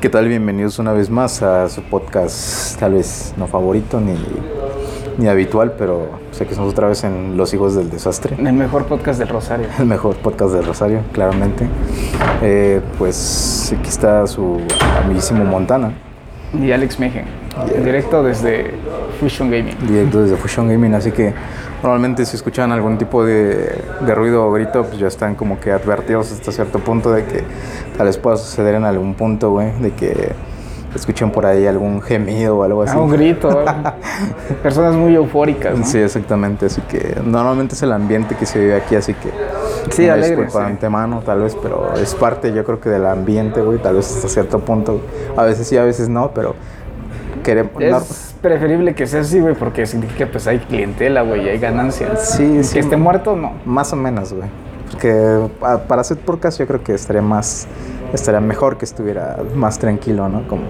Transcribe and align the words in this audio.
¿Qué 0.00 0.08
tal? 0.08 0.28
Bienvenidos 0.28 0.78
una 0.78 0.92
vez 0.92 1.10
más 1.10 1.42
a 1.42 1.68
su 1.68 1.82
podcast, 1.82 2.78
tal 2.78 2.94
vez 2.94 3.34
no 3.36 3.46
favorito 3.46 4.00
ni, 4.00 4.14
ni 5.18 5.28
habitual, 5.28 5.74
pero 5.76 6.08
sé 6.32 6.44
que 6.44 6.52
estamos 6.52 6.72
otra 6.72 6.88
vez 6.88 7.04
en 7.04 7.36
Los 7.36 7.52
Hijos 7.52 7.74
del 7.74 7.90
Desastre. 7.90 8.36
El 8.38 8.52
mejor 8.54 8.86
podcast 8.86 9.18
del 9.18 9.28
Rosario. 9.28 9.66
El 9.78 9.86
mejor 9.86 10.16
podcast 10.16 10.54
del 10.54 10.64
Rosario, 10.64 11.00
claramente. 11.12 11.68
Eh, 12.42 12.80
pues 12.98 13.74
aquí 13.78 13.88
está 13.88 14.26
su 14.26 14.60
amiguísimo 15.04 15.44
Montana. 15.44 15.92
Y 16.58 16.72
Alex 16.72 16.98
Mejen, 16.98 17.26
directo 17.84 18.22
desde 18.22 18.72
Fusion 19.20 19.50
Gaming. 19.50 19.76
Directo 19.86 20.22
desde 20.22 20.36
Fusion 20.36 20.68
Gaming, 20.68 20.94
así 20.94 21.12
que 21.12 21.32
normalmente 21.82 22.24
si 22.26 22.36
escuchan 22.36 22.72
algún 22.72 22.98
tipo 22.98 23.24
de, 23.24 23.82
de 24.00 24.14
ruido 24.14 24.46
o 24.46 24.52
grito, 24.52 24.84
pues 24.84 24.98
ya 24.98 25.08
están 25.08 25.34
como 25.34 25.60
que 25.60 25.72
advertidos 25.72 26.32
hasta 26.32 26.52
cierto 26.52 26.78
punto 26.78 27.12
de 27.12 27.24
que 27.24 27.44
tal 27.96 28.06
vez 28.06 28.18
pueda 28.18 28.36
suceder 28.36 28.74
en 28.74 28.84
algún 28.84 29.14
punto, 29.14 29.50
güey, 29.50 29.72
de 29.80 29.92
que 29.92 30.34
escuchen 30.94 31.30
por 31.30 31.46
ahí 31.46 31.66
algún 31.66 32.02
gemido 32.02 32.58
o 32.58 32.62
algo 32.64 32.82
así. 32.82 32.94
Ah, 32.96 33.00
un 33.00 33.10
grito. 33.10 33.64
Personas 34.62 34.94
muy 34.94 35.14
eufóricas. 35.14 35.78
¿no? 35.78 35.84
Sí, 35.84 35.98
exactamente. 35.98 36.66
Así 36.66 36.80
que 36.82 37.16
normalmente 37.24 37.74
es 37.74 37.82
el 37.82 37.92
ambiente 37.92 38.34
que 38.36 38.46
se 38.46 38.58
vive 38.58 38.76
aquí, 38.76 38.96
así 38.96 39.14
que. 39.14 39.30
Sí, 39.90 40.04
una 40.04 40.14
alegre, 40.14 40.44
disculpa 40.44 40.66
sí. 40.66 40.72
antemano, 40.72 41.22
tal 41.24 41.40
vez, 41.40 41.56
pero 41.60 41.94
es 41.94 42.14
parte, 42.14 42.52
yo 42.52 42.64
creo 42.64 42.80
que 42.80 42.90
del 42.90 43.06
ambiente, 43.06 43.62
güey, 43.62 43.78
tal 43.78 43.96
vez 43.96 44.14
hasta 44.14 44.28
cierto 44.28 44.60
punto. 44.60 45.00
A 45.36 45.44
veces 45.44 45.66
sí, 45.66 45.76
a 45.76 45.84
veces 45.84 46.08
no, 46.08 46.32
pero. 46.34 46.54
Queremos. 47.42 47.82
Es 47.82 48.34
preferible 48.40 48.94
que 48.94 49.06
sea 49.06 49.20
así, 49.20 49.40
güey, 49.40 49.54
porque 49.54 49.86
significa 49.86 50.26
pues 50.30 50.46
hay 50.46 50.58
clientela, 50.58 51.22
güey, 51.22 51.48
hay 51.48 51.58
ganancias. 51.58 52.30
Sí, 52.36 52.62
sí. 52.64 52.74
Que 52.74 52.80
esté 52.80 52.96
muerto, 52.96 53.36
no. 53.36 53.52
Más 53.64 53.92
o 53.92 53.96
menos, 53.96 54.32
güey. 54.32 54.48
Porque 54.90 55.38
a- 55.62 55.78
para 55.78 56.00
hacer 56.00 56.16
podcast 56.18 56.58
yo 56.58 56.66
creo 56.66 56.82
que 56.82 56.94
estaría 56.94 57.22
más, 57.22 57.66
estaría 58.12 58.40
mejor 58.40 58.76
que 58.76 58.84
estuviera 58.84 59.36
más 59.54 59.78
tranquilo, 59.78 60.28
¿no? 60.28 60.46
Como 60.48 60.62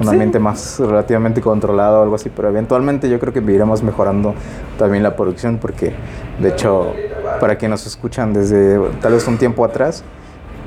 un 0.00 0.02
Sí. 0.02 0.08
ambiente 0.08 0.40
más 0.40 0.80
relativamente 0.80 1.40
controlado 1.40 2.00
o 2.00 2.02
algo 2.02 2.16
así, 2.16 2.28
pero 2.28 2.48
eventualmente 2.48 3.08
yo 3.08 3.20
creo 3.20 3.32
que 3.32 3.38
iremos 3.40 3.82
mejorando 3.84 4.34
también 4.76 5.04
la 5.04 5.14
producción 5.14 5.58
porque, 5.58 5.92
de 6.40 6.48
hecho, 6.48 6.92
para 7.40 7.56
quienes 7.56 7.80
nos 7.80 7.86
escuchan 7.86 8.32
desde 8.32 8.80
tal 9.00 9.12
vez 9.12 9.26
un 9.28 9.38
tiempo 9.38 9.64
atrás, 9.64 10.02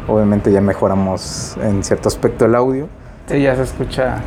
obviamente 0.07 0.49
ya 0.51 0.61
mejoramos 0.61 1.57
en 1.61 1.83
cierto 1.83 2.07
aspecto 2.07 2.45
el 2.45 2.55
audio, 2.55 2.87
Sí, 3.29 3.41
ya 3.41 3.53
se 3.57 3.63
escucha 3.63 4.19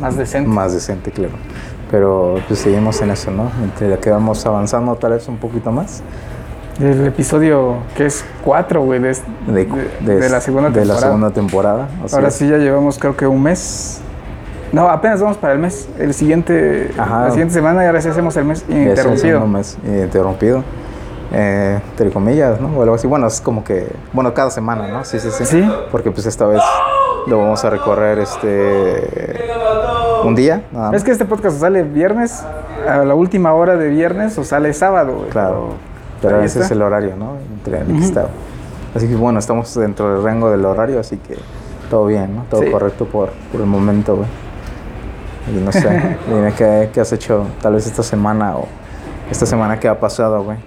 más 0.00 0.16
decente. 0.16 0.48
más 0.50 0.72
decente, 0.72 1.10
claro. 1.10 1.34
Pero 1.90 2.36
pues 2.46 2.60
seguimos 2.60 3.00
en 3.02 3.10
eso, 3.10 3.30
¿no? 3.30 3.50
Entre 3.64 3.98
que 3.98 4.10
vamos 4.10 4.44
avanzando 4.46 4.94
tal 4.96 5.12
vez 5.12 5.26
un 5.28 5.36
poquito 5.38 5.70
más. 5.72 6.02
El 6.80 7.06
episodio 7.06 7.74
que 7.96 8.06
es 8.06 8.24
4, 8.44 8.80
güey, 8.82 9.00
de, 9.00 9.16
de, 9.48 9.68
de- 10.00 10.16
de 10.20 10.28
la 10.30 10.40
segunda 10.40 10.70
de 10.70 10.76
la 10.76 10.94
temporada. 10.94 11.00
segunda 11.00 11.30
temporada. 11.30 11.88
Ahora 12.12 12.30
sí 12.30 12.48
ya 12.48 12.56
llevamos 12.58 12.98
creo 12.98 13.16
que 13.16 13.26
un 13.26 13.42
mes. 13.42 14.00
No, 14.72 14.88
apenas 14.88 15.20
vamos 15.20 15.36
para 15.36 15.52
el 15.52 15.58
mes. 15.58 15.88
El 15.98 16.14
siguiente, 16.14 16.92
Ajá. 16.96 17.24
la 17.24 17.30
siguiente 17.30 17.52
semana 17.54 17.82
y 17.82 17.86
ahora 17.86 18.00
sí 18.00 18.08
hacemos 18.08 18.36
el 18.36 18.44
mes 18.44 18.64
interrumpido. 18.68 19.16
segundo 19.18 19.46
mes 19.58 19.76
interrumpido. 19.84 20.62
Eh, 21.32 21.80
entre 21.90 22.10
comillas, 22.10 22.60
¿no? 22.60 22.68
O 22.78 22.82
algo 22.82 22.94
así. 22.94 23.06
Bueno, 23.06 23.26
es 23.26 23.40
como 23.40 23.62
que, 23.62 23.88
bueno, 24.12 24.32
cada 24.32 24.50
semana, 24.50 24.88
¿no? 24.88 25.04
Sí, 25.04 25.18
sí, 25.20 25.28
sí. 25.32 25.44
Sí. 25.44 25.70
Porque 25.90 26.10
pues 26.12 26.24
esta 26.26 26.46
vez 26.46 26.62
lo 27.26 27.38
vamos 27.38 27.64
a 27.64 27.70
recorrer 27.70 28.18
este 28.20 29.50
un 30.24 30.34
día. 30.34 30.62
nada 30.72 30.86
más. 30.88 30.96
Es 30.96 31.04
que 31.04 31.10
este 31.10 31.24
podcast 31.24 31.58
sale 31.60 31.82
viernes, 31.82 32.44
a 32.88 32.98
la 33.04 33.14
última 33.14 33.52
hora 33.54 33.76
de 33.76 33.88
viernes 33.88 34.36
o 34.38 34.44
sale 34.44 34.72
sábado, 34.72 35.14
güey. 35.18 35.30
Claro. 35.30 35.74
Pero 36.22 36.38
ese 36.40 36.58
está. 36.60 36.66
es 36.66 36.70
el 36.72 36.82
horario, 36.82 37.14
¿no? 37.16 37.36
Entre 37.54 37.78
el 37.80 37.86
que 37.86 37.92
Ujú. 37.94 38.02
está. 38.02 38.26
Así 38.94 39.08
que 39.08 39.14
bueno, 39.14 39.38
estamos 39.38 39.72
dentro 39.74 40.12
del 40.14 40.22
rango 40.24 40.50
del 40.50 40.64
horario, 40.64 41.00
así 41.00 41.16
que 41.16 41.36
todo 41.88 42.06
bien, 42.06 42.36
¿no? 42.36 42.44
Todo 42.50 42.62
Sí. 42.62 42.70
correcto 42.70 43.04
por, 43.06 43.30
por 43.52 43.60
el 43.60 43.66
momento, 43.66 44.16
güey. 44.16 44.28
Y 45.56 45.60
no 45.64 45.72
sé, 45.72 46.16
dime 46.28 46.52
qué, 46.56 46.90
qué 46.92 47.00
has 47.00 47.12
hecho 47.12 47.46
tal 47.62 47.74
vez 47.74 47.86
esta 47.86 48.02
semana 48.02 48.56
o 48.56 48.66
esta 49.30 49.46
semana 49.46 49.78
que 49.80 49.88
ha 49.88 49.98
pasado, 49.98 50.42
güey. 50.42 50.58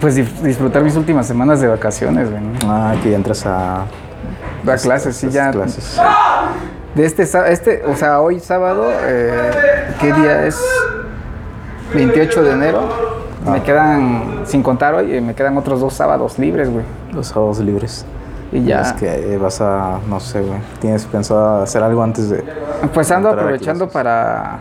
Pues 0.00 0.16
disfrutar 0.16 0.82
mis 0.82 0.96
últimas 0.96 1.26
semanas 1.26 1.60
de 1.60 1.68
vacaciones, 1.68 2.28
güey. 2.30 2.42
¿no? 2.42 2.50
Ah, 2.64 2.94
que 3.02 3.10
ya 3.10 3.16
entras 3.16 3.46
a 3.46 3.84
Da 4.64 4.76
clases, 4.76 5.16
sí, 5.16 5.28
ya. 5.30 5.50
clases. 5.50 5.98
De 6.94 7.06
este, 7.06 7.22
este, 7.22 7.84
o 7.86 7.96
sea, 7.96 8.20
hoy 8.20 8.38
sábado, 8.40 8.84
eh, 9.06 9.50
¿qué 10.00 10.12
día 10.12 10.46
es? 10.46 10.60
28 11.94 12.42
de 12.42 12.50
enero. 12.52 12.80
Ah. 13.46 13.52
Me 13.52 13.62
quedan, 13.62 14.42
sin 14.44 14.62
contar 14.62 14.94
hoy, 14.94 15.14
eh, 15.14 15.20
me 15.20 15.34
quedan 15.34 15.56
otros 15.56 15.80
dos 15.80 15.94
sábados 15.94 16.38
libres, 16.38 16.70
güey. 16.70 16.84
Los 17.12 17.28
sábados 17.28 17.60
libres. 17.60 18.04
Y 18.52 18.64
ya. 18.64 18.82
Es 18.82 18.92
que 18.92 19.38
vas 19.38 19.60
a, 19.62 19.98
no 20.06 20.20
sé, 20.20 20.42
güey. 20.42 20.58
¿Tienes 20.80 21.06
pensado 21.06 21.62
hacer 21.62 21.82
algo 21.82 22.02
antes 22.02 22.28
de...? 22.28 22.44
Pues 22.92 23.10
ando 23.10 23.30
aprovechando 23.30 23.88
para 23.88 24.58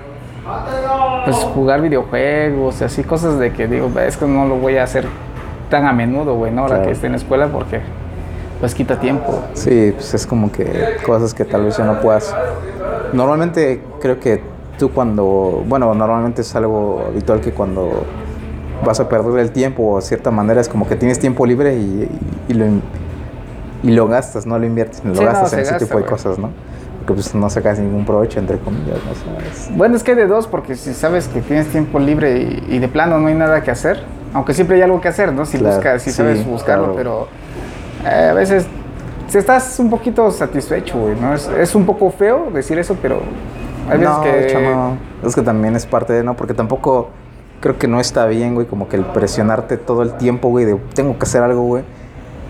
pues 1.25 1.37
jugar 1.37 1.81
videojuegos 1.81 2.81
y 2.81 2.83
así 2.85 3.03
cosas 3.03 3.37
de 3.39 3.53
que 3.53 3.67
digo, 3.67 3.91
es 3.99 4.17
que 4.17 4.25
no 4.25 4.45
lo 4.45 4.55
voy 4.55 4.77
a 4.77 4.83
hacer 4.83 5.05
tan 5.69 5.85
a 5.85 5.93
menudo, 5.93 6.35
güey, 6.35 6.51
¿no? 6.51 6.61
Ahora 6.63 6.75
Claro. 6.75 6.87
que 6.87 6.93
esté 6.93 7.07
en 7.07 7.13
la 7.13 7.17
escuela 7.17 7.47
porque 7.47 7.81
pues 8.61 8.73
quita 8.73 8.97
tiempo. 8.99 9.41
Sí, 9.55 9.91
pues 9.93 10.13
es 10.13 10.25
como 10.25 10.51
que 10.51 10.95
cosas 11.05 11.33
que 11.33 11.43
tal 11.43 11.65
vez 11.65 11.75
ya 11.77 11.83
no 11.83 11.99
puedas. 11.99 12.33
Normalmente 13.11 13.81
creo 13.99 14.19
que 14.19 14.41
tú 14.79 14.91
cuando, 14.91 15.63
bueno, 15.67 15.93
normalmente 15.93 16.41
es 16.41 16.55
algo 16.55 17.03
habitual 17.09 17.41
que 17.41 17.51
cuando 17.51 18.03
vas 18.85 18.99
a 18.99 19.09
perder 19.09 19.39
el 19.39 19.51
tiempo 19.51 19.83
o 19.91 19.95
de 19.97 20.01
cierta 20.03 20.31
manera 20.31 20.61
es 20.61 20.69
como 20.69 20.87
que 20.87 20.95
tienes 20.95 21.19
tiempo 21.19 21.45
libre 21.45 21.75
y, 21.75 22.07
y 22.47 22.53
lo, 22.53 22.65
y 23.83 23.91
lo 23.91 24.07
gastas, 24.07 24.45
no 24.45 24.57
lo 24.57 24.65
inviertes, 24.65 25.03
lo 25.03 25.15
Sí, 25.15 25.23
gastas 25.23 25.53
en 25.53 25.59
ese 25.59 25.71
gasta, 25.71 25.85
tipo 25.85 25.97
de 25.99 26.05
cosas, 26.05 26.39
¿no? 26.39 26.49
Porque 26.99 27.13
pues 27.13 27.33
no 27.35 27.49
sacas 27.49 27.79
ningún 27.79 28.05
provecho, 28.05 28.39
entre 28.39 28.59
comillas, 28.59 28.97
¿no? 29.69 29.75
Bueno, 29.77 29.97
es 29.97 30.03
que 30.03 30.11
hay 30.11 30.17
de 30.17 30.27
dos, 30.27 30.47
porque 30.47 30.75
si 30.75 30.93
sabes 30.93 31.27
que 31.27 31.41
tienes 31.41 31.67
tiempo 31.67 31.99
libre 31.99 32.37
y, 32.39 32.75
y 32.75 32.79
de 32.79 32.87
plano 32.87 33.19
no 33.19 33.27
hay 33.27 33.33
nada 33.35 33.61
que 33.63 33.71
hacer, 33.71 34.03
aunque 34.33 34.53
siempre 34.53 34.77
hay 34.77 34.83
algo 34.83 35.01
que 35.01 35.07
hacer, 35.07 35.33
¿no? 35.33 35.45
Si 35.45 35.57
Claro, 35.57 35.75
buscas, 35.75 36.01
si 36.03 36.11
sí, 36.11 36.17
sabes 36.17 36.45
buscarlo, 36.45 36.93
claro. 36.93 36.95
pero 36.97 37.27
eh, 38.05 38.29
a 38.31 38.33
veces 38.33 38.67
si 39.27 39.37
estás 39.37 39.79
un 39.79 39.89
poquito 39.89 40.29
satisfecho, 40.29 40.97
güey, 40.97 41.15
¿no? 41.15 41.33
Es, 41.33 41.47
es 41.47 41.73
un 41.73 41.85
poco 41.85 42.11
feo 42.11 42.49
decir 42.53 42.77
eso, 42.77 42.97
pero 43.01 43.21
hay 43.89 43.97
veces 43.97 44.15
no, 44.15 44.21
que... 44.21 44.29
de 44.29 44.47
hecho, 44.47 44.59
no. 44.59 44.97
Es 45.23 45.35
que 45.35 45.41
también 45.41 45.75
es 45.75 45.85
parte 45.85 46.11
de, 46.11 46.23
¿no? 46.23 46.35
Porque 46.35 46.53
tampoco 46.53 47.09
creo 47.61 47.77
que 47.77 47.87
no 47.87 48.01
está 48.01 48.25
bien, 48.25 48.55
güey, 48.55 48.67
como 48.67 48.89
que 48.89 48.97
el 48.97 49.05
presionarte 49.05 49.77
todo 49.77 50.01
el 50.01 50.17
tiempo, 50.17 50.49
güey, 50.49 50.65
de 50.65 50.75
tengo 50.93 51.17
que 51.17 51.23
hacer 51.23 51.43
algo, 51.43 51.61
güey. 51.61 51.83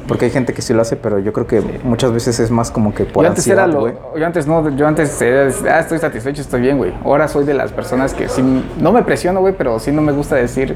Porque 0.08 0.26
hay 0.26 0.32
gente 0.32 0.54
que 0.54 0.64
sí 0.64 0.74
lo 0.74 0.82
hace, 0.82 0.96
pero 0.96 1.20
yo 1.20 1.32
creo 1.32 1.46
que 1.46 1.62
muchas 1.84 2.12
veces 2.12 2.40
es 2.40 2.50
más 2.50 2.72
como 2.72 2.94
que 2.94 3.06
por 3.06 3.24
yo 3.24 3.30
antes 3.30 3.46
era 3.46 3.64
ansiedad, 3.64 3.82
lo, 3.82 3.92
güey. 3.92 4.20
yo 4.20 4.26
antes 4.26 4.48
no, 4.48 4.68
yo 4.70 4.88
antes 4.88 5.22
era, 5.22 5.52
ah, 5.70 5.80
estoy 5.80 6.00
satisfecho, 6.00 6.42
estoy 6.42 6.62
bien, 6.62 6.78
güey. 6.78 6.92
Ahora 7.06 7.28
soy 7.28 7.46
de 7.46 7.54
las 7.54 7.72
personas 7.72 8.14
que 8.14 8.28
sí, 8.28 8.42
no 8.80 8.92
me 8.92 9.04
presiono, 9.04 9.42
güey, 9.42 9.54
pero 9.56 9.80
sí 9.80 9.92
no 9.92 10.02
me 10.02 10.12
gusta 10.12 10.36
decir, 10.36 10.76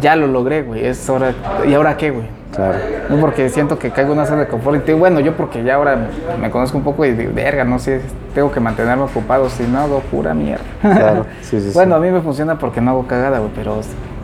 ya 0.00 0.16
lo 0.16 0.26
logré, 0.26 0.62
güey, 0.62 0.84
es 0.84 1.08
hora, 1.08 1.32
¿y 1.66 1.74
ahora 1.74 1.96
qué, 1.96 2.10
güey? 2.10 2.26
Claro. 2.54 2.78
No 3.08 3.16
porque 3.20 3.48
siento 3.48 3.78
que 3.78 3.90
caigo 3.90 4.12
en 4.12 4.18
una 4.18 4.26
zona 4.26 4.40
de 4.42 4.48
confort. 4.48 4.76
Y 4.76 4.80
te 4.80 4.86
digo, 4.86 4.98
bueno, 4.98 5.20
yo 5.20 5.36
porque 5.36 5.62
ya 5.64 5.74
ahora 5.74 6.08
me 6.40 6.50
conozco 6.50 6.78
un 6.78 6.84
poco 6.84 7.04
y 7.04 7.12
digo, 7.12 7.32
verga, 7.34 7.64
no 7.64 7.78
sé, 7.78 8.00
tengo 8.34 8.50
que 8.52 8.60
mantenerme 8.60 9.02
ocupado, 9.04 9.48
si 9.50 9.64
no 9.64 9.80
hago 9.80 10.00
pura 10.00 10.34
mierda. 10.34 10.62
Claro, 10.80 11.26
sí, 11.42 11.60
sí, 11.60 11.68
sí. 11.68 11.74
bueno, 11.74 11.96
a 11.96 11.98
mí 12.00 12.10
me 12.10 12.20
funciona 12.20 12.58
porque 12.58 12.80
no 12.80 12.92
hago 12.92 13.06
cagada, 13.06 13.38
güey, 13.38 13.50
pero 13.54 13.80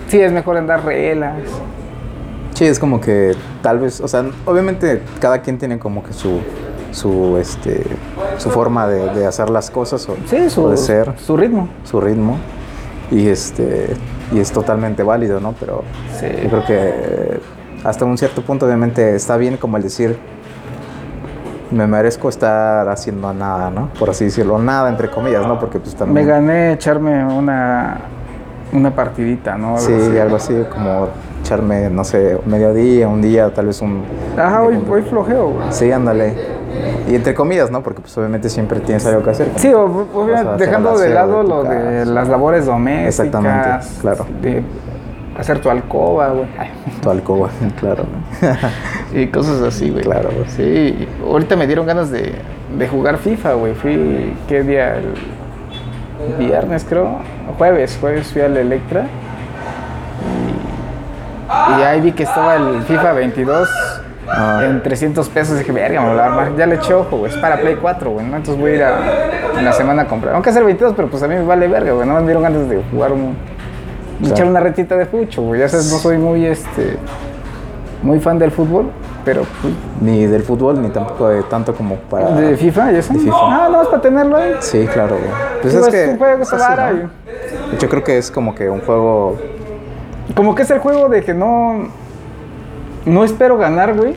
sí 0.09 0.21
es 0.21 0.33
mejor 0.33 0.57
andar 0.57 0.85
relax. 0.85 1.49
Sí, 2.55 2.67
es 2.67 2.79
como 2.79 3.01
que 3.01 3.35
tal 3.63 3.79
vez, 3.79 4.01
o 4.01 4.09
sea, 4.09 4.25
obviamente 4.45 5.03
cada 5.21 5.41
quien 5.41 5.57
tiene 5.59 5.79
como 5.79 6.03
que 6.03 6.13
su 6.13 6.41
su 6.93 7.37
este 7.41 7.85
su 8.37 8.51
forma 8.51 8.87
de, 8.89 9.11
de 9.15 9.25
hacer 9.25 9.49
las 9.49 9.71
cosas 9.71 10.07
o, 10.09 10.17
Sí, 10.27 10.51
su, 10.51 10.65
o 10.65 10.71
de 10.71 10.77
ser, 10.77 11.13
su 11.19 11.37
ritmo. 11.37 11.69
su 11.85 12.01
ritmo 12.01 12.37
y 13.13 13.29
este 13.29 13.95
y 14.33 14.41
es 14.41 14.51
totalmente 14.53 15.03
válido, 15.05 15.41
¿no? 15.41 15.55
Pero 15.59 15.85
Sí. 16.19 16.27
yo 16.43 16.49
creo 16.51 16.65
que 16.67 17.41
hasta 17.85 18.05
un 18.05 18.19
cierto 18.19 18.43
punto 18.43 18.67
obviamente 18.67 19.15
está 19.15 19.37
bien 19.37 19.57
como 19.57 19.77
el 19.77 19.83
decir 19.83 20.19
me 21.71 21.87
merezco 21.87 22.29
estar 22.29 22.89
haciendo 22.89 23.33
nada, 23.33 23.71
¿no? 23.71 23.91
Por 23.99 24.11
así 24.11 24.25
decirlo, 24.25 24.59
nada 24.59 24.89
entre 24.89 25.09
comillas, 25.09 25.47
¿no? 25.47 25.59
Porque 25.61 25.79
pues 25.79 25.93
Me 25.95 25.99
también 26.01 26.27
gané 26.27 26.73
echarme 26.73 27.25
una, 27.25 27.99
una 28.73 28.91
partidita, 28.95 29.57
¿no? 29.57 29.77
Algo 29.77 29.79
Sí, 29.79 29.93
así. 29.95 30.19
algo 30.19 30.37
así 30.37 30.65
como 30.69 31.09
echarme, 31.43 31.89
no 31.89 32.03
sé, 32.03 32.39
mediodía, 32.45 33.07
un 33.07 33.23
día, 33.23 33.55
tal 33.55 33.67
vez 33.67 33.81
un... 33.83 34.03
Ajá, 34.37 34.63
hoy, 34.63 34.83
hoy 34.91 35.03
flojeo, 35.03 35.51
güey. 35.51 35.67
Sí, 35.71 35.93
ándale. 35.93 36.35
Y 37.09 37.15
entre 37.15 37.35
comillas, 37.35 37.71
¿no? 37.71 37.83
Porque 37.83 38.01
pues 38.01 38.17
obviamente 38.19 38.49
siempre 38.49 38.81
tienes 38.81 39.07
algo 39.07 39.23
que 39.23 39.31
hacer. 39.31 39.51
Sí, 39.57 39.73
obviamente 39.73 40.65
dejando 40.65 40.99
de 40.99 41.11
lado 41.11 41.43
de 41.43 41.49
lo 41.49 41.63
de 41.65 42.07
las 42.07 42.29
labores 42.29 42.67
domésticas. 42.67 43.21
Exactamente, 43.21 43.87
claro. 44.01 44.27
De 44.43 44.63
hacer 45.39 45.61
tu 45.61 45.71
alcoba, 45.71 46.29
güey. 46.29 46.47
Tu 47.03 47.11
alcoba, 47.11 47.49
claro. 47.81 48.05
Y 49.13 49.27
cosas 49.27 49.61
así, 49.63 49.91
güey. 49.91 50.05
Claro, 50.05 50.31
güey. 50.35 50.49
Sí, 50.51 51.09
ahorita 51.29 51.57
me 51.57 51.67
dieron 51.67 51.85
ganas 51.87 52.11
de, 52.11 52.33
de 52.79 52.89
jugar 52.89 53.19
FIFA, 53.19 53.55
güey. 53.55 53.75
Fui, 53.75 54.35
¿qué 54.49 54.63
día? 54.63 54.97
El 54.97 55.15
viernes, 56.39 56.87
creo. 56.89 57.19
Jueves, 57.59 57.97
jueves 58.01 58.29
fui 58.33 58.43
al 58.43 58.57
Electra. 58.57 59.07
Y, 61.77 61.81
y 61.81 61.83
ahí 61.83 62.01
vi 62.01 62.13
que 62.13 62.23
estaba 62.23 62.57
el 62.57 62.83
FIFA 62.83 63.13
22 63.15 63.69
Ah. 64.33 64.63
en 64.65 64.81
300 64.81 65.29
pesos. 65.29 65.59
Dije, 65.59 65.73
verga, 65.73 66.01
me 66.03 66.07
lo 66.07 66.13
voy 66.13 66.21
a 66.21 66.27
armar. 66.27 66.57
Ya 66.57 66.65
le 66.67 66.77
eché 66.77 66.95
ojo, 66.95 67.17
güey. 67.17 67.33
Es 67.33 67.39
para 67.39 67.57
Play 67.57 67.75
4, 67.81 68.11
güey, 68.13 68.25
¿no? 68.27 68.37
Entonces 68.37 68.61
voy 68.61 68.71
a 68.73 68.75
ir 68.77 68.83
a, 68.85 69.59
en 69.59 69.65
la 69.65 69.73
semana 69.73 70.03
a 70.03 70.05
comprar. 70.07 70.35
Aunque 70.35 70.51
hacer 70.51 70.63
22, 70.63 70.93
pero 70.95 71.09
pues 71.09 71.21
a 71.25 71.27
mí 71.27 71.35
me 71.35 71.43
vale 71.43 71.67
verga, 71.67 71.93
güey. 71.93 72.07
No 72.07 72.15
me 72.15 72.23
dieron 72.23 72.45
ganas 72.45 72.69
de 72.69 72.81
jugar 72.93 73.11
un. 73.13 73.35
Echar 74.25 74.47
una 74.47 74.61
retita 74.61 74.97
de 74.97 75.07
fucho, 75.07 75.43
güey. 75.43 75.61
Ya 75.61 75.69
sabes, 75.69 75.91
no 75.93 75.99
soy 75.99 76.19
muy, 76.19 76.47
este. 76.47 76.97
Muy 78.03 78.19
fan 78.19 78.39
del 78.39 78.51
fútbol, 78.51 78.91
pero 79.27 79.43
pues, 79.61 79.75
Ni 80.01 80.25
del 80.25 80.43
fútbol, 80.43 80.81
ni 80.81 80.89
tampoco 80.89 81.29
de 81.29 81.43
tanto 81.43 81.75
como 81.75 81.97
para... 81.97 82.31
de 82.31 82.57
FIFA, 82.57 82.93
ya 82.93 83.03
FIFA. 83.03 83.31
Ah, 83.35 83.69
no, 83.71 83.83
es 83.83 83.89
para 83.89 84.01
tenerlo 84.01 84.37
ahí. 84.39 84.55
Sí, 84.61 84.87
claro, 84.91 85.17
güey. 85.17 85.31
Pues 85.61 85.75
Digo, 85.75 85.87
es 85.87 85.95
es 85.95 86.05
que... 86.05 86.11
un 86.13 86.19
juego, 86.19 86.45
se 86.47 86.57
así, 86.57 86.97
¿no? 87.03 87.79
Yo 87.79 87.89
creo 87.91 88.03
que 88.03 88.17
es 88.17 88.31
como 88.31 88.55
que 88.55 88.71
un 88.71 88.81
juego... 88.81 89.37
Como 90.35 90.55
que 90.55 90.63
es 90.63 90.71
el 90.71 90.79
juego 90.79 91.09
de 91.11 91.23
que 91.23 91.35
no. 91.35 91.89
No 93.05 93.25
espero 93.25 93.59
ganar, 93.59 93.95
güey. 93.95 94.17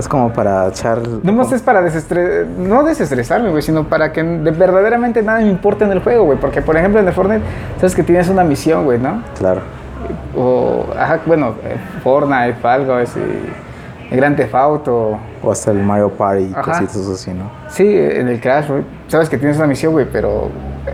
Es 0.00 0.08
como 0.08 0.32
para 0.32 0.66
echar... 0.68 0.98
No 1.22 1.32
más 1.32 1.52
es 1.52 1.62
para 1.62 1.80
desestre- 1.82 2.46
no 2.46 2.82
desestresarme, 2.82 3.50
güey, 3.50 3.62
sino 3.62 3.84
para 3.84 4.12
que 4.12 4.22
de- 4.22 4.50
verdaderamente 4.50 5.22
nada 5.22 5.40
me 5.40 5.48
importe 5.48 5.84
en 5.84 5.92
el 5.92 6.00
juego, 6.02 6.24
güey. 6.24 6.38
Porque, 6.38 6.60
por 6.62 6.76
ejemplo, 6.76 7.00
en 7.00 7.06
el 7.06 7.12
Fortnite, 7.14 7.42
sabes 7.76 7.94
que 7.94 8.02
tienes 8.02 8.28
una 8.28 8.42
misión, 8.42 8.84
güey, 8.84 8.98
¿no? 8.98 9.22
Claro. 9.38 9.60
O, 10.36 10.86
ajá, 10.98 11.20
bueno, 11.26 11.54
eh, 11.64 11.76
Fortnite, 12.02 12.56
algo 12.66 12.94
así, 12.94 13.20
Grand 14.10 14.36
Theft 14.36 14.54
Auto. 14.54 15.18
O 15.42 15.52
hasta 15.52 15.70
el 15.70 15.78
Mario 15.82 16.10
Party 16.10 16.44
y 16.44 16.52
Ajá. 16.52 16.62
cositas 16.62 17.06
así, 17.08 17.30
¿no? 17.32 17.50
Sí, 17.68 17.86
en 17.96 18.28
el 18.28 18.40
Crash, 18.40 18.68
güey. 18.68 18.82
Sabes 19.08 19.28
que 19.28 19.36
tienes 19.38 19.56
una 19.58 19.66
misión, 19.66 19.92
güey, 19.92 20.06
pero 20.10 20.48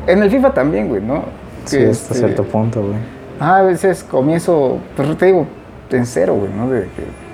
en 0.07 0.23
el 0.23 0.31
FIFA 0.31 0.53
también, 0.53 0.89
güey, 0.89 1.01
¿no? 1.03 1.23
Sí, 1.65 1.79
Que, 1.79 1.91
hasta 1.91 2.15
este, 2.15 2.27
cierto 2.27 2.45
punto, 2.45 2.81
güey. 2.83 2.95
Ah, 3.41 3.59
a 3.59 3.63
veces 3.63 4.03
comienzo, 4.05 4.79
pues 4.97 5.17
te 5.17 5.27
digo, 5.27 5.47
en 5.91 6.07
cero, 6.07 6.35
güey, 6.35 6.51
¿no? 6.53 6.69
De 6.71 6.83
que 6.83 7.26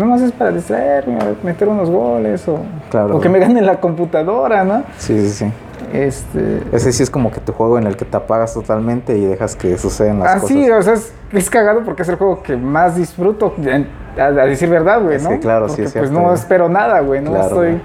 nomás 0.00 0.20
es 0.22 0.32
para 0.32 0.50
distraerme, 0.50 1.18
meter 1.44 1.68
unos 1.68 1.88
goles 1.90 2.46
o, 2.48 2.58
Claro, 2.90 3.16
o 3.16 3.20
que 3.20 3.28
me 3.28 3.38
gane 3.38 3.60
la 3.62 3.80
computadora, 3.80 4.64
¿no? 4.64 4.82
Sí, 4.98 5.20
sí, 5.28 5.30
sí. 5.30 5.52
Este. 5.92 6.62
Ese 6.72 6.92
sí 6.92 7.02
es 7.02 7.10
como 7.10 7.30
que 7.30 7.40
tu 7.40 7.52
juego 7.52 7.78
en 7.78 7.86
el 7.86 7.96
que 7.96 8.04
te 8.04 8.16
apagas 8.16 8.54
totalmente 8.54 9.16
y 9.16 9.24
dejas 9.24 9.56
que 9.56 9.76
sucedan 9.78 10.20
las 10.20 10.28
Ah, 10.30 10.34
cosas. 10.34 10.48
sí, 10.48 10.70
o 10.70 10.82
sea, 10.82 10.92
es, 10.94 11.12
es 11.32 11.50
cagado 11.50 11.80
porque 11.84 12.02
es 12.02 12.08
el 12.08 12.16
juego 12.16 12.42
que 12.42 12.56
más 12.56 12.96
disfruto, 12.96 13.54
en- 13.64 13.88
a, 14.18 14.24
a 14.26 14.30
decir 14.46 14.68
verdad, 14.68 15.00
güey, 15.02 15.20
¿no? 15.22 15.30
que 15.30 15.38
claro, 15.40 15.68
sí 15.68 15.82
Porque, 15.82 15.86
es 15.88 15.92
Pues 15.94 16.10
no 16.10 16.32
espero 16.34 16.68
nada, 16.68 17.00
güey, 17.00 17.20
no 17.22 17.30
Claro, 17.30 17.46
estoy 17.64 17.80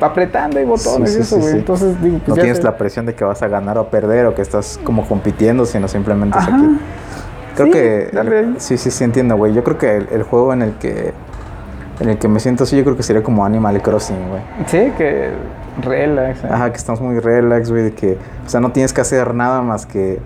apretando 0.00 0.58
y 0.60 0.64
botones 0.64 1.10
Sí, 1.12 1.20
y 1.20 1.22
sí, 1.22 1.22
eso, 1.22 1.36
sí, 1.36 1.40
güey. 1.42 1.52
sí. 1.52 1.58
Entonces, 1.58 2.02
digo, 2.02 2.18
pues 2.18 2.28
no 2.28 2.34
ya 2.36 2.42
tienes 2.42 2.58
sé. 2.58 2.64
la 2.64 2.76
presión 2.76 3.06
de 3.06 3.14
que 3.14 3.24
vas 3.24 3.42
a 3.42 3.48
ganar 3.48 3.78
o 3.78 3.86
perder 3.88 4.26
o 4.26 4.34
que 4.34 4.42
estás 4.42 4.80
como 4.82 5.06
compitiendo, 5.06 5.64
sino 5.66 5.86
simplemente 5.88 6.38
es 6.38 6.44
Ajá. 6.44 6.56
aquí. 6.56 6.66
Creo 7.54 7.66
Sí, 7.66 7.72
que 7.72 8.10
dale 8.12 8.54
sí, 8.58 8.76
sí, 8.78 8.90
sí 8.90 9.04
entiendo, 9.04 9.36
güey. 9.36 9.52
Yo 9.52 9.62
creo 9.64 9.78
que 9.78 9.96
el, 9.96 10.08
el 10.12 10.22
juego 10.22 10.52
en 10.52 10.62
el 10.62 10.72
que 10.74 11.12
en 12.00 12.08
el 12.08 12.18
que 12.18 12.26
me 12.26 12.40
siento 12.40 12.64
así, 12.64 12.76
yo 12.76 12.84
creo 12.84 12.96
que 12.96 13.02
sería 13.02 13.22
como 13.22 13.44
Animal 13.44 13.80
Crossing, 13.80 14.28
güey. 14.28 14.40
Sí, 14.66 14.92
que 14.98 15.30
relax. 15.82 16.42
¿eh? 16.42 16.48
Ajá, 16.50 16.70
que 16.70 16.76
estamos 16.76 17.00
muy 17.00 17.18
relax, 17.20 17.70
güey, 17.70 17.84
de 17.84 17.92
que, 17.92 18.18
o 18.44 18.48
sea, 18.48 18.60
no 18.60 18.72
tienes 18.72 18.92
que 18.92 19.00
hacer 19.00 19.34
nada 19.34 19.62
más 19.62 19.86
que 19.86 20.18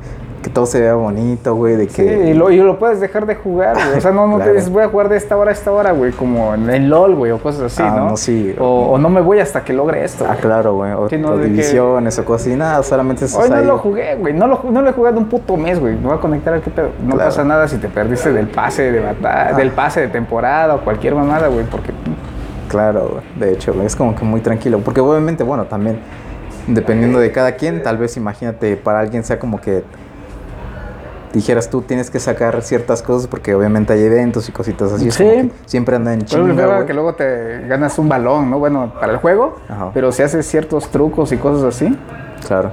que 0.43 0.50
todo 0.50 0.67
se 0.67 0.81
vea 0.81 0.94
bonito, 0.94 1.55
güey, 1.55 1.77
de 1.77 1.88
Sí, 1.88 1.97
que 2.05 2.31
y 2.31 2.35
lo, 2.35 2.50
y 2.50 2.56
lo 2.59 2.79
puedes 2.79 3.00
dejar 3.00 3.27
de 3.27 3.35
jugar, 3.35 3.75
güey. 3.75 3.99
O 3.99 4.00
sea, 4.00 4.12
no, 4.12 4.27
no 4.27 4.37
Claro. 4.37 4.50
te 4.53 4.56
dices, 4.59 4.71
voy 4.71 4.83
a 4.85 4.88
jugar 4.88 5.09
de 5.09 5.17
esta 5.17 5.37
hora 5.37 5.50
a 5.50 5.53
esta 5.53 5.73
hora, 5.73 5.93
güey, 5.93 6.12
como 6.12 6.55
en 6.55 6.71
el 6.71 6.88
LOL, 6.88 7.15
güey, 7.17 7.33
o 7.33 7.38
cosas 7.43 7.62
así, 7.62 7.83
Ah, 7.83 7.94
¿no? 7.97 8.11
no, 8.11 8.17
sí. 8.17 8.55
O, 8.59 8.93
o 8.93 8.99
no 8.99 9.09
me 9.09 9.21
voy 9.21 9.41
hasta 9.41 9.65
que 9.65 9.73
logre 9.73 10.05
esto. 10.05 10.25
Ah, 10.25 10.29
güey. 10.31 10.41
claro, 10.41 10.75
güey. 10.75 10.93
O, 10.93 11.09
Sí, 11.09 11.17
no, 11.19 11.33
o 11.33 11.37
que- 11.37 11.44
divisiones 11.47 12.19
o 12.19 12.25
cosas 12.25 12.47
así. 12.49 12.56
Nada, 12.56 12.83
solamente 12.83 13.25
estás 13.25 13.44
Hoy 13.44 13.50
no 13.50 13.56
ahí. 13.56 13.65
lo 13.67 13.79
jugué, 13.79 14.15
güey. 14.17 14.35
No 14.35 14.47
lo, 14.47 14.61
no 14.71 14.83
lo 14.83 14.91
he 14.91 14.93
jugado 14.93 15.19
un 15.19 15.27
puto 15.27 15.56
mes, 15.56 15.81
güey. 15.81 15.94
Me 15.97 16.06
voy 16.06 16.15
a 16.17 16.21
conectar 16.21 16.55
a 16.55 16.61
qué 16.61 16.71
pedo. 16.71 16.91
No 17.03 17.15
Claro. 17.15 17.31
pasa 17.31 17.44
nada 17.44 17.67
si 17.69 17.79
te 17.79 17.88
perdiste 17.88 18.33
del 18.33 18.47
pase 18.49 18.93
de 18.93 19.00
batalla, 19.00 19.50
Ah. 19.53 19.56
del 19.56 19.71
pase 19.73 20.00
de 20.03 20.09
temporada 20.09 20.75
o 20.77 20.81
cualquier 20.81 21.15
mamada, 21.15 21.49
güey, 21.49 21.65
porque 21.65 21.93
Claro, 22.69 23.09
güey. 23.12 23.23
De 23.38 23.53
hecho, 23.55 23.73
güey, 23.73 23.87
es 23.87 23.94
como 23.94 24.15
que 24.17 24.25
muy 24.25 24.41
tranquilo. 24.41 24.81
Porque 24.85 25.00
obviamente, 25.00 25.44
bueno, 25.44 25.65
también, 25.67 25.99
dependiendo 26.67 27.21
de 27.21 27.31
cada 27.31 27.53
quien, 27.53 27.81
tal 27.83 27.97
vez 27.97 28.17
imagínate, 28.17 28.77
para 28.77 28.99
alguien 28.99 29.23
sea 29.23 29.38
como 29.38 29.61
que 29.61 29.85
dijeras 31.37 31.71
tú 31.71 31.83
tienes 31.83 32.11
que 32.11 32.19
sacar 32.21 32.61
ciertas 32.62 33.03
cosas 33.03 33.29
porque 33.29 33.55
obviamente 33.55 33.93
hay 33.93 34.03
eventos 34.03 34.49
y 34.49 34.53
cositas 34.53 34.93
así. 34.93 35.11
Sí. 35.11 35.50
siempre 35.67 35.97
andan 35.97 36.15
en 36.15 36.27
Pero 36.29 36.47
chinga, 36.49 36.67
güey. 36.67 36.87
que 36.87 36.94
luego 36.94 37.15
te 37.15 37.67
ganas 37.69 37.99
un 37.99 38.09
balón, 38.09 38.50
¿no? 38.50 38.59
Bueno, 38.59 38.93
para 38.99 39.12
el 39.12 39.19
juego, 39.19 39.56
Ajá. 39.69 39.91
pero 39.94 40.12
si 40.12 40.23
haces 40.23 40.47
ciertos 40.47 40.88
trucos 40.91 41.33
y 41.33 41.37
cosas 41.37 41.62
así. 41.75 41.97
Claro. 42.47 42.71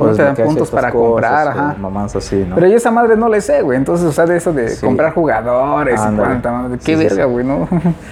Luego 0.00 0.16
te 0.16 0.22
dan 0.22 0.34
puntos 0.36 0.70
para 0.70 0.90
comprar, 0.90 1.48
ajá. 1.48 1.76
Mamás 1.80 2.16
así, 2.16 2.44
¿no? 2.48 2.54
Pero 2.56 2.66
yo 2.68 2.76
esa 2.76 2.90
madre 2.90 3.16
no 3.16 3.28
le 3.28 3.40
sé, 3.40 3.62
güey. 3.62 3.78
Entonces, 3.78 4.06
o 4.06 4.12
sea, 4.12 4.26
de 4.26 4.36
eso 4.36 4.52
de 4.52 4.68
Sí. 4.70 4.84
comprar 4.86 5.12
jugadores 5.14 6.00
y 6.00 6.16
cuánta 6.16 6.52
madre. 6.52 6.78
Qué 6.78 6.96
Sí, 6.96 7.02
verga, 7.04 7.24
güey, 7.26 7.44
¿no? 7.44 7.68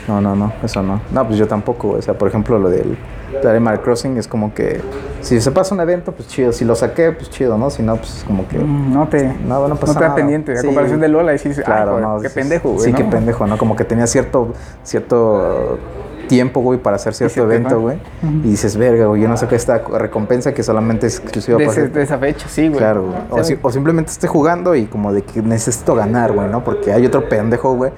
No, 0.06 0.20
no, 0.20 0.35
no, 0.37 0.52
eso 0.62 0.82
no. 0.82 1.00
No, 1.11 1.26
pues 1.26 1.38
yo 1.38 1.46
tampoco. 1.49 1.90
O 1.90 2.02
sea, 2.02 2.14
por 2.14 2.29
ejemplo, 2.29 2.58
lo 2.58 2.69
del 2.70 2.96
de 3.43 3.50
Animal 3.50 3.81
Crossing 3.82 4.17
es 4.17 4.26
como 4.26 4.55
que 4.55 4.81
si 5.20 5.40
se 5.40 5.50
pasa 5.50 5.75
un 5.75 5.81
evento, 5.81 6.12
pues 6.12 6.29
chido. 6.29 6.52
Si 6.52 6.64
lo 6.64 6.75
saqué, 6.75 7.12
pues 7.12 7.29
chido, 7.31 7.58
¿no? 7.58 7.70
Si 7.70 7.82
no, 7.82 7.96
pues 7.96 8.25
como 8.26 8.46
que. 8.49 8.58
no 8.58 9.06
te, 9.08 9.32
No, 9.46 9.67
no 9.69 9.76
pasa 9.76 9.99
te 9.99 10.05
da 10.05 10.14
pendiente. 10.14 10.52
A 10.52 10.56
Sí. 10.56 10.67
comparación 10.67 11.00
de 11.00 11.08
Lola, 11.08 11.35
y 11.35 11.38
sí 11.38 11.50
Claro, 11.50 12.00
no. 12.00 12.20
qué 12.20 12.31
pendejo, 12.31 12.70
güey. 12.70 12.85
Sí, 12.85 12.93
¿no? 12.93 12.99
qué 12.99 13.05
pendejo, 13.05 13.46
¿no? 13.46 13.58
Como 13.58 13.76
que 13.76 13.85
tenía 13.85 14.06
cierto, 14.06 14.52
cierto 14.82 15.79
tiempo, 16.28 16.60
güey, 16.60 16.78
para 16.78 16.96
hacer 16.96 17.14
cierto 17.14 17.42
evento, 17.42 17.80
güey. 17.80 17.98
Y 18.22 18.50
dices, 18.50 18.76
verga, 18.76 19.06
güey, 19.06 19.22
yo 19.22 19.28
no 19.28 19.36
sé 19.36 19.48
qué 19.48 19.56
esta 19.56 19.78
recompensa 19.78 20.52
que 20.54 20.62
solamente 20.62 21.06
es 21.08 21.19
exclusiva 21.19 21.58
De, 21.58 21.66
para 21.66 21.78
ese- 21.80 21.88
de 21.88 22.02
esa 22.02 22.19
fecha, 22.19 22.46
sí, 22.48 22.69
güey. 22.69 22.78
Claro, 22.78 23.02
güey. 23.02 23.14
O, 23.30 23.34
¿Sabes? 23.34 23.46
si- 23.48 23.58
o 23.60 23.70
simplemente 23.72 24.12
esté 24.12 24.28
jugando 24.28 24.75
y 24.75 24.84
como 24.86 25.12
de 25.12 25.22
que 25.22 25.42
necesito 25.42 25.94
ganar, 25.94 26.32
güey, 26.32 26.48
¿no? 26.48 26.62
Porque 26.62 26.92
hay 26.92 27.04
otro 27.06 27.28
pendejo, 27.28 27.72
güey, 27.75 27.90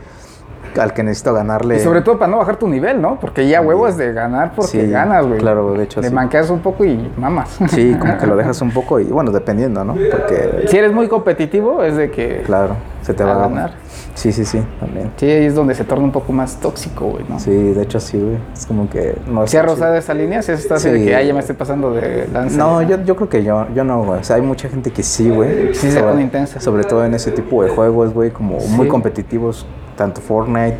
al 0.80 0.92
que 0.94 1.02
necesito 1.02 1.34
ganarle. 1.34 1.76
Y 1.76 1.80
sobre 1.80 2.00
todo 2.00 2.16
para 2.18 2.30
no 2.30 2.38
bajar 2.38 2.56
tu 2.56 2.68
nivel, 2.68 3.02
¿no? 3.02 3.18
Porque 3.18 3.48
ya 3.48 3.60
huevo 3.60 3.88
es 3.88 3.96
de 3.96 4.12
ganar 4.12 4.52
porque 4.54 4.70
Sí, 4.70 4.88
ganas, 4.90 5.26
güey. 5.26 5.38
claro, 5.40 5.72
de 5.72 5.82
hecho, 5.82 6.00
Le 6.00 6.08
sí. 6.08 6.14
manqueas 6.14 6.48
un 6.48 6.60
poco 6.60 6.84
y 6.84 7.10
mamas. 7.16 7.58
Sí, 7.70 7.96
como 7.98 8.16
que 8.16 8.26
lo 8.28 8.36
dejas 8.36 8.62
un 8.62 8.70
poco 8.70 9.00
y, 9.00 9.04
bueno, 9.04 9.32
dependiendo, 9.32 9.82
¿no? 9.84 9.94
Porque, 9.94 10.66
Si 10.68 10.76
eres 10.78 10.92
muy 10.92 11.08
competitivo, 11.08 11.82
es 11.82 11.96
de 11.96 12.10
que. 12.12 12.42
claro, 12.46 12.76
se 13.02 13.12
te 13.14 13.24
va 13.24 13.32
a 13.32 13.38
ganar. 13.48 13.72
Sí, 14.14 14.32
sí, 14.32 14.44
sí, 14.44 14.60
también. 14.80 15.10
Sí, 15.16 15.26
ahí 15.26 15.44
es 15.46 15.54
donde 15.54 15.74
se 15.74 15.84
torna 15.84 16.04
un 16.04 16.12
poco 16.12 16.32
más 16.32 16.56
tóxico, 16.60 17.06
güey, 17.06 17.24
¿no? 17.28 17.38
Sí, 17.38 17.50
de 17.50 17.82
hecho, 17.82 18.00
sí, 18.00 18.18
güey. 18.18 18.36
Es 18.52 18.66
como 18.66 18.90
que 18.90 19.16
no 19.26 19.46
¿Se 19.46 19.58
ha 19.58 19.62
rozado 19.62 19.94
esa 19.94 20.12
línea? 20.14 20.42
¿Si 20.42 20.52
está 20.52 20.74
así 20.74 20.90
de 20.90 21.04
que, 21.04 21.14
ay, 21.14 21.28
ya 21.28 21.32
me 21.32 21.40
estoy 21.40 21.56
pasando 21.56 21.92
de 21.92 22.28
lanza? 22.32 22.56
No, 22.58 22.82
yo, 22.82 23.02
yo 23.04 23.16
creo 23.16 23.28
que 23.28 23.42
yo, 23.44 23.66
yo 23.74 23.84
no, 23.84 24.02
güey. 24.04 24.20
O 24.20 24.24
sea, 24.24 24.36
hay 24.36 24.42
mucha 24.42 24.68
gente 24.68 24.90
que 24.90 25.02
sí, 25.02 25.30
güey. 25.30 25.74
Sí, 25.74 25.90
se 25.90 26.00
pone 26.02 26.22
intensa. 26.22 26.60
Sobre 26.60 26.84
todo 26.84 27.04
en 27.04 27.14
ese 27.14 27.30
tipo 27.30 27.62
de 27.62 27.70
juegos, 27.70 28.12
güey, 28.12 28.30
como 28.30 28.60
Sí. 28.60 28.68
muy 28.70 28.88
competitivos. 28.88 29.66
Tanto 29.96 30.20
Fortnite, 30.20 30.78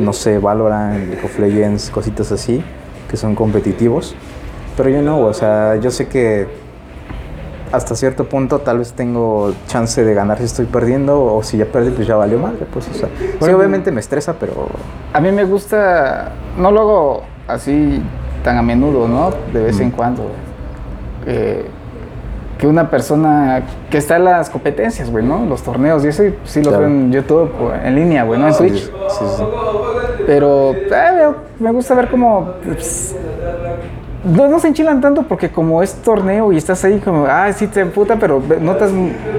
no 0.00 0.12
sé, 0.12 0.38
Valorant, 0.38 1.08
League 1.08 1.24
of 1.24 1.38
Legends, 1.38 1.90
cositas 1.90 2.30
así, 2.32 2.62
que 3.10 3.16
son 3.16 3.34
competitivos. 3.34 4.14
Pero 4.76 4.88
yo 4.88 5.02
no, 5.02 5.16
güey. 5.18 5.28
O 5.30 5.34
sea, 5.34 5.76
yo 5.76 5.90
sé 5.90 6.06
que 6.06 6.46
hasta 7.72 7.94
cierto 7.96 8.28
punto 8.28 8.58
tal 8.60 8.78
vez 8.78 8.92
tengo 8.92 9.52
chance 9.66 10.04
de 10.04 10.14
ganar 10.14 10.38
si 10.38 10.44
estoy 10.44 10.66
perdiendo. 10.66 11.22
O 11.24 11.42
si 11.42 11.56
ya 11.56 11.64
perdí, 11.66 11.90
pues 11.90 12.06
ya 12.06 12.16
valió 12.16 12.38
madre. 12.38 12.66
Pues, 12.72 12.88
o 12.88 12.94
sea, 12.94 13.08
sí, 13.40 13.50
obviamente 13.52 13.90
me 13.90 14.00
estresa, 14.00 14.34
pero 14.38 14.66
A 15.12 15.20
mí 15.20 15.32
me 15.32 15.44
gusta, 15.44 16.32
no 16.58 16.70
lo 16.70 16.80
hago 16.80 17.22
así 17.48 18.02
tan 18.44 18.58
a 18.58 18.62
menudo, 18.62 19.08
¿no? 19.08 19.30
De 19.52 19.62
vez 19.64 19.80
en 19.80 19.90
cuando. 19.90 20.24
eh, 21.26 21.66
que 22.58 22.66
una 22.68 22.88
persona 22.90 23.62
que 23.90 23.98
está 23.98 24.16
en 24.16 24.24
las 24.24 24.48
competencias, 24.48 25.10
güey, 25.10 25.24
¿no? 25.24 25.44
Los 25.46 25.62
torneos 25.62 26.04
y 26.04 26.08
eso, 26.08 26.22
sí 26.44 26.60
los 26.62 26.68
Claro. 26.68 26.78
veo 26.78 26.86
en 26.88 27.10
YouTube, 27.10 27.50
en 27.82 27.94
línea, 27.96 28.22
güey, 28.22 28.38
no 28.38 28.46
en 28.46 28.56
Twitch. 28.56 28.84
sí, 28.84 28.90
sí, 29.18 29.24
sí. 29.38 29.42
Pero 30.26 30.70
eh, 30.72 31.30
me 31.58 31.72
gusta 31.72 31.94
ver 31.96 32.08
cómo... 32.08 32.52
pues, 32.64 33.16
no, 34.24 34.48
no 34.48 34.58
se 34.58 34.68
enchilan 34.68 35.00
tanto 35.00 35.22
porque 35.22 35.50
como 35.50 35.82
es 35.82 35.94
torneo 35.94 36.52
y 36.52 36.56
estás 36.56 36.84
ahí 36.84 36.98
como, 37.00 37.26
ah, 37.26 37.52
sí 37.52 37.66
te 37.66 37.80
emputa, 37.80 38.16
pero 38.16 38.42
notas, 38.60 38.90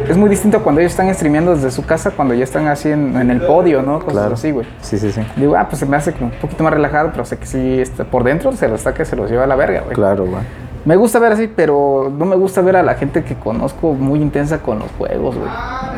es 0.09 0.17
muy 0.17 0.29
distinto 0.29 0.61
cuando 0.63 0.81
ellos 0.81 0.91
están 0.91 1.13
streameando 1.13 1.55
desde 1.55 1.71
su 1.71 1.85
casa, 1.85 2.11
cuando 2.11 2.33
ya 2.33 2.43
están 2.43 2.67
así 2.67 2.89
en, 2.89 3.15
en 3.17 3.29
el 3.31 3.41
podio, 3.41 3.81
¿no? 3.81 3.99
Cosas 3.99 4.13
Claro. 4.13 4.33
así, 4.35 4.51
güey. 4.51 4.65
Sí, 4.81 4.97
sí, 4.97 5.11
sí. 5.11 5.21
Digo, 5.35 5.55
ah, 5.55 5.67
pues 5.69 5.79
se 5.79 5.85
me 5.85 5.95
hace 5.97 6.13
como 6.13 6.27
un 6.27 6.39
poquito 6.39 6.63
más 6.63 6.73
relajado, 6.73 7.09
pero 7.11 7.25
sé 7.25 7.37
que 7.37 7.45
sí, 7.45 7.79
está, 7.79 8.03
por 8.03 8.23
dentro 8.23 8.51
se 8.53 8.67
los 8.67 8.81
saca 8.81 9.03
y 9.03 9.05
se 9.05 9.15
los 9.15 9.29
lleva 9.29 9.43
a 9.45 9.47
la 9.47 9.55
verga, 9.55 9.81
güey. 9.81 9.95
Claro, 9.95 10.25
güey. 10.25 10.41
Me 10.85 10.95
gusta 10.97 11.17
ver 11.19 11.31
así, 11.31 11.49
pero 11.55 12.11
no 12.13 12.25
me 12.25 12.35
gusta 12.35 12.59
ver 12.61 12.75
a 12.75 12.83
la 12.83 12.95
gente 12.95 13.23
que 13.23 13.35
conozco 13.35 13.93
muy 13.93 14.21
intensa 14.21 14.59
con 14.59 14.79
los 14.79 14.91
juegos, 14.97 15.35
güey. 15.37 15.49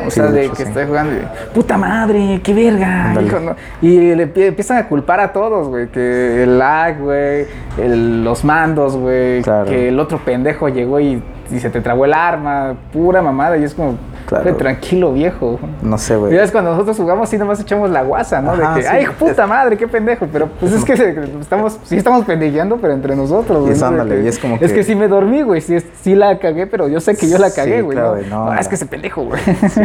O 0.06 0.10
Sí, 0.10 0.20
sea, 0.20 0.26
de 0.26 0.32
de 0.32 0.44
hecho, 0.44 0.52
que 0.54 0.62
sí. 0.62 0.68
estoy 0.68 0.86
jugando 0.86 1.12
y, 1.14 1.54
puta 1.54 1.76
madre, 1.76 2.40
qué 2.44 2.54
verga. 2.54 3.06
Ándale. 3.06 3.26
hijo, 3.26 3.40
no". 3.40 3.56
Y 3.82 4.14
le 4.14 4.32
empie- 4.32 4.46
empiezan 4.46 4.76
a 4.78 4.86
culpar 4.88 5.18
a 5.18 5.32
todos, 5.32 5.66
güey. 5.68 5.88
Que 5.88 6.44
el 6.44 6.58
lag, 6.58 7.00
güey, 7.00 7.46
los 7.78 8.44
mandos, 8.44 8.96
güey. 8.96 9.42
Claro. 9.42 9.66
Que 9.68 9.88
el 9.88 9.98
otro 9.98 10.18
pendejo 10.18 10.68
llegó 10.68 11.00
y, 11.00 11.20
y 11.50 11.58
se 11.58 11.68
te 11.70 11.80
trabó 11.80 12.04
el 12.04 12.14
arma. 12.14 12.74
Pura 12.92 13.22
mamada. 13.22 13.56
Y 13.56 13.64
es 13.64 13.74
como, 13.74 13.96
Claro. 14.26 14.56
Tranquilo, 14.56 15.12
viejo. 15.12 15.58
No 15.82 15.96
sé, 15.98 16.16
güey. 16.16 16.32
Mira, 16.32 16.42
es 16.44 16.50
cuando 16.50 16.72
nosotros 16.72 16.96
jugamos 16.96 17.28
sí 17.28 17.38
nomás 17.38 17.60
echamos 17.60 17.88
la 17.90 18.02
guasa, 18.02 18.40
¿no? 18.42 18.50
Ajá, 18.52 18.74
de 18.74 18.80
que, 18.80 18.82
sí. 18.82 18.88
ay, 18.92 19.06
puta 19.18 19.46
madre, 19.46 19.76
qué 19.76 19.86
pendejo. 19.86 20.26
Pero 20.32 20.48
pues 20.58 20.72
es 20.72 20.84
que 20.84 20.92
estamos, 21.40 21.78
sí 21.84 21.96
estamos 21.96 22.24
pendejeando, 22.24 22.76
pero 22.78 22.92
entre 22.92 23.14
nosotros, 23.14 23.60
güey. 23.60 23.72
es 23.72 23.80
¿no? 23.80 23.86
Ándale, 23.86 24.16
que- 24.16 24.22
y 24.24 24.26
es 24.28 24.38
como 24.40 24.56
Es 24.56 24.62
que- 24.62 24.74
que 24.74 24.82
sí 24.82 24.96
me 24.96 25.06
dormí, 25.08 25.42
güey. 25.42 25.60
Sí, 25.60 25.76
es- 25.76 25.86
sí 26.02 26.14
la 26.16 26.38
cagué, 26.38 26.66
pero 26.66 26.88
yo 26.88 27.00
sé 27.00 27.16
que 27.16 27.28
yo 27.28 27.38
la 27.38 27.50
cagué, 27.52 27.82
güey. 27.82 27.96
claro, 27.96 28.08
¿no? 28.10 28.16
güey, 28.18 28.28
no, 28.30 28.50
Ah, 28.50 28.56
es 28.58 28.66
no. 28.66 28.68
que 28.70 28.74
ese 28.74 28.86
pendejo, 28.86 29.22
güey. 29.24 29.40
Sí. 29.70 29.80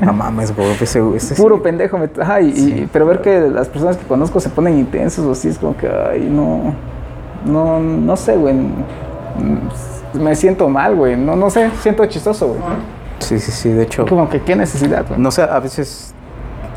No 0.00 0.12
mames, 0.12 0.54
güey. 0.56 0.68
Ese, 0.80 1.00
ese. 1.14 1.34
Puro 1.36 1.62
pendejo. 1.62 1.96
Me... 1.98 2.08
Y- 2.42 2.88
pero 2.92 3.06
ver 3.06 3.20
que 3.20 3.40
las 3.40 3.68
personas 3.68 3.96
que 3.96 4.04
conozco 4.06 4.40
se 4.40 4.48
ponen 4.48 4.78
intensos 4.78 5.24
o 5.24 5.30
así, 5.32 5.48
es 5.48 5.58
como 5.58 5.76
que, 5.76 5.88
ay, 5.88 6.28
no. 6.30 6.74
No, 7.44 7.78
no 7.78 8.16
sé, 8.16 8.36
güey. 8.36 8.54
Mm, 8.54 10.18
Me 10.20 10.34
siento 10.34 10.68
mal, 10.68 10.96
güey. 10.96 11.14
No, 11.16 11.36
no 11.36 11.50
sé, 11.50 11.70
siento 11.82 12.04
chistoso, 12.06 12.48
güey. 12.48 12.60
Sí, 13.18 13.38
sí, 13.38 13.50
sí. 13.52 13.70
De 13.70 13.82
hecho, 13.84 14.06
Como 14.06 14.28
que 14.28 14.42
qué 14.42 14.54
necesidad, 14.56 15.06
güey. 15.08 15.18
no 15.20 15.30
sé, 15.30 15.42
a 15.42 15.58
veces 15.58 16.14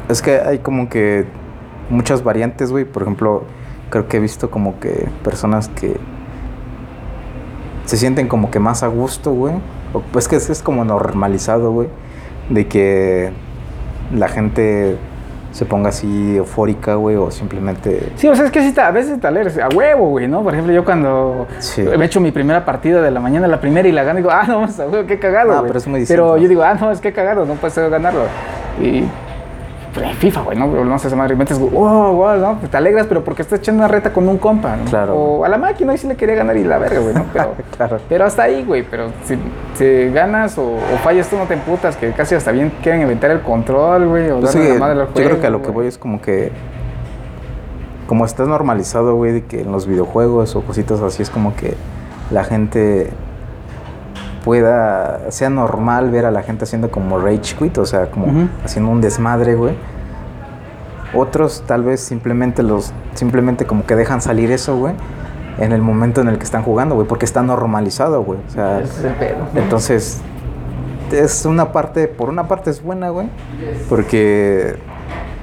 es 0.08 0.22
que 0.22 0.40
hay 0.40 0.60
como 0.60 0.90
que 0.90 1.26
muchas 1.90 2.24
variantes, 2.24 2.72
güey. 2.72 2.86
Por 2.86 3.02
ejemplo, 3.04 3.44
creo 3.90 4.08
que 4.08 4.18
he 4.18 4.20
visto 4.20 4.50
como 4.50 4.80
que 4.80 5.08
personas 5.24 5.68
que 5.70 5.98
se 7.86 7.98
sienten 7.98 8.28
como 8.28 8.52
que 8.52 8.60
más 8.60 8.84
a 8.84 8.88
gusto, 8.88 9.32
güey. 9.32 9.56
O- 9.94 10.02
Pues 10.02 10.28
que 10.28 10.36
es, 10.38 10.50
es 10.50 10.62
como 10.62 10.86
normalizado, 10.86 11.72
güey. 11.72 11.90
De 12.50 12.68
que 12.68 13.32
la 14.14 14.28
gente 14.28 14.98
se 15.52 15.66
ponga 15.66 15.90
así 15.90 16.38
eufórica, 16.38 16.96
güey, 16.96 17.16
o 17.16 17.32
simplemente... 17.32 18.12
Sí, 18.16 18.28
o 18.28 18.36
sea, 18.36 18.46
es 18.46 18.52
que 18.52 18.62
sí, 18.62 18.80
a 18.80 18.92
veces 18.92 19.20
te 19.20 19.28
alegres, 19.28 19.58
a 19.58 19.68
huevo, 19.70 20.10
güey, 20.10 20.28
¿no? 20.28 20.44
Por 20.44 20.54
ejemplo, 20.54 20.74
yo 20.74 20.86
cuando 20.86 21.48
Sí. 21.60 21.82
me 21.82 22.06
echo 22.06 22.20
mi 22.20 22.32
primera 22.32 22.66
partida 22.66 23.02
de 23.02 23.12
la 23.12 23.20
mañana, 23.20 23.48
la 23.48 23.60
primera 23.60 23.88
y 23.88 23.92
la 23.92 24.04
gano, 24.04 24.18
digo, 24.18 24.30
ah, 24.32 24.44
no, 24.48 24.64
a 24.64 24.68
huevo, 24.90 25.08
qué 25.08 25.20
cagado, 25.20 25.54
Ah, 25.54 25.64
pero 25.66 25.78
es 25.80 25.88
muy 25.88 26.06
Pero 26.06 26.38
yo 26.38 26.48
digo, 26.48 26.64
ah, 26.64 26.76
no, 26.76 26.92
es 26.92 27.02
que 27.02 27.12
cagado, 27.14 27.46
no 27.46 27.56
puedes 27.56 27.76
ganarlo. 27.90 28.22
Y 28.82 29.04
FIFA, 30.16 30.42
güey, 30.42 30.58
¿no? 30.58 30.68
No 30.68 31.00
sé, 31.00 31.08
esa 31.08 31.16
madre, 31.16 31.36
metes, 31.36 31.60
wow, 31.60 32.14
wow, 32.14 32.38
¿no? 32.38 32.58
Te 32.70 32.78
alegras, 32.78 33.08
pero 33.08 33.24
porque 33.24 33.42
estás 33.42 33.60
echando 33.60 33.82
una 33.84 33.88
reta 33.88 34.12
con 34.14 34.28
un 34.28 34.38
compa, 34.38 34.76
¿no? 34.76 34.86
Claro. 34.86 35.16
O 35.16 35.46
a 35.46 35.50
la 35.50 35.58
máquina, 35.58 35.92
ahí 35.92 35.98
sí 35.98 36.08
le 36.08 36.16
quería 36.16 36.36
ganar 36.36 36.58
y 36.58 36.64
la 36.64 36.78
verga, 36.78 37.00
güey, 37.00 37.14
¿no? 37.14 37.26
Pero, 37.34 37.54
Claro. 37.78 37.98
pero 38.10 38.26
hasta 38.26 38.44
ahí, 38.44 38.64
güey, 38.66 38.84
pero 38.84 39.08
si, 39.26 39.38
si 39.76 40.10
ganas 40.12 40.58
o, 40.58 40.64
o 40.76 40.98
fallas 41.04 41.28
tú 41.30 41.38
no 41.38 41.46
te 41.46 41.54
emputas, 41.54 41.96
que 41.98 42.12
casi 42.12 42.36
hasta 42.36 42.52
bien 42.52 42.72
quieren 42.84 43.02
inventar 43.02 43.32
el 43.32 43.42
control, 43.42 44.08
güey, 44.08 44.30
o 44.32 44.40
Pues 44.40 44.54
darle 44.54 44.68
sí, 44.68 44.74
la 44.74 44.80
madre 44.80 45.00
al 45.02 45.08
yo 45.08 45.14
creo 45.14 45.26
juego, 45.28 45.42
que 45.42 45.48
a 45.48 45.50
lo 45.50 45.62
que 45.62 45.72
voy 45.72 45.88
es 45.88 45.98
como 45.98 46.22
que 46.22 46.52
como 48.08 48.26
está 48.26 48.44
normalizado, 48.46 49.16
güey, 49.16 49.32
de 49.34 49.46
que 49.46 49.62
en 49.62 49.72
los 49.72 49.86
videojuegos 49.86 50.56
o 50.56 50.62
cositas 50.62 51.00
así 51.02 51.22
es 51.22 51.30
como 51.30 51.56
que 51.56 51.76
la 52.32 52.44
gente 52.44 53.12
pueda 54.44 55.32
sea 55.32 55.50
normal 55.50 56.10
ver 56.12 56.26
a 56.26 56.32
la 56.32 56.42
gente 56.44 56.64
haciendo 56.64 56.90
como 56.92 57.20
rage 57.20 57.56
quit, 57.58 57.78
o 57.78 57.86
sea, 57.86 58.10
como 58.12 58.28
Ujú. 58.28 58.50
haciendo 58.64 58.92
un 58.92 59.02
desmadre, 59.02 59.56
güey. 59.56 59.76
Otros 61.14 61.64
tal 61.66 61.84
vez 61.84 62.02
simplemente 62.02 62.62
los 62.62 62.94
simplemente 63.16 63.66
como 63.66 63.86
que 63.86 63.96
dejan 63.96 64.22
salir 64.22 64.52
eso, 64.52 64.78
güey, 64.78 64.94
en 65.58 65.72
el 65.72 65.82
momento 65.82 66.22
en 66.22 66.28
el 66.28 66.38
que 66.38 66.44
están 66.44 66.64
jugando, 66.64 66.96
güey, 66.96 67.08
porque 67.08 67.26
está 67.26 67.42
normalizado, 67.42 68.24
güey. 68.24 68.40
O 68.48 68.52
sea, 68.52 68.80
es 68.80 69.04
el 69.04 69.14
pedo. 69.14 69.38
entonces, 69.56 70.22
es 71.12 71.46
una 71.46 71.72
parte, 71.72 72.08
por 72.08 72.30
una 72.30 72.48
parte 72.48 72.70
es 72.70 72.84
buena, 72.84 73.10
güey, 73.10 73.28
porque... 73.90 74.78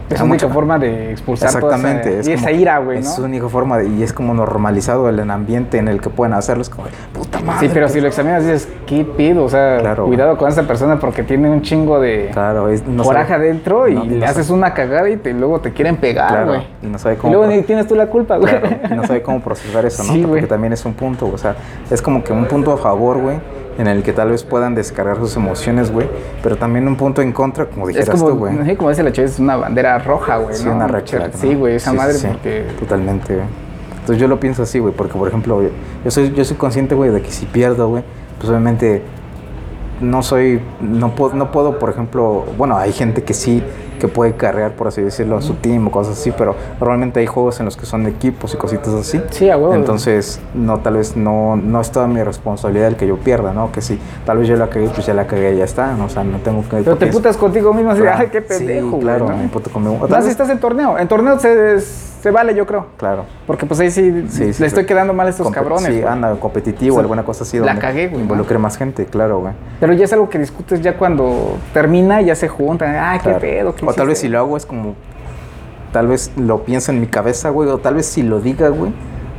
Es 0.09 0.19
la 0.21 0.25
única 0.25 0.49
forma 0.49 0.79
de 0.79 1.11
expulsar 1.11 1.51
toda 1.59 1.75
Exactamente. 1.77 2.11
esa, 2.11 2.21
es 2.21 2.29
y 2.29 2.31
como 2.35 2.41
esa 2.49 2.53
ira, 2.53 2.79
güey, 2.79 2.99
¿no? 3.01 3.05
Es 3.09 3.15
su 3.15 3.25
única 3.25 3.49
forma, 3.49 3.79
de- 3.79 3.89
y 3.89 4.03
es 4.05 4.13
como 4.13 4.35
normalizado 4.35 5.09
el 5.09 5.19
ambiente 5.31 5.79
en 5.79 5.89
el 5.89 6.01
que 6.01 6.11
pueden 6.11 6.33
hacerlo, 6.35 6.63
es 6.63 6.71
como, 6.71 6.87
puta 7.13 7.41
madre. 7.41 7.67
Sí, 7.67 7.71
pero 7.75 7.89
si 7.89 8.01
lo 8.01 8.07
examinas 8.07 8.45
dices, 8.45 8.69
¿qué 8.87 9.05
pido? 9.05 9.43
O 9.45 9.49
sea, 9.49 9.79
Claro. 9.81 10.07
cuidado 10.07 10.37
con 10.39 10.49
esta 10.49 10.63
persona 10.63 11.01
porque 11.01 11.25
tiene 11.25 11.51
un 11.51 11.63
chingo 11.63 11.99
de 11.99 12.31
Claro, 12.33 12.69
es, 12.69 12.87
no 12.87 13.03
coraje 13.03 13.31
sabe- 13.33 13.49
adentro 13.49 13.89
y 13.89 13.95
no- 13.97 14.05
y 14.05 14.09
le 14.11 14.25
haces 14.27 14.47
sabe- 14.47 14.59
una 14.59 14.75
cagada 14.75 15.11
y 15.11 15.17
te- 15.17 15.33
luego 15.33 15.61
te 15.61 15.73
quieren 15.73 15.97
pegar, 15.97 16.29
Claro, 16.29 16.47
güey. 16.49 16.67
y 16.83 16.87
no 16.87 16.99
sabe 16.99 17.17
Y 17.17 17.19
cómo 17.19 17.33
luego 17.35 17.53
ni 17.53 17.63
tienes 17.63 17.89
tú 17.89 17.97
la 17.97 18.07
culpa, 18.07 18.37
güey. 18.37 18.55
Y 18.91 18.95
no 18.95 19.05
sabe 19.05 19.23
cómo 19.23 19.41
procesar 19.41 19.85
eso, 19.87 20.05
¿no? 20.05 20.13
Sí, 20.13 20.25
Porque 20.27 20.47
también 20.47 20.73
es 20.73 20.85
un 20.85 20.95
punto, 20.95 21.27
o 21.33 21.37
sea, 21.39 21.57
es 21.91 22.01
como 22.01 22.23
que 22.23 22.33
un 22.33 22.45
punto 22.47 22.73
a 22.73 22.77
favor, 22.77 23.19
güey, 23.19 23.39
en 23.79 23.87
el 23.87 24.03
que 24.03 24.13
tal 24.13 24.31
vez 24.31 24.43
puedan 24.43 24.75
descargar 24.75 25.17
sus 25.19 25.37
emociones, 25.37 25.91
güey, 25.93 26.09
pero 26.43 26.57
también 26.57 26.89
un 26.89 26.97
punto 26.97 27.21
en 27.23 27.33
contra, 27.33 27.67
como 27.67 27.87
dijeras 27.87 28.09
como, 28.11 28.29
tú, 28.31 28.37
güey. 28.39 28.55
sí, 28.65 28.77
como 28.77 28.89
dice 28.91 29.03
la 29.03 29.13
chava, 29.13 29.29
es 29.29 29.39
una 29.39 29.57
bandera 29.57 29.99
roja, 29.99 30.39
güey, 30.39 30.55
Sí, 30.57 30.65
¿no? 30.65 30.77
una 30.77 30.89
flag, 30.89 31.33
Sí, 31.35 31.51
¿no? 31.53 31.59
güey, 31.59 31.75
esa 31.77 31.91
Sí, 31.91 31.97
madre 31.97 32.15
sí, 32.15 32.27
porque... 32.27 32.65
Totalmente, 32.81 33.35
güey. 33.35 33.47
Entonces 34.01 34.19
yo 34.21 34.29
lo 34.29 34.39
pienso 34.41 34.63
así, 34.63 34.79
güey, 34.79 34.95
porque 34.95 35.19
por 35.19 35.29
ejemplo, 35.29 35.63
yo- 35.63 35.71
yo 36.05 36.11
soy, 36.11 36.33
yo 36.33 36.45
soy 36.45 36.57
consciente, 36.57 36.95
güey, 36.95 37.11
de 37.11 37.21
que 37.23 37.31
si 37.31 37.45
pierdo, 37.47 37.89
güey, 37.89 38.03
pues 38.39 38.49
obviamente 38.49 39.03
no 40.01 40.23
soy, 40.23 40.61
no 40.81 41.15
puedo, 41.15 41.35
no 41.35 41.51
puedo, 41.51 41.79
por 41.79 41.91
ejemplo, 41.91 42.45
bueno, 42.59 42.77
hay 42.77 42.93
gente 42.93 43.25
que 43.25 43.35
sí, 43.35 43.63
que 43.97 44.09
puede 44.09 44.35
carrear, 44.35 44.73
por 44.73 44.89
así 44.89 45.03
decirlo, 45.03 45.37
a 45.37 45.43
su 45.43 45.55
team 45.55 45.89
o 45.89 45.91
cosas 45.91 46.19
así, 46.19 46.33
pero 46.37 46.55
normalmente 46.79 47.21
hay 47.21 47.27
juegos 47.27 47.59
en 47.61 47.67
los 47.67 47.77
que 47.77 47.87
son 47.87 48.05
de 48.05 48.11
equipos 48.11 48.55
y 48.55 48.57
cositas 48.57 48.95
así. 48.95 49.21
Sí, 49.31 49.51
a 49.51 49.57
huevo. 49.57 49.75
Entonces, 49.75 50.41
no, 50.55 50.79
tal 50.79 50.97
vez 50.97 51.17
no, 51.17 51.57
no 51.57 51.81
es 51.81 51.91
toda 51.91 52.07
mi 52.07 52.23
responsabilidad 52.23 52.89
el 52.89 52.97
que 52.97 53.07
yo 53.07 53.17
pierda, 53.17 53.53
¿no? 53.53 53.73
Que 53.73 53.81
si 53.81 53.99
tal 54.25 54.39
vez 54.39 54.49
yo 54.49 54.57
la 54.57 54.69
cagué, 54.69 54.89
pues 54.89 55.07
ya 55.07 55.15
la 55.15 55.27
cagué 55.27 55.55
y 55.55 55.59
ya 55.59 55.65
está, 55.65 55.93
¿no? 55.95 56.07
O 56.07 56.09
sea, 56.09 56.25
no 56.25 56.39
tengo 56.39 56.63
que... 56.63 56.77
Pero 56.77 56.97
te 56.97 57.07
putas 57.09 57.37
contigo 57.37 57.73
mismo 57.73 57.91
así, 57.91 58.01
Claro, 58.01 58.19
ay, 58.21 58.29
qué 58.31 58.41
sí, 58.41 58.47
pendejo, 58.49 58.91
güey, 58.91 59.03
claro, 59.03 59.29
¿no? 59.29 59.37
me 59.37 59.49
puto 59.49 59.71
conmigo. 59.71 60.07
Más 60.09 60.25
si 60.25 60.31
estás 60.31 60.49
en 60.51 60.59
torneo. 60.59 60.99
En 60.99 61.09
torneo 61.09 61.39
se, 61.39 61.81
se 62.27 62.33
vale, 62.33 62.55
yo 62.55 62.67
creo. 62.67 62.87
Claro. 62.97 63.25
Porque 63.47 63.67
pues 63.67 63.79
ahí 63.79 63.91
sí, 63.91 64.25
Sí, 64.29 64.53
sí, 64.53 64.61
le 64.61 64.67
estoy 64.67 64.85
quedando 64.85 65.13
mal 65.13 65.29
a 65.29 65.31
estos 65.31 65.49
cabrones. 65.51 65.95
Sí, 65.95 66.03
anda, 66.03 66.35
competitivo, 66.41 66.95
O 66.95 66.99
sea, 66.99 67.03
alguna 67.03 67.23
cosa 67.23 67.45
así. 67.45 67.59
la 67.59 67.79
cagué, 67.79 68.09
güey. 68.09 68.23
Involucre 68.23 68.59
más 68.59 68.77
gente, 68.77 69.07
claro, 69.07 69.39
güey. 69.39 69.53
Pero 69.79 69.93
ya 69.93 70.05
es 70.07 70.13
algo 70.13 70.29
que 70.29 70.39
discutes 70.39 70.81
ya 70.81 70.97
cuando 70.97 71.57
termina, 71.73 72.21
ya 72.23 72.35
se 72.35 72.49
juntan. 72.49 72.97
Ay, 72.97 73.21
Claro. 73.21 73.39
qué 73.39 73.47
pedo. 73.47 73.75
¿qué 73.77 73.87
O 73.87 73.93
tal 73.93 74.09
vez 74.09 74.19
si 74.19 74.29
lo 74.29 74.39
hago 74.39 74.57
es 74.57 74.67
como. 74.67 74.95
Tal 75.93 76.09
vez 76.09 76.33
lo 76.37 76.65
pienso 76.65 76.91
en 76.91 77.01
mi 77.01 77.07
cabeza, 77.07 77.51
güey. 77.51 77.69
O 77.69 77.79
tal 77.79 77.95
vez 77.95 78.07
si 78.07 78.23
lo 78.23 78.41
diga, 78.41 78.69
güey. 78.71 78.93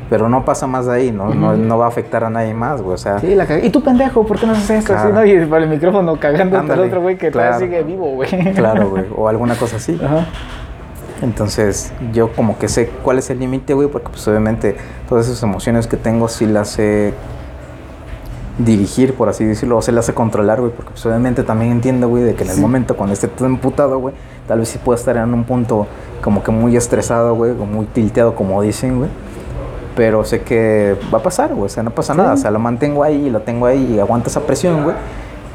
Pero 0.10 0.30
no 0.30 0.46
pasa 0.46 0.68
más 0.68 0.86
de 0.86 0.94
ahí, 0.94 1.12
¿no? 1.12 1.34
no, 1.34 1.78
va 1.78 1.86
a 1.86 1.88
afectar 1.90 2.24
a 2.24 2.30
nadie 2.30 2.54
más, 2.54 2.82
güey. 2.82 2.94
O 2.96 2.98
sea, 2.98 3.20
Sí, 3.20 3.36
la 3.36 3.46
cagué. 3.46 3.66
¿Y 3.68 3.70
tú, 3.70 3.84
pendejo? 3.84 4.26
¿Por 4.26 4.40
qué 4.40 4.48
no 4.48 4.54
haces 4.54 4.70
esto? 4.70 4.94
Claro. 4.94 5.10
Así, 5.20 5.36
¿no? 5.36 5.44
Y 5.44 5.46
por 5.46 5.62
el 5.62 5.68
micrófono 5.68 6.18
cagando 6.18 6.58
al 6.58 6.80
otro 6.80 7.02
güey 7.02 7.18
que 7.18 7.30
todavía 7.30 7.60
sigue 7.60 7.84
vivo, 7.84 8.12
güey. 8.14 8.54
claro, 8.54 8.90
güey. 8.92 9.04
O 9.16 9.28
alguna 9.28 9.56
cosa 9.56 9.76
así. 9.76 10.00
Ajá. 10.02 10.26
Entonces, 11.22 11.92
yo 12.14 12.32
como 12.34 12.58
que 12.60 12.68
sé 12.68 12.90
cuál 13.04 13.18
es 13.18 13.30
el 13.30 13.40
límite, 13.40 13.74
güey. 13.74 13.88
Porque, 13.88 14.10
pues, 14.10 14.28
obviamente, 14.28 14.76
todas 15.10 15.28
esas 15.28 15.42
emociones 15.44 15.88
que 15.88 15.98
tengo 15.98 16.28
sí 16.28 16.46
las 16.46 16.70
sé 16.70 17.14
dirigir, 18.60 19.14
por 19.14 19.30
así 19.30 19.46
decirlo. 19.46 19.78
O 19.78 19.82
se 19.82 19.92
las 19.92 20.06
sé 20.06 20.14
controlar, 20.14 20.60
güey. 20.60 20.72
Porque, 20.72 20.92
pues, 20.92 21.06
obviamente, 21.06 21.44
también 21.44 21.72
entiendo, 21.72 22.08
güey, 22.10 22.24
de 22.24 22.34
que 22.36 22.44
en 22.44 22.50
el 22.50 22.56
Sí. 22.56 22.62
momento 22.62 22.96
cuando 22.96 23.14
esté 23.14 23.28
todo 23.28 23.48
emputado, 23.48 24.00
güey. 24.00 24.16
Tal 24.48 24.60
vez 24.60 24.70
sí 24.70 24.80
puedo 24.84 24.98
estar 24.98 25.16
en 25.18 25.34
un 25.34 25.44
punto 25.44 25.88
como 26.22 26.44
que 26.44 26.52
muy 26.52 26.76
estresado, 26.76 27.36
güey. 27.36 27.52
O 27.52 27.66
muy 27.66 27.86
tilteado, 27.88 28.36
como 28.36 28.62
dicen, 28.62 28.98
güey. 29.00 29.10
Pero 29.96 30.24
sé 30.24 30.42
que 30.42 30.96
va 31.14 31.18
a 31.20 31.24
pasar, 31.24 31.54
güey. 31.54 31.66
O 31.66 31.70
sea, 31.70 31.82
no 31.84 31.92
pasa 31.92 32.14
Sí. 32.14 32.18
nada. 32.20 32.34
O 32.34 32.38
sea, 32.38 32.52
lo 32.52 32.60
mantengo 32.60 33.04
ahí, 33.04 33.30
lo 33.30 33.42
tengo 33.42 33.66
ahí 33.66 33.96
y 33.96 34.00
aguanta 34.00 34.30
esa 34.30 34.42
presión, 34.42 34.84
güey. 34.84 34.96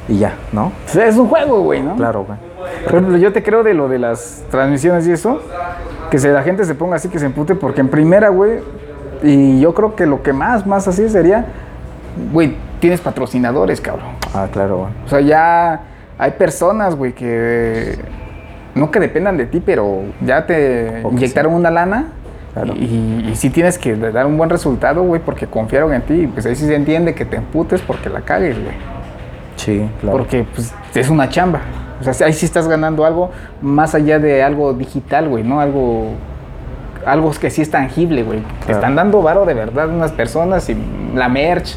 Y 0.08 0.18
ya, 0.18 0.34
¿no? 0.52 0.66
O 0.66 0.72
sea, 0.86 1.06
es 1.06 1.16
un 1.16 1.28
juego, 1.28 1.62
güey, 1.62 1.82
¿no? 1.82 1.96
Claro, 1.96 2.24
güey. 2.24 2.38
Por 2.84 2.94
ejemplo, 2.94 3.16
yo 3.16 3.32
te 3.32 3.42
creo 3.42 3.62
de 3.62 3.74
lo 3.74 3.88
de 3.88 3.98
las 3.98 4.44
transmisiones 4.50 5.06
y 5.06 5.12
eso, 5.12 5.40
que 6.10 6.18
se, 6.18 6.32
la 6.32 6.42
gente 6.42 6.64
se 6.64 6.74
ponga 6.74 6.96
así, 6.96 7.08
que 7.08 7.18
se 7.18 7.26
empute, 7.26 7.54
porque 7.54 7.80
en 7.80 7.88
primera, 7.88 8.28
güey, 8.28 8.60
y 9.22 9.60
yo 9.60 9.74
creo 9.74 9.94
que 9.94 10.06
lo 10.06 10.22
que 10.22 10.32
más, 10.32 10.66
más 10.66 10.88
así 10.88 11.08
sería, 11.08 11.46
güey, 12.32 12.56
tienes 12.80 13.00
patrocinadores, 13.00 13.80
cabrón. 13.80 14.06
Ah, 14.34 14.48
claro, 14.52 14.78
güey. 14.78 14.90
O 15.06 15.08
sea, 15.08 15.20
ya 15.20 15.80
hay 16.18 16.32
personas, 16.32 16.96
güey, 16.96 17.12
que 17.12 17.98
no 18.74 18.90
que 18.90 19.00
dependan 19.00 19.36
de 19.36 19.46
ti, 19.46 19.62
pero 19.64 20.02
ya 20.20 20.46
te 20.46 21.02
inyectaron 21.10 21.52
sí. 21.52 21.58
una 21.58 21.70
lana. 21.70 22.06
Claro. 22.54 22.74
Y, 22.74 23.28
y 23.30 23.34
sí 23.34 23.48
tienes 23.48 23.78
que 23.78 23.96
dar 23.96 24.26
un 24.26 24.36
buen 24.36 24.50
resultado, 24.50 25.02
güey, 25.02 25.22
porque 25.24 25.46
confiaron 25.46 25.94
en 25.94 26.02
ti. 26.02 26.14
Y 26.14 26.26
pues 26.26 26.44
ahí 26.44 26.54
sí 26.54 26.66
se 26.66 26.74
entiende 26.74 27.14
que 27.14 27.24
te 27.24 27.36
emputes 27.36 27.80
porque 27.80 28.10
la 28.10 28.20
cagues, 28.20 28.62
güey. 28.62 28.74
Sí, 29.64 29.88
claro. 30.00 30.18
Porque 30.18 30.44
pues, 30.54 30.74
es 30.94 31.08
una 31.08 31.28
chamba. 31.28 31.60
O 32.00 32.12
sea, 32.12 32.26
ahí 32.26 32.32
sí 32.32 32.46
estás 32.46 32.66
ganando 32.66 33.04
algo 33.04 33.30
más 33.60 33.94
allá 33.94 34.18
de 34.18 34.42
algo 34.42 34.72
digital, 34.72 35.28
güey, 35.28 35.44
¿no? 35.44 35.60
Algo, 35.60 36.10
algo 37.06 37.30
que 37.30 37.48
sí 37.48 37.62
es 37.62 37.70
tangible, 37.70 38.24
güey. 38.24 38.40
Te 38.66 38.72
están 38.72 38.96
dando 38.96 39.22
varo 39.22 39.44
de 39.44 39.54
verdad 39.54 39.88
unas 39.88 40.10
personas 40.10 40.68
y 40.68 40.76
la 41.14 41.28
merch. 41.28 41.76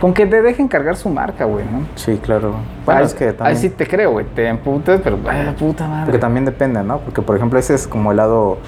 Con 0.00 0.14
que 0.14 0.26
te 0.26 0.40
dejen 0.40 0.68
cargar 0.68 0.96
su 0.96 1.08
marca, 1.08 1.44
güey, 1.44 1.64
¿no? 1.64 1.80
Sí, 1.96 2.18
claro. 2.22 2.54
Bueno, 2.86 3.00
ahí, 3.00 3.06
es 3.06 3.14
que 3.14 3.24
ahí 3.24 3.32
también... 3.32 3.56
sí 3.58 3.68
te 3.70 3.86
creo, 3.86 4.12
güey. 4.12 4.26
Te 4.26 4.46
emputas, 4.46 5.00
pero 5.02 5.18
ay, 5.28 5.54
puta 5.58 5.88
madre. 5.88 6.04
Porque 6.04 6.18
también 6.20 6.44
depende, 6.44 6.82
¿no? 6.84 7.00
Porque, 7.00 7.20
por 7.20 7.36
ejemplo, 7.36 7.58
ese 7.58 7.74
es 7.74 7.88
como 7.88 8.12
el 8.12 8.18
lado 8.18 8.58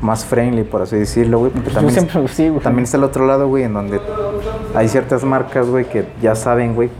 más 0.00 0.24
friendly, 0.24 0.64
por 0.64 0.82
así 0.82 0.96
decirlo, 0.96 1.38
güey. 1.38 1.52
Porque 1.52 1.68
Yo 1.68 1.74
también, 1.76 1.94
siempre 1.94 2.28
sí, 2.28 2.48
güey. 2.48 2.60
también 2.60 2.84
está 2.84 2.96
el 2.96 3.04
otro 3.04 3.24
lado, 3.24 3.46
güey, 3.48 3.62
en 3.62 3.72
donde 3.72 4.00
hay 4.74 4.88
ciertas 4.88 5.24
marcas, 5.24 5.68
güey, 5.68 5.84
que 5.84 6.06
ya 6.20 6.34
saben, 6.34 6.74
güey, 6.74 6.90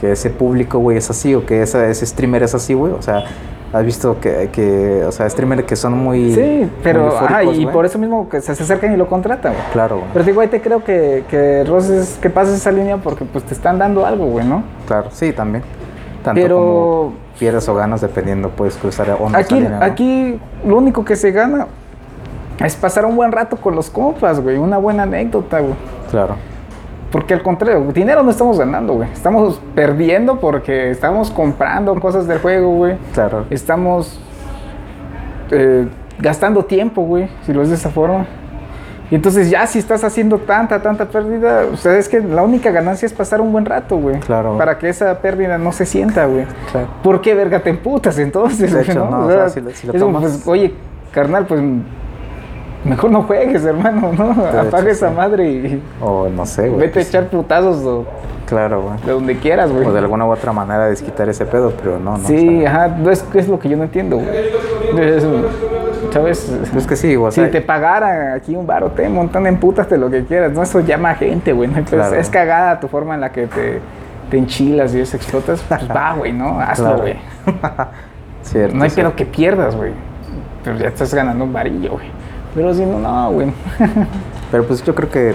que 0.00 0.12
ese 0.12 0.30
público, 0.30 0.78
güey, 0.78 0.96
es 0.96 1.10
así, 1.10 1.34
o 1.34 1.44
que 1.44 1.62
esa, 1.62 1.86
ese 1.88 2.06
streamer 2.06 2.42
es 2.42 2.54
así, 2.54 2.74
güey. 2.74 2.92
O 2.92 3.02
sea, 3.02 3.24
has 3.72 3.84
visto 3.84 4.18
que, 4.20 4.48
que 4.52 5.04
o 5.04 5.12
sea, 5.12 5.28
streamers 5.28 5.64
que 5.64 5.76
son 5.76 5.96
muy... 5.96 6.34
Sí, 6.34 6.70
pero 6.82 7.06
muy 7.06 7.16
ajá, 7.16 7.44
y 7.44 7.66
por 7.66 7.84
eso 7.86 7.98
mismo 7.98 8.28
que 8.28 8.40
se 8.40 8.52
acercan 8.52 8.92
y 8.92 8.96
lo 8.96 9.06
contratan, 9.08 9.52
güey. 9.52 9.64
Claro, 9.72 9.96
güey. 9.96 10.08
Pero 10.12 10.24
digo, 10.24 10.40
ahí 10.40 10.48
te 10.48 10.60
creo 10.60 10.82
que, 10.82 11.24
que 11.28 11.64
roces, 11.64 12.18
que 12.20 12.30
pases 12.30 12.54
esa 12.56 12.72
línea 12.72 12.96
porque 12.96 13.24
pues 13.24 13.44
te 13.44 13.54
están 13.54 13.78
dando 13.78 14.06
algo, 14.06 14.26
güey, 14.26 14.46
¿no? 14.46 14.62
Claro, 14.86 15.08
sí, 15.12 15.32
también. 15.32 15.62
Tanto 16.24 16.40
Pero- 16.40 16.56
como 16.56 17.12
pierdas 17.38 17.68
o 17.68 17.74
ganas, 17.74 18.00
dependiendo, 18.02 18.50
puedes 18.50 18.76
cruzar 18.76 19.16
o 19.18 19.30
no 19.30 19.38
Aquí, 19.38 19.54
línea, 19.54 19.70
¿no? 19.78 19.82
aquí 19.84 20.38
lo 20.66 20.76
único 20.76 21.04
que 21.06 21.16
se 21.16 21.30
gana 21.32 21.68
es 22.62 22.76
pasar 22.76 23.06
un 23.06 23.16
buen 23.16 23.32
rato 23.32 23.56
con 23.56 23.74
los 23.74 23.88
compas, 23.88 24.40
güey. 24.40 24.58
Una 24.58 24.76
buena 24.76 25.04
anécdota, 25.04 25.60
güey. 25.60 25.74
Claro, 26.10 26.34
Porque 27.10 27.34
al 27.34 27.42
contrario, 27.42 27.84
dinero 27.92 28.22
no 28.22 28.30
estamos 28.30 28.58
ganando, 28.58 28.94
güey. 28.94 29.08
Estamos 29.12 29.60
perdiendo 29.74 30.38
porque 30.38 30.90
estamos 30.90 31.30
comprando 31.30 31.94
cosas 32.00 32.26
del 32.28 32.38
juego, 32.38 32.74
güey. 32.76 32.96
claro. 33.12 33.46
Estamos 33.50 34.20
eh, 35.50 35.88
gastando 36.18 36.64
tiempo, 36.64 37.02
güey, 37.02 37.28
si 37.44 37.52
lo 37.52 37.60
ves 37.60 37.70
de 37.70 37.74
esa 37.74 37.90
forma. 37.90 38.26
Y 39.10 39.16
entonces 39.16 39.50
ya 39.50 39.66
si 39.66 39.80
estás 39.80 40.04
haciendo 40.04 40.38
tanta, 40.38 40.80
tanta 40.82 41.06
pérdida, 41.06 41.64
o 41.72 41.76
sea, 41.76 41.96
es 41.98 42.08
que 42.08 42.20
la 42.20 42.42
única 42.42 42.70
ganancia 42.70 43.06
es 43.06 43.12
pasar 43.12 43.40
un 43.40 43.50
buen 43.50 43.64
rato, 43.64 43.96
güey. 43.96 44.20
Claro. 44.20 44.56
Para 44.56 44.78
que 44.78 44.88
esa 44.88 45.18
pérdida 45.18 45.58
no 45.58 45.72
se 45.72 45.84
sienta, 45.84 46.26
güey. 46.26 46.44
Claro. 46.70 46.86
¿Por 47.02 47.20
qué 47.20 47.34
verga 47.34 47.58
te 47.58 47.70
emputas 47.70 48.16
entonces? 48.20 48.72
De 48.72 48.82
hecho, 48.82 49.04
no, 49.10 49.18
O 49.22 49.26
o 49.26 49.28
sea, 49.30 49.48
sea, 49.48 49.48
si 49.48 49.60
lo- 49.62 49.70
si 49.72 49.86
lo 49.88 49.92
es 49.94 50.00
como, 50.00 50.20
tomas- 50.20 50.30
pues, 50.44 50.46
oye, 50.46 50.74
carnal, 51.10 51.44
pues 51.46 51.60
mejor 52.84 53.10
no 53.10 53.22
juegues, 53.22 53.64
hermano, 53.64 54.12
¿no? 54.12 54.30
Apaga 54.60 54.90
esa 54.90 55.08
sí. 55.10 55.14
madre 55.16 55.48
y 55.50 55.82
O 56.00 56.28
no 56.28 56.46
sé, 56.46 56.68
güey. 56.68 56.80
vete 56.80 56.90
a 56.90 56.92
pues, 56.94 57.08
echar 57.08 57.26
putazos 57.28 57.84
o- 57.84 58.04
Claro, 58.46 58.82
güey. 58.82 58.94
de 59.06 59.12
donde 59.12 59.36
quieras, 59.38 59.70
güey. 59.70 59.86
O 59.86 59.92
de 59.92 59.98
alguna 60.00 60.26
u 60.26 60.30
otra 60.32 60.52
manera 60.52 60.86
desquitar 60.86 61.28
ese 61.28 61.46
pedo, 61.46 61.72
pero 61.80 61.98
no, 62.00 62.18
no. 62.18 62.26
Sí, 62.26 62.58
o 62.58 62.60
sea, 62.62 62.70
ajá, 62.84 62.88
no 62.98 63.10
es, 63.10 63.24
es 63.34 63.48
lo 63.48 63.58
que 63.60 63.68
yo 63.68 63.76
no 63.76 63.84
entiendo, 63.84 64.16
güey. 64.16 64.28
Es, 64.98 65.24
¿Sabes? 66.12 66.52
Es 66.76 66.86
que 66.86 66.96
sí, 66.96 67.14
o 67.14 67.30
Si 67.30 67.40
te 67.42 67.60
pagara 67.60 68.34
aquí 68.34 68.56
un 68.56 68.66
baro, 68.66 68.88
te 68.90 69.08
montan 69.08 69.46
en 69.46 69.58
putas 69.58 69.88
de 69.88 69.96
lo 69.98 70.10
que 70.10 70.24
quieras, 70.24 70.50
¿no? 70.52 70.62
Eso 70.64 70.80
llama 70.80 71.10
a 71.10 71.14
gente, 71.14 71.52
güey. 71.52 71.68
¿no? 71.68 71.76
Entonces, 71.78 72.00
Claro. 72.08 72.16
Es 72.20 72.28
cagada 72.28 72.80
tu 72.80 72.88
forma 72.88 73.14
en 73.14 73.20
la 73.20 73.30
que 73.30 73.46
te, 73.46 73.80
te 74.30 74.36
enchilas 74.38 74.92
y 74.96 75.00
eso 75.00 75.16
explotas. 75.16 75.62
Pues 75.68 75.88
va, 75.88 76.14
güey, 76.14 76.32
¿no? 76.32 76.58
Hazlo, 76.60 76.86
Claro. 76.86 77.02
güey. 77.02 77.16
cierto, 78.42 78.74
No 78.76 78.82
hay 78.84 78.90
cierto. 78.90 79.10
pedo 79.12 79.16
que 79.16 79.26
pierdas, 79.26 79.76
güey. 79.76 79.92
Pero 80.64 80.76
ya 80.78 80.88
estás 80.88 81.14
ganando 81.14 81.44
un 81.44 81.52
varillo, 81.52 81.92
güey. 81.92 82.06
Pero 82.54 82.74
si 82.74 82.84
no, 82.84 82.98
no, 82.98 83.30
güey. 83.30 83.52
Pero 84.50 84.64
pues 84.64 84.82
yo 84.82 84.94
creo 84.94 85.08
que 85.08 85.34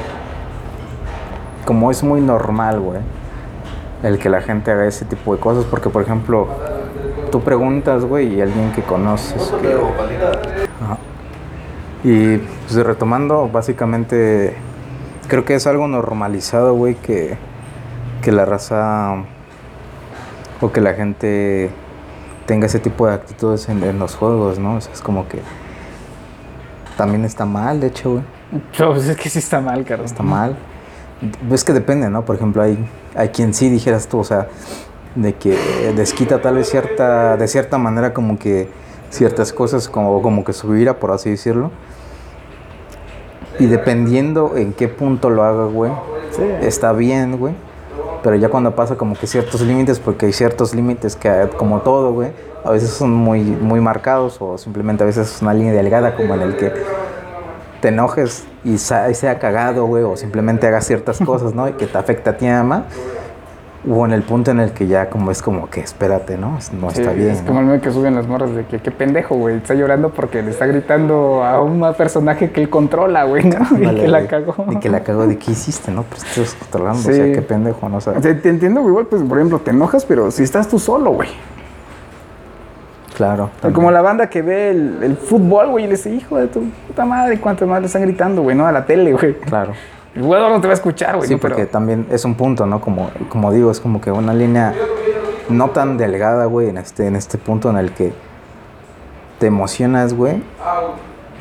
como 1.65 1.89
es 1.89 2.03
muy 2.03 2.21
normal, 2.21 2.79
güey, 2.79 2.99
el 4.03 4.19
que 4.19 4.29
la 4.29 4.41
gente 4.41 4.71
haga 4.71 4.85
ese 4.85 5.05
tipo 5.05 5.33
de 5.33 5.39
cosas, 5.39 5.65
porque 5.65 5.89
por 5.89 6.03
ejemplo, 6.03 6.47
tú 7.31 7.41
preguntas, 7.41 8.05
güey, 8.05 8.35
y 8.35 8.41
alguien 8.41 8.71
que 8.71 8.83
conoces 8.83 9.53
que... 9.61 9.73
Ajá. 10.83 10.97
Y 12.03 12.37
pues 12.37 12.75
retomando, 12.75 13.49
básicamente, 13.51 14.55
creo 15.27 15.43
que 15.43 15.55
es 15.55 15.65
algo 15.65 15.87
normalizado, 15.87 16.75
güey, 16.75 16.95
que, 16.95 17.37
que 18.21 18.31
la 18.31 18.45
raza 18.45 19.15
o 20.61 20.71
que 20.71 20.81
la 20.81 20.93
gente 20.93 21.71
tenga 22.45 22.67
ese 22.67 22.79
tipo 22.79 23.07
de 23.07 23.15
actitudes 23.15 23.69
en, 23.69 23.83
en 23.83 23.97
los 23.97 24.15
juegos, 24.15 24.59
¿no? 24.59 24.75
O 24.75 24.81
sea, 24.81 24.93
es 24.93 25.01
como 25.01 25.27
que 25.27 25.39
también 26.97 27.25
está 27.25 27.45
mal, 27.45 27.79
de 27.79 27.87
hecho, 27.87 28.11
güey 28.13 28.23
Pero 28.77 28.93
pues 28.93 29.07
es 29.07 29.17
que 29.17 29.29
sí 29.29 29.39
está 29.39 29.59
mal, 29.61 29.83
caro. 29.85 30.03
está 30.03 30.23
mal. 30.23 30.55
Es 31.51 31.63
que 31.63 31.73
depende, 31.73 32.09
¿no? 32.09 32.25
Por 32.25 32.35
ejemplo, 32.35 32.61
hay, 32.61 32.77
hay 33.15 33.29
quien 33.29 33.53
sí 33.53 33.69
dijeras 33.69 34.07
tú, 34.07 34.19
o 34.19 34.23
sea, 34.23 34.47
de 35.15 35.33
que 35.33 35.57
desquita 35.95 36.41
tal 36.41 36.55
vez 36.55 36.69
cierta, 36.69 37.37
de 37.37 37.47
cierta 37.47 37.77
manera 37.77 38.13
como 38.13 38.37
que 38.37 38.69
ciertas 39.09 39.53
cosas, 39.53 39.87
como, 39.87 40.21
como 40.21 40.43
que 40.43 40.51
su 40.53 40.75
ira, 40.75 40.99
por 40.99 41.11
así 41.11 41.29
decirlo. 41.29 41.71
Y 43.59 43.67
dependiendo 43.67 44.57
en 44.57 44.73
qué 44.73 44.87
punto 44.89 45.29
lo 45.29 45.43
haga, 45.43 45.65
güey, 45.65 45.91
Sí. 46.31 46.43
está 46.61 46.91
bien, 46.91 47.37
güey. 47.37 47.55
Pero 48.25 48.37
ya 48.37 48.49
cuando 48.49 48.75
pasa 48.75 48.95
como 48.95 49.15
que 49.15 49.27
ciertos 49.27 49.61
límites, 49.61 49.99
porque 49.99 50.25
hay 50.25 50.33
ciertos 50.33 50.73
límites 50.73 51.15
que, 51.15 51.47
como 51.57 51.81
todo, 51.81 52.11
güey, 52.11 52.31
a 52.63 52.71
veces 52.71 52.89
son 52.89 53.13
muy, 53.13 53.41
muy 53.41 53.79
marcados 53.81 54.37
o 54.41 54.57
simplemente 54.57 55.03
a 55.03 55.05
veces 55.05 55.35
es 55.35 55.43
una 55.43 55.53
línea 55.53 55.73
delgada 55.73 56.15
como 56.15 56.33
en 56.33 56.41
el 56.41 56.57
que 56.57 56.73
te 57.81 57.89
enojes 57.89 58.45
y 58.63 58.79
sea 58.79 59.37
cagado, 59.37 59.85
güey, 59.85 60.03
o 60.03 60.17
simplemente 60.17 60.65
hagas 60.65 60.87
ciertas 60.87 61.19
cosas, 61.19 61.53
¿no? 61.53 61.69
Y 61.69 61.73
que 61.73 61.85
te 61.85 61.99
afecta 61.99 62.31
a 62.31 62.37
ti 62.37 62.47
nada. 62.47 62.85
O 63.87 64.05
en 64.05 64.13
el 64.13 64.23
punto 64.23 64.51
en 64.51 64.59
el 64.59 64.71
que 64.71 64.87
ya 64.87 65.09
como 65.09 65.29
es 65.31 65.41
como 65.41 65.69
que 65.69 65.79
espérate, 65.81 66.37
¿no? 66.37 66.57
No 66.79 66.89
Sí, 66.91 67.01
está 67.01 67.13
bien. 67.13 67.29
Es 67.29 67.41
¿no? 67.41 67.47
como 67.47 67.59
el 67.59 67.65
meme 67.67 67.81
que 67.81 67.91
suben 67.91 68.15
las 68.15 68.27
morras 68.27 68.55
de 68.55 68.65
que 68.65 68.79
qué 68.79 68.89
pendejo, 68.89 69.35
güey. 69.35 69.57
Está 69.57 69.73
llorando 69.75 70.09
porque 70.09 70.41
le 70.41 70.49
está 70.51 70.65
gritando 70.65 71.43
a 71.43 71.61
un 71.61 71.85
personaje 71.95 72.49
que 72.51 72.61
él 72.61 72.69
controla, 72.69 73.25
güey, 73.25 73.43
¿no? 73.45 73.57
y 73.91 73.95
que 73.95 74.07
la 74.07 74.25
cagó. 74.27 74.55
Y 74.71 74.77
que 74.77 74.89
la 74.89 75.01
cagó 75.03 75.27
de 75.27 75.37
qué 75.37 75.51
hiciste, 75.51 75.91
¿no? 75.91 76.03
Pues 76.03 76.23
estás 76.23 76.55
controlando, 76.55 76.99
o 76.99 77.03
Sí. 77.03 77.13
sea, 77.13 77.31
qué 77.33 77.41
pendejo, 77.41 77.87
¿no? 77.89 77.97
O 77.97 78.01
sea, 78.01 78.13
O 78.13 78.21
te 78.21 78.29
entiendo, 78.49 78.81
güey, 78.81 78.91
igual, 78.91 79.05
pues, 79.07 79.21
por 79.21 79.37
ejemplo, 79.37 79.59
te 79.59 79.71
enojas, 79.71 80.03
pero 80.05 80.31
si 80.31 80.41
estás 80.43 80.67
tú 80.67 80.79
solo, 80.79 81.11
güey. 81.11 81.29
claro. 83.15 83.49
Como 83.73 83.91
la 83.91 84.01
banda 84.01 84.29
que 84.29 84.41
ve 84.41 84.71
el, 84.71 84.99
el 85.03 85.15
fútbol, 85.17 85.69
güey, 85.69 85.85
y 85.85 85.87
le 85.87 85.93
dice, 85.93 86.09
hijo 86.09 86.37
de 86.37 86.47
tu 86.47 86.63
puta 86.87 87.05
madre, 87.05 87.39
cuánto 87.39 87.65
más 87.65 87.79
le 87.79 87.87
están 87.87 88.01
gritando, 88.01 88.41
güey, 88.41 88.55
¿no? 88.57 88.65
A 88.67 88.71
la 88.71 88.85
tele, 88.85 89.13
güey. 89.13 89.35
Claro. 89.39 89.71
El 90.15 90.21
jugador 90.23 90.51
no 90.51 90.61
te 90.61 90.67
va 90.67 90.71
a 90.73 90.75
escuchar, 90.75 91.17
güey. 91.17 91.27
Sí, 91.27 91.33
¿no? 91.35 91.39
Pero- 91.41 91.55
porque 91.55 91.69
también 91.69 92.07
es 92.09 92.23
un 92.25 92.35
punto, 92.35 92.65
¿no? 92.65 92.79
Como, 92.81 93.09
como 93.29 93.51
digo, 93.51 93.69
es 93.71 93.79
como 93.79 93.99
que 93.99 94.11
una 94.11 94.33
línea 94.33 94.73
no 95.49 95.69
tan 95.69 95.97
delgada, 95.97 96.45
güey, 96.45 96.69
en 96.69 96.77
este, 96.77 97.05
en 97.07 97.15
este 97.15 97.37
punto 97.37 97.69
en 97.69 97.77
el 97.77 97.91
que 97.91 98.13
te 99.39 99.47
emocionas, 99.47 100.13
güey, 100.13 100.41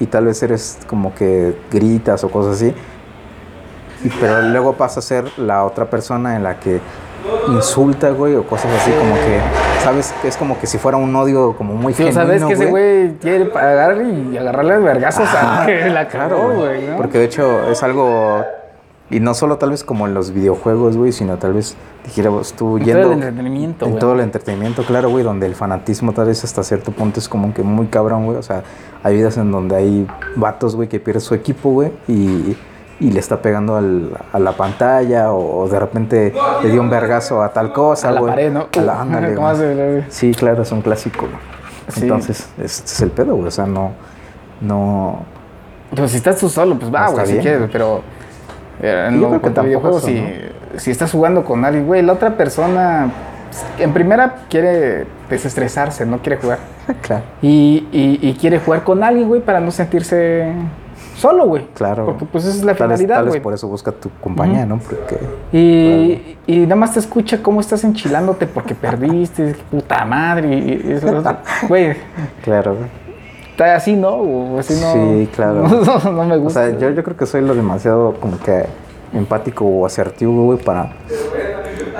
y 0.01 0.07
tal 0.07 0.27
vez 0.27 0.43
eres 0.43 0.79
como 0.89 1.15
que 1.15 1.57
gritas 1.71 2.25
o 2.25 2.31
cosas 2.31 2.57
así, 2.57 2.75
y, 4.05 4.09
pero 4.21 4.43
luego 4.43 4.75
pasa 4.75 4.99
a 4.99 5.03
ser 5.03 5.25
la 5.39 5.65
otra 5.65 5.87
persona 5.87 6.37
en 6.37 6.43
la 6.43 6.59
que 6.59 6.81
insulta, 7.49 8.11
güey, 8.11 8.35
o 8.35 8.47
cosas 8.47 8.71
así 8.79 8.91
como 8.91 9.15
que, 9.15 9.41
¿sabes? 9.83 10.15
Es 10.25 10.37
como 10.37 10.59
que 10.59 10.67
si 10.67 10.77
fuera 10.77 10.99
un 10.99 11.15
odio 11.17 11.55
como 11.57 11.75
muy 11.75 11.95
Sí, 11.95 12.03
genuino, 12.05 12.21
sabes 12.21 12.45
que 12.45 12.53
ese 12.53 12.67
güey 12.67 13.15
quiere 13.19 13.51
agarrar 13.55 14.03
y 14.03 14.37
agarrarle 14.37 14.79
vergazos 14.79 15.29
a 15.29 15.41
Ajá, 15.61 15.67
que 15.67 15.89
la 15.91 16.09
cagó, 16.09 16.51
güey, 16.51 16.89
¿no? 16.89 16.97
Porque 16.97 17.19
de 17.19 17.25
hecho 17.25 17.71
es 17.71 17.83
algo. 17.83 18.45
Y 19.15 19.21
no 19.21 19.33
solo 19.35 19.59
tal 19.59 19.71
vez 19.71 19.85
como 19.85 20.07
en 20.09 20.15
los 20.15 20.33
videojuegos, 20.33 20.97
güey, 20.97 21.13
sino 21.13 21.37
tal 21.37 21.53
vez 21.53 21.77
dijéramos 22.05 22.53
tú 22.55 22.79
En 22.79 22.85
yendo. 22.85 23.03
todo 23.03 23.13
el 23.13 23.19
entretenimiento, 23.19 23.85
En 23.85 23.91
güey. 23.93 24.01
todo 24.01 24.15
el 24.15 24.21
entretenimiento, 24.21 24.83
claro, 24.85 25.09
güey, 25.11 25.23
donde 25.23 25.47
el 25.47 25.55
fanatismo 25.55 26.13
tal 26.13 26.27
vez 26.27 26.43
hasta 26.43 26.63
cierto 26.65 26.91
punto 26.91 27.21
es 27.21 27.29
como 27.29 27.55
que 27.55 27.63
muy 27.63 27.87
cabrón, 27.87 28.25
güey. 28.27 28.37
O 28.39 28.43
sea, 28.43 28.63
hay 29.03 29.15
vidas 29.17 29.37
en 29.37 29.53
donde 29.53 29.77
hay 29.77 30.07
vatos, 30.35 30.75
güey, 30.75 30.89
que 30.89 30.99
pierde 30.99 31.21
su 31.21 31.35
equipo, 31.35 31.71
güey, 31.71 31.93
y, 32.09 32.57
y 32.99 33.11
le 33.13 33.21
está 33.21 33.41
pegando 33.41 33.77
al- 33.77 34.11
a 34.33 34.39
la 34.41 34.53
pantalla, 34.53 35.33
o, 35.33 35.61
o 35.63 35.69
de 35.69 35.79
repente 35.79 36.35
le 36.63 36.71
dio 36.71 36.81
un 36.81 36.91
vergazo 36.91 37.41
a 37.43 37.53
tal 37.53 37.73
cosa, 37.73 38.09
a 38.09 38.13
la 38.13 38.21
güey. 38.21 38.33
pared, 38.33 38.53
¿no? 38.53 38.67
A 38.77 38.81
la- 38.81 39.01
ándale, 39.01 39.35
¿Cómo 39.37 39.47
güey. 39.55 39.63
hace? 40.01 40.05
Sí, 40.11 40.33
claro, 40.35 40.63
es 40.63 40.73
un 40.73 40.83
clásico, 40.83 41.27
güey. 41.27 41.39
Sí. 41.89 42.03
Entonces, 42.03 42.49
este 42.59 42.85
es 42.87 43.01
el 43.01 43.11
pedo, 43.11 43.37
güey. 43.37 43.47
O 43.49 43.51
sea, 43.53 43.67
no. 43.67 43.93
No. 44.61 45.21
Pues 45.95 46.11
si 46.11 46.17
estás 46.17 46.39
tú 46.39 46.49
solo, 46.49 46.77
pues 46.79 46.93
va, 46.93 47.11
güey, 47.11 47.27
si 47.27 47.33
bien. 47.33 47.43
quieres, 47.45 47.69
pero 47.71 48.03
en 48.83 49.15
Yo 49.15 49.21
lo 49.21 49.29
creo 49.29 49.31
que 49.33 49.41
cuanto 49.41 49.61
a 49.61 49.65
tampoco 49.65 49.67
videojuegos, 49.67 50.09
eso, 50.09 50.27
si, 50.75 50.79
si 50.81 50.91
estás 50.91 51.11
jugando 51.13 51.45
con 51.45 51.65
alguien, 51.65 51.87
güey, 51.87 52.03
la 52.03 52.13
otra 52.13 52.37
persona, 52.37 53.11
pues, 53.51 53.65
en 53.79 53.93
primera 53.93 54.35
quiere 54.49 55.07
desestresarse, 55.31 56.05
no 56.07 56.19
quiere 56.19 56.37
jugar. 56.41 56.59
Claro. 57.01 57.23
Y, 57.41 57.87
y- 57.93 58.19
y 58.29 58.35
quiere 58.35 58.59
jugar 58.59 58.85
con 58.85 59.03
alguien, 59.03 59.27
güey, 59.29 59.41
para 59.41 59.59
no 59.61 59.71
sentirse 59.71 60.53
solo, 61.17 61.47
güey. 61.47 61.67
Claro. 61.75 62.05
Porque 62.05 62.27
pues 62.27 62.45
esa 62.45 62.57
es 62.59 62.63
la 62.65 62.75
Tal 62.75 62.89
finalidad, 62.89 63.17
tal 63.17 63.25
vez 63.25 63.33
güey. 63.33 63.41
por 63.43 63.55
eso 63.55 63.69
busca 63.69 63.91
tu 63.93 64.11
compañía, 64.21 64.67
¿no? 64.67 64.79
Porque. 64.79 65.19
Y, 65.53 66.37
y 66.47 66.59
nada 66.65 66.77
más 66.77 66.93
te 66.93 66.99
escucha 67.01 67.43
cómo 67.43 67.61
estás 67.63 67.85
enchilándote 67.85 68.47
porque 68.47 68.75
perdiste, 68.75 69.55
puta 69.71 70.05
madre. 70.05 71.01
Güey, 71.69 71.97
Claro, 72.43 72.75
güey. 72.75 73.04
Está 73.55 73.75
así, 73.77 73.95
¿no? 73.95 74.11
O 74.17 74.59
así 74.59 74.75
no. 74.81 74.93
Sí, 74.93 75.29
claro. 75.35 75.63
No, 75.69 76.13
no 76.13 76.25
me 76.25 76.37
O 76.37 76.41
gusta. 76.41 76.69
sea, 76.71 76.79
yo, 76.79 76.91
yo 76.91 77.03
creo 77.05 77.17
que 77.17 77.27
soy 77.27 77.41
lo 77.43 77.55
demasiado 77.55 78.15
como 78.21 78.39
que 78.41 78.67
empático 79.13 79.65
o 79.65 79.87
asertivo, 79.87 80.45
güey, 80.47 80.59
para, 80.59 80.93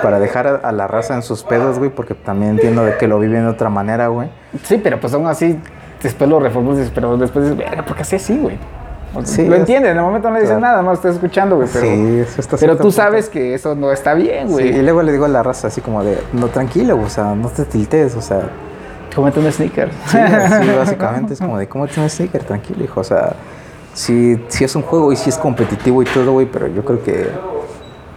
para 0.01 0.19
dejar 0.19 0.47
a, 0.47 0.55
a 0.55 0.71
la 0.71 0.87
raza 0.87 1.15
en 1.15 1.21
sus 1.23 1.43
pedos, 1.43 1.79
güey, 1.79 1.89
porque 1.89 2.13
también 2.13 2.51
entiendo 2.51 2.83
de 2.83 2.97
que 2.97 3.07
lo 3.07 3.19
viven 3.19 3.43
de 3.45 3.49
otra 3.51 3.69
manera, 3.69 4.07
güey. 4.07 4.29
Sí, 4.63 4.79
pero 4.83 4.99
pues 4.99 5.13
aún 5.13 5.27
así, 5.27 5.57
después 6.03 6.29
lo 6.29 6.39
reformas, 6.39 6.91
pero 6.93 7.15
después 7.17 7.45
dices, 7.45 7.57
verga, 7.57 7.83
¿por 7.85 7.95
qué 7.95 8.01
así 8.01 8.17
así, 8.17 8.37
güey? 8.37 8.57
O 9.15 9.23
Sí, 9.25 9.47
lo 9.47 9.55
entiendes, 9.55 9.91
en 9.91 9.97
el 9.97 10.03
momento 10.03 10.29
no 10.29 10.35
le 10.37 10.43
claro. 10.43 10.59
nada, 10.59 10.81
más 10.81 10.97
estás 10.97 11.13
escuchando, 11.15 11.55
güey. 11.55 11.69
Pero, 11.71 11.85
sí, 11.85 12.19
eso 12.19 12.41
está 12.41 12.57
pero 12.57 12.75
tú 12.75 12.91
sabes 12.91 13.29
que 13.29 13.53
eso 13.53 13.73
no 13.73 13.93
está 13.93 14.13
bien, 14.13 14.47
Sí, 14.49 14.53
güey. 14.53 14.77
y 14.77 14.81
luego 14.81 15.01
le 15.03 15.13
digo 15.13 15.23
a 15.23 15.29
la 15.29 15.41
raza 15.41 15.67
así 15.67 15.79
como 15.79 16.03
de, 16.03 16.17
no, 16.33 16.47
tranquilo, 16.49 16.95
güey, 16.95 17.07
o 17.07 17.09
sea, 17.09 17.33
no 17.33 17.47
te 17.47 17.63
tiltes, 17.63 18.13
o 18.17 18.21
sea, 18.21 18.41
Comete 19.15 19.39
un 19.39 19.51
sneaker. 19.51 19.89
Sí, 20.07 20.17
así 20.17 20.69
básicamente 20.77 21.33
es 21.33 21.39
como 21.39 21.57
de 21.57 21.67
cómo 21.67 21.85
un 21.85 22.09
sticker, 22.09 22.43
tranquilo, 22.43 22.83
hijo. 22.83 22.99
O 22.99 23.03
sea, 23.03 23.33
sí, 23.93 24.39
sí 24.49 24.63
es 24.63 24.75
un 24.75 24.81
juego 24.81 25.11
y 25.13 25.15
sí 25.15 25.29
es 25.29 25.37
competitivo 25.37 26.01
y 26.01 26.05
todo, 26.05 26.33
güey, 26.33 26.45
pero 26.47 26.67
yo 26.67 26.83
creo 26.83 27.01
que, 27.01 27.29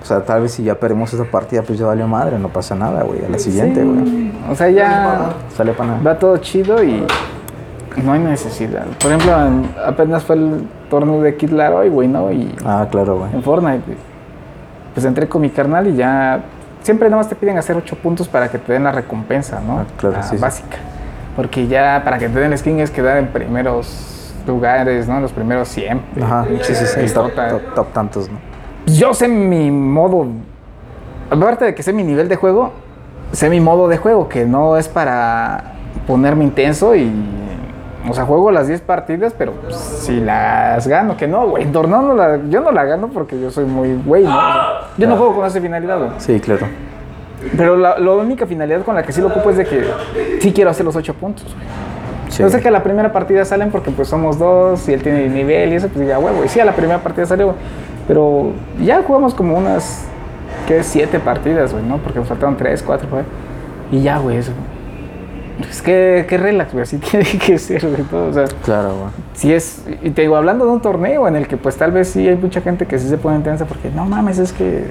o 0.02 0.04
sea, 0.04 0.24
tal 0.24 0.42
vez 0.42 0.52
si 0.52 0.64
ya 0.64 0.74
perdemos 0.74 1.12
esa 1.14 1.24
partida, 1.24 1.62
pues 1.62 1.78
ya 1.78 1.86
valió 1.86 2.06
madre, 2.08 2.38
no 2.38 2.48
pasa 2.48 2.74
nada, 2.74 3.02
güey. 3.04 3.24
A 3.24 3.28
la 3.28 3.38
siguiente, 3.38 3.82
güey. 3.84 4.32
O 4.50 4.54
sea, 4.54 4.68
ya 4.70 5.30
Sale 5.56 5.72
para 5.72 5.90
nada. 5.90 6.02
va 6.02 6.18
todo 6.18 6.36
chido 6.38 6.82
y 6.82 7.04
no 8.04 8.12
hay 8.12 8.20
necesidad. 8.20 8.84
Por 9.00 9.12
ejemplo, 9.12 9.32
en- 9.46 9.70
apenas 9.86 10.22
fue 10.24 10.36
el 10.36 10.68
torneo 10.90 11.20
de 11.20 11.36
Kid 11.36 11.50
Laroi, 11.50 11.88
güey, 11.90 12.08
¿no? 12.08 12.30
Y 12.32 12.54
Ah, 12.64 12.86
claro, 12.90 13.18
güey. 13.18 13.34
en 13.34 13.42
Fortnite, 13.42 13.82
güey. 13.86 13.98
Pues 14.94 15.04
entré 15.06 15.28
con 15.28 15.42
mi 15.42 15.50
carnal 15.50 15.86
y 15.86 15.94
ya 15.96 16.40
siempre 16.82 17.08
nada 17.08 17.20
más 17.22 17.28
te 17.28 17.34
piden 17.34 17.58
hacer 17.58 17.76
8 17.76 17.96
puntos 17.96 18.28
para 18.28 18.50
que 18.50 18.58
te 18.58 18.72
den 18.72 18.84
la 18.84 18.92
recompensa, 18.92 19.60
¿no? 19.60 19.80
Ah, 19.80 19.84
claro, 19.96 20.16
La 20.16 20.22
sí, 20.22 20.36
sí. 20.36 20.42
básica. 20.42 20.76
Porque 21.36 21.66
ya 21.68 22.02
para 22.04 22.18
que 22.18 22.28
te 22.28 22.38
den 22.40 22.52
el 22.52 22.58
skin 22.58 22.80
es 22.80 22.90
quedar 22.90 23.18
en 23.18 23.28
primeros 23.28 24.34
lugares, 24.46 25.06
¿no? 25.06 25.20
Los 25.20 25.32
primeros 25.32 25.68
100. 25.68 26.02
Ajá, 26.22 26.46
sí, 26.62 26.74
sí, 26.74 26.86
sí. 26.86 27.12
Top, 27.14 27.30
tota- 27.30 27.48
top, 27.50 27.74
top 27.74 27.92
tantos, 27.92 28.28
¿no? 28.30 28.38
Yo 28.86 29.12
sé 29.14 29.28
mi 29.28 29.70
modo, 29.70 30.26
aparte 31.30 31.66
de 31.66 31.74
que 31.74 31.82
sé 31.82 31.92
mi 31.92 32.02
nivel 32.02 32.28
de 32.28 32.36
juego, 32.36 32.72
sé 33.32 33.50
mi 33.50 33.60
modo 33.60 33.86
de 33.88 33.98
juego, 33.98 34.28
que 34.28 34.46
no 34.46 34.76
es 34.78 34.88
para 34.88 35.72
ponerme 36.06 36.44
intenso 36.44 36.96
y, 36.96 37.12
o 38.08 38.14
sea, 38.14 38.24
juego 38.24 38.50
las 38.50 38.68
10 38.68 38.80
partidas, 38.82 39.34
pero 39.36 39.52
pues, 39.52 39.76
si 39.76 40.20
las 40.20 40.86
gano, 40.86 41.16
que 41.16 41.26
no, 41.26 41.48
güey, 41.48 41.66
torneo 41.66 42.02
no 42.02 42.14
la, 42.14 42.38
yo 42.48 42.60
no 42.60 42.70
la 42.70 42.84
gano 42.84 43.08
porque 43.08 43.40
yo 43.40 43.50
soy 43.50 43.64
muy 43.64 43.94
güey, 44.04 44.24
¿no? 44.24 44.30
O 44.30 44.40
sea, 44.40 44.80
yo 44.96 45.08
no 45.08 45.16
juego 45.16 45.36
con 45.36 45.46
esa 45.46 45.60
finalidad, 45.60 45.98
güey. 45.98 46.10
Sí, 46.18 46.38
claro. 46.40 46.66
Pero 47.56 47.76
la, 47.76 47.98
la 47.98 48.10
única 48.12 48.46
finalidad 48.46 48.82
con 48.82 48.94
la 48.94 49.02
que 49.02 49.12
sí 49.12 49.20
lo 49.20 49.28
ocupo 49.28 49.50
es 49.50 49.56
de 49.56 49.64
que 49.64 49.84
sí 50.40 50.52
quiero 50.52 50.70
hacer 50.70 50.84
los 50.84 50.96
8 50.96 51.14
puntos, 51.14 51.44
güey. 51.44 51.66
Sí. 52.28 52.42
Yo 52.42 52.50
sé 52.50 52.60
que 52.60 52.68
a 52.68 52.70
la 52.70 52.82
primera 52.82 53.12
partida 53.12 53.44
salen 53.44 53.70
porque 53.70 53.90
pues 53.90 54.08
somos 54.08 54.38
dos 54.38 54.86
y 54.88 54.92
él 54.92 55.02
tiene 55.02 55.26
el 55.26 55.34
nivel 55.34 55.72
y 55.72 55.76
eso, 55.76 55.88
pues 55.88 56.06
ya, 56.06 56.18
huevo. 56.18 56.44
Y 56.44 56.48
sí, 56.48 56.60
a 56.60 56.64
la 56.64 56.72
primera 56.72 56.98
partida 56.98 57.26
salió, 57.26 57.46
güey. 57.46 57.58
Pero 58.06 58.52
ya 58.82 59.02
jugamos 59.02 59.34
como 59.34 59.56
unas, 59.56 60.04
¿qué? 60.66 60.82
Siete 60.82 61.18
partidas, 61.20 61.72
güey, 61.72 61.84
¿no? 61.84 61.98
Porque 61.98 62.18
nos 62.18 62.28
faltaron 62.28 62.56
tres, 62.56 62.82
cuatro, 62.82 63.08
güey. 63.10 63.24
Y 63.90 64.02
ya, 64.02 64.18
güey, 64.18 64.36
eso. 64.38 64.52
Es 65.68 65.82
que, 65.82 66.24
que 66.28 66.38
relax, 66.38 66.72
güey, 66.72 66.82
así 66.82 66.98
tiene 67.10 67.24
que 67.24 67.58
ser, 67.58 67.86
güey, 67.88 68.02
todo. 68.04 68.28
O 68.28 68.32
sea, 68.32 68.44
Claro, 68.64 68.90
güey. 68.90 69.10
si 69.34 69.52
es, 69.52 69.84
y 70.02 70.10
te 70.10 70.22
digo, 70.22 70.36
hablando 70.36 70.64
de 70.64 70.70
un 70.72 70.80
torneo 70.80 71.26
en 71.26 71.36
el 71.36 71.46
que 71.48 71.56
pues 71.56 71.76
tal 71.76 71.92
vez 71.92 72.08
sí 72.08 72.28
hay 72.28 72.36
mucha 72.36 72.60
gente 72.60 72.86
que 72.86 72.98
sí 72.98 73.08
se 73.08 73.18
pone 73.18 73.36
intensa 73.36 73.64
porque 73.66 73.90
no 73.90 74.04
mames, 74.06 74.38
es 74.38 74.52
que 74.52 74.84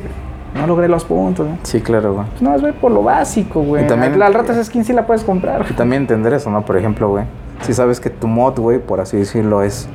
no 0.55 0.65
logré 0.67 0.87
los 0.87 1.05
puntos, 1.05 1.47
¿no? 1.47 1.57
Sí, 1.63 1.79
claro, 1.81 2.13
güey. 2.15 2.25
Pues 2.29 2.41
no, 2.41 2.55
es 2.55 2.61
ver 2.61 2.73
por 2.73 2.91
lo 2.91 3.03
básico, 3.03 3.61
güey. 3.61 3.83
Y 3.85 3.87
también- 3.87 4.13
al, 4.15 4.21
al 4.23 4.33
rato 4.33 4.51
esa 4.51 4.63
skin 4.63 4.83
sí 4.83 4.91
la 4.93 5.05
puedes 5.05 5.23
comprar. 5.23 5.65
Y 5.69 5.73
también 5.73 6.01
entender 6.03 6.33
eso, 6.33 6.49
¿no? 6.49 6.65
Por 6.65 6.75
ejemplo, 6.77 7.09
güey. 7.09 7.25
Si 7.61 7.73
sabes 7.73 7.99
que 7.99 8.09
tu 8.09 8.27
mod, 8.27 8.59
güey, 8.59 8.79
por 8.79 8.99
así 8.99 9.17
decirlo, 9.17 9.61
es 9.63 9.87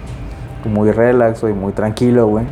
muy 0.65 0.91
relax, 0.93 1.41
güey, 1.43 1.53
muy 1.55 1.73
tranquilo, 1.73 2.27
güey. 2.29 2.45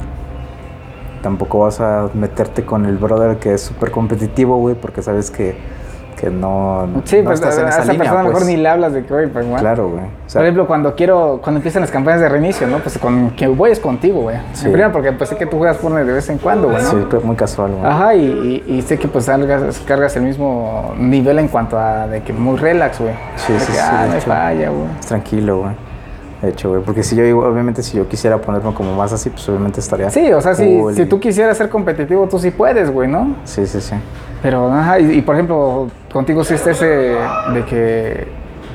Tampoco 1.22 1.60
vas 1.60 1.80
a 1.80 2.08
meterte 2.14 2.64
con 2.64 2.86
el 2.86 2.96
brother 2.96 3.36
que 3.38 3.54
es 3.54 3.60
súper 3.62 3.90
competitivo, 3.90 4.56
güey, 4.56 4.74
porque 4.74 5.02
sabes 5.02 5.30
que, 5.30 5.54
que 6.20 6.28
no, 6.28 6.86
Sí, 7.04 7.18
no 7.18 7.24
pues 7.24 7.40
a, 7.42 7.48
estás 7.48 7.58
en 7.58 7.64
a 7.64 7.68
esa 7.70 7.82
esa 7.82 7.92
línea, 7.92 7.98
persona 7.98 8.22
mejor 8.24 8.40
pues. 8.42 8.46
ni 8.46 8.56
le 8.58 8.68
hablas 8.68 8.92
de 8.92 9.04
que, 9.04 9.14
oye, 9.14 9.28
pues, 9.28 9.46
güey. 9.46 9.58
Claro, 9.58 9.88
güey. 9.88 10.02
O 10.04 10.28
sea, 10.28 10.40
Por 10.40 10.42
ejemplo, 10.44 10.66
cuando 10.66 10.94
quiero, 10.94 11.40
cuando 11.42 11.58
empiezan 11.60 11.80
las 11.80 11.90
campañas 11.90 12.20
de 12.20 12.28
reinicio, 12.28 12.66
¿no? 12.66 12.78
Pues 12.80 12.98
con 12.98 13.30
quien 13.30 13.56
voy 13.56 13.70
es 13.70 13.80
contigo, 13.80 14.20
güey. 14.22 14.36
Sí. 14.52 14.66
En 14.66 14.72
primera 14.72 14.92
porque 14.92 15.12
pues 15.12 15.30
sé 15.30 15.36
que 15.36 15.46
tú 15.46 15.56
juegas 15.56 15.78
Fortnite 15.78 16.04
de 16.04 16.12
vez 16.12 16.28
en 16.28 16.36
cuando, 16.38 16.68
güey, 16.68 16.82
¿no? 16.82 16.90
sí, 16.90 16.96
pero 17.08 17.22
muy 17.22 17.36
casual, 17.36 17.70
güey. 17.72 17.84
Ajá, 17.90 18.14
y, 18.14 18.62
y- 18.66 18.74
y 18.74 18.82
sé 18.82 18.98
que 18.98 19.08
pues 19.08 19.24
salgas, 19.24 19.78
cargas 19.86 20.14
el 20.16 20.24
mismo 20.24 20.92
nivel 20.98 21.38
en 21.38 21.48
cuanto 21.48 21.78
a 21.78 22.06
de 22.06 22.22
que 22.22 22.32
muy 22.34 22.58
relax, 22.58 23.00
güey. 23.00 23.14
Sí, 23.36 23.54
De 23.54 23.60
sí, 23.60 23.66
que, 23.66 23.72
sí, 23.72 23.78
Ah, 23.82 24.06
no 24.12 24.20
falla, 24.20 24.68
güey. 24.70 24.88
Tranquilo, 25.08 25.60
güey. 25.62 25.72
De 26.42 26.48
hecho, 26.50 26.68
güey. 26.70 26.82
Porque 26.82 27.02
si 27.02 27.16
yo, 27.16 27.22
obviamente, 27.38 27.82
si 27.82 27.96
yo 27.96 28.06
quisiera 28.08 28.38
ponerme 28.38 28.72
como 28.74 28.94
más 28.94 29.12
así, 29.12 29.30
pues 29.30 29.48
obviamente 29.48 29.80
estaría. 29.80 30.10
Sí, 30.10 30.30
o 30.32 30.40
sea, 30.40 30.54
si, 30.54 30.78
cool 30.78 30.94
si 30.94 31.02
y- 31.02 31.06
tú 31.06 31.18
quisieras 31.18 31.56
ser 31.56 31.68
competitivo, 31.70 32.26
tú 32.28 32.38
sí 32.38 32.50
puedes, 32.50 32.90
güey, 32.90 33.08
¿no? 33.08 33.36
Sí, 33.44 33.66
sí, 33.66 33.80
sí. 33.80 33.94
Pero, 34.42 34.72
ajá, 34.72 35.00
y, 35.00 35.18
y, 35.18 35.20
por 35.22 35.34
ejemplo, 35.34 35.88
contigo 36.12 36.44
sí 36.44 36.54
está 36.54 36.70
ese 36.70 36.86
de 36.86 37.64
que 37.68 38.26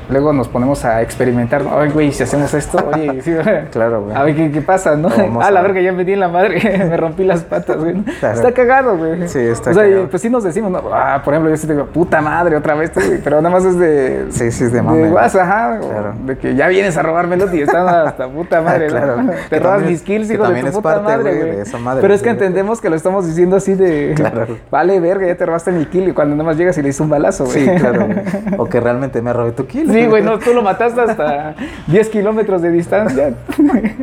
luego 0.08 0.32
nos 0.32 0.48
ponemos 0.48 0.84
a 0.84 1.02
experimentar. 1.02 1.62
Ay, 1.70 1.90
güey, 1.90 2.12
si 2.12 2.22
hacemos 2.22 2.52
esto, 2.54 2.78
oye, 2.92 3.20
sí, 3.22 3.34
Claro, 3.72 4.02
güey. 4.02 4.16
A 4.16 4.22
ver 4.22 4.34
qué, 4.36 4.50
qué 4.50 4.60
pasa, 4.60 4.96
¿no? 4.96 5.08
Ah, 5.40 5.50
la 5.50 5.62
verga, 5.62 5.80
ya 5.80 5.92
me 5.92 6.04
di 6.04 6.12
en 6.12 6.20
la 6.20 6.28
madre, 6.28 6.60
me 6.88 6.96
rompí 6.96 7.24
las 7.24 7.42
patas, 7.44 7.76
güey. 7.78 7.94
Claro. 8.20 8.34
Está 8.34 8.52
cagado, 8.52 8.96
güey. 8.96 9.28
Sí, 9.28 9.38
está 9.40 9.70
O 9.70 9.74
sea, 9.74 9.82
cagado. 9.84 10.08
pues 10.08 10.22
sí 10.22 10.30
nos 10.30 10.44
decimos, 10.44 10.70
¿no? 10.70 10.82
Ah, 10.92 11.20
por 11.24 11.34
ejemplo, 11.34 11.50
yo 11.50 11.56
sí 11.56 11.66
te 11.66 11.72
digo, 11.74 11.86
puta 11.86 12.20
madre, 12.20 12.56
otra 12.56 12.74
vez, 12.74 12.92
tú, 12.92 13.00
güey. 13.00 13.20
Pero 13.22 13.40
nada 13.40 13.54
más 13.54 13.64
es 13.64 13.78
de. 13.78 14.26
Sí, 14.30 14.50
sí, 14.50 14.64
es 14.64 14.72
de 14.72 14.82
mame. 14.82 15.10
WhatsApp, 15.10 15.42
ajá. 15.42 15.78
Claro. 15.80 16.14
De 16.24 16.36
que 16.38 16.54
ya 16.54 16.68
vienes 16.68 16.96
a 16.96 17.02
robármelos 17.02 17.52
y 17.54 17.62
están 17.62 17.88
hasta 17.88 18.28
puta 18.28 18.60
madre, 18.60 18.86
Claro. 18.88 19.16
Te 19.48 19.58
robas 19.58 19.82
mis 19.82 20.02
kills, 20.02 20.30
hijo 20.30 20.42
de 20.42 20.48
también 20.48 20.66
tu 20.66 20.70
es 20.70 20.76
puta 20.76 20.94
parte, 21.02 21.16
madre, 21.16 21.36
güey, 21.38 21.56
de 21.56 21.62
esa 21.62 21.78
madre, 21.78 22.00
Pero 22.02 22.14
es 22.14 22.22
que 22.22 22.30
entendemos 22.30 22.80
que 22.80 22.90
lo 22.90 22.96
estamos 22.96 23.26
diciendo 23.26 23.56
así 23.56 23.74
de. 23.74 24.12
Claro. 24.14 24.46
Vale, 24.70 24.98
verga, 25.00 25.26
ya 25.26 25.36
te 25.36 25.46
robaste 25.46 25.72
mi 25.72 25.84
kill 25.86 26.08
y 26.08 26.12
cuando 26.12 26.34
nada 26.36 26.44
más 26.48 26.56
llegas 26.56 26.76
y 26.78 26.82
le 26.82 26.88
hice 26.90 27.02
un 27.02 27.10
balazo, 27.10 27.44
güey. 27.44 27.64
Sí, 27.64 27.70
claro, 27.78 28.06
güey. 28.06 28.18
O 28.58 28.66
que 28.66 28.80
realmente 28.80 29.20
me 29.22 29.32
robé 29.32 29.52
tu 29.52 29.66
kill. 29.66 29.90
Sí, 30.00 30.06
güey, 30.06 30.22
no, 30.22 30.38
tú 30.38 30.52
lo 30.52 30.62
mataste 30.62 31.00
hasta 31.00 31.54
10 31.86 32.08
kilómetros 32.10 32.62
de 32.62 32.70
distancia. 32.70 33.34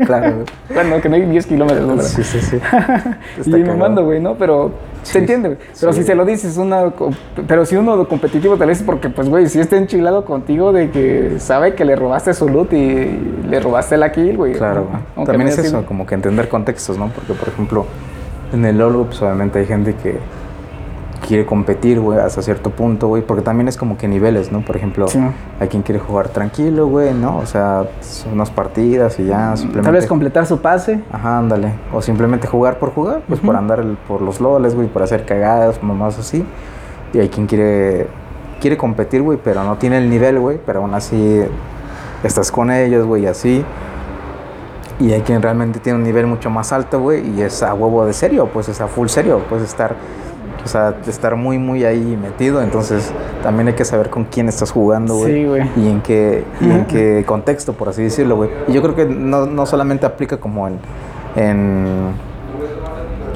Claro, 0.05 0.33
güey. 0.35 0.45
Bueno, 0.73 1.01
que 1.01 1.09
no 1.09 1.15
hay 1.15 1.21
10 1.23 1.45
kilómetros, 1.45 1.85
¿no? 1.87 2.01
Sí, 2.01 2.23
sí, 2.23 2.39
sí. 2.39 2.59
y 3.45 3.49
me 3.49 3.75
mando, 3.75 4.03
güey, 4.05 4.19
¿no? 4.19 4.35
Pero 4.35 4.71
Sí, 5.03 5.13
se 5.13 5.19
entiende, 5.19 5.49
güey. 5.49 5.59
Pero 5.79 5.93
sí. 5.93 5.99
si 5.99 6.05
se 6.07 6.15
lo 6.15 6.25
dices, 6.25 6.57
una. 6.57 6.91
Pero 7.47 7.65
si 7.65 7.75
uno 7.75 8.07
competitivo 8.07 8.55
tal 8.57 8.69
vez 8.69 8.81
porque, 8.81 9.09
pues, 9.09 9.27
güey, 9.29 9.47
si 9.47 9.59
está 9.59 9.75
enchilado 9.77 10.23
contigo 10.25 10.71
de 10.71 10.89
que 10.91 11.35
sabe 11.39 11.75
que 11.75 11.83
le 11.85 11.95
robaste 11.95 12.33
su 12.33 12.47
loot 12.47 12.71
y 12.73 13.19
le 13.49 13.59
robaste 13.59 13.97
la 13.97 14.11
kill, 14.11 14.37
güey. 14.37 14.53
Claro, 14.53 14.85
güey. 14.89 15.03
Aunque 15.15 15.31
También 15.33 15.47
no 15.47 15.53
es 15.53 15.59
eso, 15.59 15.69
sido- 15.69 15.85
como 15.85 16.05
que 16.05 16.15
entender 16.15 16.47
contextos, 16.47 16.97
¿no? 16.97 17.09
Porque, 17.09 17.33
por 17.33 17.49
ejemplo, 17.49 17.85
en 18.53 18.65
el 18.65 18.77
LoL, 18.77 19.05
pues 19.07 19.21
obviamente 19.21 19.59
hay 19.59 19.65
gente 19.65 19.93
que 19.95 20.17
quiere 21.25 21.45
competir, 21.45 21.99
güey, 21.99 22.19
hasta 22.19 22.41
cierto 22.41 22.69
punto, 22.69 23.07
güey, 23.07 23.21
porque 23.21 23.41
también 23.41 23.67
es 23.67 23.77
como 23.77 23.97
que 23.97 24.07
niveles, 24.07 24.51
¿no? 24.51 24.61
Por 24.61 24.75
ejemplo, 24.75 25.07
Sí. 25.07 25.19
hay 25.59 25.67
quien 25.67 25.81
quiere 25.81 25.99
jugar 25.99 26.29
tranquilo, 26.29 26.87
güey, 26.87 27.13
¿no? 27.13 27.37
O 27.37 27.45
sea, 27.45 27.85
unas 28.31 28.51
partidas 28.51 29.19
y 29.19 29.25
ya 29.25 29.55
simplemente... 29.55 29.85
Tal 29.87 29.93
vez 29.93 30.05
completar 30.07 30.45
su 30.45 30.59
pase. 30.61 30.99
Ajá, 31.11 31.37
ándale. 31.39 31.73
O 31.93 32.01
simplemente 32.01 32.47
jugar 32.47 32.77
por 32.77 32.91
jugar, 32.93 33.21
pues 33.27 33.39
por 33.39 33.55
andar 33.55 33.79
el- 33.79 33.97
por 34.07 34.21
los 34.21 34.39
loles, 34.41 34.75
güey, 34.75 34.87
por 34.87 35.01
hacer 35.01 35.25
cagadas, 35.25 35.81
mamás 35.81 36.19
así. 36.19 36.45
Y 37.13 37.19
hay 37.19 37.29
quien 37.29 37.47
quiere 37.47 38.07
quiere 38.61 38.77
competir, 38.77 39.21
güey, 39.21 39.37
pero 39.43 39.61
no 39.65 39.75
tiene 39.77 39.97
el 39.97 40.09
nivel, 40.09 40.39
güey, 40.39 40.57
pero 40.65 40.79
aún 40.81 40.93
así 40.93 41.41
estás 42.23 42.49
con 42.49 42.71
ellos, 42.71 43.05
güey, 43.05 43.25
así. 43.27 43.65
Y 44.99 45.11
hay 45.11 45.21
quien 45.21 45.41
realmente 45.41 45.79
tiene 45.79 45.97
un 45.97 46.03
nivel 46.03 46.27
mucho 46.27 46.49
más 46.49 46.71
alto, 46.71 47.01
güey, 47.01 47.27
y 47.29 47.41
es 47.41 47.61
a 47.61 47.73
huevo 47.73 48.05
de 48.05 48.13
serio, 48.13 48.47
pues 48.53 48.69
es 48.69 48.79
a 48.79 48.87
full 48.87 49.07
serio, 49.07 49.41
pues 49.49 49.61
estar 49.63 49.95
o 50.63 50.67
sea, 50.67 50.95
estar 51.07 51.35
muy 51.35 51.57
muy 51.59 51.83
ahí 51.83 52.17
metido, 52.21 52.61
entonces 52.61 53.11
también 53.43 53.67
hay 53.67 53.73
que 53.73 53.85
saber 53.85 54.09
con 54.09 54.23
quién 54.25 54.47
estás 54.49 54.71
jugando, 54.71 55.15
güey. 55.17 55.33
Sí, 55.33 55.45
güey. 55.45 55.69
Y 55.75 55.89
en 55.89 56.01
qué 56.01 56.43
y 56.61 56.69
en 56.71 56.85
qué 56.85 57.23
contexto, 57.27 57.73
por 57.73 57.89
así 57.89 58.03
decirlo, 58.03 58.35
güey. 58.37 58.49
Y 58.67 58.73
yo 58.73 58.81
creo 58.81 58.95
que 58.95 59.05
no, 59.05 59.45
no 59.45 59.65
solamente 59.65 60.05
aplica 60.05 60.37
como 60.37 60.67
en, 60.67 60.79
en 61.35 62.11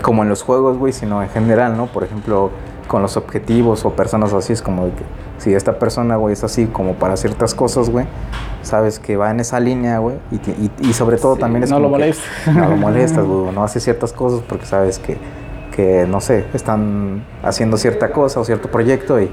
como 0.01 0.23
en 0.23 0.29
los 0.29 0.43
juegos, 0.43 0.77
güey, 0.77 0.93
sino 0.93 1.21
en 1.21 1.29
general, 1.29 1.75
¿no? 1.75 1.87
Por 1.87 2.03
ejemplo, 2.03 2.49
con 2.87 3.01
los 3.01 3.17
objetivos 3.17 3.83
o 3.83 3.91
personas 3.91 4.31
así, 4.33 4.53
es 4.53 4.61
como 4.61 4.85
de 4.85 4.91
que 4.91 5.03
si 5.39 5.53
esta 5.53 5.77
persona, 5.77 6.15
güey, 6.15 6.33
es 6.33 6.43
así 6.43 6.65
como 6.67 6.93
para 6.93 7.17
ciertas 7.17 7.53
cosas, 7.53 7.89
güey, 7.89 8.05
sabes 8.61 8.99
que 8.99 9.17
va 9.17 9.29
en 9.31 9.41
esa 9.41 9.59
línea, 9.59 9.99
güey, 9.99 10.15
y, 10.31 10.35
y- 10.35 10.71
y 10.79 10.93
sobre 10.93 11.17
todo 11.17 11.35
Sí, 11.35 11.41
también 11.41 11.63
es 11.63 11.69
no 11.71 11.77
lo 11.79 11.85
como 11.87 11.97
molestas. 11.97 12.25
No 12.55 12.69
lo 12.69 12.77
molestas, 12.77 13.25
güey, 13.25 13.53
no 13.53 13.63
hace 13.63 13.79
ciertas 13.81 14.13
cosas 14.13 14.41
porque 14.47 14.65
sabes 14.65 14.99
que, 14.99 15.17
que, 15.77 16.05
no 16.09 16.19
sé, 16.19 16.43
están 16.53 17.23
haciendo 17.43 17.77
cierta 17.77 18.11
cosa 18.11 18.41
o 18.41 18.43
cierto 18.43 18.69
proyecto 18.69 19.21
y, 19.21 19.29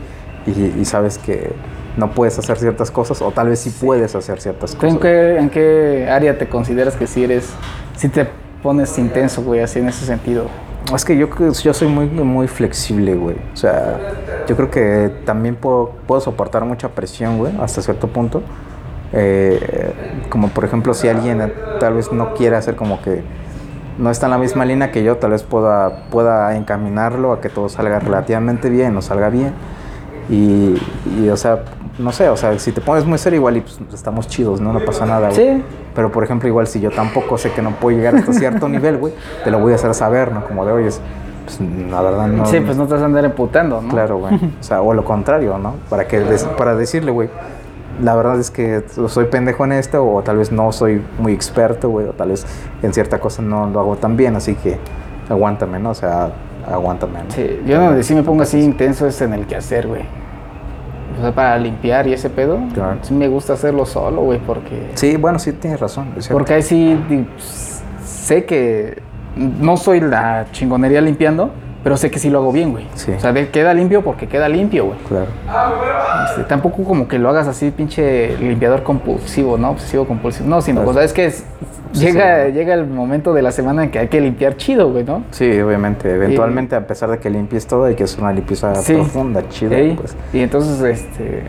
y- 0.46 0.76
y 0.80 0.84
sabes 0.84 1.18
que 1.18 1.50
no 1.96 2.10
puedes 2.12 2.38
hacer 2.38 2.56
ciertas 2.58 2.90
cosas 2.92 3.20
o 3.22 3.30
tal 3.32 3.48
vez 3.48 3.58
sí 3.60 3.70
puedes 3.84 4.14
hacer 4.14 4.40
ciertas 4.40 4.76
¿Tú 4.76 4.86
en 4.86 4.92
cosas. 4.96 5.02
qué, 5.02 5.36
en 5.38 5.50
qué 5.50 6.08
área 6.10 6.38
te 6.38 6.48
consideras 6.48 6.94
que 6.96 7.06
si 7.08 7.24
eres, 7.24 7.48
si 7.96 8.08
te 8.08 8.26
pones 8.62 8.96
intenso, 8.98 9.42
güey, 9.42 9.60
así 9.60 9.78
en 9.80 9.88
ese 9.88 10.04
sentido? 10.06 10.46
Es 10.94 11.04
que 11.04 11.16
yo, 11.16 11.28
yo 11.50 11.72
soy 11.74 11.88
muy, 11.88 12.06
muy 12.06 12.46
flexible, 12.46 13.14
güey. 13.14 13.36
O 13.54 13.56
sea, 13.56 13.98
yo 14.46 14.54
creo 14.54 14.70
que 14.70 15.10
también 15.24 15.56
puedo, 15.56 15.92
puedo 16.06 16.20
soportar 16.20 16.62
mucha 16.66 16.90
presión, 16.90 17.38
güey, 17.38 17.52
hasta 17.60 17.80
cierto 17.80 18.06
punto. 18.08 18.42
Eh, 19.12 19.92
como 20.28 20.48
por 20.48 20.64
ejemplo, 20.64 20.92
si 20.94 21.08
alguien 21.08 21.52
tal 21.80 21.94
vez 21.94 22.12
no 22.12 22.34
quiere 22.34 22.56
hacer 22.56 22.74
como 22.76 23.00
que 23.00 23.22
no 23.98 24.10
está 24.10 24.26
en 24.26 24.30
la 24.32 24.38
misma 24.38 24.64
línea 24.64 24.90
que 24.90 25.02
yo, 25.04 25.16
tal 25.16 25.30
vez 25.30 25.42
pueda, 25.42 26.04
pueda 26.10 26.56
encaminarlo 26.56 27.32
a 27.32 27.40
que 27.40 27.48
todo 27.48 27.68
salga 27.68 27.98
relativamente 28.00 28.68
bien 28.70 28.96
o 28.96 29.02
salga 29.02 29.28
bien. 29.30 29.52
Y, 30.28 30.76
y, 31.20 31.28
o 31.30 31.36
sea, 31.36 31.60
no 31.98 32.10
sé, 32.12 32.28
o 32.28 32.36
sea, 32.36 32.58
si 32.58 32.72
te 32.72 32.80
pones 32.80 33.04
muy 33.04 33.18
serio, 33.18 33.38
igual 33.38 33.58
y 33.58 33.60
pues, 33.60 33.78
estamos 33.92 34.26
chidos, 34.26 34.60
¿no? 34.60 34.72
No 34.72 34.80
pasa 34.80 35.04
nada, 35.06 35.28
güey. 35.28 35.36
Sí. 35.58 35.62
Pero, 35.94 36.10
por 36.10 36.24
ejemplo, 36.24 36.48
igual 36.48 36.66
si 36.66 36.80
yo 36.80 36.90
tampoco 36.90 37.38
sé 37.38 37.52
que 37.52 37.62
no 37.62 37.70
puedo 37.72 37.96
llegar 37.96 38.16
hasta 38.16 38.32
cierto 38.32 38.68
nivel, 38.68 38.96
güey, 38.96 39.12
te 39.44 39.50
lo 39.50 39.58
voy 39.60 39.72
a 39.72 39.76
hacer 39.76 39.94
saber, 39.94 40.32
¿no? 40.32 40.44
Como 40.46 40.64
de, 40.66 40.72
oye, 40.72 40.88
pues 41.44 41.60
la 41.90 42.00
verdad 42.02 42.26
no... 42.26 42.46
sí, 42.46 42.58
pues 42.60 42.76
no 42.76 42.86
te 42.86 42.94
vas 42.94 43.02
a 43.02 43.04
andar 43.04 43.24
emputando, 43.24 43.80
¿no? 43.82 43.88
Claro, 43.90 44.16
güey. 44.18 44.34
O 44.34 44.62
sea, 44.62 44.80
o 44.80 44.94
lo 44.94 45.04
contrario, 45.04 45.58
¿no? 45.58 45.74
Para, 45.90 46.08
que 46.08 46.18
des- 46.20 46.44
para 46.44 46.74
decirle, 46.74 47.10
güey, 47.12 47.28
la 48.02 48.14
verdad 48.14 48.38
es 48.40 48.50
que 48.50 48.82
soy 49.08 49.26
pendejo 49.26 49.64
en 49.64 49.72
esto, 49.72 50.04
o 50.06 50.22
tal 50.22 50.38
vez 50.38 50.50
no 50.52 50.72
soy 50.72 51.02
muy 51.18 51.32
experto, 51.32 51.88
güey, 51.90 52.06
o 52.08 52.12
tal 52.12 52.28
vez 52.30 52.46
en 52.82 52.92
cierta 52.92 53.18
cosa 53.20 53.42
no 53.42 53.68
lo 53.68 53.80
hago 53.80 53.96
tan 53.96 54.16
bien, 54.16 54.36
así 54.36 54.54
que 54.54 54.78
aguántame, 55.28 55.78
¿no? 55.78 55.90
O 55.90 55.94
sea, 55.94 56.30
aguántame, 56.70 57.20
¿no? 57.24 57.30
Sí, 57.30 57.60
yo 57.66 57.80
donde 57.80 58.02
sí 58.02 58.14
me 58.14 58.22
pongo 58.22 58.42
así 58.42 58.60
intenso 58.60 59.06
es 59.06 59.20
en 59.20 59.32
el 59.34 59.46
quehacer, 59.46 59.86
güey. 59.86 60.02
O 61.18 61.20
sea, 61.22 61.32
para 61.32 61.56
limpiar 61.58 62.06
y 62.08 62.12
ese 62.12 62.28
pedo, 62.28 62.58
Claro. 62.74 62.98
sí 63.02 63.14
me 63.14 63.28
gusta 63.28 63.52
hacerlo 63.52 63.86
solo, 63.86 64.22
güey, 64.22 64.40
porque... 64.40 64.90
Sí, 64.94 65.16
bueno, 65.16 65.38
sí 65.38 65.52
tienes 65.52 65.78
razón. 65.78 66.08
es. 66.16 66.26
Porque 66.28 66.54
ahí 66.54 66.62
sí 66.62 66.98
sé 68.04 68.44
que 68.44 69.00
no 69.36 69.76
soy 69.76 70.00
la 70.00 70.46
chingonería 70.52 71.00
limpiando, 71.00 71.50
pero 71.84 71.96
sé 71.96 72.10
que 72.10 72.18
sí 72.18 72.30
lo 72.30 72.38
hago 72.38 72.50
bien, 72.50 72.72
güey. 72.72 72.88
Sí. 72.94 73.12
O 73.12 73.20
sea, 73.20 73.32
de- 73.32 73.50
queda 73.50 73.72
limpio 73.74 74.02
porque 74.02 74.26
queda 74.26 74.48
limpio, 74.48 74.86
güey. 74.86 74.98
Claro. 75.06 75.26
Este, 76.30 76.42
tampoco 76.44 76.82
como 76.82 77.06
que 77.06 77.18
lo 77.18 77.28
hagas 77.28 77.46
así, 77.46 77.70
pinche 77.70 78.36
limpiador 78.38 78.82
compulsivo, 78.82 79.58
¿no? 79.58 79.70
Obsesivo 79.72 80.06
compulsivo. 80.06 80.48
No, 80.48 80.60
sino, 80.62 80.80
o 80.82 80.92
sea, 80.92 81.04
es 81.04 81.12
que 81.12 81.26
es- 81.26 81.44
Sí, 81.92 82.06
llega, 82.06 82.46
sí. 82.46 82.52
llega 82.52 82.74
el 82.74 82.86
momento 82.88 83.32
de 83.34 83.42
la 83.42 83.52
semana 83.52 83.84
en 83.84 83.90
que 83.92 84.00
hay 84.00 84.08
que 84.08 84.20
limpiar 84.20 84.56
chido, 84.56 84.90
güey, 84.90 85.04
¿no? 85.04 85.22
Sí, 85.30 85.60
obviamente. 85.60 86.10
Eventualmente, 86.12 86.74
a 86.74 86.84
pesar 86.86 87.08
de 87.10 87.18
que 87.18 87.30
limpies 87.30 87.68
todo, 87.68 87.84
hay 87.84 87.94
que 87.94 88.02
hacer 88.02 88.20
una 88.20 88.32
limpieza 88.32 88.72
profunda, 88.72 89.48
chida. 89.48 89.76
Pues. 89.96 90.16
Y 90.32 90.40
entonces, 90.40 90.80
este, 90.82 91.42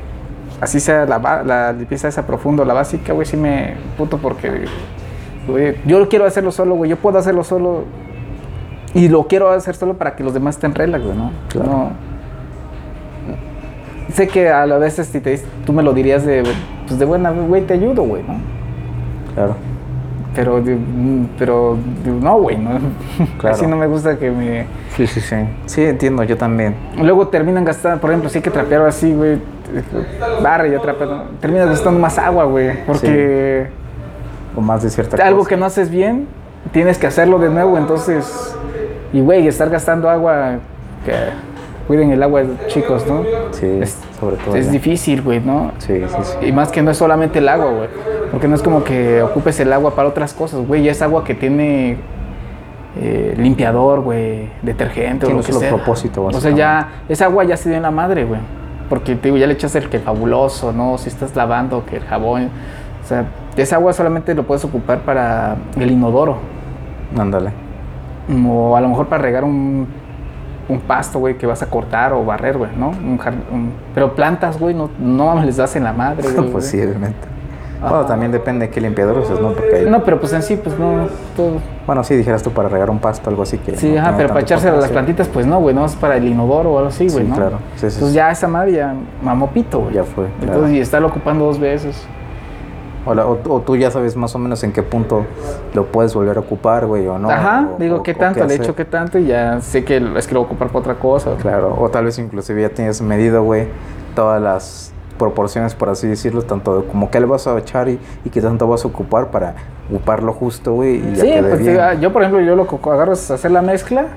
así 0.62 0.80
sea 0.80 1.06
la, 1.08 1.44
la 1.44 1.74
limpieza 1.74 2.08
esa 2.10 2.28
profunda, 2.28 2.64
la 2.64 2.76
básica, 2.76 3.12
güey, 3.14 3.26
sí 3.26 3.38
me 3.38 3.74
puto 3.98 4.20
porque, 4.20 4.66
güey, 5.48 5.76
yo 5.86 6.08
quiero 6.10 6.26
hacerlo 6.26 6.52
solo, 6.52 6.76
güey, 6.76 6.92
yo 6.92 6.98
puedo 6.98 7.18
hacerlo 7.18 7.44
solo 7.44 7.86
y 8.96 9.08
lo 9.10 9.28
quiero 9.28 9.50
hacer 9.52 9.76
solo 9.76 9.94
para 9.94 10.16
que 10.16 10.24
los 10.24 10.34
demás 10.34 10.56
estén 10.56 10.74
relax, 10.74 11.04
güey, 11.06 11.16
¿no? 11.16 11.32
Claro. 11.50 11.70
No- 11.70 11.90
sé 14.14 14.28
que 14.28 14.50
a 14.50 14.66
la 14.66 14.78
vez 14.78 14.94
si 14.96 15.20
te, 15.20 15.40
tú 15.66 15.74
me 15.74 15.84
lo 15.84 15.94
dirías 15.94 16.26
de, 16.26 16.44
pues 16.88 16.98
de 17.00 17.06
buena, 17.06 17.32
güey, 17.32 17.64
te 17.64 17.74
ayudo, 17.74 18.04
güey, 18.04 18.24
¿no? 18.24 18.36
Claro. 19.34 19.56
Pero, 20.36 20.58
mm, 20.62 21.26
pero, 21.38 21.78
no, 22.22 22.40
güey, 22.40 22.58
¿no? 22.58 22.72
Claro. 23.40 23.56
Así 23.56 23.68
no 23.68 23.76
me 23.78 23.88
gusta 23.88 24.18
que 24.18 24.32
me... 24.32 24.66
Sí, 24.96 25.08
sí, 25.08 25.20
sí. 25.22 25.36
Sí, 25.66 25.84
entiendo, 25.84 26.24
yo 26.24 26.38
también. 26.38 26.76
Luego 27.02 27.28
terminan 27.28 27.66
gastando, 27.66 28.00
por 28.00 28.10
ejemplo, 28.12 28.30
hay 28.34 28.42
que 28.42 28.52
trapear 28.52 28.82
así, 28.84 29.14
güey, 29.14 29.40
barre 30.42 30.70
y 30.70 30.76
otra, 30.76 30.96
pero 30.98 31.24
terminas 31.42 31.68
gastando 31.70 32.00
más 32.00 32.18
agua, 32.18 32.46
güey, 32.46 32.86
porque 32.86 33.68
O 34.56 34.62
más 34.62 34.84
de 34.84 34.90
cierta 34.90 35.22
algo 35.26 35.40
cosa. 35.40 35.50
que 35.50 35.58
no 35.58 35.66
haces 35.66 35.90
bien, 35.90 36.28
tienes 36.72 36.98
que 36.98 37.08
hacerlo 37.08 37.40
de 37.40 37.50
nuevo, 37.50 37.78
entonces, 37.78 38.55
y 39.16 39.22
güey, 39.22 39.48
estar 39.48 39.70
gastando 39.70 40.10
agua, 40.10 40.58
que 41.06 41.14
cuiden 41.88 42.12
el 42.12 42.22
agua, 42.22 42.44
chicos, 42.68 43.08
¿no? 43.08 43.24
Sí, 43.52 43.66
es, 43.82 43.98
sobre 44.20 44.36
todo. 44.36 44.58
es 44.58 44.66
ya. 44.66 44.72
difícil, 44.74 45.22
güey, 45.22 45.40
¿no? 45.40 45.72
Sí, 45.78 46.02
sí, 46.06 46.18
sí. 46.22 46.48
Y 46.48 46.52
más 46.52 46.70
que 46.70 46.82
no 46.82 46.92
es 46.92 46.98
solamente 46.98 47.40
el 47.40 47.48
agua, 47.48 47.72
güey. 47.72 47.88
Porque 48.30 48.50
no 48.50 48.56
es 48.56 48.62
como 48.62 48.84
que 48.84 49.22
ocupes 49.22 49.58
el 49.62 49.72
agua 49.72 49.96
para 49.96 50.10
otras 50.10 50.34
cosas, 50.34 50.68
güey. 50.68 50.84
Ya 50.84 50.92
es 50.92 51.02
agua 51.02 51.24
que 51.24 51.34
tiene 51.34 51.96
eh, 53.00 53.36
limpiador, 53.38 54.02
güey, 54.02 54.50
detergente 54.62 55.28
o 55.28 55.30
lo 55.30 55.42
que 55.42 55.54
sea. 55.54 55.70
propósito, 55.70 56.26
O 56.26 56.34
sea, 56.34 56.52
ya, 56.52 56.90
esa 57.08 57.24
agua 57.28 57.46
ya 57.46 57.56
se 57.56 57.70
dio 57.70 57.78
en 57.78 57.84
la 57.84 57.92
madre, 57.92 58.26
güey. 58.26 58.42
Porque 58.90 59.16
te 59.16 59.30
digo, 59.30 59.38
ya 59.38 59.48
le 59.48 59.54
echas 59.54 59.74
el 59.76 59.88
que 59.88 60.00
fabuloso, 60.00 60.74
¿no? 60.74 60.98
Si 60.98 61.08
estás 61.08 61.34
lavando, 61.38 61.86
que 61.86 61.96
el 61.96 62.04
jabón. 62.04 62.50
O 63.02 63.08
sea, 63.08 63.28
esa 63.56 63.78
agua 63.78 63.94
solamente 63.94 64.36
lo 64.36 64.44
puedes 64.44 64.66
ocupar 64.66 65.04
para 65.04 65.56
el 65.80 65.90
inodoro. 65.90 66.40
Ándale. 67.18 67.65
O 68.48 68.76
a 68.76 68.82
lo 68.82 68.90
mejor 68.90 69.08
para 69.08 69.22
regar 69.22 69.44
un, 69.44 69.88
un 70.68 70.80
pasto, 70.82 71.20
güey, 71.20 71.38
que 71.38 71.46
vas 71.46 71.62
a 71.62 71.68
cortar 71.68 72.14
o 72.14 72.26
barrer, 72.26 72.58
güey, 72.58 72.72
¿no? 72.78 72.90
Un 72.90 73.18
jar- 73.20 73.34
un- 73.52 73.72
pero 73.94 74.16
plantas, 74.16 74.60
güey, 74.60 74.74
no, 74.74 74.90
no 75.00 75.44
les 75.44 75.58
das 75.58 75.76
en 75.76 75.84
la 75.84 75.94
madre, 75.94 76.28
güey. 76.36 76.50
pues 76.52 76.74
obviamente. 76.74 77.28
Ajá. 77.82 77.90
Bueno, 77.90 78.06
también 78.06 78.32
depende 78.32 78.66
de 78.68 78.72
qué 78.72 78.82
limpiador 78.82 79.18
uses, 79.20 79.40
¿no? 79.40 79.52
Porque 79.52 79.76
hay- 79.76 79.86
No, 79.90 80.04
pero 80.04 80.20
pues 80.20 80.34
en 80.34 80.42
sí, 80.42 80.56
pues 80.56 80.80
no. 80.80 81.08
todo- 81.36 81.60
Bueno, 81.86 82.04
sí, 82.04 82.16
dijeras 82.16 82.42
tú 82.42 82.50
para 82.52 82.68
regar 82.68 82.90
un 82.90 82.98
pasto, 82.98 83.30
algo 83.30 83.44
así 83.44 83.60
que. 83.60 83.76
Sí, 83.78 83.90
no 83.92 83.98
ajá, 84.00 84.06
tenga 84.08 84.18
pero 84.18 84.30
para 84.30 84.40
echarse 84.42 84.70
a 84.70 84.72
las 84.72 84.90
plantitas, 84.90 85.28
pues 85.28 85.46
no, 85.46 85.60
güey, 85.60 85.76
no 85.76 85.86
es 85.86 85.96
para 85.96 86.16
el 86.18 86.26
inodoro 86.26 86.72
o 86.72 86.78
algo 86.80 86.90
así, 86.90 87.08
güey, 87.10 87.26
Sí, 87.26 87.30
¿no? 87.30 87.36
claro. 87.36 87.58
Sí, 87.76 87.82
sí, 87.82 87.96
Entonces 87.98 88.14
ya 88.14 88.32
esa 88.32 88.48
madre 88.48 88.72
ya 88.72 88.96
mamó 89.22 89.52
pito, 89.52 89.82
güey. 89.82 89.94
Ya 89.94 90.04
fue, 90.04 90.26
claro. 90.40 90.54
Entonces, 90.54 90.78
y 90.78 90.80
estarlo 90.80 91.10
ocupando 91.10 91.46
dos 91.46 91.60
veces. 91.60 92.08
O, 93.06 93.14
la- 93.14 93.26
o- 93.28 93.38
o 93.50 93.62
tú 93.62 93.76
ya 93.76 93.92
sabes 93.92 94.16
más 94.16 94.34
o 94.36 94.40
menos 94.40 94.64
en 94.64 94.72
qué 94.72 94.82
punto 94.82 95.26
lo 95.74 95.86
puedes 95.86 96.14
volver 96.16 96.38
a 96.38 96.40
ocupar, 96.40 96.86
güey, 96.88 97.06
o 97.08 97.20
no. 97.20 97.30
ajá, 97.30 97.70
o- 97.76 97.80
digo, 97.80 98.02
¿qué 98.04 98.14
tanto? 98.16 98.40
Le 98.40 98.46
hacer. 98.46 98.62
echo 98.62 98.76
qué 98.76 98.86
tanto 98.86 99.20
y 99.20 99.28
ya 99.28 99.62
sé 99.62 99.84
que 99.86 99.98
es 100.18 100.28
que 100.28 100.34
lo 100.34 100.40
voy 100.42 100.46
a 100.48 100.52
ocupar 100.52 100.68
para 100.70 100.80
otra 100.80 100.96
cosa. 100.96 101.32
Claro, 101.42 101.76
o 101.80 101.90
tal 101.90 102.06
vez 102.06 102.18
inclusive 102.18 102.62
ya 102.64 102.70
tienes 102.70 103.02
medido, 103.02 103.44
güey, 103.44 103.68
todas 104.16 104.42
las 104.42 104.92
proporciones, 105.20 105.76
por 105.76 105.90
así 105.90 106.08
decirlo, 106.08 106.42
tanto 106.42 106.82
de 106.82 106.88
como 106.88 107.10
qué 107.12 107.20
le 107.20 107.26
vas 107.26 107.46
a 107.48 107.58
echar 107.58 107.88
y, 107.90 108.00
y 108.26 108.30
qué 108.32 108.42
tanto 108.42 108.68
vas 108.68 108.84
a 108.84 108.88
ocupar 108.88 109.28
para 109.28 109.56
ocuparlo 109.90 110.34
justo, 110.34 110.74
güey, 110.74 110.96
y 110.96 111.16
Sí, 111.16 111.32
pues 111.42 111.60
bien. 111.60 111.80
ah, 111.80 111.94
yo 111.94 112.12
por 112.12 112.24
ejemplo, 112.24 112.42
yo 112.44 112.56
lo 112.56 112.68
que 112.68 112.76
agarro 112.90 113.14
es 113.14 113.30
hacer 113.32 113.52
la 113.52 113.62
mezcla 113.62 114.08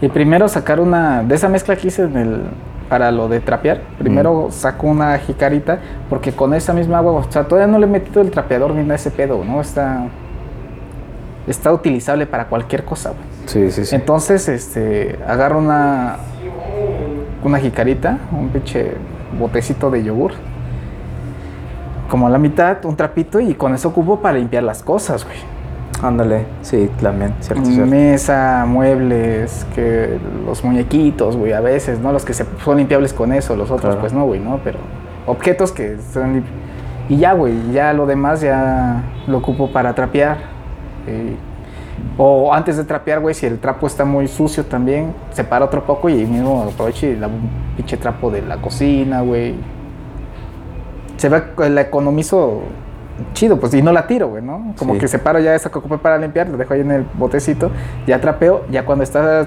y 0.00 0.08
primero 0.08 0.48
sacar 0.48 0.80
una, 0.80 1.22
de 1.22 1.34
esa 1.34 1.48
mezcla 1.48 1.76
que 1.76 1.88
hice 1.88 2.04
en 2.04 2.16
el, 2.16 2.42
para 2.92 3.10
lo 3.10 3.26
de 3.26 3.40
trapear, 3.40 3.80
primero 3.96 4.48
saco 4.50 4.86
una 4.86 5.16
jicarita 5.16 5.78
porque 6.10 6.32
con 6.32 6.52
esa 6.52 6.74
misma 6.74 6.98
agua, 6.98 7.12
o 7.12 7.32
sea, 7.32 7.44
todavía 7.44 7.66
no 7.66 7.78
le 7.78 7.86
he 7.86 7.88
metido 7.88 8.20
el 8.20 8.30
trapeador 8.30 8.74
ni 8.74 8.82
nada 8.82 8.96
ese 8.96 9.10
pedo, 9.10 9.42
¿no? 9.42 9.62
Está, 9.62 10.08
está 11.46 11.72
utilizable 11.72 12.26
para 12.26 12.48
cualquier 12.48 12.84
cosa, 12.84 13.12
güey. 13.12 13.22
Sí, 13.46 13.70
sí, 13.70 13.86
sí. 13.86 13.94
Entonces, 13.94 14.46
este, 14.46 15.18
agarro 15.26 15.60
una, 15.60 16.16
una 17.42 17.58
jicarita, 17.58 18.18
un 18.30 18.50
pinche 18.50 18.92
botecito 19.38 19.90
de 19.90 20.04
yogur, 20.04 20.32
como 22.10 22.26
a 22.26 22.30
la 22.30 22.36
mitad, 22.36 22.84
un 22.84 22.94
trapito 22.94 23.40
y 23.40 23.54
con 23.54 23.74
eso 23.74 23.88
ocupo 23.88 24.20
para 24.20 24.36
limpiar 24.36 24.64
las 24.64 24.82
cosas, 24.82 25.24
güey. 25.24 25.38
Ándale, 26.02 26.46
sí, 26.62 26.90
también, 27.00 27.32
cierto, 27.40 27.64
cierto. 27.64 27.88
Mesa, 27.90 28.64
muebles, 28.66 29.64
que 29.74 30.18
los 30.44 30.64
muñequitos, 30.64 31.36
güey, 31.36 31.52
a 31.52 31.60
veces, 31.60 32.00
¿no? 32.00 32.12
Los 32.12 32.24
que 32.24 32.34
se, 32.34 32.44
son 32.64 32.78
limpiables 32.78 33.12
con 33.12 33.32
eso, 33.32 33.54
los 33.54 33.70
otros, 33.70 33.82
Claro. 33.94 34.00
pues 34.00 34.12
no, 34.12 34.24
güey, 34.24 34.40
¿no? 34.40 34.58
Pero 34.64 34.78
objetos 35.26 35.70
que 35.72 35.96
son 36.12 36.42
Y 37.08 37.16
ya, 37.18 37.32
güey, 37.34 37.54
ya 37.72 37.92
lo 37.92 38.06
demás 38.06 38.40
ya 38.40 39.02
lo 39.26 39.38
ocupo 39.38 39.70
para 39.72 39.94
trapear. 39.94 40.38
eh, 41.06 41.36
o 42.18 42.52
antes 42.52 42.76
de 42.76 42.84
trapear, 42.84 43.20
güey, 43.20 43.34
si 43.34 43.46
el 43.46 43.58
trapo 43.58 43.86
está 43.86 44.04
muy 44.04 44.26
sucio 44.26 44.64
también, 44.64 45.12
separa 45.30 45.64
otro 45.64 45.84
poco 45.84 46.08
y 46.08 46.24
mismo 46.26 46.62
aprovecho 46.72 47.06
y 47.06 47.14
lavo 47.16 47.34
un 47.34 47.48
pinche 47.76 47.96
trapo 47.96 48.30
de 48.30 48.42
la 48.42 48.56
cocina, 48.56 49.20
güey. 49.20 49.54
Se 51.16 51.28
ve, 51.28 51.42
la 51.70 51.82
economizo 51.82 52.62
chido, 53.34 53.58
pues, 53.58 53.72
y 53.74 53.82
no 53.82 53.92
la 53.92 54.06
tiro, 54.06 54.28
güey, 54.28 54.42
¿no? 54.42 54.74
Como 54.78 54.94
Sí. 54.94 55.00
que 55.00 55.08
separo 55.08 55.38
ya 55.38 55.54
esa 55.54 55.70
que 55.70 55.78
ocupé 55.78 55.98
para 55.98 56.18
limpiar, 56.18 56.48
lo 56.48 56.56
dejo 56.56 56.74
ahí 56.74 56.80
en 56.80 56.90
el 56.90 57.06
botecito, 57.14 57.70
ya 58.06 58.20
trapeo, 58.20 58.64
ya 58.70 58.84
cuando 58.84 59.04
está 59.04 59.46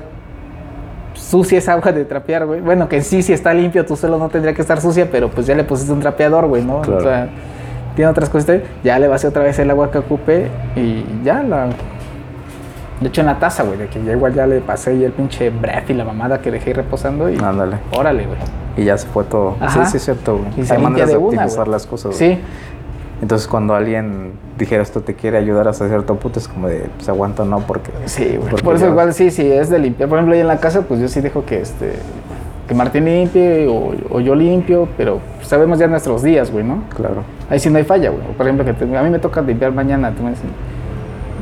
sucia 1.13 1.57
esa 1.57 1.73
agua 1.73 1.91
de 1.91 2.05
trapear, 2.05 2.45
güey. 2.45 2.61
Bueno, 2.61 2.87
que 2.89 3.01
sí, 3.01 3.21
si 3.23 3.33
está 3.33 3.53
limpio, 3.53 3.85
tu 3.85 3.95
suelo 3.95 4.17
no 4.17 4.29
tendría 4.29 4.53
que 4.53 4.61
estar 4.61 4.81
sucia, 4.81 5.09
pero 5.11 5.29
pues 5.29 5.47
ya 5.47 5.55
le 5.55 5.63
pusiste 5.63 5.91
un 5.93 5.99
trapeador, 6.01 6.47
güey, 6.47 6.63
¿no? 6.63 6.81
Claro. 6.81 6.99
O 6.99 7.03
sea, 7.03 7.29
tiene 7.95 8.11
otras 8.11 8.29
cositas, 8.29 8.61
ya 8.83 8.99
le 8.99 9.07
vacío 9.07 9.29
otra 9.29 9.43
vez 9.43 9.57
el 9.59 9.69
agua 9.71 9.89
que 9.91 9.99
ocupé 9.99 10.47
y 10.75 11.05
ya 11.23 11.41
la... 11.43 11.67
Le 13.01 13.09
echo 13.09 13.19
en 13.21 13.27
la 13.27 13.39
taza, 13.39 13.63
güey, 13.63 13.77
de 13.77 13.87
que 13.87 14.01
ya 14.03 14.13
igual 14.13 14.33
ya 14.33 14.47
le 14.47 14.61
pasé 14.61 14.91
el 15.05 15.11
pinche 15.11 15.49
bref 15.49 15.89
y 15.89 15.93
la 15.93 16.05
mamada 16.05 16.39
que 16.39 16.49
dejé 16.49 16.73
reposando 16.73 17.29
y... 17.29 17.37
Ándale. 17.37 17.77
Órale, 17.91 18.25
güey. 18.25 18.37
Y 18.77 18.85
ya 18.85 18.97
se 18.97 19.05
fue 19.07 19.25
todo. 19.25 19.55
Ajá. 19.59 19.83
Sí, 19.85 19.91
sí, 19.91 19.97
es 19.97 20.03
cierto, 20.05 20.37
güey. 20.37 20.49
Y 20.61 20.65
se 20.65 20.75
Hay 20.75 20.81
maneras 20.81 21.07
de 21.09 21.13
de 21.15 21.17
una, 21.17 21.27
optimizar 21.43 21.67
las 21.67 21.85
cosas. 21.85 22.17
güey. 22.17 22.35
Sí, 22.35 22.41
Entonces, 23.21 23.47
cuando 23.47 23.73
alguien 23.75 24.33
dijera 24.57 24.83
esto 24.83 25.01
te 25.01 25.13
quiere 25.15 25.37
ayudar 25.37 25.67
hasta 25.67 25.87
cierto 25.87 26.15
punto, 26.15 26.39
es 26.39 26.47
como 26.47 26.67
de, 26.67 26.89
pues 26.97 27.07
aguanta, 27.09 27.45
no, 27.45 27.59
porque. 27.61 27.91
Sí, 28.05 28.25
güey. 28.37 28.49
porque 28.49 28.63
Por 28.63 28.75
eso 28.75 28.85
ya- 28.85 28.91
igual 28.91 29.13
sí, 29.13 29.31
sí, 29.31 29.49
es 29.49 29.69
de 29.69 29.79
limpiar. 29.79 30.09
Por 30.09 30.17
ejemplo, 30.17 30.35
ahí 30.35 30.41
en 30.41 30.47
la 30.47 30.59
casa, 30.59 30.81
pues 30.81 30.99
yo 30.99 31.07
sí 31.07 31.21
dejo 31.21 31.45
que 31.45 31.61
este 31.61 31.93
que 32.67 32.73
Martín 32.73 33.05
limpie 33.05 33.67
o, 33.67 33.93
o 34.09 34.19
yo 34.19 34.33
limpio, 34.33 34.87
pero 34.97 35.19
sabemos 35.43 35.77
ya 35.77 35.85
nuestros 35.87 36.23
días, 36.23 36.51
güey, 36.51 36.63
¿no? 36.65 36.79
Claro. 36.95 37.23
Ahí 37.47 37.59
sí 37.59 37.69
no 37.69 37.77
hay 37.77 37.83
falla, 37.83 38.09
güey. 38.09 38.23
Por 38.35 38.45
ejemplo, 38.47 38.65
que 38.65 38.73
te- 38.73 38.97
a 38.97 39.03
mí 39.03 39.09
me 39.11 39.19
toca 39.19 39.39
limpiar 39.41 39.71
mañana, 39.71 40.11
tú 40.15 40.23
me 40.23 40.31
dices, 40.31 40.45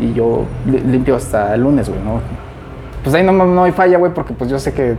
y 0.02 0.14
yo 0.14 0.44
li- 0.70 0.82
limpio 0.82 1.16
hasta 1.16 1.56
el 1.56 1.62
lunes, 1.62 1.88
güey, 1.88 2.02
¿no? 2.04 2.20
Pues 3.04 3.16
ahí 3.16 3.24
no, 3.26 3.32
no 3.32 3.64
hay 3.64 3.72
falla, 3.72 3.98
güey, 3.98 4.14
porque 4.14 4.34
pues 4.34 4.50
yo 4.50 4.60
sé 4.60 4.74
que 4.74 4.96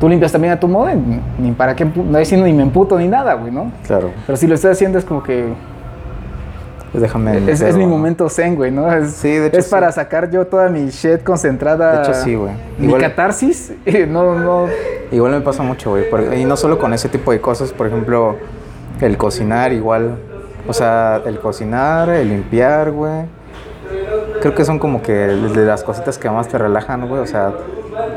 tú 0.00 0.08
limpias 0.08 0.32
también 0.32 0.54
a 0.54 0.58
tu 0.58 0.66
modo, 0.66 0.88
ni, 1.38 1.52
para 1.52 1.76
qué, 1.76 1.84
no 1.84 2.16
hay 2.18 2.26
ni 2.26 2.52
me 2.54 2.62
emputo 2.62 2.98
ni 2.98 3.06
nada, 3.06 3.34
güey, 3.34 3.52
¿no? 3.52 3.70
Claro. 3.86 4.10
Pero 4.26 4.36
si 4.36 4.46
lo 4.46 4.54
estoy 4.54 4.72
haciendo 4.72 4.98
es 4.98 5.04
como 5.04 5.22
que 5.22 5.52
Pues 6.90 7.02
déjame. 7.02 7.50
es, 7.50 7.60
es 7.60 7.76
mi 7.76 7.84
¿no? 7.84 7.90
momento 7.90 8.28
zen, 8.30 8.56
güey, 8.56 8.70
¿no? 8.70 8.90
Es, 8.90 9.12
Sí, 9.12 9.28
de 9.28 9.48
hecho, 9.48 9.58
es 9.58 9.68
para 9.68 9.92
sacar 9.92 10.30
yo 10.30 10.46
toda 10.46 10.70
mi 10.70 10.88
shit 10.88 11.22
concentrada. 11.22 11.98
De 11.98 12.02
hecho, 12.02 12.14
sí, 12.14 12.34
güey. 12.34 12.52
Mi 12.78 12.86
Igual- 12.88 13.02
catarsis. 13.02 13.72
no, 14.08 14.34
no. 14.38 14.66
Igual 15.12 15.32
me 15.32 15.40
pasa 15.42 15.62
mucho, 15.62 15.90
güey. 15.90 16.06
Y 16.40 16.44
no 16.46 16.56
solo 16.56 16.78
con 16.78 16.94
ese 16.94 17.08
tipo 17.10 17.30
de 17.32 17.40
cosas, 17.40 17.72
por 17.72 17.86
ejemplo, 17.86 18.36
el 19.02 19.16
cocinar, 19.18 19.72
igual. 19.72 20.16
O 20.66 20.72
sea, 20.72 21.20
el 21.26 21.38
cocinar, 21.40 22.08
el 22.08 22.28
limpiar, 22.30 22.90
güey. 22.90 23.24
Creo 24.40 24.54
que 24.54 24.64
son 24.64 24.78
como 24.78 25.02
que 25.02 25.12
de 25.12 25.64
las 25.66 25.82
cositas 25.84 26.16
que 26.16 26.30
más 26.30 26.48
te 26.48 26.56
relajan, 26.56 27.06
güey. 27.06 27.20
O 27.20 27.26
sea, 27.26 27.52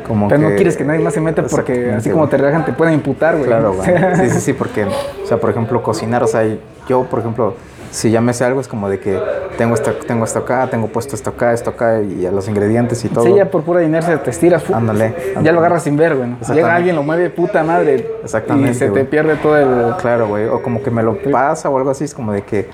como 0.07 0.27
Pero 0.27 0.41
que. 0.41 0.49
no 0.49 0.55
quieres 0.55 0.77
que 0.77 0.83
nadie 0.83 0.99
más 0.99 1.13
se 1.13 1.21
meta 1.21 1.43
porque 1.43 1.91
así 1.91 2.09
como 2.09 2.27
te 2.27 2.37
relajan 2.37 2.65
te 2.65 2.73
pueden 2.73 2.95
imputar, 2.95 3.35
güey. 3.35 3.47
Claro, 3.47 3.73
güey. 3.73 3.89
Sí, 4.15 4.29
sí, 4.29 4.39
sí, 4.41 4.53
porque, 4.53 4.85
o 4.85 5.27
sea, 5.27 5.37
por 5.37 5.49
ejemplo, 5.49 5.81
cocinar, 5.81 6.23
o 6.23 6.27
sea, 6.27 6.43
yo, 6.87 7.03
por 7.03 7.19
ejemplo, 7.19 7.55
si 7.93 8.09
ya 8.09 8.21
me 8.21 8.33
sé 8.33 8.43
algo, 8.43 8.59
es 8.59 8.67
como 8.67 8.89
de 8.89 8.99
que 8.99 9.19
tengo 9.57 9.75
esto, 9.75 9.91
tengo 10.07 10.25
esto 10.25 10.39
acá, 10.39 10.67
tengo 10.69 10.87
puesto 10.87 11.15
esto 11.15 11.29
acá, 11.29 11.53
esto 11.53 11.69
acá, 11.69 12.01
y 12.01 12.25
a 12.25 12.31
los 12.31 12.47
ingredientes 12.47 13.05
y 13.05 13.09
todo. 13.09 13.23
Sí, 13.23 13.35
ya 13.35 13.49
por 13.49 13.61
pura 13.61 13.83
inercia 13.83 14.21
te 14.21 14.31
estiras. 14.31 14.69
Ándale, 14.71 15.13
Ya 15.43 15.51
lo 15.51 15.59
agarras 15.59 15.83
sin 15.83 15.95
ver, 15.95 16.15
güey. 16.15 16.29
Llega 16.53 16.75
alguien, 16.75 16.95
lo 16.95 17.03
mueve, 17.03 17.29
puta 17.29 17.63
madre. 17.63 18.07
Exactamente, 18.23 18.71
Y 18.71 18.73
se 18.73 18.89
te 18.89 19.05
pierde 19.05 19.35
todo 19.35 19.57
el. 19.57 19.95
Claro, 19.97 20.27
güey. 20.27 20.45
O 20.45 20.61
como 20.63 20.81
que 20.81 20.89
me 20.89 21.03
lo 21.03 21.17
pasa 21.31 21.69
o 21.69 21.77
algo 21.77 21.91
así, 21.91 22.03
es 22.03 22.13
como 22.15 22.33
de 22.33 22.41
que 22.41 22.67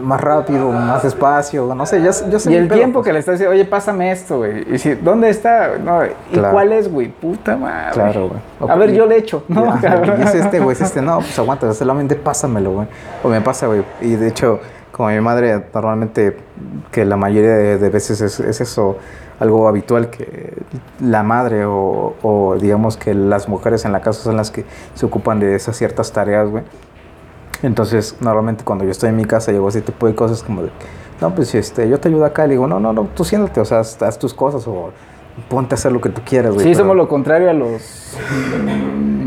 más 0.00 0.20
rápido, 0.20 0.70
más 0.70 1.02
despacio, 1.02 1.74
no 1.74 1.86
sé, 1.86 2.02
yo, 2.02 2.10
yo 2.30 2.38
sé 2.38 2.52
Y 2.52 2.56
el 2.56 2.68
tiempo 2.68 3.00
pues. 3.00 3.06
que 3.06 3.12
le 3.12 3.18
estás 3.20 3.34
diciendo, 3.34 3.54
oye, 3.54 3.64
pásame 3.64 4.10
esto, 4.12 4.38
güey. 4.38 4.74
Y 4.74 4.78
si, 4.78 4.94
¿dónde 4.94 5.28
está? 5.30 5.78
No, 5.78 6.04
¿Y 6.04 6.08
Claro. 6.32 6.52
cuál 6.52 6.72
es, 6.72 6.90
güey? 6.90 7.08
Puta 7.08 7.56
madre. 7.56 7.92
Claro, 7.92 8.28
güey. 8.28 8.70
A 8.70 8.74
ver, 8.76 8.92
yo 8.92 9.06
le 9.06 9.16
echo, 9.18 9.44
¿no? 9.48 9.80
Ya, 9.80 9.80
cabrón? 9.90 10.20
y 10.20 10.22
es 10.22 10.34
este, 10.34 10.60
güey, 10.60 10.74
es 10.74 10.80
este, 10.80 11.02
no, 11.02 11.18
pues 11.18 11.38
aguanta, 11.38 11.72
solamente 11.74 12.14
pásamelo, 12.16 12.72
güey. 12.72 12.86
O 13.22 13.28
me 13.28 13.40
pasa, 13.40 13.66
güey. 13.66 13.82
Y 14.00 14.16
de 14.16 14.28
hecho, 14.28 14.60
como 14.92 15.08
mi 15.10 15.20
madre, 15.20 15.64
normalmente, 15.74 16.36
que 16.90 17.04
la 17.04 17.16
mayoría 17.16 17.50
de, 17.54 17.78
de 17.78 17.90
veces 17.90 18.20
es, 18.20 18.40
es 18.40 18.60
eso, 18.60 18.96
algo 19.40 19.68
habitual, 19.68 20.10
que 20.10 20.52
la 21.00 21.22
madre 21.22 21.64
o, 21.64 22.14
o 22.22 22.56
digamos 22.60 22.96
que 22.96 23.14
las 23.14 23.48
mujeres 23.48 23.84
en 23.84 23.92
la 23.92 24.00
casa 24.00 24.20
son 24.22 24.36
las 24.36 24.50
que 24.50 24.64
se 24.94 25.06
ocupan 25.06 25.38
de 25.38 25.54
esas 25.54 25.76
ciertas 25.76 26.10
tareas, 26.10 26.48
güey. 26.48 26.64
Entonces, 27.62 28.16
normalmente 28.20 28.64
cuando 28.64 28.84
yo 28.84 28.90
estoy 28.90 29.08
en 29.10 29.16
mi 29.16 29.24
casa, 29.24 29.50
llego 29.52 29.68
ese 29.68 29.80
tipo 29.82 30.06
de 30.06 30.14
cosas 30.14 30.42
como 30.42 30.62
de, 30.62 30.70
no, 31.20 31.34
pues 31.34 31.54
este, 31.54 31.88
yo 31.88 31.98
te 31.98 32.08
ayudo 32.08 32.24
acá. 32.24 32.44
Le 32.46 32.52
digo, 32.52 32.66
no, 32.66 32.78
no, 32.78 32.92
no, 32.92 33.08
tú 33.14 33.24
siéntate, 33.24 33.60
o 33.60 33.64
sea, 33.64 33.80
haz, 33.80 34.00
haz 34.02 34.18
tus 34.18 34.32
cosas 34.34 34.66
o 34.68 34.90
ponte 35.48 35.74
a 35.74 35.76
hacer 35.76 35.90
lo 35.92 36.00
que 36.00 36.08
tú 36.08 36.20
quieras, 36.24 36.52
güey. 36.54 36.64
Sí, 36.64 36.70
pero- 36.72 36.84
somos 36.84 36.96
lo 36.96 37.08
contrario 37.08 37.50
a 37.50 37.52
los 37.52 38.16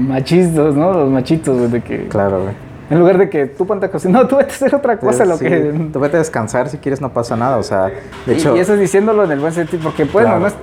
machistas, 0.07 0.75
¿no? 0.75 0.93
Los 0.93 1.09
machitos, 1.09 1.57
güey, 1.57 1.69
de 1.71 1.81
que 1.81 2.07
Claro, 2.07 2.43
güey. 2.43 2.53
en 2.89 2.99
lugar 2.99 3.17
de 3.17 3.29
que 3.29 3.45
tú 3.47 3.65
ponte 3.65 3.85
a 3.85 3.91
cocinar, 3.91 4.21
no, 4.23 4.27
tú 4.27 4.37
vete 4.37 4.51
a 4.51 4.55
hacer 4.55 4.75
otra 4.75 4.97
cosa, 4.97 5.25
lo 5.25 5.37
Sí, 5.37 5.45
que... 5.45 5.89
Tú 5.91 5.99
vete 5.99 6.15
a 6.17 6.19
descansar 6.19 6.69
si 6.69 6.77
quieres, 6.77 7.01
no 7.01 7.09
pasa 7.09 7.35
nada. 7.35 7.57
O 7.57 7.63
sea, 7.63 7.91
de 8.25 8.33
hecho. 8.33 8.55
y, 8.55 8.59
y 8.59 8.61
eso 8.61 8.73
es 8.73 8.79
diciéndolo 8.79 9.23
en 9.25 9.31
el 9.31 9.39
buen 9.39 9.53
sentido, 9.53 9.83
porque 9.83 10.03
bueno, 10.05 10.27
Claro. 10.29 10.39
no 10.41 10.47
es... 10.47 10.55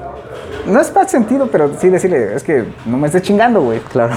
No 0.66 0.80
es 0.80 0.94
mal 0.94 1.08
sentido, 1.08 1.48
pero 1.50 1.70
sí 1.78 1.88
decirle, 1.88 2.34
es 2.34 2.42
que 2.42 2.64
no 2.84 2.98
me 2.98 3.06
estés 3.06 3.22
chingando, 3.22 3.62
güey. 3.62 3.80
Claro, 3.90 4.16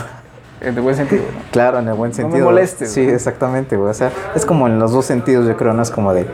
En 0.61 0.75
el 0.75 0.81
buen 0.81 0.95
sentido, 0.95 1.23
¿no? 1.23 1.39
claro, 1.51 1.79
en 1.79 1.87
el 1.87 1.93
buen 1.95 2.11
No 2.11 2.15
me 2.17 2.21
sentido. 2.23 2.45
molestes, 2.45 2.91
Sí, 2.91 3.01
güey. 3.03 3.15
exactamente, 3.15 3.77
güey. 3.77 3.89
O 3.89 3.93
sea, 3.93 4.11
es 4.35 4.45
como 4.45 4.67
en 4.67 4.77
los 4.79 4.91
dos 4.91 5.05
sentidos, 5.05 5.47
yo 5.47 5.57
creo, 5.57 5.73
no 5.73 5.81
es 5.81 5.89
como 5.91 6.13
de. 6.13 6.25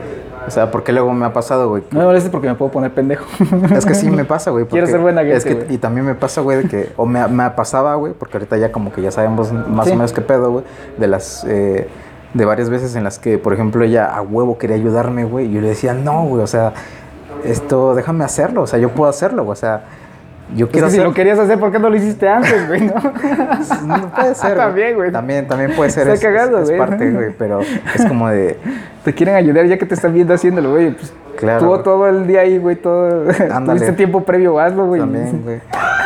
O 0.46 0.50
sea, 0.50 0.70
porque 0.70 0.92
luego 0.92 1.12
me 1.12 1.26
ha 1.26 1.32
pasado, 1.34 1.68
güey. 1.68 1.82
No 1.90 1.98
me 2.00 2.04
molestes 2.06 2.30
porque 2.30 2.46
me 2.48 2.54
puedo 2.54 2.70
poner 2.70 2.92
pendejo. 2.94 3.26
Es 3.74 3.84
que 3.84 3.94
sí 3.94 4.10
me 4.10 4.24
pasa, 4.26 4.50
güey. 4.50 4.64
Quiero 4.66 4.86
ser 4.86 5.00
buena 5.00 5.20
gente, 5.22 5.36
es 5.36 5.44
que- 5.44 5.54
güey. 5.54 5.74
Y 5.74 5.78
también 5.78 6.06
me 6.06 6.14
pasa, 6.14 6.40
güey, 6.40 6.62
de 6.62 6.68
que. 6.68 6.92
O 6.96 7.04
me, 7.06 7.26
me 7.28 7.50
pasaba, 7.50 7.94
güey, 7.96 8.12
porque 8.14 8.38
ahorita 8.38 8.56
ya 8.56 8.72
como 8.72 8.92
que 8.92 9.02
ya 9.02 9.10
sabemos 9.10 9.52
más 9.52 9.86
Sí. 9.86 9.92
o 9.92 9.96
menos 9.96 10.12
qué 10.12 10.20
pedo, 10.22 10.50
güey. 10.52 10.64
De 10.98 11.06
las. 11.06 11.44
eh, 11.48 11.88
de 12.34 12.44
varias 12.44 12.68
veces 12.68 12.94
en 12.96 13.04
las 13.04 13.18
que, 13.18 13.38
por 13.38 13.54
ejemplo, 13.54 13.82
ella 13.84 14.04
a 14.06 14.20
huevo 14.20 14.58
quería 14.58 14.76
ayudarme, 14.76 15.24
güey. 15.24 15.46
Y 15.46 15.52
yo 15.54 15.60
le 15.62 15.68
decía, 15.68 15.94
no, 15.94 16.24
güey, 16.24 16.42
o 16.42 16.46
sea, 16.46 16.74
esto, 17.44 17.94
déjame 17.94 18.24
hacerlo. 18.24 18.62
O 18.62 18.66
sea, 18.66 18.78
yo 18.78 18.90
puedo 18.90 19.08
hacerlo, 19.10 19.46
o 19.46 19.54
sea. 19.54 19.84
Yo 20.56 20.66
Es 20.66 20.72
quiero 20.72 20.86
que 20.86 20.90
si 20.92 20.96
hacer- 20.98 21.06
lo 21.08 21.14
querías 21.14 21.38
hacer, 21.38 21.58
¿por 21.60 21.70
qué 21.70 21.78
no 21.78 21.90
lo 21.90 21.96
hiciste 21.96 22.28
antes, 22.28 22.66
güey? 22.68 22.80
No? 22.82 22.94
No 23.86 24.10
puede 24.14 24.34
ser. 24.34 24.56
También, 24.56 24.96
güey. 24.96 25.12
También, 25.12 25.46
también 25.46 25.72
puede 25.76 25.90
ser. 25.90 26.02
Está 26.08 26.14
es, 26.14 26.20
cagado, 26.20 26.56
es- 26.58 26.62
es 26.64 26.68
güey. 26.76 26.78
parte, 26.78 27.10
güey. 27.10 27.30
Pero 27.38 27.60
es 27.60 28.04
como 28.06 28.28
de. 28.28 28.58
Te 29.04 29.14
quieren 29.14 29.34
ayudar 29.36 29.66
ya 29.66 29.78
que 29.78 29.86
te 29.86 29.94
están 29.94 30.12
viendo 30.14 30.34
haciéndolo, 30.34 30.70
güey. 30.72 30.90
Pues, 30.92 31.12
Claro. 31.38 31.60
Tuvo 31.60 31.80
todo 31.80 32.08
el 32.08 32.26
día 32.26 32.40
ahí, 32.40 32.58
güey, 32.58 32.74
todo. 32.74 33.22
Ándale. 33.52 33.78
Tuviste 33.78 33.92
tiempo 33.92 34.24
previo, 34.24 34.58
hazlo, 34.58 34.86
güey. 34.86 35.00
También, 35.00 35.40
güey. 35.44 35.60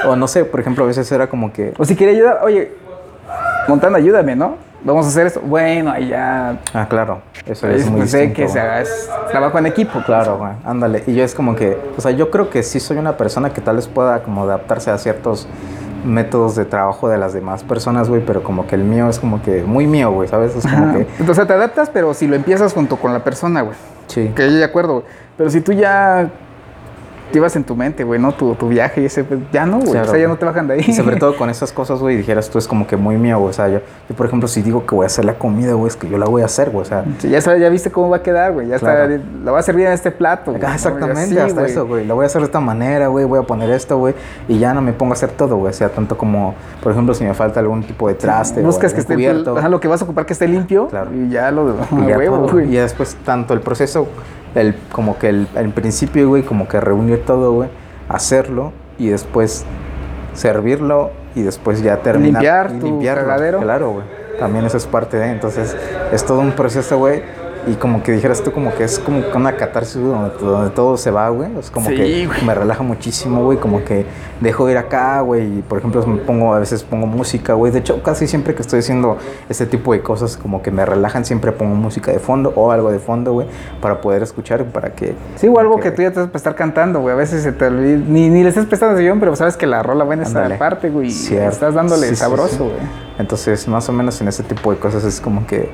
O 0.07 0.15
no 0.15 0.29
sé, 0.29 0.45
por 0.45 0.61
ejemplo, 0.61 0.85
a 0.85 0.87
veces 0.89 1.11
era 1.11 1.27
como 1.27 1.51
que. 1.55 1.73
O 1.79 1.87
si 1.87 1.97
quiere 1.97 2.13
ayudar, 2.15 2.41
oye, 2.43 2.71
Montana, 3.67 3.97
ayúdame, 3.97 4.37
¿no? 4.37 4.57
Vamos 4.85 5.07
a 5.07 5.09
hacer 5.11 5.27
esto. 5.27 5.41
Bueno, 5.41 5.91
ahí 5.93 6.09
ya. 6.09 6.61
Ah, 6.75 6.87
claro. 6.89 7.23
Eso 7.47 7.69
es 7.69 7.87
muy 7.89 8.01
pues, 8.01 8.11
sé 8.11 8.19
distinto, 8.19 8.43
que 8.43 8.49
se 8.49 8.61
haga, 8.61 8.81
es 8.81 9.11
trabajo 9.31 9.59
en 9.59 9.67
equipo. 9.67 9.93
pues. 9.93 10.05
Claro, 10.07 10.39
güey. 10.39 10.53
Ándale. 10.65 11.05
Y 11.07 11.15
yo 11.15 11.25
es 11.25 11.35
como 11.35 11.55
que. 11.55 11.79
O 11.97 12.01
sea, 12.01 12.11
yo 12.11 12.31
creo 12.31 12.51
que 12.51 12.63
sí 12.63 12.81
soy 12.81 12.99
una 12.99 13.17
persona 13.17 13.51
que 13.51 13.61
tal 13.61 13.77
vez 13.77 13.87
pueda 13.87 14.23
como 14.23 14.43
adaptarse 14.43 14.91
a 14.91 14.99
ciertos 14.99 15.47
métodos 16.05 16.57
de 16.57 16.65
trabajo 16.65 17.09
de 17.09 17.17
las 17.17 17.33
demás 17.33 17.63
personas, 17.63 18.09
güey. 18.09 18.25
Pero 18.25 18.43
como 18.43 18.67
que 18.67 18.75
el 18.75 18.83
mío 18.83 19.09
es 19.09 19.21
como 19.21 19.41
que 19.43 19.63
muy 19.63 19.87
mío, 19.87 20.11
güey. 20.11 20.29
¿Sabes? 20.29 20.57
Es 20.57 20.67
como 20.67 20.93
que. 20.93 21.07
Entonces 21.21 21.47
te 21.47 21.53
adaptas, 21.53 21.91
pero 21.91 22.13
si 22.15 22.27
lo 22.27 22.35
empiezas 22.35 22.73
junto 22.73 22.97
con 22.97 23.13
la 23.13 23.23
persona, 23.23 23.63
güey. 23.63 23.77
Sí. 24.09 24.33
Que 24.35 24.51
yo 24.51 24.57
de 24.57 24.65
acuerdo, 24.65 24.95
güey. 24.95 25.07
Pero 25.37 25.49
si 25.51 25.61
tú 25.61 25.73
ya 25.73 26.29
llevas 27.33 27.57
en 27.57 27.65
tu 27.65 27.75
mente, 27.77 28.05
güey, 28.05 28.21
¿no? 28.21 28.33
Tu, 28.33 28.55
tu 28.55 28.69
viaje 28.69 29.03
y 29.03 29.07
ese, 29.07 29.25
pues, 29.25 29.41
ya 29.53 29.67
no, 29.67 29.79
güey. 29.79 29.93
Claro, 29.93 30.09
o 30.09 30.11
sea, 30.11 30.21
ya 30.21 30.29
no 30.29 30.37
te 30.37 30.45
bajan 30.45 30.69
de 30.69 30.75
ahí. 30.75 30.85
Y 30.87 30.93
sobre 30.93 31.17
todo 31.17 31.37
con 31.37 31.51
esas 31.51 31.73
cosas, 31.73 32.01
güey, 32.01 32.17
dijeras 32.17 32.49
tú 32.51 32.59
es 32.59 32.67
como 32.69 32.87
que 32.87 32.97
muy 32.97 33.17
mío, 33.17 33.39
güey. 33.39 33.51
O 33.51 33.53
sea, 33.53 33.69
yo, 33.69 33.81
yo, 34.09 34.15
por 34.17 34.27
ejemplo, 34.27 34.49
si 34.49 34.63
digo 34.63 34.85
que 34.87 34.95
voy 34.95 35.05
a 35.05 35.07
hacer 35.07 35.25
la 35.25 35.35
comida, 35.35 35.73
güey, 35.75 35.89
es 35.89 35.97
que 35.97 36.09
yo 36.09 36.19
la 36.19 36.27
voy 36.27 36.43
a 36.43 36.47
hacer, 36.47 36.71
güey. 36.71 36.83
O 36.83 36.85
sea, 36.89 37.05
Sí, 37.19 37.29
ya 37.31 37.41
sabes, 37.41 37.61
ya 37.61 37.69
viste 37.69 37.91
cómo 37.91 38.09
va 38.11 38.19
a 38.19 38.23
quedar, 38.23 38.53
güey. 38.53 38.69
Ya 38.69 38.79
Claro. 38.79 39.13
está, 39.15 39.27
la 39.45 39.53
va 39.53 39.59
a 39.59 39.63
servir 39.63 39.87
en 39.87 39.93
este 39.93 40.11
plato. 40.11 40.55
Ah, 40.57 40.59
¿no? 40.69 40.73
exactamente, 40.75 41.35
Y 41.35 41.39
así, 41.39 41.51
hasta 41.51 41.67
eso, 41.67 41.87
güey. 41.87 42.07
Lo 42.07 42.15
voy 42.15 42.25
a 42.25 42.27
hacer 42.27 42.41
de 42.43 42.47
esta 42.47 42.61
manera, 42.61 43.09
güey. 43.09 43.25
Voy 43.25 43.39
a 43.39 43.43
poner 43.43 43.71
esto, 43.71 43.99
güey. 43.99 44.15
Y 44.49 44.59
ya 44.59 44.75
no 44.75 44.83
me 44.83 44.93
pongo 44.93 45.13
a 45.13 45.15
hacer 45.15 45.31
todo, 45.31 45.57
güey. 45.57 45.71
O 45.71 45.75
sea, 45.75 45.89
tanto 45.89 46.17
como, 46.19 46.55
por 46.83 46.93
ejemplo, 46.93 47.15
si 47.15 47.25
me 47.25 47.35
falta 47.35 47.61
algún 47.61 47.83
tipo 47.85 48.09
de 48.09 48.15
traste 48.15 48.63
Buscas 48.63 48.93
o 48.93 48.95
que 48.95 49.01
esté 49.01 49.15
cubierto. 49.15 49.57
ajá, 49.57 49.69
lo 49.69 49.81
que 49.81 49.89
vas 49.89 50.01
a 50.01 50.05
ocupar 50.05 50.27
que 50.27 50.33
esté 50.33 50.47
limpio 50.49 50.89
Claro. 50.89 51.11
y 51.15 51.29
ya 51.31 51.51
lo 51.51 51.71
y 51.71 52.07
ya 52.07 52.17
huevo. 52.19 52.61
Y 52.61 52.73
ya 52.73 52.83
después, 52.83 53.17
tanto 53.25 53.55
el 53.55 53.61
proceso, 53.61 54.07
el, 54.55 54.75
como 54.91 55.19
que 55.19 55.29
el, 55.29 55.49
el 55.57 55.71
principio, 55.71 56.29
güey, 56.29 56.43
como 56.43 56.69
que 56.69 56.81
reunir 56.81 57.25
todo, 57.25 57.53
güey. 57.53 57.69
Hacerlo 58.09 58.73
y 58.99 59.09
después 59.09 59.65
servirlo 60.35 61.11
y 61.35 61.43
después 61.43 61.83
ya 61.83 61.99
terminar. 61.99 62.43
limpiar 62.43 62.71
y 62.75 62.79
tu 62.79 62.87
limpiarlo. 62.87 63.25
cagadero. 63.25 63.61
Claro, 63.61 63.91
güey. 63.93 64.05
También 64.39 64.65
eso 64.65 64.77
es 64.77 64.87
parte 64.87 65.17
de. 65.19 65.31
Entonces, 65.31 65.77
es 66.13 66.25
todo 66.25 66.41
un 66.41 66.53
proceso, 66.53 66.99
güey. 66.99 67.23
Y 67.67 67.75
como 67.75 68.03
que 68.03 68.13
dijeras 68.13 68.43
tú, 68.43 68.51
como 68.53 68.75
que 68.75 68.85
es 68.85 68.99
como 68.99 69.23
una 69.35 69.57
catarsis, 69.57 69.95
donde, 70.03 70.31
donde 70.41 70.71
todo 70.71 70.97
se 70.97 71.11
va, 71.11 71.29
güey. 71.29 71.49
Es 71.59 71.71
como 71.71 71.89
Sí, 71.89 71.95
que 71.97 72.27
güey. 72.27 72.45
me 72.45 72.55
relaja 72.55 72.83
muchísimo, 72.83 73.45
güey. 73.45 73.59
Como 73.59 73.85
que 73.85 74.05
dejo 74.41 74.69
ir 74.69 74.77
acá, 74.79 75.21
güey. 75.21 75.59
Y 75.59 75.63
por 75.63 75.79
ejemplo, 75.79 76.05
me 76.07 76.17
pongo, 76.19 76.55
a 76.55 76.59
veces 76.59 76.83
pongo 76.83 77.07
música, 77.07 77.55
güey. 77.55 77.71
De 77.73 77.79
hecho, 77.79 78.03
casi 78.03 78.27
siempre 78.27 78.55
que 78.55 78.63
estoy 78.63 78.81
haciendo 78.81 79.17
este 79.49 79.67
tipo 79.67 79.93
de 79.93 80.01
cosas, 80.03 80.37
como 80.37 80.61
que 80.63 80.71
me 80.73 80.85
relajan, 80.85 81.25
siempre 81.25 81.53
pongo 81.53 81.75
música 81.77 82.11
de 82.11 82.19
fondo 82.19 82.53
o 82.57 82.73
algo 82.73 82.91
de 82.91 82.99
fondo, 82.99 83.33
güey. 83.33 83.47
Para 83.81 84.01
poder 84.01 84.23
escuchar, 84.23 84.65
para 84.65 84.91
que. 84.95 85.15
Sí, 85.37 85.47
o 85.49 85.59
algo 85.61 85.79
que 85.79 85.91
tú 85.93 86.03
ya 86.03 86.11
te 86.11 86.21
vas 86.21 86.31
a 86.33 86.37
estar 86.37 86.55
cantando, 86.57 87.01
güey. 87.01 87.13
A 87.15 87.17
veces 87.17 87.43
se 87.43 87.53
te 87.53 87.67
olvida, 87.67 87.99
ni, 88.09 88.29
ni 88.29 88.43
le 88.43 88.49
estás 88.49 88.67
prestando 88.67 88.95
atención, 88.95 89.21
pero 89.21 89.37
sabes 89.37 89.57
que 89.57 89.67
la 89.67 89.83
rola 89.83 90.05
va 90.05 90.15
en 90.15 90.23
esa 90.23 90.39
Ándale. 90.39 90.57
parte, 90.57 90.91
güey. 90.91 91.11
Cierto. 91.11 91.49
Estás 91.51 91.75
dándole 91.75 92.09
sí, 92.09 92.17
sabroso, 92.17 92.49
sí. 92.57 92.59
güey. 92.59 92.75
Entonces, 93.19 93.69
más 93.69 93.89
o 93.89 93.93
menos 93.93 94.21
en 94.21 94.29
ese 94.29 94.43
tipo 94.43 94.73
de 94.73 94.79
cosas 94.79 95.05
es 95.05 95.21
como 95.21 95.47
que 95.47 95.71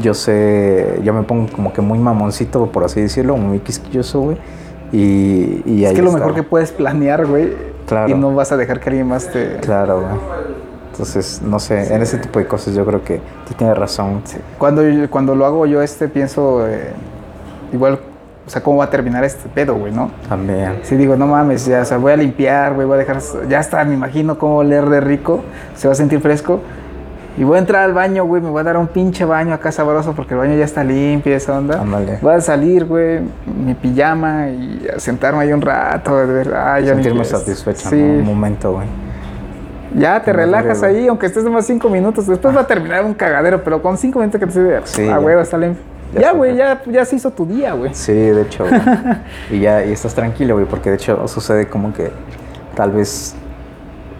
yo 0.00 0.14
sé, 0.14 1.00
yo 1.04 1.12
me 1.12 1.22
pongo 1.22 1.48
como 1.52 1.72
que 1.72 1.80
muy 1.82 1.98
mamoncito, 1.98 2.66
por 2.66 2.84
así 2.84 3.00
decirlo, 3.00 3.36
muy 3.36 3.58
quisquilloso, 3.60 4.20
güey. 4.20 4.36
Y, 4.92 5.62
y 5.66 5.84
Es 5.84 5.90
ahí 5.90 5.96
que 5.96 6.02
lo 6.02 6.08
está, 6.08 6.18
mejor 6.20 6.34
que 6.34 6.42
puedes 6.42 6.70
planear, 6.72 7.26
güey. 7.26 7.52
Claro. 7.86 8.10
Y 8.10 8.14
no 8.14 8.34
vas 8.34 8.52
a 8.52 8.56
dejar 8.56 8.80
que 8.80 8.90
alguien 8.90 9.08
más 9.08 9.30
te. 9.30 9.56
Claro, 9.60 10.00
güey. 10.00 10.14
Entonces, 10.92 11.40
no 11.42 11.58
sé, 11.58 11.94
en 11.94 12.02
ese 12.02 12.18
tipo 12.18 12.38
de 12.38 12.46
cosas 12.46 12.74
yo 12.74 12.84
creo 12.84 13.02
que 13.02 13.16
tú 13.48 13.54
tienes 13.54 13.76
razón. 13.78 14.20
Cuando, 14.58 14.86
yo- 14.86 15.08
cuando 15.10 15.34
lo 15.34 15.46
hago 15.46 15.66
yo, 15.66 15.80
este, 15.82 16.06
pienso. 16.08 16.66
eh, 16.68 16.90
igual, 17.72 17.98
o 18.46 18.50
sea, 18.50 18.62
cómo 18.62 18.78
va 18.78 18.84
a 18.84 18.90
terminar 18.90 19.24
este 19.24 19.48
pedo, 19.48 19.74
güey, 19.74 19.92
¿no? 19.92 20.10
También. 20.28 20.80
Si 20.82 20.96
digo, 20.96 21.16
no 21.16 21.26
mames, 21.26 21.64
ya, 21.64 21.80
o 21.80 21.84
sea, 21.86 21.96
voy 21.96 22.12
a 22.12 22.16
limpiar, 22.16 22.74
güey, 22.74 22.86
voy 22.86 22.96
a 22.96 22.98
dejar, 22.98 23.18
ya 23.48 23.60
está, 23.60 23.82
me 23.84 23.94
imagino 23.94 24.36
cómo 24.36 24.56
oler 24.58 24.84
de 24.90 25.00
rico, 25.00 25.40
se 25.74 25.88
va 25.88 25.92
a 25.92 25.94
sentir 25.94 26.20
fresco. 26.20 26.60
Y 27.38 27.44
voy 27.44 27.56
a 27.56 27.60
entrar 27.60 27.84
al 27.84 27.94
baño, 27.94 28.24
güey, 28.24 28.42
me 28.42 28.50
voy 28.50 28.60
a 28.60 28.64
dar 28.64 28.76
un 28.76 28.88
pinche 28.88 29.24
baño 29.24 29.54
acá 29.54 29.72
sabroso 29.72 30.12
porque 30.12 30.34
el 30.34 30.40
baño 30.40 30.54
ya 30.56 30.66
está 30.66 30.84
limpio 30.84 31.34
esa 31.34 31.56
onda. 31.58 31.80
Ándale. 31.80 32.18
Voy 32.20 32.34
a 32.34 32.40
salir, 32.42 32.84
güey, 32.84 33.20
mi 33.64 33.72
pijama 33.74 34.48
y 34.50 34.86
a 34.94 35.00
sentarme 35.00 35.40
ahí 35.44 35.52
un 35.52 35.62
rato, 35.62 36.16
de 36.18 36.26
verdad. 36.26 36.78
ya 36.80 36.92
Sentirme 36.94 37.24
satisfecho, 37.24 37.88
Sí. 37.88 37.96
¿no? 37.96 38.04
Un 38.20 38.24
momento, 38.24 38.72
güey. 38.72 38.86
Ya 39.96 40.22
te 40.22 40.32
relajas 40.32 40.82
ahí, 40.82 41.06
aunque 41.08 41.26
estés 41.26 41.44
nomás 41.44 41.66
cinco 41.66 41.88
minutos. 41.88 42.26
Después 42.26 42.54
va 42.56 42.62
a 42.62 42.66
terminar 42.66 43.04
un 43.04 43.14
cagadero, 43.14 43.62
pero 43.64 43.80
con 43.82 43.96
cinco 43.96 44.18
minutos 44.18 44.38
que 44.38 44.46
te 44.46 44.52
sirve, 44.52 44.80
Sí, 44.84 45.02
ah, 45.02 45.06
ya. 45.12 45.16
güey, 45.18 45.38
está 45.40 45.56
limpio. 45.58 45.82
Ya 46.14 46.20
Ya, 46.20 46.32
güey, 46.32 46.54
ya, 46.56 46.82
ya 46.86 47.04
se 47.06 47.16
hizo 47.16 47.30
tu 47.30 47.46
día, 47.46 47.72
güey. 47.72 47.94
Sí, 47.94 48.12
de 48.12 48.42
hecho, 48.42 48.66
güey. 48.66 48.80
y 49.50 49.60
ya, 49.60 49.84
y 49.86 49.92
estás 49.92 50.14
tranquilo, 50.14 50.54
güey, 50.54 50.66
porque 50.66 50.90
de 50.90 50.96
hecho 50.96 51.26
sucede 51.28 51.66
como 51.66 51.94
que 51.94 52.10
tal 52.74 52.90
vez 52.90 53.34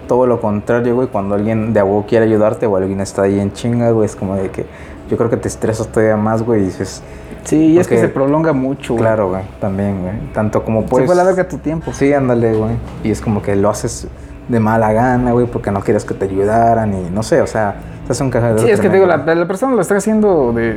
todo 0.06 0.26
lo 0.26 0.40
contrario, 0.40 0.94
güey, 0.94 1.08
cuando 1.08 1.34
alguien 1.34 1.72
de 1.72 1.80
a 1.80 1.84
huevo 1.84 2.04
quiere 2.06 2.26
ayudarte 2.26 2.66
o 2.66 2.76
alguien 2.76 3.00
está 3.00 3.22
ahí 3.22 3.38
en 3.40 3.52
chinga, 3.52 3.90
güey, 3.90 4.06
es 4.06 4.16
como 4.16 4.36
de 4.36 4.50
que 4.50 4.66
yo 5.10 5.16
creo 5.16 5.28
que 5.30 5.36
te 5.36 5.48
estresas 5.48 5.88
todavía 5.88 6.16
más, 6.16 6.42
güey, 6.42 6.62
y 6.62 6.64
dices, 6.66 7.02
Sí, 7.44 7.72
y 7.72 7.78
es 7.78 7.88
que 7.88 7.98
se 7.98 8.08
prolonga 8.08 8.52
mucho, 8.52 8.94
güey. 8.94 9.02
claro, 9.04 9.30
güey, 9.30 9.42
también, 9.60 10.00
güey, 10.02 10.14
tanto 10.32 10.62
como 10.64 10.82
Se 10.82 10.88
puedes... 10.88 11.06
fue 11.06 11.14
a 11.14 11.18
la 11.18 11.24
verga 11.24 11.48
tu 11.48 11.58
tiempo. 11.58 11.92
Sí, 11.92 12.12
ándale, 12.12 12.54
güey, 12.54 12.72
y 13.02 13.10
es 13.10 13.20
como 13.20 13.42
que 13.42 13.56
lo 13.56 13.68
haces 13.68 14.06
de 14.48 14.60
mala 14.60 14.92
gana, 14.92 15.32
güey, 15.32 15.46
porque 15.46 15.70
no 15.70 15.80
quieres 15.80 16.04
que 16.04 16.14
te 16.14 16.26
ayudaran 16.26 16.94
y 16.94 17.10
no 17.10 17.22
sé, 17.22 17.40
o 17.40 17.46
sea, 17.46 17.76
se 18.06 18.12
hace 18.12 18.22
un 18.22 18.30
cagadero 18.30 18.60
Sí, 18.60 18.70
es 18.70 18.80
que 18.80 18.88
te 18.88 18.94
digo, 18.94 19.06
la, 19.06 19.16
la 19.16 19.46
persona 19.46 19.74
lo 19.74 19.80
está 19.80 19.96
haciendo 19.96 20.52
de 20.52 20.76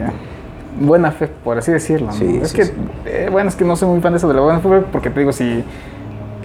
buena 0.79 1.11
fe, 1.11 1.27
por 1.43 1.57
así 1.57 1.71
decirlo. 1.71 2.07
¿no? 2.07 2.13
Sí, 2.13 2.39
es 2.41 2.49
sí, 2.49 2.55
que, 2.55 2.65
sí. 2.65 2.73
eh, 3.05 3.29
bueno, 3.31 3.49
es 3.49 3.55
que 3.55 3.63
no 3.63 3.75
soy 3.75 3.89
muy 3.89 4.01
fan 4.01 4.13
de 4.13 4.17
eso 4.17 4.27
de 4.27 4.33
la 4.33 4.41
buena 4.41 4.59
fe, 4.59 4.83
porque 4.91 5.09
te 5.09 5.19
digo, 5.19 5.31
si 5.31 5.63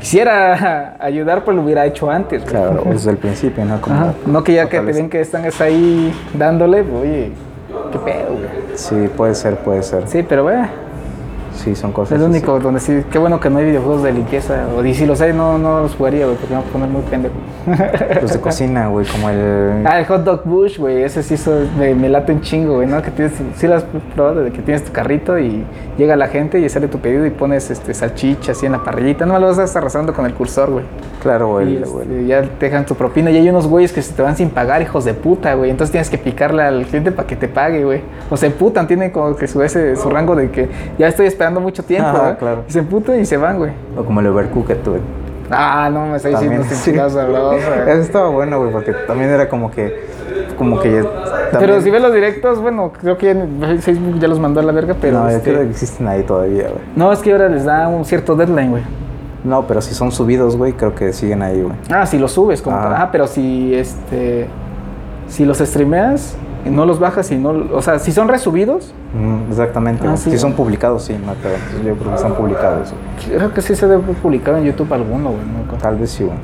quisiera 0.00 0.96
ayudar, 1.00 1.44
pues 1.44 1.56
lo 1.56 1.62
hubiera 1.62 1.86
hecho 1.86 2.10
antes. 2.10 2.42
güey. 2.42 2.52
Claro, 2.52 2.82
desde 2.86 3.10
el 3.12 3.16
principio, 3.18 3.64
¿no? 3.64 3.80
Como- 3.80 3.94
Ajá. 3.96 4.14
No 4.26 4.42
que 4.42 4.54
ya 4.54 4.68
que 4.68 4.80
te 4.80 4.92
ven 4.92 5.08
que 5.08 5.20
están 5.20 5.44
es 5.44 5.60
ahí 5.60 6.12
dándole, 6.34 6.82
pues, 6.82 7.02
oye, 7.02 7.32
qué 7.92 7.98
pedo, 7.98 8.30
güey. 8.32 8.48
Sí, 8.74 9.08
puede 9.16 9.34
ser, 9.34 9.56
puede 9.56 9.82
ser. 9.82 10.08
Sí, 10.08 10.24
pero, 10.28 10.42
güey, 10.44 10.56
Sí, 11.54 11.74
son 11.74 11.92
cosas. 11.92 12.12
Es 12.12 12.20
lo 12.20 12.26
así. 12.26 12.36
único 12.36 12.58
donde 12.60 12.80
sí, 12.80 13.02
qué 13.10 13.18
bueno 13.18 13.40
que 13.40 13.50
no 13.50 13.58
hay 13.58 13.66
videojuegos 13.66 14.02
de 14.02 14.12
limpieza. 14.12 14.66
O 14.76 14.84
y 14.84 14.94
si 14.94 15.06
los 15.06 15.20
hay, 15.20 15.32
no, 15.32 15.58
no 15.58 15.80
los 15.82 15.94
jugaría, 15.94 16.24
güey, 16.24 16.36
porque 16.36 16.54
me 16.54 16.60
voy 16.60 16.68
a 16.68 16.72
poner 16.72 16.88
muy 16.88 17.02
pendejo. 17.02 17.34
Los 18.22 18.32
de 18.32 18.40
cocina, 18.40 18.88
güey, 18.88 19.06
como 19.06 19.28
el. 19.28 19.86
Ah, 19.86 20.00
el 20.00 20.06
hot 20.06 20.24
dog 20.24 20.44
bush, 20.44 20.78
güey, 20.78 21.02
ese 21.02 21.22
sí 21.22 21.34
eso 21.34 21.64
me, 21.78 21.94
me 21.94 22.08
late 22.08 22.32
un 22.32 22.40
chingo, 22.40 22.76
güey, 22.76 22.86
¿no? 22.86 23.02
Que 23.02 23.10
tienes, 23.10 23.34
sí 23.56 23.66
lo 23.66 23.76
has 23.76 23.84
probado, 24.14 24.42
de 24.42 24.50
que 24.50 24.62
tienes 24.62 24.84
tu 24.84 24.92
carrito 24.92 25.38
y 25.38 25.64
llega 25.98 26.16
la 26.16 26.28
gente 26.28 26.58
y 26.58 26.68
sale 26.68 26.88
tu 26.88 26.98
pedido 26.98 27.26
y 27.26 27.30
pones 27.30 27.70
este 27.70 27.92
salchicha 27.92 28.52
así 28.52 28.66
en 28.66 28.72
la 28.72 28.82
parrillita, 28.82 29.26
no 29.26 29.38
lo 29.38 29.54
vas 29.54 29.76
arrasando 29.76 30.14
con 30.14 30.26
el 30.26 30.34
cursor, 30.34 30.70
güey. 30.70 30.84
Claro, 31.22 31.48
güey. 31.48 31.76
este, 31.76 32.26
ya 32.26 32.42
te 32.42 32.66
dejan 32.66 32.86
tu 32.86 32.94
propina 32.94 33.30
y 33.30 33.36
hay 33.36 33.48
unos 33.48 33.66
güeyes 33.66 33.92
que 33.92 34.00
se 34.00 34.14
te 34.14 34.22
van 34.22 34.36
sin 34.36 34.50
pagar, 34.50 34.80
hijos 34.82 35.04
de 35.04 35.14
puta, 35.14 35.54
güey. 35.54 35.70
Entonces 35.70 35.92
tienes 35.92 36.08
que 36.08 36.18
picarle 36.18 36.62
al 36.62 36.86
cliente 36.86 37.12
para 37.12 37.26
que 37.28 37.36
te 37.36 37.48
pague, 37.48 37.84
güey. 37.84 38.00
O 38.30 38.36
se 38.36 38.46
emputan, 38.46 38.86
tienen 38.86 39.10
como 39.10 39.36
que 39.36 39.46
su, 39.46 39.62
ese, 39.62 39.96
su 39.96 40.08
rango 40.08 40.34
de 40.34 40.50
que 40.50 40.68
ya 40.98 41.08
estoy 41.08 41.26
esperando 41.26 41.39
mucho 41.48 41.82
tiempo, 41.82 42.08
Ajá, 42.08 42.18
¿verdad? 42.22 42.38
claro. 42.38 42.64
Y 42.68 42.72
se 42.72 42.80
emputan 42.80 43.18
y 43.20 43.24
se 43.24 43.36
van, 43.38 43.56
güey. 43.56 43.72
O 43.96 44.04
como 44.04 44.20
el 44.20 44.26
overcooked, 44.26 44.84
güey. 44.84 45.00
Ah, 45.50 45.88
no, 45.92 46.06
me 46.06 46.16
está 46.16 46.28
diciendo 46.28 46.62
sí. 46.68 46.92
sabroso. 46.94 47.54
Eso 47.86 48.00
estaba 48.02 48.28
bueno, 48.28 48.58
güey, 48.60 48.70
porque 48.72 48.92
también 49.06 49.30
era 49.30 49.48
como 49.48 49.70
que. 49.70 50.04
Como 50.58 50.78
que. 50.80 51.02
ya- 51.02 51.58
Pero 51.58 51.80
si 51.80 51.90
ves 51.90 52.02
los 52.02 52.12
directos, 52.12 52.60
bueno, 52.60 52.92
creo 53.00 53.16
que 53.16 53.34
Facebook 53.80 54.18
ya 54.20 54.28
los 54.28 54.38
mandó 54.38 54.60
a 54.60 54.62
la 54.62 54.72
verga, 54.72 54.94
pero. 55.00 55.18
no, 55.20 55.30
yo 55.30 55.36
este, 55.38 55.50
creo 55.50 55.62
que 55.64 55.70
existen 55.70 56.06
ahí 56.06 56.22
todavía, 56.22 56.64
güey. 56.68 56.82
no, 56.94 57.12
es 57.12 57.20
que 57.20 57.32
ahora 57.32 57.48
les 57.48 57.64
da 57.64 57.88
un 57.88 58.04
cierto 58.04 58.36
deadline, 58.36 58.70
güey. 58.70 58.82
No, 59.42 59.66
pero 59.66 59.80
si 59.80 59.94
son 59.94 60.12
subidos, 60.12 60.56
güey, 60.56 60.74
creo 60.74 60.94
que 60.94 61.12
siguen 61.14 61.42
ahí, 61.42 61.62
güey. 61.62 61.74
Ah, 61.90 62.04
si 62.06 62.18
los 62.18 62.32
subes, 62.32 62.60
como. 62.60 62.76
Ajá. 62.76 63.02
Ah, 63.04 63.08
pero 63.10 63.26
si 63.26 63.74
este. 63.74 64.46
Si 65.28 65.44
los 65.44 65.58
streameas, 65.58 66.36
no 66.64 66.84
los 66.86 66.98
bajas 67.00 67.30
y 67.30 67.36
no. 67.36 67.50
O 67.72 67.82
sea, 67.82 67.98
si 67.98 68.12
son 68.12 68.28
resubidos, 68.28 68.92
Mm, 69.14 69.50
exactamente. 69.50 70.06
Ah, 70.06 70.16
sí. 70.16 70.30
Si 70.30 70.38
son 70.38 70.52
publicados, 70.52 71.04
sí, 71.04 71.14
no, 71.24 71.34
pero 71.42 71.54
yo 71.84 71.94
creo 71.96 72.10
que 72.10 72.16
están 72.16 72.34
publicados. 72.34 72.94
creo 73.26 73.52
que 73.52 73.60
sí 73.62 73.74
se 73.74 73.88
debe 73.88 74.02
publicar 74.14 74.54
en 74.56 74.64
YouTube 74.64 74.92
alguno, 74.92 75.30
güey. 75.30 75.42
¿no? 75.66 75.78
Tal 75.78 75.96
vez 75.96 76.10
sí, 76.10 76.24
güey. 76.24 76.36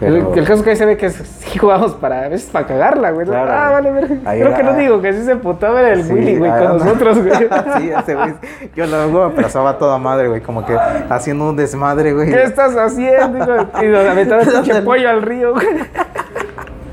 El, 0.00 0.14
Pero- 0.14 0.34
el 0.34 0.44
caso 0.46 0.54
es 0.60 0.62
que 0.62 0.70
ahí 0.70 0.76
se 0.76 0.86
ve 0.86 0.96
que 0.96 1.10
sí 1.10 1.58
jugamos 1.58 1.92
para, 1.92 2.24
a 2.24 2.28
veces 2.28 2.48
para 2.48 2.66
cagarla, 2.66 3.10
güey. 3.10 3.26
Claro, 3.26 3.52
ah, 3.52 3.70
vale. 3.70 3.90
Ahí 4.24 4.40
Creo 4.40 4.56
que 4.56 4.62
no 4.62 4.72
digo 4.74 5.02
que 5.02 5.12
sí 5.12 5.22
se 5.24 5.36
putaba 5.36 5.80
era 5.80 5.92
el 5.92 6.04
Sí, 6.04 6.12
Willy, 6.14 6.38
güey, 6.38 6.50
con 6.52 6.62
no. 6.64 6.72
nosotros, 6.78 7.18
güey. 7.18 7.36
sí, 7.78 7.90
ese 7.90 8.14
güey. 8.14 8.32
Yo 8.74 8.86
lo 8.86 9.30
pero 9.34 9.46
estaba 9.46 9.76
toda 9.76 9.98
madre, 9.98 10.28
güey. 10.28 10.40
Como 10.40 10.64
que 10.64 10.74
haciendo 11.10 11.50
un 11.50 11.56
desmadre, 11.56 12.14
güey. 12.14 12.30
¿Qué 12.30 12.42
estás 12.44 12.74
haciendo? 12.76 13.68
Y 13.82 13.86
nos 13.88 14.06
aventaba 14.06 14.40
el 14.40 14.82
pollo 14.84 15.10
al 15.10 15.20
río, 15.20 15.52
güey. 15.52 15.66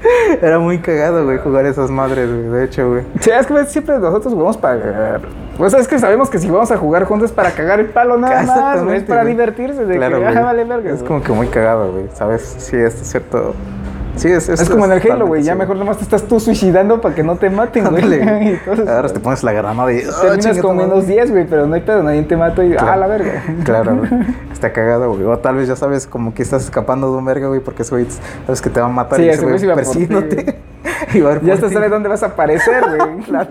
Era 0.42 0.60
muy 0.60 0.80
cagado, 0.80 1.26
güey, 1.26 1.38
jugar 1.38 1.66
esas 1.66 1.90
madres, 1.90 2.30
güey. 2.30 2.50
De 2.50 2.64
hecho, 2.66 2.90
güey. 2.90 3.04
Sí, 3.20 3.30
es 3.32 3.46
que 3.48 3.66
siempre 3.66 3.98
nosotros 4.00 4.34
jugamos 4.34 4.58
para 4.58 4.82
cagar. 4.82 5.22
Pues 5.58 5.74
es 5.74 5.88
que 5.88 5.98
sabemos 5.98 6.30
que 6.30 6.38
si 6.38 6.50
vamos 6.50 6.72
a 6.72 6.78
jugar 6.78 7.06
juntos 7.06 7.32
es 7.32 7.36
para 7.36 7.52
cagar 7.52 7.80
el 7.80 7.88
palo 7.88 8.18
nada 8.18 8.44
más, 8.44 8.84
güey. 8.84 8.98
Es 8.98 9.04
para 9.04 9.24
güey. 9.24 9.34
divertirse, 9.34 9.86
de 9.86 9.96
Claro, 9.96 10.18
que 10.20 10.24
güey. 10.26 10.38
ah, 10.38 10.42
vale 10.42 10.64
verga. 10.66 10.90
Es 10.92 10.98
güey. 11.00 11.08
como 11.08 11.24
que 11.24 11.32
muy 11.32 11.48
cagado, 11.48 11.92
güey. 11.92 12.06
¿Sabes? 12.14 12.56
Sí, 12.60 12.76
es 12.78 12.94
cierto. 12.94 13.54
Sí, 14.18 14.30
es, 14.30 14.50
Es 14.50 14.70
como 14.70 14.86
en 14.86 14.92
el 14.92 15.12
Halo, 15.12 15.28
güey. 15.28 15.44
Ya 15.44 15.54
sí, 15.54 15.60
mejor 15.60 15.78
nomás 15.78 15.98
te 15.98 16.04
estás 16.04 16.24
tú 16.24 16.40
suicidando 16.40 17.00
para 17.00 17.16
que 17.16 17.24
no 17.24 17.36
te 17.38 17.50
maten, 17.50 17.86
güey. 17.86 18.58
Ahora 18.88 19.10
te 19.14 19.20
pones 19.20 19.44
la 19.44 19.52
granada 19.54 19.92
y. 19.94 20.00
ah, 20.02 20.22
terminas 20.22 20.58
con 20.60 20.78
menos 20.78 21.08
10, 21.08 21.32
güey, 21.32 21.46
pero 21.48 21.68
no 21.68 21.76
hay 21.76 21.82
pedo, 21.82 22.04
nadie 22.04 22.24
te 22.24 22.36
mata 22.36 22.64
y 22.64 22.72
Claro. 22.72 22.92
ah, 22.92 22.96
la 22.98 23.08
verga. 23.08 23.44
Claro, 23.64 23.96
güey. 23.98 24.10
Está 24.52 24.74
cagado, 24.74 25.12
güey. 25.12 25.24
O 25.24 25.38
tal 25.38 25.56
vez 25.56 25.68
ya 25.68 25.76
sabes 25.76 26.08
como 26.08 26.34
que 26.34 26.42
estás 26.42 26.64
escapando 26.64 27.12
de 27.12 27.18
un 27.18 27.26
verga, 27.26 27.48
güey, 27.48 27.60
porque 27.60 27.84
ese 27.84 27.92
güey 27.92 28.08
sabes 28.46 28.62
que 28.62 28.70
te 28.70 28.80
va 28.80 28.88
a 28.88 28.90
matar 28.90 29.20
Sí, 29.20 29.26
y 29.26 29.30
ese 29.30 29.46
güey 29.46 29.76
persiguiéndote. 29.76 30.58
y 31.14 31.20
Ya 31.20 31.24
por 31.40 31.52
hasta 31.52 31.68
ti. 31.68 31.74
sabe 31.74 31.90
dónde 31.90 32.10
vas 32.10 32.24
a 32.24 32.28
aparecer, 32.28 32.84
güey. 32.86 33.18
Claro. 33.26 33.50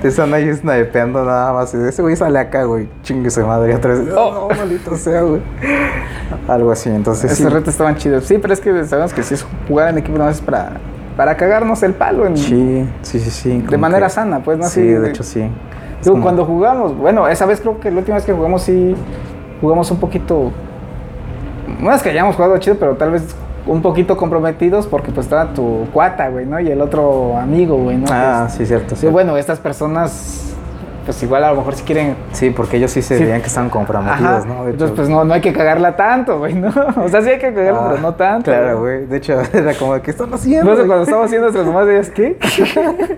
Te 0.00 0.08
están 0.08 0.32
ahí 0.34 0.52
snipeando 0.54 1.24
nada 1.24 1.52
más. 1.52 1.72
Y 1.74 1.78
ese 1.78 2.02
güey 2.02 2.16
sale 2.16 2.38
acá, 2.38 2.64
güey. 2.64 2.88
Chingue 3.02 3.30
su 3.30 3.44
madre. 3.46 3.74
Otra 3.74 3.94
vez. 3.94 4.08
Oh, 4.16 4.48
no, 4.50 4.56
maldito 4.56 4.96
sea, 4.96 5.22
güey. 5.22 5.40
Algo 6.48 6.70
así. 6.72 6.88
Entonces, 6.90 7.32
sí. 7.32 7.42
Esos 7.42 7.52
retos 7.52 7.68
estaban 7.74 7.96
chidos. 7.96 8.24
Sí, 8.24 8.38
pero 8.38 8.52
es 8.54 8.60
que 8.60 8.84
sabemos 8.84 9.12
que 9.12 9.22
si 9.22 9.34
es 9.34 9.46
jugar 9.68 9.88
en 9.88 9.98
equipo, 9.98 10.18
no 10.18 10.28
es 10.28 10.40
para, 10.40 10.72
para 11.16 11.36
cagarnos 11.36 11.82
el 11.82 11.94
palo. 11.94 12.26
En, 12.26 12.36
Sí, 12.36 12.88
sí, 13.02 13.20
sí, 13.20 13.30
sí. 13.30 13.58
De 13.68 13.78
manera 13.78 14.06
que- 14.06 14.12
sana, 14.12 14.40
pues, 14.42 14.58
¿no? 14.58 14.66
Sí, 14.66 14.82
de 14.82 15.00
de- 15.00 15.08
hecho, 15.10 15.22
sí. 15.22 15.40
Es 15.40 16.04
Digo, 16.04 16.14
como- 16.14 16.22
cuando 16.24 16.44
jugamos, 16.44 16.96
bueno, 16.96 17.28
esa 17.28 17.46
vez 17.46 17.60
creo 17.60 17.78
que 17.80 17.90
la 17.90 17.98
última 17.98 18.16
vez 18.16 18.24
que 18.24 18.32
jugamos 18.32 18.62
sí 18.62 18.94
jugamos 19.60 19.90
un 19.90 19.98
poquito. 20.00 20.50
No 21.80 21.92
es 21.92 22.02
que 22.02 22.10
hayamos 22.10 22.34
jugado 22.36 22.56
chido, 22.58 22.76
pero 22.78 22.94
tal 22.96 23.12
vez 23.12 23.22
un 23.66 23.82
poquito 23.82 24.16
comprometidos 24.16 24.86
porque 24.86 25.12
pues 25.12 25.26
estaba 25.26 25.52
tu 25.52 25.86
cuata, 25.92 26.28
güey, 26.28 26.46
¿no? 26.46 26.60
Y 26.60 26.70
el 26.70 26.80
otro 26.80 27.36
amigo, 27.36 27.76
güey, 27.76 27.96
¿no? 27.98 28.06
Ah, 28.10 28.48
sí, 28.50 28.66
cierto. 28.66 28.96
sí, 28.96 29.06
bueno, 29.06 29.36
estas 29.36 29.60
personas, 29.60 30.54
pues 31.04 31.22
igual 31.22 31.44
a 31.44 31.50
lo 31.50 31.56
mejor 31.56 31.74
si 31.74 31.82
quieren. 31.84 32.16
Sí, 32.32 32.50
porque 32.50 32.76
ellos 32.76 32.90
sí 32.90 33.02
se 33.02 33.16
Sí. 33.18 33.24
veían 33.24 33.40
que 33.40 33.48
estaban 33.48 33.70
comprometidos, 33.70 34.44
Ajá, 34.44 34.44
¿no? 34.46 34.68
Entonces 34.68 34.88
hecho- 34.88 34.94
pues 34.96 35.08
no, 35.08 35.24
no 35.24 35.34
hay 35.34 35.40
que 35.40 35.52
cagarla 35.52 35.96
tanto, 35.96 36.38
güey, 36.38 36.54
¿no? 36.54 36.68
O 36.96 37.08
sea, 37.08 37.22
sí 37.22 37.30
hay 37.30 37.38
que 37.38 37.52
cagarla, 37.52 37.80
Ah, 37.82 37.88
pero 37.90 38.02
no 38.02 38.14
tanto. 38.14 38.50
Claro, 38.50 38.80
güey. 38.80 39.06
De 39.06 39.16
hecho, 39.16 39.40
era 39.52 39.74
como, 39.74 40.00
¿qué 40.00 40.10
están 40.10 40.32
haciendo? 40.32 40.74
Güey? 40.74 40.86
cuando 40.86 41.04
estamos 41.04 41.26
haciendo 41.26 41.48
nuestras 41.50 41.66
mamás, 41.66 41.86
decías, 41.86 42.10
¿qué? 42.10 42.36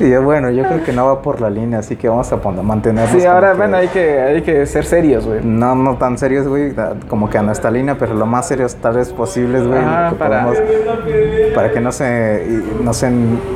Y 0.00 0.08
yo, 0.08 0.22
bueno, 0.22 0.48
yo 0.50 0.64
creo 0.64 0.82
que 0.82 0.92
no 0.92 1.04
va 1.06 1.20
por 1.20 1.40
la 1.42 1.50
línea, 1.50 1.80
así 1.80 1.96
que 1.96 2.08
vamos 2.08 2.32
a 2.32 2.36
mantenernos. 2.36 3.20
Sí, 3.20 3.26
ahora, 3.26 3.52
bueno, 3.52 3.76
hay 3.76 3.88
que, 3.88 4.18
hay 4.20 4.40
que 4.42 4.64
ser 4.64 4.84
serios, 4.86 5.26
güey. 5.26 5.40
No, 5.44 5.74
no 5.74 5.96
tan 5.96 6.16
serios, 6.16 6.48
güey, 6.48 6.72
como 7.08 7.28
que 7.28 7.36
a 7.36 7.42
nuestra 7.42 7.70
línea, 7.70 7.96
pero 7.98 8.14
lo 8.14 8.24
más 8.24 8.48
serios 8.48 8.74
tal 8.76 8.94
vez 8.94 9.12
posibles, 9.12 9.66
güey, 9.66 9.78
que 9.80 10.14
para- 10.16 10.44
podamos- 10.46 10.58
para 11.54 11.70
que 11.70 11.80
no 11.80 11.92
se, 11.92 12.62
no 12.82 12.94
se, 12.94 13.10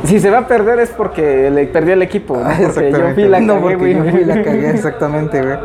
Si 0.05 0.20
se 0.20 0.30
va 0.30 0.38
a 0.40 0.47
perder 0.47 0.80
es 0.80 0.90
porque 0.90 1.51
le 1.51 1.66
perdió 1.66 1.94
el 1.94 2.03
equipo, 2.03 2.36
¿no? 2.36 2.47
Ah, 2.47 2.57
Porque 2.74 2.90
yo 2.92 3.14
fui 3.14 3.24
la 3.24 3.36
no, 3.41 3.55
cagué, 3.55 3.76
porque 3.76 3.95
güey. 3.95 3.95
yo 4.07 4.11
fui 4.11 4.24
la 4.24 4.43
cagué, 4.43 4.70
exactamente, 4.70 5.43
güey. 5.43 5.59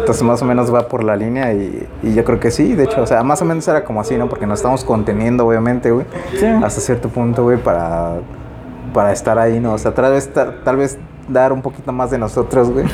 Entonces 0.00 0.22
más 0.22 0.42
o 0.42 0.44
menos 0.44 0.72
va 0.74 0.86
por 0.88 1.02
la 1.02 1.16
línea 1.16 1.52
y, 1.52 1.86
y 2.02 2.14
yo 2.14 2.24
creo 2.24 2.38
que 2.38 2.50
sí, 2.50 2.74
de 2.74 2.84
hecho, 2.84 3.02
o 3.02 3.06
sea, 3.06 3.22
más 3.22 3.40
o 3.40 3.44
menos 3.44 3.66
era 3.68 3.84
como 3.84 4.00
así, 4.00 4.16
¿no? 4.16 4.28
Porque 4.28 4.46
nos 4.46 4.58
estamos 4.58 4.84
conteniendo, 4.84 5.46
obviamente, 5.46 5.90
güey, 5.90 6.04
Sí. 6.38 6.46
hasta 6.46 6.80
cierto 6.80 7.08
punto, 7.08 7.42
güey, 7.44 7.56
para, 7.58 8.16
para 8.92 9.12
estar 9.12 9.38
ahí, 9.38 9.60
¿no? 9.60 9.72
O 9.74 9.78
sea, 9.78 9.92
tal 9.94 10.12
vez, 10.12 10.32
ta- 10.32 10.54
tal 10.62 10.76
vez 10.76 10.98
dar 11.28 11.52
un 11.52 11.62
poquito 11.62 11.90
más 11.92 12.10
de 12.10 12.18
nosotros, 12.18 12.70
güey. 12.70 12.84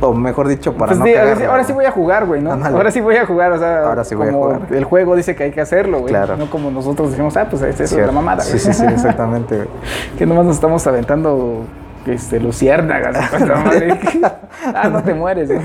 O 0.00 0.14
mejor 0.14 0.46
dicho, 0.46 0.74
para 0.74 0.90
Pues 0.90 0.98
no 1.00 1.04
sí, 1.06 1.14
ahora, 1.16 1.36
sí, 1.36 1.42
ahora 1.44 1.64
sí 1.64 1.72
voy 1.72 1.84
a 1.84 1.90
jugar, 1.90 2.24
güey, 2.26 2.40
¿no? 2.40 2.52
Ándale. 2.52 2.76
Ahora 2.76 2.90
sí 2.92 3.00
voy 3.00 3.16
a 3.16 3.26
jugar, 3.26 3.50
o 3.52 3.58
sea, 3.58 3.82
Ahora 3.84 4.04
sí 4.04 4.14
voy 4.14 4.28
a 4.28 4.32
jugar. 4.32 4.60
el 4.70 4.84
juego 4.84 5.16
dice 5.16 5.34
que 5.34 5.42
hay 5.44 5.50
que 5.50 5.60
hacerlo, 5.60 5.98
güey. 6.00 6.12
Claro. 6.12 6.36
No 6.36 6.48
como 6.50 6.70
nosotros 6.70 7.10
dijimos, 7.10 7.36
ah, 7.36 7.48
pues 7.50 7.62
esa 7.62 7.82
es 7.82 7.92
la 8.06 8.12
mamada, 8.12 8.42
Sí, 8.42 8.50
güey. 8.52 8.60
sí, 8.60 8.72
sí, 8.74 8.84
exactamente, 8.88 9.56
güey. 9.56 9.68
que 10.18 10.24
nomás 10.24 10.46
nos 10.46 10.54
estamos 10.54 10.86
aventando 10.86 11.62
este, 12.10 12.40
luciérnagas. 12.40 13.16
ah, 14.74 14.88
no 14.88 15.02
te 15.02 15.14
mueres, 15.14 15.50
¿no? 15.50 15.60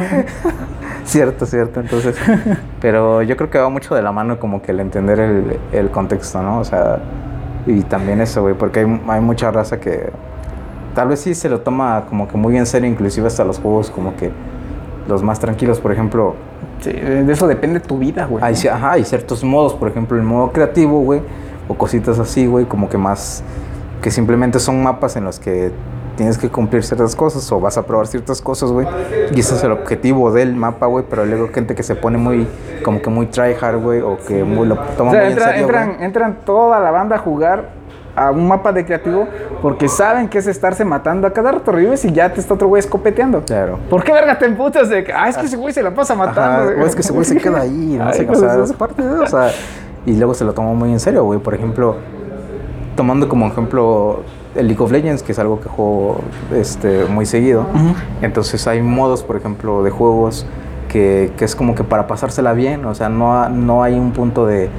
Cierto, 1.05 1.45
cierto. 1.45 1.79
Entonces, 1.79 2.15
pero 2.81 3.21
yo 3.21 3.35
creo 3.37 3.49
que 3.49 3.57
va 3.57 3.69
mucho 3.69 3.95
de 3.95 4.01
la 4.01 4.11
mano 4.11 4.39
como 4.39 4.61
que 4.61 4.71
el 4.71 4.79
entender 4.79 5.19
el, 5.19 5.59
el 5.71 5.89
contexto, 5.89 6.41
¿no? 6.41 6.59
O 6.59 6.63
sea, 6.63 6.99
y 7.65 7.81
también 7.81 8.21
eso, 8.21 8.41
güey, 8.41 8.55
porque 8.55 8.81
hay, 8.81 9.01
hay 9.07 9.21
mucha 9.21 9.51
raza 9.51 9.79
que 9.79 10.09
tal 10.93 11.07
vez 11.09 11.21
sí 11.21 11.33
se 11.33 11.49
lo 11.49 11.61
toma 11.61 12.05
como 12.07 12.27
que 12.27 12.37
muy 12.37 12.57
en 12.57 12.65
serio, 12.65 12.89
inclusive 12.89 13.27
hasta 13.27 13.43
los 13.43 13.59
juegos 13.59 13.89
como 13.89 14.15
que 14.15 14.31
los 15.07 15.23
más 15.23 15.39
tranquilos, 15.39 15.79
por 15.79 15.91
ejemplo, 15.91 16.35
Sí, 16.83 16.91
de 16.91 17.31
eso 17.31 17.47
depende 17.47 17.79
tu 17.79 17.97
vida, 17.97 18.25
güey. 18.25 18.43
hay, 18.43 18.55
ajá, 18.67 18.91
hay 18.91 19.05
ciertos 19.05 19.41
modos, 19.41 19.73
por 19.73 19.87
ejemplo, 19.87 20.17
el 20.17 20.23
modo 20.23 20.51
creativo, 20.51 20.99
güey, 20.99 21.21
o 21.69 21.75
cositas 21.75 22.19
así, 22.19 22.45
güey, 22.45 22.65
como 22.65 22.89
que 22.89 22.97
más, 22.97 23.41
que 24.01 24.11
simplemente 24.11 24.59
son 24.59 24.83
mapas 24.83 25.15
en 25.15 25.23
los 25.23 25.39
que 25.39 25.71
tienes 26.15 26.37
que 26.37 26.49
cumplir 26.49 26.83
ciertas 26.83 27.15
cosas 27.15 27.51
o 27.51 27.59
vas 27.59 27.77
a 27.77 27.83
probar 27.85 28.07
ciertas 28.07 28.41
cosas, 28.41 28.71
güey, 28.71 28.87
y 29.33 29.39
ese 29.39 29.55
es 29.55 29.63
el 29.63 29.71
objetivo 29.71 30.31
del 30.31 30.55
mapa, 30.55 30.85
güey, 30.85 31.03
pero 31.09 31.25
luego 31.25 31.49
gente 31.53 31.75
que 31.75 31.83
se 31.83 31.95
pone 31.95 32.17
muy, 32.17 32.47
como 32.83 33.01
que 33.01 33.09
muy 33.09 33.25
tryhard, 33.27 33.81
güey, 33.81 34.01
o 34.01 34.17
que 34.27 34.43
muy, 34.43 34.67
lo 34.67 34.75
toma 34.97 35.11
O 35.11 35.13
sea, 35.13 35.23
muy 35.23 35.31
entra- 35.33 35.55
en 35.57 35.67
serio, 35.67 35.95
entran, 35.99 36.37
toda 36.45 36.79
la 36.79 36.91
banda 36.91 37.15
a 37.15 37.19
jugar 37.19 37.69
a 38.15 38.29
un 38.29 38.47
mapa 38.47 38.71
de 38.71 38.85
creativo 38.85 39.27
porque 39.59 39.87
saben 39.87 40.29
que 40.29 40.37
es 40.37 40.45
estarse 40.45 40.85
matando. 40.85 41.25
A 41.25 41.33
cada 41.33 41.51
rato 41.51 41.71
revives 41.71 42.05
y 42.05 42.11
ya 42.11 42.31
te 42.31 42.39
está 42.41 42.53
otro 42.53 42.67
güey 42.67 42.79
escopeteando. 42.79 43.41
Claro. 43.43 43.79
¿Por 43.89 44.03
qué 44.03 44.11
verga 44.13 44.37
te 44.37 44.45
emputas 44.45 44.87
de 44.89 45.03
que, 45.03 45.11
ah, 45.11 45.29
es 45.29 45.35
que 45.37 45.47
ese 45.47 45.57
güey 45.57 45.73
se 45.73 45.81
la 45.81 45.95
pasa 45.95 46.13
matando? 46.13 46.41
Ajá, 46.41 46.63
güey"? 46.65 46.79
o 46.81 46.85
es 46.85 46.93
que 46.93 47.01
ese 47.01 47.11
güey 47.11 47.25
se 47.25 47.37
queda 47.37 47.61
ahí, 47.61 47.95
no 47.97 48.05
Ay, 48.05 48.13
sé, 48.13 48.27
o 48.29 48.35
sea, 48.35 48.63
es 48.63 48.73
parte 48.73 49.01
de, 49.01 49.17
o 49.17 49.25
sea, 49.25 49.49
y 50.05 50.13
luego 50.15 50.35
se 50.35 50.45
lo 50.45 50.53
tomó 50.53 50.75
muy 50.75 50.91
en 50.91 50.99
serio, 50.99 51.23
güey. 51.23 51.39
Por 51.39 51.55
ejemplo, 51.55 51.95
tomando 52.95 53.27
como 53.27 53.47
ejemplo 53.47 54.21
el 54.55 54.67
League 54.67 54.83
of 54.83 54.91
Legends, 54.91 55.23
que 55.23 55.31
es 55.31 55.39
algo 55.39 55.59
que 55.59 55.69
juego 55.69 56.21
este, 56.53 57.05
muy 57.05 57.25
seguido. 57.25 57.65
Entonces 58.21 58.67
hay 58.67 58.81
modos, 58.81 59.23
por 59.23 59.35
ejemplo, 59.35 59.83
de 59.83 59.91
juegos 59.91 60.45
que, 60.89 61.31
que 61.37 61.45
es 61.45 61.55
como 61.55 61.75
que 61.75 61.83
para 61.83 62.07
pasársela 62.07 62.53
bien, 62.53 62.85
o 62.85 62.93
sea, 62.93 63.09
no, 63.09 63.49
no 63.49 63.83
hay 63.83 63.95
un 63.95 64.11
punto 64.11 64.45
de... 64.45 64.69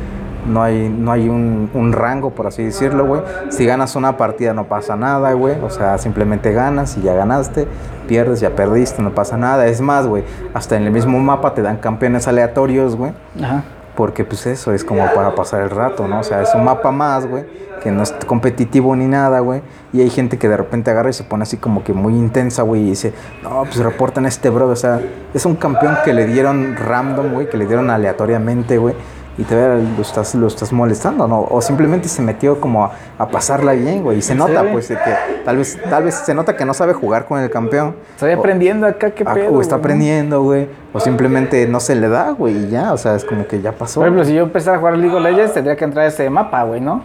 No 0.47 0.63
hay, 0.63 0.91
no 0.91 1.11
hay 1.11 1.31
un, 1.31 1.71
un 1.73 1.95
rango, 1.95 2.33
por 2.33 2.47
así 2.47 2.63
decirlo, 2.65 3.07
güey. 3.07 3.23
Si 3.49 3.65
ganas 3.65 3.97
una 3.97 4.19
partida 4.19 4.53
no 4.53 4.65
pasa 4.65 4.95
nada, 4.95 5.33
güey. 5.33 5.57
O 5.63 5.71
sea, 5.71 5.97
simplemente 5.97 6.53
ganas 6.53 6.99
y 6.99 7.01
ya 7.01 7.15
ganaste. 7.15 7.67
Pierdes, 8.07 8.41
ya 8.41 8.51
perdiste, 8.51 9.01
no 9.01 9.15
pasa 9.15 9.39
nada. 9.39 9.67
Es 9.69 9.81
más, 9.81 10.07
güey, 10.07 10.23
hasta 10.53 10.77
en 10.77 10.83
el 10.83 10.91
mismo 10.91 11.19
mapa 11.19 11.55
te 11.55 11.63
dan 11.63 11.79
campeones 11.79 12.29
aleatorios, 12.29 12.95
güey. 12.95 13.13
Ajá. 13.43 13.65
Porque 13.97 14.25
pues 14.25 14.47
eso 14.47 14.73
es 14.73 14.85
como 14.85 15.07
para 15.15 15.35
pasar 15.35 15.63
el 15.63 15.71
rato, 15.71 16.09
¿no? 16.09 16.21
O 16.21 16.23
sea, 16.23 16.43
es 16.43 16.55
un 16.55 16.65
mapa 16.65 16.91
más, 16.91 17.27
güey, 17.27 17.45
que 17.83 17.93
no 17.93 18.03
es 18.03 18.13
competitivo 18.27 18.97
ni 18.97 19.07
nada, 19.07 19.41
güey. 19.41 19.63
Y 19.93 20.01
hay 20.01 20.11
gente 20.11 20.37
que 20.37 20.49
de 20.49 20.57
repente 20.57 20.91
agarra 20.91 21.11
y 21.11 21.13
se 21.13 21.23
pone 21.23 21.45
así 21.45 21.59
como 21.59 21.85
que 21.85 21.93
muy 21.93 22.15
intensa, 22.15 22.63
güey, 22.63 22.83
y 22.83 22.91
dice, 22.91 23.13
no, 23.43 23.63
pues 23.63 23.77
reportan 23.77 24.25
a 24.25 24.29
este 24.29 24.51
bro, 24.51 24.69
o 24.69 24.77
sea, 24.77 25.01
es 25.33 25.47
un 25.47 25.55
campeón 25.55 25.99
que 26.05 26.13
le 26.13 26.27
dieron 26.27 26.77
random, 26.77 27.33
güey, 27.33 27.49
que 27.49 27.57
le 27.57 27.67
dieron 27.67 27.91
aleatoriamente, 27.91 28.79
güey. 28.79 28.95
Y 29.37 29.43
te 29.43 29.55
lo 29.57 30.01
estás, 30.01 30.35
lo 30.37 30.47
estás 30.47 30.73
molestando, 30.73 31.27
¿no? 31.27 31.41
O 31.51 31.61
simplemente 31.61 32.09
se 32.09 32.23
metió 32.23 32.61
como 32.61 32.85
a, 32.85 32.93
a 33.19 33.27
pasarla 33.29 33.73
bien, 33.73 34.05
güey. 34.05 34.19
Y 34.19 34.23
se 34.23 34.33
¿En 34.33 34.39
nota, 34.39 34.55
serio? 34.61 34.73
pues, 34.73 34.89
de 34.89 34.95
que 34.95 35.43
tal 35.45 35.57
vez, 35.57 35.77
tal 35.91 36.05
vez 36.05 36.15
se 36.15 36.35
nota 36.35 36.57
que 36.57 36.65
no 36.65 36.73
sabe 36.73 36.93
jugar 36.93 37.27
con 37.27 37.41
el 37.41 37.51
campeón. 37.51 37.97
Estoy 38.15 38.33
O- 38.35 38.39
aprendiendo 38.39 38.87
acá, 38.87 39.11
qué 39.11 39.25
pedo. 39.25 39.53
o 39.53 39.61
está 39.61 39.75
güey? 39.75 39.81
aprendiendo, 39.83 40.43
güey. 40.43 40.69
O 40.93 41.01
simplemente 41.01 41.67
no 41.67 41.81
se 41.81 41.97
le 41.97 42.09
da, 42.09 42.31
güey, 42.31 42.67
y 42.67 42.69
ya. 42.71 42.93
O 42.93 42.97
sea, 42.97 43.17
es 43.17 43.25
como 43.25 43.47
que 43.49 43.61
ya 43.61 43.73
pasó. 43.73 43.99
Por 44.01 44.07
ejemplo, 44.07 44.25
si 44.25 44.35
yo 44.35 44.45
empezara 44.45 44.77
a 44.77 44.79
jugar 44.81 44.97
League 44.99 45.17
of 45.17 45.23
Legends, 45.23 45.53
tendría 45.53 45.75
que 45.77 45.85
entrar 45.85 46.05
a 46.05 46.09
ese 46.09 46.31
mapa, 46.31 46.63
güey, 46.63 46.81
¿no? 46.81 47.03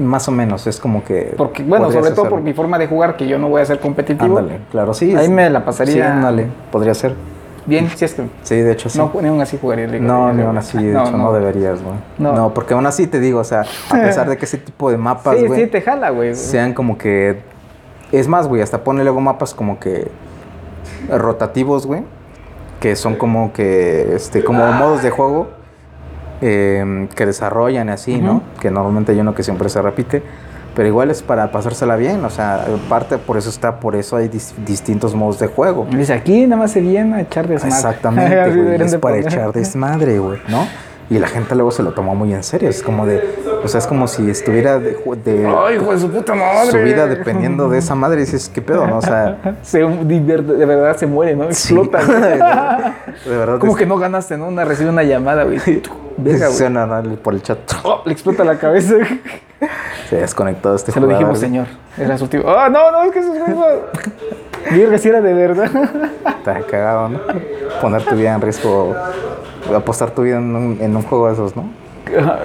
Más 0.00 0.26
o 0.28 0.32
menos, 0.32 0.66
es 0.66 0.80
como 0.80 1.04
que. 1.04 1.34
Porque, 1.36 1.62
bueno, 1.62 1.90
sobre 1.92 2.10
todo 2.10 2.28
por 2.28 2.40
mi 2.40 2.52
forma 2.54 2.78
de 2.78 2.88
jugar, 2.88 3.16
que 3.16 3.26
yo 3.28 3.38
no 3.38 3.48
voy 3.48 3.62
a 3.62 3.64
ser 3.66 3.78
competitivo. 3.78 4.38
Ándale, 4.38 4.60
claro, 4.72 4.94
sí. 4.94 5.14
Ahí 5.14 5.24
es- 5.26 5.30
me 5.30 5.48
la 5.48 5.64
pasaría- 5.64 5.92
Sí, 5.94 6.00
ándale, 6.00 6.46
podría 6.72 6.94
ser. 6.94 7.14
Bien, 7.68 7.88
si 7.94 8.04
es 8.04 8.14
que 8.14 8.24
Sí, 8.42 8.56
de 8.56 8.72
hecho, 8.72 8.88
sí. 8.88 8.98
no, 8.98 9.12
ni 9.20 9.28
aún 9.28 9.40
así 9.40 9.58
jugaría 9.60 9.86
League 9.86 10.04
No, 10.04 10.32
ni 10.32 10.42
aún 10.42 10.56
así, 10.56 10.82
de 10.82 10.90
hecho, 10.90 11.16
no, 11.16 11.32
deberías, 11.32 11.82
güey. 11.82 11.96
No. 12.18 12.32
No. 12.32 12.54
porque 12.54 12.72
aún 12.74 12.86
así 12.86 13.06
te 13.06 13.20
digo, 13.20 13.40
o 13.40 13.44
sea, 13.44 13.64
a 13.90 13.92
pesar 14.02 14.28
de 14.28 14.36
que 14.38 14.46
ese 14.46 14.56
tipo 14.58 14.90
de 14.90 14.96
mapas, 14.96 15.36
Sí, 15.38 15.46
güey, 15.46 15.60
sí, 15.60 15.66
te 15.66 15.82
jala, 15.82 16.10
güey. 16.10 16.34
sean 16.34 16.72
como 16.72 16.96
que. 16.98 17.40
Es 18.10 18.26
más, 18.26 18.48
güey, 18.48 18.62
hasta 18.62 18.82
pone 18.84 19.04
luego 19.04 19.20
mapas 19.20 19.52
como 19.52 19.78
que 19.78 20.10
rotativos, 21.10 21.86
güey, 21.86 22.02
que 22.80 22.96
son 22.96 23.16
como 23.16 23.52
que, 23.52 24.14
este, 24.14 24.42
como 24.42 24.66
modos 24.72 25.02
de 25.02 25.10
juego 25.10 25.48
eh, 26.40 27.08
que 27.14 27.26
desarrollan 27.26 27.90
así, 27.90 28.18
¿no? 28.18 28.42
Que 28.60 28.70
normalmente 28.70 29.12
hay 29.12 29.20
uno 29.20 29.34
que 29.34 29.42
siempre 29.42 29.68
se 29.68 29.82
repite. 29.82 30.22
Pero 30.78 30.90
igual 30.90 31.10
es 31.10 31.24
para 31.24 31.50
pasársela 31.50 31.96
bien, 31.96 32.24
o 32.24 32.30
sea, 32.30 32.64
parte 32.88 33.18
por 33.18 33.36
eso 33.36 33.50
está, 33.50 33.80
por 33.80 33.96
eso 33.96 34.14
hay 34.16 34.28
dis- 34.28 34.54
distintos 34.64 35.12
modos 35.12 35.40
de 35.40 35.48
juego. 35.48 35.88
Dice, 35.90 36.12
aquí 36.12 36.46
nada 36.46 36.62
más 36.62 36.70
se 36.70 36.80
viene 36.80 37.16
a 37.16 37.20
echar 37.22 37.48
desmadre. 37.48 37.74
Exactamente, 37.74 38.50
güey. 38.62 38.74
Es 38.82 38.94
para 38.94 39.16
poner. 39.16 39.26
echar 39.26 39.52
desmadre, 39.52 40.20
güey, 40.20 40.38
¿no? 40.46 40.68
Y 41.10 41.18
la 41.18 41.26
gente 41.26 41.56
luego 41.56 41.72
se 41.72 41.82
lo 41.82 41.94
toma 41.94 42.14
muy 42.14 42.32
en 42.32 42.44
serio. 42.44 42.68
Es 42.68 42.80
como 42.80 43.06
de. 43.06 43.20
O 43.64 43.66
sea, 43.66 43.78
es 43.80 43.88
como 43.88 44.06
si 44.06 44.30
estuviera 44.30 44.78
de. 44.78 44.96
Ay, 45.66 45.74
hijo 45.74 45.92
de 45.92 45.98
su 45.98 46.08
puta 46.12 46.34
madre. 46.36 46.70
su 46.70 46.76
vida 46.78 47.08
dependiendo 47.08 47.68
de 47.68 47.78
esa 47.78 47.96
madre. 47.96 48.18
Y 48.18 48.24
dices, 48.26 48.48
¿qué 48.48 48.62
pedo, 48.62 48.86
no? 48.86 48.98
O 48.98 49.02
sea. 49.02 49.56
Se, 49.62 49.78
de, 49.80 50.20
ver- 50.20 50.44
de 50.44 50.64
verdad 50.64 50.96
se 50.96 51.06
muere, 51.08 51.34
¿no? 51.34 51.44
sí. 51.50 51.74
Explota. 51.74 52.04
de 53.24 53.36
verdad. 53.36 53.58
Como 53.58 53.72
es- 53.72 53.78
que 53.78 53.86
no 53.86 53.96
ganaste, 53.96 54.38
¿no? 54.38 54.46
Una 54.46 54.64
recibe 54.64 54.90
una 54.90 55.02
llamada, 55.02 55.42
güey. 55.42 55.58
Verga, 56.18 56.48
güey. 56.48 57.16
Por 57.16 57.34
el 57.34 57.42
chat. 57.42 57.58
Oh, 57.84 58.02
le 58.04 58.12
explota 58.12 58.44
la 58.44 58.58
cabeza. 58.58 58.94
Se 60.08 60.16
desconectó 60.16 60.74
este 60.74 60.92
Se 60.92 61.00
lo 61.00 61.06
dijimos, 61.06 61.38
señor. 61.38 61.66
Era 61.96 62.18
su 62.18 62.28
tío. 62.28 62.42
Oh, 62.44 62.68
no, 62.68 62.90
no, 62.90 63.02
es 63.04 63.12
que 63.12 63.18
eso 63.20 63.34
es. 63.34 64.76
Verga, 64.76 64.98
si 64.98 65.08
era 65.08 65.20
de 65.20 65.32
verdad. 65.32 65.70
Está 66.26 66.60
cagado, 66.62 67.08
¿no? 67.08 67.20
Poner 67.80 68.02
tu 68.02 68.14
vida 68.16 68.34
en 68.34 68.40
riesgo. 68.40 68.94
Apostar 69.74 70.10
tu 70.10 70.22
vida 70.22 70.36
en 70.36 70.54
un, 70.54 70.78
en 70.80 70.96
un 70.96 71.02
juego 71.02 71.28
de 71.28 71.34
esos, 71.34 71.56
¿no? 71.56 71.70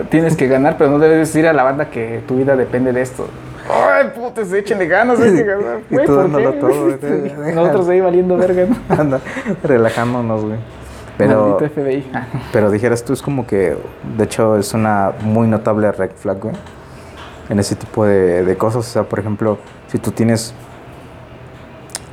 Tienes 0.09 0.36
que 0.36 0.47
ganar, 0.47 0.76
pero 0.78 0.91
no 0.91 0.99
debes 0.99 1.19
decir 1.19 1.47
a 1.47 1.53
la 1.53 1.63
banda 1.63 1.89
que 1.89 2.21
tu 2.28 2.36
vida 2.36 2.55
depende 2.55 2.91
de 2.91 3.01
esto. 3.01 3.28
Ay, 3.69 4.11
putas, 4.13 4.51
échenle 4.51 4.88
ganas, 4.88 5.19
hay 5.21 5.36
que 5.36 5.43
ganar. 5.43 5.80
Todo, 6.05 6.28
Nosotros 7.55 7.89
ahí 7.89 8.01
valiendo 8.01 8.36
verga, 8.38 8.65
¿no? 8.65 8.76
Anda, 8.89 9.19
relajándonos, 9.63 10.43
güey. 10.43 10.57
Pero. 11.18 11.57
Maldito 11.59 11.74
FBI. 11.82 12.03
Pero 12.53 12.72
dijeras 12.72 13.03
tú, 13.03 13.14
es 13.14 13.22
como 13.22 13.45
que, 13.47 13.78
de 14.18 14.24
hecho, 14.24 14.57
es 14.57 14.74
una 14.74 15.11
muy 15.22 15.47
notable 15.47 15.91
red 15.91 16.11
flag, 16.16 16.39
güey. 16.39 16.55
En 17.49 17.59
ese 17.59 17.76
tipo 17.76 18.05
de, 18.05 18.43
de 18.43 18.57
cosas. 18.57 18.80
O 18.88 18.89
sea, 18.89 19.03
por 19.03 19.20
ejemplo, 19.20 19.57
si 19.88 19.97
tú 19.99 20.11
tienes 20.11 20.53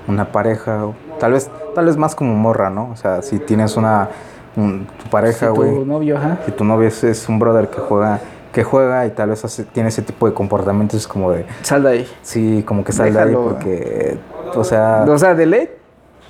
una 0.09 0.33
pareja, 0.33 0.87
o 0.87 0.95
tal 1.19 1.33
vez, 1.33 1.51
tal 1.75 1.87
vez 1.87 1.97
más 1.97 2.15
como 2.15 2.35
morra, 2.35 2.71
¿no? 2.71 2.91
O 2.91 2.97
sea, 2.97 3.23
si 3.23 3.39
tienes 3.39 3.77
una 3.77 4.09
un- 4.57 4.87
tu 5.03 5.09
pareja, 5.11 5.47
Si 5.51 5.57
güey. 5.57 5.75
tu 5.75 5.85
novio, 5.85 6.17
ajá. 6.19 6.39
Si 6.45 6.51
tu 6.53 6.65
novio 6.65 6.89
es, 6.89 7.05
es 7.05 7.29
un 7.29 7.39
brother 7.39 7.69
que 7.71 7.79
juega, 7.81 8.19
que 8.53 8.65
juega 8.65 9.07
y 9.07 9.11
tal 9.11 9.29
vez 9.31 9.45
hace- 9.45 9.63
tiene 9.65 9.91
ese 9.91 10.03
tipo 10.03 10.27
de 10.27 10.35
comportamientos, 10.35 10.99
es 10.99 11.07
como 11.07 11.31
de, 11.31 11.47
Sal 11.63 11.85
de 11.85 11.89
ahí. 11.89 12.09
sí, 12.23 12.65
como 12.67 12.83
que 12.83 12.91
sal 12.93 13.13
de 13.13 13.21
ahí 13.21 13.35
porque, 13.35 14.19
o 14.57 14.65
sea, 14.65 15.05
O 15.09 15.19
sea, 15.19 15.35
de 15.35 15.47
ley, 15.47 15.71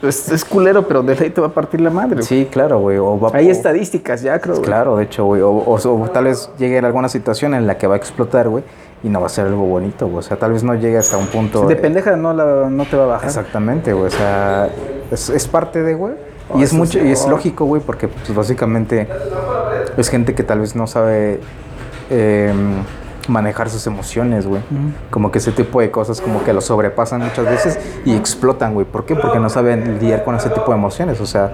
es 0.02 0.44
culero, 0.44 0.86
pero 0.88 1.02
de 1.02 1.14
ley 1.14 1.30
te 1.30 1.40
va 1.40 1.48
a 1.48 1.52
partir 1.52 1.80
la 1.80 1.90
madre. 1.90 2.14
güey. 2.16 2.26
sí, 2.26 2.48
claro, 2.50 2.78
güey. 2.80 2.96
o 2.98 3.18
va- 3.18 3.30
Hay 3.34 3.48
o- 3.48 3.52
estadísticas 3.52 4.22
ya, 4.22 4.38
creo. 4.40 4.54
güey. 4.56 4.64
Claro, 4.66 4.96
de 4.96 5.04
hecho, 5.04 5.24
güey. 5.24 5.42
O, 5.42 5.50
o- 5.50 5.74
o 6.02 6.08
tal 6.10 6.24
vez 6.24 6.50
llegue 6.58 6.78
a 6.78 6.86
alguna 6.86 7.08
situación 7.08 7.54
en 7.54 7.66
la 7.66 7.76
que 7.78 7.86
va 7.86 7.94
a 7.94 7.98
explotar, 7.98 8.48
güey. 8.48 8.64
Y 9.02 9.08
no 9.08 9.20
va 9.20 9.26
a 9.26 9.30
ser 9.30 9.46
algo 9.46 9.64
bonito, 9.64 10.06
güey. 10.06 10.18
O 10.18 10.22
sea, 10.22 10.36
tal 10.38 10.52
vez 10.52 10.62
no 10.62 10.74
llegue 10.74 10.98
hasta 10.98 11.16
un 11.16 11.26
punto. 11.26 11.62
De 11.66 11.74
de- 11.74 11.80
pendeja 11.80 12.16
no, 12.16 12.32
la, 12.34 12.68
no 12.70 12.84
te 12.84 12.96
va 12.96 13.04
a 13.04 13.06
bajar. 13.06 13.28
Exactamente, 13.28 13.92
güey. 13.92 14.06
O 14.06 14.10
sea, 14.10 14.68
es, 15.10 15.28
es 15.30 15.46
parte 15.48 15.82
de, 15.82 15.94
güey. 15.94 16.14
Y 16.54 16.60
Oh, 16.60 16.62
es 16.62 16.72
mucho, 16.72 16.98
sí. 16.98 17.06
y 17.06 17.12
es 17.12 17.24
Oh. 17.26 17.30
lógico, 17.30 17.64
güey, 17.64 17.80
porque 17.80 18.08
pues, 18.08 18.34
básicamente 18.34 19.06
es 19.96 20.08
gente 20.08 20.34
que 20.34 20.42
tal 20.42 20.60
vez 20.60 20.74
no 20.76 20.86
sabe 20.86 21.40
eh, 22.10 22.52
manejar 23.28 23.70
sus 23.70 23.86
emociones, 23.86 24.46
güey. 24.46 24.62
Como 25.10 25.30
que 25.30 25.38
ese 25.38 25.52
tipo 25.52 25.80
de 25.80 25.90
cosas 25.90 26.20
como 26.20 26.42
que 26.44 26.52
lo 26.52 26.60
sobrepasan 26.60 27.20
muchas 27.22 27.44
veces 27.44 27.78
y 28.04 28.14
explotan, 28.16 28.74
güey. 28.74 28.86
¿Por 28.86 29.04
qué? 29.04 29.14
Porque 29.16 29.38
no 29.38 29.48
saben 29.48 29.98
lidiar 29.98 30.24
con 30.24 30.34
ese 30.34 30.50
tipo 30.50 30.70
de 30.72 30.78
emociones. 30.78 31.20
O 31.20 31.26
sea, 31.26 31.52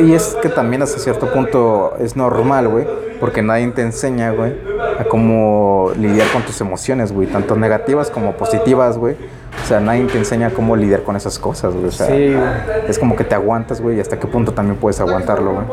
y 0.00 0.12
es 0.12 0.36
que 0.42 0.48
también 0.48 0.82
hasta 0.82 0.98
cierto 0.98 1.32
punto 1.32 1.94
es 1.98 2.16
normal, 2.16 2.68
güey, 2.68 2.86
porque 3.20 3.42
nadie 3.42 3.66
te 3.68 3.82
enseña, 3.82 4.30
güey, 4.32 4.54
a 4.98 5.04
cómo 5.04 5.90
lidiar 5.98 6.28
con 6.32 6.42
tus 6.42 6.60
emociones, 6.60 7.12
güey, 7.12 7.26
tanto 7.26 7.56
negativas 7.56 8.10
como 8.10 8.32
positivas, 8.32 8.98
güey. 8.98 9.16
O 9.62 9.66
sea, 9.66 9.80
nadie 9.80 10.04
te 10.06 10.18
enseña 10.18 10.50
cómo 10.50 10.74
lidiar 10.76 11.02
con 11.04 11.16
esas 11.16 11.38
cosas, 11.38 11.74
güey. 11.74 11.86
O 11.86 11.92
sea, 11.92 12.06
Sí, 12.08 12.34
güey. 12.34 12.88
es 12.88 12.98
como 12.98 13.14
que 13.16 13.24
te 13.24 13.34
aguantas, 13.34 13.80
güey, 13.80 13.96
y 13.96 14.00
hasta 14.00 14.18
qué 14.18 14.26
punto 14.26 14.52
también 14.52 14.76
puedes 14.78 15.00
aguantarlo, 15.00 15.52
güey. 15.52 15.64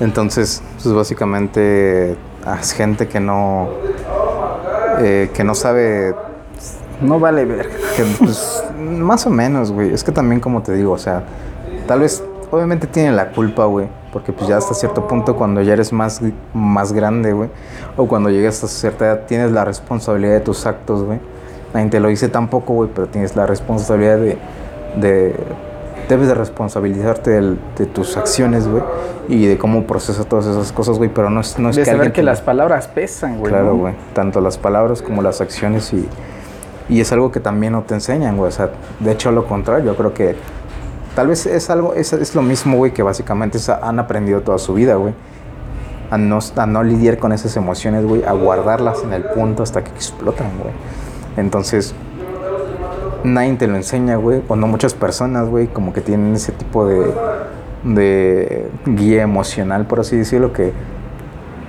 Entonces, 0.00 0.62
pues 0.82 0.94
básicamente 0.94 2.16
es 2.56 2.72
gente 2.72 3.08
que 3.08 3.20
no, 3.20 3.68
eh, 5.00 5.30
que 5.34 5.44
no 5.44 5.54
sabe 5.54 6.14
No 7.00 7.18
vale 7.20 7.44
ver. 7.44 7.70
pues, 8.18 8.64
más 8.78 9.26
o 9.26 9.30
menos, 9.30 9.72
güey. 9.72 9.92
Es 9.92 10.04
que 10.04 10.12
también, 10.12 10.40
como 10.40 10.62
te 10.62 10.72
digo, 10.72 10.92
o 10.92 10.98
sea, 10.98 11.24
tal 11.86 12.00
vez, 12.00 12.22
obviamente 12.50 12.86
tienen 12.86 13.16
la 13.16 13.30
culpa, 13.30 13.64
güey. 13.66 13.88
Porque 14.12 14.32
pues 14.32 14.48
ya 14.48 14.56
hasta 14.56 14.72
cierto 14.74 15.06
punto, 15.06 15.36
cuando 15.36 15.60
ya 15.60 15.74
eres 15.74 15.92
más, 15.92 16.20
más 16.54 16.92
grande, 16.92 17.32
güey. 17.32 17.50
O 17.96 18.08
cuando 18.08 18.30
llegas 18.30 18.64
a 18.64 18.68
cierta 18.68 19.06
edad, 19.06 19.26
tienes 19.26 19.52
la 19.52 19.64
responsabilidad 19.64 20.32
de 20.32 20.40
tus 20.40 20.64
actos, 20.66 21.04
güey. 21.04 21.20
Nadie 21.74 21.90
te 21.90 22.00
lo 22.00 22.08
dice 22.08 22.28
tampoco, 22.28 22.72
güey, 22.72 22.90
pero 22.94 23.06
tienes 23.08 23.36
la 23.36 23.44
responsabilidad 23.46 24.18
de 24.96 25.34
debes 26.08 26.28
de 26.28 26.34
responsabilizarte 26.34 27.30
del- 27.30 27.58
de 27.76 27.86
tus 27.86 28.16
acciones, 28.16 28.66
güey. 28.66 28.82
Y 29.28 29.46
de 29.46 29.58
cómo 29.58 29.84
procesas 29.84 30.26
todas 30.26 30.46
esas 30.46 30.72
cosas, 30.72 30.98
güey. 30.98 31.10
Pero 31.12 31.28
no 31.30 31.40
es, 31.40 31.58
no 31.58 31.70
es 31.70 31.76
De 31.76 31.82
que 31.82 31.86
saber 31.86 32.00
alguien 32.00 32.12
que 32.12 32.20
te- 32.20 32.24
las 32.24 32.40
palabras 32.40 32.88
pesan, 32.88 33.38
güey. 33.38 33.52
Claro, 33.52 33.66
¿no? 33.72 33.76
güey. 33.76 33.94
Tanto 34.14 34.40
las 34.40 34.56
palabras 34.58 35.02
como 35.02 35.22
las 35.22 35.40
acciones 35.40 35.92
y, 35.92 36.08
y 36.88 37.00
es 37.00 37.12
algo 37.12 37.30
que 37.30 37.40
también 37.40 37.72
no 37.74 37.82
te 37.82 37.94
enseñan, 37.94 38.36
güey. 38.36 38.48
O 38.48 38.52
sea, 38.52 38.70
de 39.00 39.12
hecho, 39.12 39.30
lo 39.30 39.46
contrario. 39.46 39.92
Yo 39.92 39.96
creo 39.96 40.14
que 40.14 40.34
tal 41.14 41.28
vez 41.28 41.44
es 41.46 41.68
algo, 41.70 41.94
es, 41.94 42.12
es 42.12 42.34
lo 42.34 42.42
mismo, 42.42 42.76
güey, 42.78 42.92
que 42.92 43.02
básicamente 43.02 43.58
han 43.82 43.98
aprendido 43.98 44.40
toda 44.40 44.58
su 44.58 44.74
vida, 44.74 44.94
güey. 44.94 45.12
A 46.10 46.16
no, 46.16 46.38
a 46.56 46.66
no 46.66 46.82
lidiar 46.82 47.18
con 47.18 47.32
esas 47.32 47.54
emociones, 47.58 48.06
güey. 48.06 48.24
A 48.24 48.32
guardarlas 48.32 49.02
en 49.04 49.12
el 49.12 49.24
punto 49.24 49.62
hasta 49.62 49.84
que 49.84 49.90
explotan, 49.90 50.46
güey. 50.62 50.72
Entonces, 51.36 51.94
nadie 53.24 53.54
te 53.54 53.66
lo 53.66 53.76
enseña, 53.76 54.16
güey. 54.16 54.42
O 54.48 54.56
no 54.56 54.66
muchas 54.66 54.94
personas, 54.94 55.48
güey, 55.48 55.66
como 55.66 55.92
que 55.92 56.00
tienen 56.00 56.34
ese 56.34 56.52
tipo 56.52 56.86
de, 56.86 57.12
de 57.84 58.68
guía 58.86 59.22
emocional, 59.22 59.86
por 59.86 60.00
así 60.00 60.16
decirlo, 60.16 60.52
que 60.52 60.72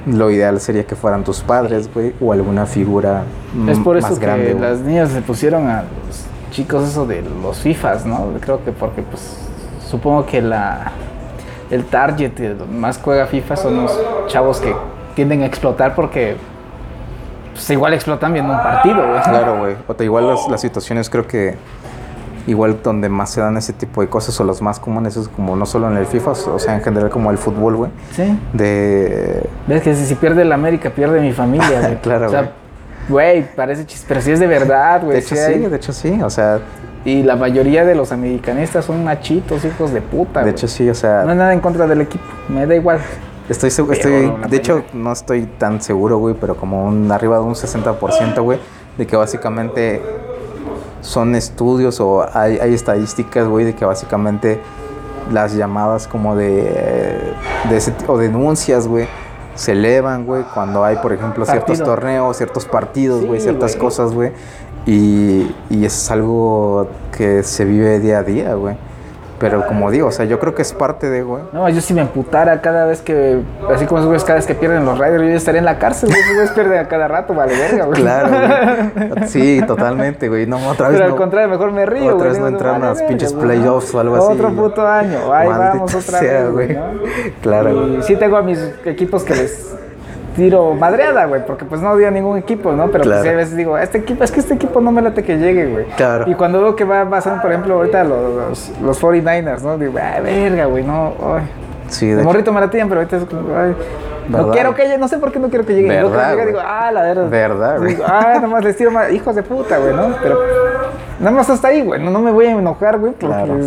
lo 0.06 0.32
ideal 0.32 0.60
sería 0.60 0.86
que 0.86 0.96
fueran 0.96 1.24
tus 1.24 1.42
padres, 1.42 1.90
güey, 1.94 2.14
o 2.22 2.34
alguna 2.34 2.66
figura 2.66 3.24
Es 3.68 3.78
por 3.80 3.98
eso 3.98 4.18
que 4.18 4.26
grande, 4.26 4.54
las 4.54 4.80
niñas 4.80 5.10
se 5.10 5.22
pusieron 5.22 5.68
a 5.68 5.84
los 5.84 6.26
chicos 6.52 6.88
eso 6.88 7.06
de 7.06 7.22
los 7.22 7.60
FIFAs, 7.60 8.06
¿no? 8.06 8.32
Creo 8.40 8.64
que 8.64 8.72
porque 8.72 9.02
pues 9.02 9.38
supongo 9.88 10.26
que 10.26 10.42
la 10.42 10.92
el 11.70 11.86
target 11.86 12.34
que 12.34 12.56
más 12.72 13.00
juega 13.00 13.28
FIFA 13.28 13.56
son 13.56 13.84
los 13.84 14.00
chavos 14.28 14.60
que 14.60 14.74
tienden 15.16 15.44
a 15.44 15.46
explotar 15.46 15.94
porque 15.94 16.36
pues, 17.68 17.70
igual 17.72 17.94
explotan 17.94 18.34
viendo 18.34 18.54
un 18.54 18.60
partido, 18.62 18.96
güey. 19.08 19.22
Claro, 19.24 19.58
güey. 19.60 19.76
O 19.88 19.94
te 19.96 20.04
igual 20.04 20.28
las, 20.28 20.48
las 20.50 20.62
situaciones 20.62 21.10
creo 21.10 21.28
que 21.28 21.56
igual 22.48 22.80
donde 22.84 23.10
más 23.10 23.30
se 23.30 23.42
dan 23.42 23.58
ese 23.58 23.74
tipo 23.74 24.02
de 24.02 24.08
cosas 24.08 24.40
o 24.40 24.44
los 24.44 24.62
más 24.62 24.80
comunes 24.80 25.16
es 25.18 25.28
como 25.28 25.56
no 25.56 25.66
solo 25.68 25.90
en 25.92 25.98
el 25.98 26.06
FIFA, 26.08 26.32
o 26.32 26.58
sea, 26.60 26.74
en 26.76 26.82
general 26.82 27.10
como 27.10 27.30
el 27.32 27.38
fútbol, 27.38 27.76
güey. 27.76 27.92
Sí. 28.16 28.40
De 28.54 29.48
Ves 29.68 29.84
que 29.84 29.94
si, 29.96 30.16
pierde 30.16 30.42
el 30.42 30.52
América, 30.52 30.90
pierde 30.90 31.22
mi 31.22 31.32
familia, 31.32 31.80
güey. 31.82 31.96
Claro, 32.02 32.28
O 32.28 32.30
sea, 32.30 32.52
güey, 33.08 33.44
parece 33.56 33.86
chiste, 33.86 34.06
pero 34.08 34.22
si 34.22 34.32
es 34.32 34.40
de 34.40 34.48
verdad, 34.48 35.02
güey. 35.02 35.14
de 35.14 35.20
hecho 35.20 35.36
sí 35.36 35.42
sí, 35.42 35.42
hay- 35.54 35.60
de 35.66 35.76
hecho 35.76 35.94
sí, 35.94 36.20
o 36.24 36.30
sea, 36.30 36.60
Y 37.06 37.24
la 37.24 37.36
mayoría 37.36 37.86
de 37.86 37.94
los 37.96 38.12
americanistas 38.12 38.86
son 38.86 39.04
machitos, 39.04 39.64
hijos 39.66 39.94
de 39.94 40.02
puta, 40.02 40.40
de 40.40 40.46
güey. 40.46 40.52
hecho 40.56 40.68
sí, 40.68 40.90
o 40.90 40.96
sea, 40.96 41.24
No 41.26 41.32
es 41.32 41.38
nada 41.38 41.54
en 41.54 41.60
contra 41.60 41.86
del 41.88 42.02
equipo, 42.02 42.26
me 42.48 42.66
da 42.66 42.74
igual. 42.76 43.00
Estoy, 43.50 43.70
segu- 43.72 43.88
Pero 43.88 43.94
estoy, 43.94 44.50
de 44.50 44.58
hecho, 44.58 44.84
no 44.94 45.12
estoy 45.12 45.46
tan 45.58 45.82
seguro, 45.82 46.18
güey, 46.20 46.36
pero 46.40 46.56
como 46.56 46.86
un, 46.86 47.12
arriba 47.12 47.38
de 47.38 47.44
un 47.44 47.56
60%, 47.56 48.42
güey, 48.44 48.60
de 48.98 49.08
que 49.08 49.16
básicamente 49.16 50.02
son 51.02 51.36
estudios 51.36 52.00
o 52.00 52.26
hay, 52.34 52.60
hay 52.60 52.74
estadísticas, 52.74 53.48
güey, 53.48 53.66
de 53.66 53.74
que 53.76 53.86
básicamente 53.86 54.60
las 55.32 55.54
llamadas 55.56 56.08
como 56.08 56.36
de, 56.36 56.64
de 57.70 57.78
ese 57.78 57.94
o 58.08 58.18
denuncias, 58.18 58.88
güey, 58.88 59.08
se 59.56 59.72
elevan, 59.74 60.26
güey, 60.26 60.44
cuando 60.54 60.84
hay, 60.84 60.98
por 60.98 61.12
ejemplo, 61.14 61.44
ciertos 61.46 61.78
torneos, 61.86 62.38
ciertos 62.38 62.66
partidos, 62.66 63.26
güey, 63.26 63.40
Sí, 63.40 63.46
ciertas 63.46 63.76
cosas, 63.76 64.14
güey, 64.14 64.32
y, 64.86 65.54
y 65.70 65.86
es 65.86 66.10
algo 66.12 66.88
que 67.16 67.44
se 67.44 67.66
vive 67.66 68.00
día 68.00 68.20
a 68.20 68.24
día, 68.24 68.54
güey. 68.54 68.76
Pero 69.40 69.66
como 69.66 69.90
digo, 69.90 70.08
o 70.10 70.12
sea, 70.12 70.26
yo 70.26 70.38
creo 70.40 70.54
que 70.54 70.62
es 70.62 70.74
parte 70.74 71.10
de, 71.10 71.24
güey. 71.24 71.44
No, 71.54 71.68
yo 71.70 71.80
si 71.82 71.94
me 71.94 72.02
emputara 72.02 72.60
cada 72.62 72.86
vez 72.86 73.02
que, 73.02 73.40
así 73.74 73.86
como 73.86 74.00
esos 74.00 74.08
güeyes 74.08 74.24
cada 74.24 74.36
vez 74.36 74.46
que 74.46 74.54
pierden 74.56 74.86
los 74.86 75.00
Riders, 75.00 75.24
yo 75.24 75.30
estaría 75.30 75.60
en 75.60 75.66
la 75.66 75.80
cárcel, 75.80 76.10
güey. 76.10 76.20
Esos 76.22 76.34
güeyes 76.36 76.52
pierden 76.52 76.80
a 76.80 76.88
cada 76.90 77.08
rato, 77.08 77.34
vale 77.34 77.58
verga, 77.58 77.86
güey. 77.86 78.02
Claro, 78.02 78.30
güey. 78.30 79.28
Sí, 79.28 79.62
totalmente, 79.66 80.28
güey. 80.28 80.46
No, 80.46 80.58
otra 80.68 80.90
vez 80.90 80.96
Pero 80.98 81.06
al 81.06 81.12
no. 81.12 81.18
contrario, 81.18 81.48
mejor 81.50 81.72
me 81.72 81.86
río, 81.86 82.04
Otra 82.16 82.16
güey. 82.16 82.28
vez 82.30 82.38
Digo, 82.38 82.50
no 82.52 82.70
a 82.70 82.80
los 82.80 82.98
verga, 82.98 83.08
pinches 83.08 83.34
playoffs 83.34 83.96
o 83.96 84.00
algo 84.00 84.16
así. 84.18 84.34
Otro 84.34 84.50
puto 84.54 84.88
año, 84.88 85.34
ahí 85.34 85.48
vamos 85.48 85.96
otra 85.96 86.20
sea, 86.20 86.44
vez, 86.44 86.52
güey. 86.52 86.78
Claro, 87.42 87.70
Y 87.72 87.90
güey. 87.92 88.04
sí 88.04 88.16
tengo 88.18 88.38
a 88.38 88.42
mis 88.42 88.60
equipos 88.86 89.24
que 89.24 89.36
les 89.36 89.76
tiro 90.40 90.74
madreada, 90.74 91.26
güey, 91.26 91.46
porque 91.46 91.66
pues 91.66 91.82
no 91.82 91.92
odio 91.92 92.08
a 92.08 92.12
ningún 92.12 92.38
equipo, 92.38 92.72
¿no? 92.74 92.88
Pero 92.90 93.04
Claro. 93.04 93.22
pues 93.22 93.34
a 93.34 93.36
veces 93.38 93.56
digo, 93.56 93.78
este 93.78 94.00
equipo, 94.00 94.24
es 94.24 94.32
que 94.32 94.40
este 94.40 94.54
equipo 94.56 94.82
no 94.82 94.92
me 94.92 95.02
late 95.02 95.24
que 95.24 95.38
llegue, 95.38 95.68
güey. 95.68 95.86
Claro. 95.98 96.26
Y 96.28 96.34
cuando 96.36 96.62
veo 96.62 96.76
que 96.76 96.84
va 96.84 97.08
pasando, 97.10 97.42
por 97.42 97.52
ejemplo, 97.52 97.76
ahorita 97.76 98.04
los, 98.04 98.34
los, 98.36 98.72
los 98.82 99.02
49ers, 99.04 99.62
¿no? 99.62 99.78
Digo, 99.78 99.94
ay, 100.02 100.22
verga, 100.24 100.66
güey, 100.66 100.84
no, 100.84 101.14
ay. 101.36 101.44
Sí, 101.88 102.08
De 102.08 102.22
morrito 102.24 102.54
me 102.54 102.62
latían, 102.62 102.88
pero 102.88 103.02
ahorita 103.02 103.18
es 103.18 103.24
como, 103.26 103.42
ay, 103.58 103.76
no 104.30 104.52
quiero 104.52 104.76
que 104.76 104.84
llegue, 104.84 104.98
no 104.98 105.08
sé 105.08 105.18
por 105.18 105.32
qué 105.32 105.40
no 105.40 105.50
quiero 105.50 105.66
que 105.66 105.74
llegue. 105.76 105.88
Y 105.88 105.92
luego 105.92 106.12
que 106.12 106.18
¿Verdad, 106.18 106.30
llega, 106.32 106.44
güey? 106.44 106.54
digo, 106.54 106.60
ah, 106.66 106.92
la 106.92 107.02
verdad. 107.02 107.30
¿Verdad, 107.30 107.78
güey? 107.78 107.90
Digo, 107.96 108.04
ah, 108.08 108.40
nomás 108.42 108.64
les 108.64 108.78
tiro 108.78 108.92
más, 108.92 109.12
hijos 109.12 109.36
de 109.36 109.44
puta, 109.44 109.78
güey, 109.78 109.94
¿no? 109.94 110.16
Pero 110.22 110.40
nada 111.20 111.32
más 111.32 111.50
hasta 111.50 111.68
ahí, 111.70 111.82
güey, 111.82 112.02
no, 112.02 112.12
no 112.12 112.20
me 112.20 112.32
voy 112.32 112.46
a 112.46 112.52
enojar, 112.52 112.98
güey, 113.00 113.14
Claro. 113.14 113.58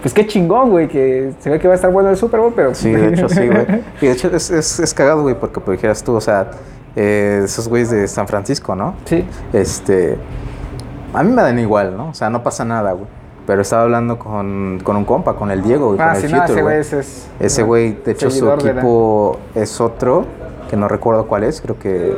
pues 0.00 0.14
qué 0.14 0.26
chingón, 0.26 0.70
güey, 0.70 0.88
que 0.88 1.32
se 1.40 1.50
ve 1.50 1.58
que 1.58 1.66
va 1.66 1.74
a 1.74 1.76
estar 1.76 1.90
bueno 1.90 2.10
el 2.10 2.16
Super 2.16 2.40
Bowl, 2.40 2.52
pero... 2.54 2.74
Sí, 2.74 2.92
de 2.92 3.08
hecho, 3.08 3.28
sí, 3.28 3.46
güey. 3.48 3.66
Y 4.00 4.06
de 4.06 4.12
hecho 4.12 4.28
es, 4.34 4.50
es, 4.50 4.78
es 4.78 4.94
cagado, 4.94 5.22
güey, 5.22 5.34
porque 5.34 5.60
pues 5.60 5.78
dijeras 5.78 6.02
tú, 6.02 6.14
o 6.14 6.20
sea, 6.20 6.46
eh, 6.96 7.42
esos 7.44 7.68
güeyes 7.68 7.90
de 7.90 8.08
San 8.08 8.26
Francisco, 8.26 8.74
¿no? 8.74 8.94
Sí. 9.04 9.24
Este. 9.52 10.16
A 11.14 11.22
mí 11.22 11.30
me 11.32 11.42
dan 11.42 11.58
igual, 11.58 11.96
¿no? 11.96 12.08
O 12.10 12.14
sea, 12.14 12.28
no 12.28 12.42
pasa 12.42 12.64
nada, 12.64 12.92
güey. 12.92 13.06
Pero 13.48 13.62
estaba 13.62 13.82
hablando 13.84 14.18
con, 14.18 14.78
con 14.84 14.94
un 14.96 15.06
compa, 15.06 15.32
con 15.34 15.50
el 15.50 15.62
Diego, 15.62 15.96
Ah, 15.98 16.12
con 16.14 16.22
el 16.24 16.30
no, 16.32 16.38
Future, 16.42 16.52
ese 16.52 16.62
güey 16.62 16.76
es... 16.78 17.28
Ese 17.40 17.62
güey, 17.62 17.92
de 18.04 18.12
hecho, 18.12 18.30
su 18.30 18.44
la- 18.44 18.54
equipo 18.56 19.38
es 19.54 19.80
otro, 19.80 20.26
que 20.68 20.76
no 20.76 20.86
recuerdo 20.86 21.26
cuál 21.26 21.44
es, 21.44 21.62
creo 21.62 21.78
que. 21.78 22.14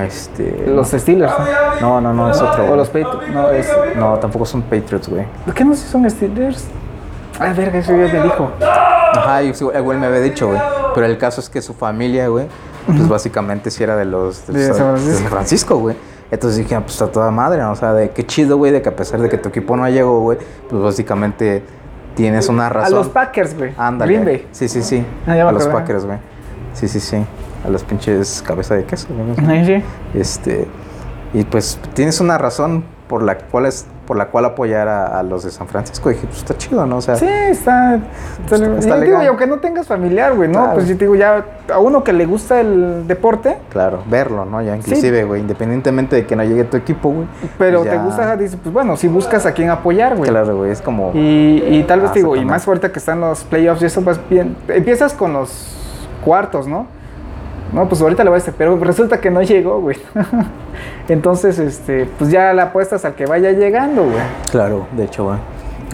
Este. 0.00 0.66
Los 0.68 0.90
Steelers, 0.90 1.32
¿no? 1.80 2.00
No, 2.00 2.00
no, 2.00 2.14
no, 2.14 2.30
es 2.30 2.40
otro. 2.40 2.72
O 2.72 2.76
los 2.76 2.88
Patriots, 2.88 3.28
no, 3.34 3.50
es... 3.50 3.68
No, 3.96 4.16
tampoco 4.20 4.46
son 4.46 4.62
Patriots, 4.62 5.08
güey. 5.08 5.26
¿Por 5.44 5.52
qué 5.52 5.64
no 5.64 5.74
si 5.74 5.88
son 5.88 6.08
Steelers? 6.08 6.64
Ah, 7.40 7.52
verga, 7.52 7.80
eso 7.80 7.90
ya 7.90 8.12
me 8.12 8.22
dijo. 8.22 8.50
Ajá, 8.60 9.40
el 9.42 9.82
güey 9.82 9.98
me 9.98 10.06
había 10.06 10.20
dicho, 10.20 10.46
güey. 10.46 10.60
Pero 10.94 11.06
el 11.06 11.18
caso 11.18 11.40
es 11.40 11.50
que 11.50 11.60
su 11.60 11.74
familia, 11.74 12.28
güey, 12.28 12.46
pues 12.86 13.08
básicamente 13.08 13.70
sí 13.72 13.82
era 13.82 13.96
de 13.96 14.04
los 14.04 14.46
De 14.46 14.72
Francisco. 14.72 15.06
de 15.08 15.14
San 15.18 15.26
Francisco, 15.28 15.76
güey. 15.78 15.96
Entonces 16.30 16.58
dije, 16.58 16.74
ah, 16.74 16.80
pues 16.80 17.00
a 17.02 17.10
toda 17.10 17.30
madre, 17.30 17.60
¿no? 17.60 17.72
O 17.72 17.76
sea, 17.76 17.92
de 17.92 18.10
qué 18.10 18.24
chido, 18.24 18.56
güey, 18.56 18.70
de 18.72 18.82
que 18.82 18.88
a 18.88 18.96
pesar 18.96 19.20
de 19.20 19.28
que 19.28 19.36
tu 19.38 19.48
equipo 19.48 19.76
no 19.76 19.88
llegó, 19.88 20.20
güey, 20.20 20.38
pues 20.68 20.82
básicamente 20.82 21.62
tienes 22.14 22.48
una 22.48 22.66
A 22.66 22.70
razón. 22.70 22.94
los 22.98 23.08
Packers, 23.08 23.56
güey. 23.56 23.72
Ándale. 23.76 24.12
Green 24.12 24.24
Bay. 24.24 24.48
Sí, 24.52 24.68
sí, 24.68 24.82
sí. 24.82 25.04
Ah, 25.26 25.32
a 25.32 25.52
los. 25.52 25.66
Packers, 25.66 26.04
güey. 26.06 26.18
Sí, 26.74 26.86
sí, 26.88 27.00
sí. 27.00 27.24
A 27.64 27.68
los 27.68 27.82
pinches 27.82 28.42
cabeza 28.46 28.74
de 28.74 28.84
queso, 28.84 29.08
güey. 29.10 29.48
Ahí 29.50 29.66
sí. 29.66 29.84
Este, 30.18 30.68
y 31.34 31.44
pues 31.44 31.78
tienes 31.94 32.20
una 32.20 32.38
razón 32.38 32.84
por 33.08 33.22
la 33.22 33.36
cual 33.36 33.66
es 33.66 33.86
por 34.10 34.16
la 34.16 34.26
cual 34.26 34.44
apoyar 34.44 34.88
a, 34.88 35.20
a 35.20 35.22
los 35.22 35.44
de 35.44 35.52
San 35.52 35.68
Francisco. 35.68 36.10
Y 36.10 36.14
dije, 36.14 36.26
pues 36.26 36.38
está 36.38 36.58
chido, 36.58 36.84
¿no? 36.84 36.96
O 36.96 37.00
sea, 37.00 37.14
Sí, 37.14 37.26
está. 37.28 37.94
está, 38.44 38.56
Está- 38.76 38.98
y 38.98 39.02
digo, 39.02 39.22
y 39.22 39.26
aunque 39.26 39.46
no 39.46 39.58
tengas 39.60 39.86
familiar, 39.86 40.34
güey, 40.34 40.48
¿no? 40.48 40.58
Claro. 40.58 40.74
Pues 40.74 40.88
yo 40.88 40.96
te 40.96 41.04
digo, 41.04 41.14
ya 41.14 41.44
a 41.72 41.78
uno 41.78 42.02
que 42.02 42.12
le 42.12 42.26
gusta 42.26 42.58
el 42.60 43.06
deporte, 43.06 43.56
Claro, 43.70 44.02
verlo, 44.10 44.44
¿no? 44.44 44.60
Ya 44.62 44.74
inclusive, 44.76 45.22
güey, 45.22 45.42
independientemente 45.42 46.16
de 46.16 46.26
que 46.26 46.34
no 46.34 46.42
llegue 46.42 46.64
tu 46.64 46.76
equipo, 46.76 47.10
güey. 47.10 47.26
pero 47.56 47.78
pues 47.82 47.90
te 47.90 47.96
ya- 47.98 48.02
gusta, 48.02 48.36
dices, 48.36 48.58
pues 48.60 48.72
bueno, 48.74 48.96
si 48.96 49.06
buscas 49.06 49.46
a 49.46 49.52
quién 49.52 49.70
apoyar, 49.70 50.16
güey. 50.16 50.28
Claro, 50.28 50.56
güey, 50.56 50.72
es 50.72 50.82
como... 50.82 51.12
Y, 51.14 51.62
y 51.68 51.84
tal 51.86 52.00
vez 52.00 52.10
Ah, 52.10 52.14
te 52.14 52.18
digo, 52.18 52.34
y 52.34 52.44
más 52.44 52.66
ahorita 52.66 52.90
que 52.90 52.98
están 52.98 53.20
los 53.20 53.44
playoffs 53.44 53.80
y 53.82 53.84
eso, 53.84 54.02
pues 54.02 54.18
bien. 54.28 54.56
Empiezas 54.66 55.12
con 55.12 55.32
los 55.34 55.72
cuartos, 56.24 56.66
¿no? 56.66 56.88
No, 57.72 57.88
pues 57.88 58.00
ahorita 58.00 58.24
le 58.24 58.30
voy 58.30 58.36
a 58.36 58.40
decir, 58.40 58.54
pero 58.56 58.76
resulta 58.78 59.20
que 59.20 59.30
no 59.30 59.42
llegó, 59.42 59.80
güey. 59.80 59.96
Entonces, 61.08 61.58
este, 61.58 62.06
pues 62.18 62.30
ya 62.30 62.52
la 62.52 62.64
apuestas 62.64 63.04
al 63.04 63.14
que 63.14 63.26
vaya 63.26 63.52
llegando, 63.52 64.04
güey. 64.04 64.22
Claro, 64.50 64.86
de 64.96 65.04
hecho, 65.04 65.24
güey. 65.24 65.38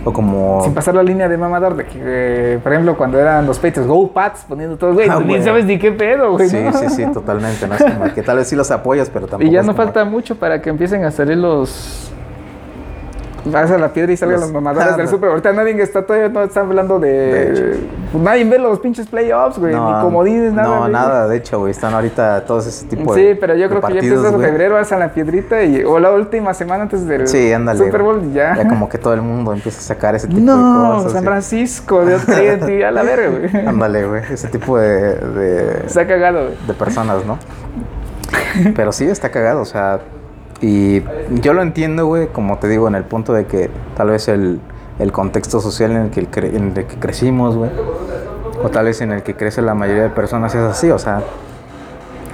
O 0.05 0.12
como... 0.12 0.62
Sin 0.62 0.72
pasar 0.72 0.95
la 0.95 1.03
línea 1.03 1.29
de 1.29 1.37
mamador 1.37 1.74
de 1.74 1.85
que, 1.85 1.99
eh, 2.01 2.59
por 2.62 2.72
ejemplo, 2.72 2.97
cuando 2.97 3.18
eran 3.18 3.45
los 3.45 3.59
Patriots, 3.59 3.89
Go 3.89 4.09
Pats, 4.12 4.45
poniendo 4.49 4.77
todo, 4.77 4.95
güey, 4.95 5.09
Ah, 5.09 5.20
ni 5.24 5.43
sabes 5.43 5.64
ni 5.64 5.79
qué 5.79 5.91
pedo, 5.91 6.33
güey. 6.33 6.49
Sí, 6.49 6.62
¿no? 6.62 6.72
sí, 6.72 6.89
sí, 6.91 7.07
totalmente. 7.12 7.66
¿no? 7.66 7.74
Es 7.74 7.83
como 7.83 8.14
que 8.14 8.22
tal 8.22 8.37
vez 8.37 8.47
sí 8.47 8.55
los 8.55 8.70
apoyas, 8.70 9.11
pero 9.11 9.27
tampoco 9.27 9.49
Y 9.51 9.53
ya 9.53 9.62
no 9.62 9.74
falta 9.74 10.05
mucho 10.05 10.37
para 10.37 10.62
que 10.62 10.70
empiecen 10.70 11.05
a 11.05 11.11
salir 11.11 11.37
los. 11.37 12.12
Vas 13.51 13.70
a 13.70 13.78
la 13.78 13.92
piedra 13.92 14.12
y 14.12 14.16
salgan 14.16 14.40
Los- 14.40 14.51
los 14.51 14.53
mamadores 14.53 14.88
Ah, 14.92 14.97
del 14.97 15.07
no. 15.07 15.11
super. 15.11 15.30
Ahorita 15.30 15.53
nadie 15.53 15.80
está 15.82 16.05
todavía 16.05 16.28
no 16.28 16.42
está 16.42 16.61
hablando 16.61 16.99
de. 16.99 17.76
Pues 18.12 18.22
nadie 18.24 18.44
ve 18.44 18.59
los 18.59 18.78
pinches 18.80 19.07
playoffs, 19.07 19.59
güey. 19.59 19.74
ni 19.74 19.80
comodines, 20.01 20.53
nada. 20.53 20.68
No, 20.68 20.78
güey. 20.80 20.92
nada, 20.92 21.28
de 21.28 21.36
hecho, 21.36 21.59
güey. 21.61 21.70
Están 21.70 21.94
ahorita 21.94 22.44
todos 22.44 22.66
ese 22.66 22.86
tipo 22.86 23.14
de 23.14 23.32
Sí, 23.34 23.38
pero 23.40 23.55
yo 23.55 23.68
creo 23.68 23.80
que 23.82 23.94
ya 23.94 24.01
empiezas 24.01 24.32
en 24.32 24.40
febrero, 24.40 24.74
vas 24.74 24.90
a 24.92 24.99
la 24.99 25.09
piedrita 25.12 25.62
y, 25.62 25.84
o 25.84 25.99
la 25.99 26.11
última 26.12 26.55
semana 26.55 26.82
antes 26.84 27.07
del 27.07 27.26
Sí, 27.28 27.53
ándale. 27.53 27.78
Super 27.84 28.03
Bowl 28.03 28.22
y 28.24 28.32
ya. 28.34 28.57
Ya 28.57 28.68
como 28.68 28.88
que 28.88 28.99
todo 28.99 29.14
el 29.14 29.22
mundo 29.22 29.53
empieza 29.53 29.78
a 29.78 29.82
sacar 29.82 30.14
ese 30.14 30.26
tipo 30.28 30.40
de 30.40 30.47
no, 30.47 30.94
cosas. 30.97 31.12
San 31.12 31.20
sí. 31.22 31.26
Francisco, 31.26 32.05
de 32.05 32.14
otra 32.16 32.88
a 32.88 32.90
la 32.90 33.03
verga, 33.03 33.28
güey. 33.28 33.66
Ándale, 33.66 34.07
güey. 34.07 34.22
Ese 34.32 34.49
tipo 34.49 34.78
de, 34.78 35.14
de, 35.16 35.88
Se 35.88 36.01
ha 36.01 36.07
cagado, 36.07 36.44
güey. 36.47 36.55
de 36.66 36.74
personas, 36.74 37.24
¿no? 37.24 37.38
Pero 38.74 38.92
sí 38.92 39.05
está 39.07 39.30
cagado, 39.30 39.61
o 39.61 39.64
sea. 39.64 40.01
Y 40.61 41.02
yo 41.42 41.52
lo 41.52 41.62
entiendo, 41.62 42.07
güey, 42.07 42.28
como 42.28 42.59
te 42.59 42.68
digo, 42.68 42.88
en 42.88 42.94
el 42.94 43.04
punto 43.04 43.32
de 43.32 43.46
que 43.46 43.70
tal 43.96 44.09
vez 44.09 44.28
el, 44.28 44.61
el 44.98 45.12
contexto 45.12 45.61
social 45.61 45.90
en 45.90 45.96
el, 45.98 46.11
que 46.11 46.20
en 46.20 46.72
el 46.76 46.86
que 46.86 46.96
crecimos, 46.98 47.57
güey, 47.57 47.70
o 48.62 48.68
tal 48.70 48.86
vez 48.86 49.00
en 49.00 49.12
el 49.12 49.22
que 49.22 49.34
crece 49.34 49.61
la 49.61 49.74
mayoría 49.74 50.04
de 50.04 50.11
personas 50.11 50.54
es 50.54 50.62
así, 50.62 50.90
o 50.90 50.98
sea. 50.98 51.22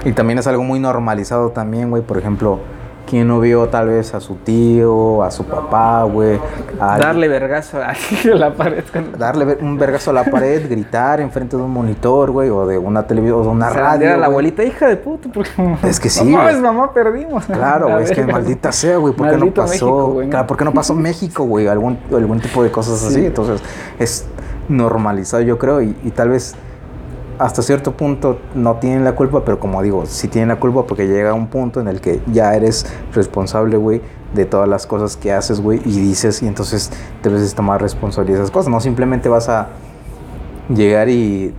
Y 0.05 0.13
también 0.13 0.39
es 0.39 0.47
algo 0.47 0.63
muy 0.63 0.79
normalizado 0.79 1.49
también, 1.51 1.89
güey, 1.89 2.01
por 2.03 2.17
ejemplo. 2.17 2.59
¿Quién 3.05 3.27
no 3.27 3.39
vio 3.39 3.67
tal 3.67 3.89
vez 3.89 4.15
a 4.15 4.19
su 4.21 4.35
tío, 4.35 5.21
a 5.23 5.29
su 5.29 5.43
papá, 5.43 6.03
güey? 6.03 6.39
Darle 6.79 7.27
vergazo 7.27 7.77
a 7.81 7.93
la 8.35 8.53
pared. 8.53 8.83
con- 8.91 9.11
darle 9.19 9.57
un 9.61 9.77
vergazo 9.77 10.09
a 10.09 10.13
la 10.13 10.23
pared, 10.23 10.67
gritar 10.69 11.19
enfrente 11.19 11.55
de 11.57 11.61
un 11.61 11.69
monitor, 11.71 12.31
güey, 12.31 12.49
o 12.49 12.65
de 12.65 12.77
una 12.77 13.05
televisión, 13.05 13.41
o 13.41 13.43
de 13.43 13.49
una 13.49 13.69
radio. 13.69 14.13
a 14.13 14.17
la 14.17 14.25
abuelita, 14.27 14.63
hija 14.63 14.87
de 14.87 14.97
puta. 14.97 15.29
porque- 15.33 15.51
Es 15.83 15.99
que 15.99 16.09
sí, 16.09 16.25
No 16.33 16.61
mamá, 16.61 16.91
perdimos. 16.93 17.45
Claro, 17.45 17.87
La 17.89 17.95
güey, 17.95 18.05
es 18.05 18.11
que 18.11 18.25
maldita 18.25 18.71
sea, 18.71 18.97
güey, 18.97 19.13
¿por 19.13 19.29
qué 19.29 19.37
no 19.37 19.53
pasó? 19.53 19.67
México, 19.69 20.07
güey, 20.13 20.27
¿no? 20.27 20.31
Claro, 20.31 20.47
¿por 20.47 20.57
qué 20.57 20.65
no 20.65 20.73
pasó 20.73 20.95
México, 20.95 21.43
güey? 21.43 21.67
Algún, 21.67 21.99
algún 22.11 22.39
tipo 22.39 22.63
de 22.63 22.71
cosas 22.71 23.03
así. 23.03 23.15
Sí. 23.15 23.25
Entonces, 23.25 23.61
es 23.99 24.25
normalizado, 24.69 25.43
yo 25.43 25.59
creo, 25.59 25.81
y, 25.81 25.95
y 26.03 26.11
tal 26.11 26.29
vez 26.29 26.55
hasta 27.39 27.61
cierto 27.61 27.91
punto 27.93 28.39
no 28.55 28.75
tienen 28.75 29.03
la 29.03 29.15
culpa, 29.15 29.43
pero 29.43 29.59
como 29.59 29.81
digo, 29.81 30.05
sí 30.05 30.27
tienen 30.27 30.49
la 30.49 30.57
culpa 30.59 30.85
porque 30.85 31.07
llega 31.07 31.33
un 31.33 31.47
punto 31.47 31.79
en 31.79 31.87
el 31.87 32.01
que 32.01 32.21
ya 32.31 32.53
eres 32.55 32.85
responsable, 33.13 33.77
güey, 33.77 34.01
de 34.33 34.45
todas 34.45 34.67
las 34.67 34.87
cosas 34.87 35.17
que 35.17 35.31
haces, 35.31 35.61
güey, 35.61 35.81
y 35.85 35.99
dices, 35.99 36.41
y 36.41 36.47
entonces 36.47 36.91
debes 37.21 37.53
tomar 37.55 37.81
responsabilidad 37.81 38.37
de 38.39 38.43
esas 38.43 38.51
cosas. 38.51 38.71
No 38.71 38.79
simplemente 38.79 39.29
vas 39.29 39.49
a 39.49 39.69
llegar 40.69 41.09
y, 41.09 41.53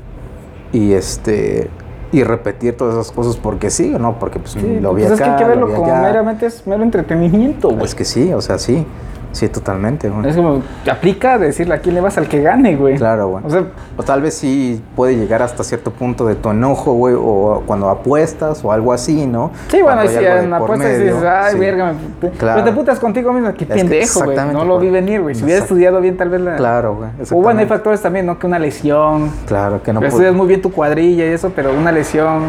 y 0.73 0.93
este 0.93 1.71
y 2.13 2.23
repetir 2.23 2.77
todas 2.77 2.95
esas 2.95 3.11
cosas 3.11 3.37
porque 3.37 3.71
sí 3.71 3.93
o 3.93 3.99
no, 3.99 4.21
porque 4.21 4.39
pues 4.39 4.53
Sí, 4.53 4.79
lo 4.81 4.95
vi 4.95 5.03
pues 5.03 5.15
es 5.15 5.19
que 5.19 5.25
hay 5.25 5.37
que 5.37 5.43
lo 5.43 5.49
verlo 5.49 5.75
como 5.75 5.87
allá. 5.87 6.01
meramente 6.01 6.47
es 6.47 6.65
mero 6.65 6.85
entretenimiento, 6.85 7.69
güey. 7.69 7.81
Pues 7.81 7.95
que 7.97 8.05
sí, 8.05 8.33
o 8.33 8.41
sea, 8.41 8.59
sí. 8.59 8.87
Sí, 9.35 9.49
totalmente, 9.49 10.09
güey. 10.09 10.29
Es 10.29 10.37
como, 10.37 10.63
aplica 10.91 11.39
decirle 11.39 11.75
a 11.75 11.79
quién 11.79 11.97
le 11.97 12.01
vas 12.01 12.17
al 12.19 12.29
que 12.29 12.41
gane, 12.41 12.77
güey. 12.77 12.97
Claro, 12.97 13.29
güey. 13.29 13.45
O 13.45 13.51
sea, 13.51 13.65
O 13.97 14.03
tal 14.05 14.23
vez 14.23 14.35
sí 14.35 14.81
puede 14.95 15.17
llegar 15.17 15.43
hasta 15.43 15.65
cierto 15.65 15.91
punto 15.91 16.25
de 16.27 16.37
tu 16.37 16.51
enojo, 16.51 16.93
güey, 16.93 17.17
o 17.19 17.63
cuando 17.67 17.91
apuestas 17.91 18.65
o 18.65 18.71
algo 18.71 18.93
así, 18.93 19.27
¿no? 19.27 19.51
sí, 19.69 19.83
bueno, 19.83 20.03
Cuando 20.03 20.21
si 20.21 20.25
en 20.25 20.51
la 20.51 20.59
por 20.59 20.71
apuesta 20.71 20.89
dices, 20.97 21.23
ay, 21.25 21.53
sí. 21.55 21.59
verga, 21.59 21.93
me... 21.93 22.31
Claro. 22.31 22.61
pero 22.63 22.65
te 22.65 22.73
putas 22.73 23.01
contigo 23.01 23.33
mismo, 23.33 23.53
qué 23.55 23.67
pendejo, 23.67 24.25
güey. 24.25 24.37
No 24.53 24.65
lo 24.65 24.79
vi 24.79 24.91
venir, 24.91 25.21
güey. 25.21 25.35
Si 25.35 25.43
hubiera 25.45 25.61
estudiado 25.61 26.01
bien, 26.01 26.17
tal 26.17 26.29
vez 26.29 26.41
la... 26.41 26.57
Claro, 26.57 26.95
güey. 26.95 27.11
O 27.33 27.43
bueno, 27.43 27.61
hay 27.61 27.67
factores 27.67 28.01
también, 28.01 28.27
¿no? 28.27 28.39
Que 28.39 28.47
una 28.47 28.59
lesión, 28.59 29.31
Claro, 29.47 29.83
que 29.83 29.93
no 29.93 30.01
estudias 30.01 30.35
muy 30.35 30.47
bien 30.47 30.63
tu 30.63 30.71
cuadrilla 30.71 31.27
y 31.27 31.29
eso, 31.29 31.53
pero 31.55 31.73
una 31.73 31.91
lesión, 31.93 32.45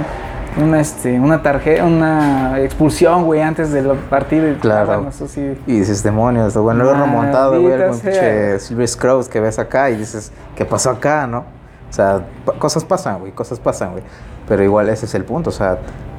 una, 0.61 0.79
este, 0.79 1.19
una 1.19 1.41
tarjeta, 1.41 1.83
una 1.85 2.59
expulsión, 2.59 3.25
güey, 3.25 3.41
antes 3.41 3.71
del 3.71 3.87
partido. 4.09 4.49
y- 4.49 4.55
Claro. 4.55 4.91
ah, 4.91 4.95
bueno, 4.95 5.09
eso 5.09 5.27
sí. 5.27 5.57
Y 5.67 5.79
dices, 5.79 6.01
demonios, 6.03 6.55
bueno, 6.55 6.83
luego 6.83 6.99
remontado, 6.99 7.61
güey, 7.61 7.73
algún 7.73 7.99
pinche 7.99 8.59
Silver 8.59 8.87
Scrolls 8.87 9.27
que 9.29 9.39
ves 9.39 9.59
acá 9.59 9.89
y 9.89 9.97
dices, 9.97 10.31
¿qué 10.55 10.65
pasó 10.65 10.89
acá, 10.91 11.27
no? 11.27 11.39
O 11.89 11.93
sea, 11.93 12.25
cosas 12.59 12.83
pasan, 12.85 13.19
güey, 13.19 13.31
cosas 13.31 13.59
pasan, 13.59 13.91
güey. 13.91 14.03
Pero 14.47 14.63
igual 14.63 14.89
ese 14.89 15.05
es 15.05 15.15
el 15.15 15.23
punto, 15.25 15.49
o 15.49 15.53
sea, 15.53 15.77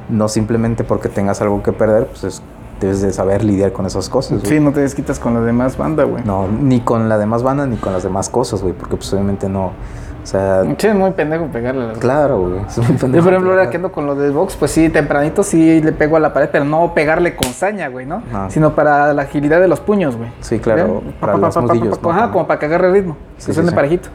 no 0.09 0.27
simplemente 0.27 0.83
porque 0.83 1.09
tengas 1.09 1.41
algo 1.41 1.61
que 1.63 1.71
perder, 1.73 2.07
pues 2.07 2.23
es- 2.23 2.41
debes 2.79 3.01
de 3.01 3.11
saber 3.11 3.43
lidiar 3.43 3.71
con 3.71 3.85
esas 3.87 4.07
cosas, 4.07 4.39
güey. 4.39 4.45
Sí, 4.51 4.59
no 4.59 4.71
te 4.71 4.81
desquitas 4.81 5.17
con 5.19 5.33
la 5.33 5.41
demás 5.41 5.77
banda, 5.77 6.03
güey. 6.03 6.23
No, 6.23 6.47
ni 6.47 6.79
con 6.81 7.09
la 7.09 7.17
demás 7.17 7.41
banda 7.41 7.65
ni 7.65 7.75
con 7.77 7.91
las 7.91 8.03
demás 8.03 8.29
cosas, 8.29 8.61
güey, 8.61 8.73
porque 8.73 8.97
pues 8.97 9.11
obviamente 9.13 9.49
no, 9.49 9.71
o 10.27 10.29
sea, 10.29 10.63
Sí, 10.77 10.87
es 10.87 10.93
muy 10.93 11.11
pendejo 11.11 11.45
pegarle 11.45 11.93
claro, 11.99 12.41
güey. 12.41 12.59
es 12.67 12.77
muy 12.79 12.87
Yo, 12.87 12.97
pendejo, 12.97 13.23
por 13.23 13.33
ejemplo, 13.33 13.51
ahora 13.51 13.69
que 13.69 13.77
ando 13.77 13.93
con 13.93 14.05
lo 14.05 14.13
del 14.13 14.33
box, 14.33 14.57
pues 14.57 14.71
sí, 14.71 14.89
tempranito 14.89 15.41
sí 15.41 15.81
le 15.81 15.93
pego 15.93 16.17
a 16.17 16.19
la 16.19 16.33
pared, 16.33 16.49
pero 16.51 16.65
no 16.65 16.93
pegarle 16.93 17.37
con 17.37 17.47
saña, 17.53 17.87
güey, 17.87 18.05
¿no? 18.05 18.21
Ajá. 18.29 18.49
Sino 18.49 18.75
para 18.75 19.13
la 19.13 19.21
agilidad 19.21 19.61
de 19.61 19.69
los 19.69 19.79
puños, 19.79 20.17
güey. 20.17 20.29
Sí, 20.41 20.59
claro, 20.59 21.01
para 21.21 21.31
Pa, 21.31 21.39
pa, 21.39 21.45
los 21.47 21.55
pa, 21.55 21.61
pa, 21.61 21.67
nudillos, 21.73 21.97
pa, 21.99 22.09
¿no? 22.09 22.13
Ajá, 22.13 22.31
como 22.33 22.45
para 22.45 22.59
que 22.59 22.65
agarre 22.65 22.91
ritmo. 22.91 23.15
Sí, 23.37 23.45
que 23.47 23.53
suene 23.53 23.69
sí. 23.69 23.75
parejito. 23.75 24.09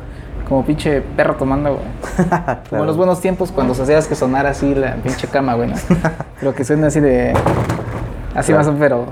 Como 0.50 0.66
pinche 0.66 1.00
perro 1.00 1.36
tomando, 1.36 1.76
güey. 1.76 2.28
Como 2.68 2.82
en 2.82 2.86
los 2.88 2.98
buenos 2.98 3.18
tiempos 3.22 3.50
cuando 3.50 3.74
se 3.74 3.84
hacías 3.84 4.06
que 4.06 4.14
sonara 4.14 4.50
así 4.50 4.74
la 4.74 4.96
pinche 4.96 5.28
cama, 5.28 5.54
güey, 5.54 5.70
¿no? 5.70 5.76
Pero 6.40 6.54
que 6.54 6.62
suene 6.62 6.88
así 6.88 7.00
de... 7.00 7.32
Así 8.34 8.52
Claro. 8.52 8.70
más 8.70 8.78
pero... 8.78 9.06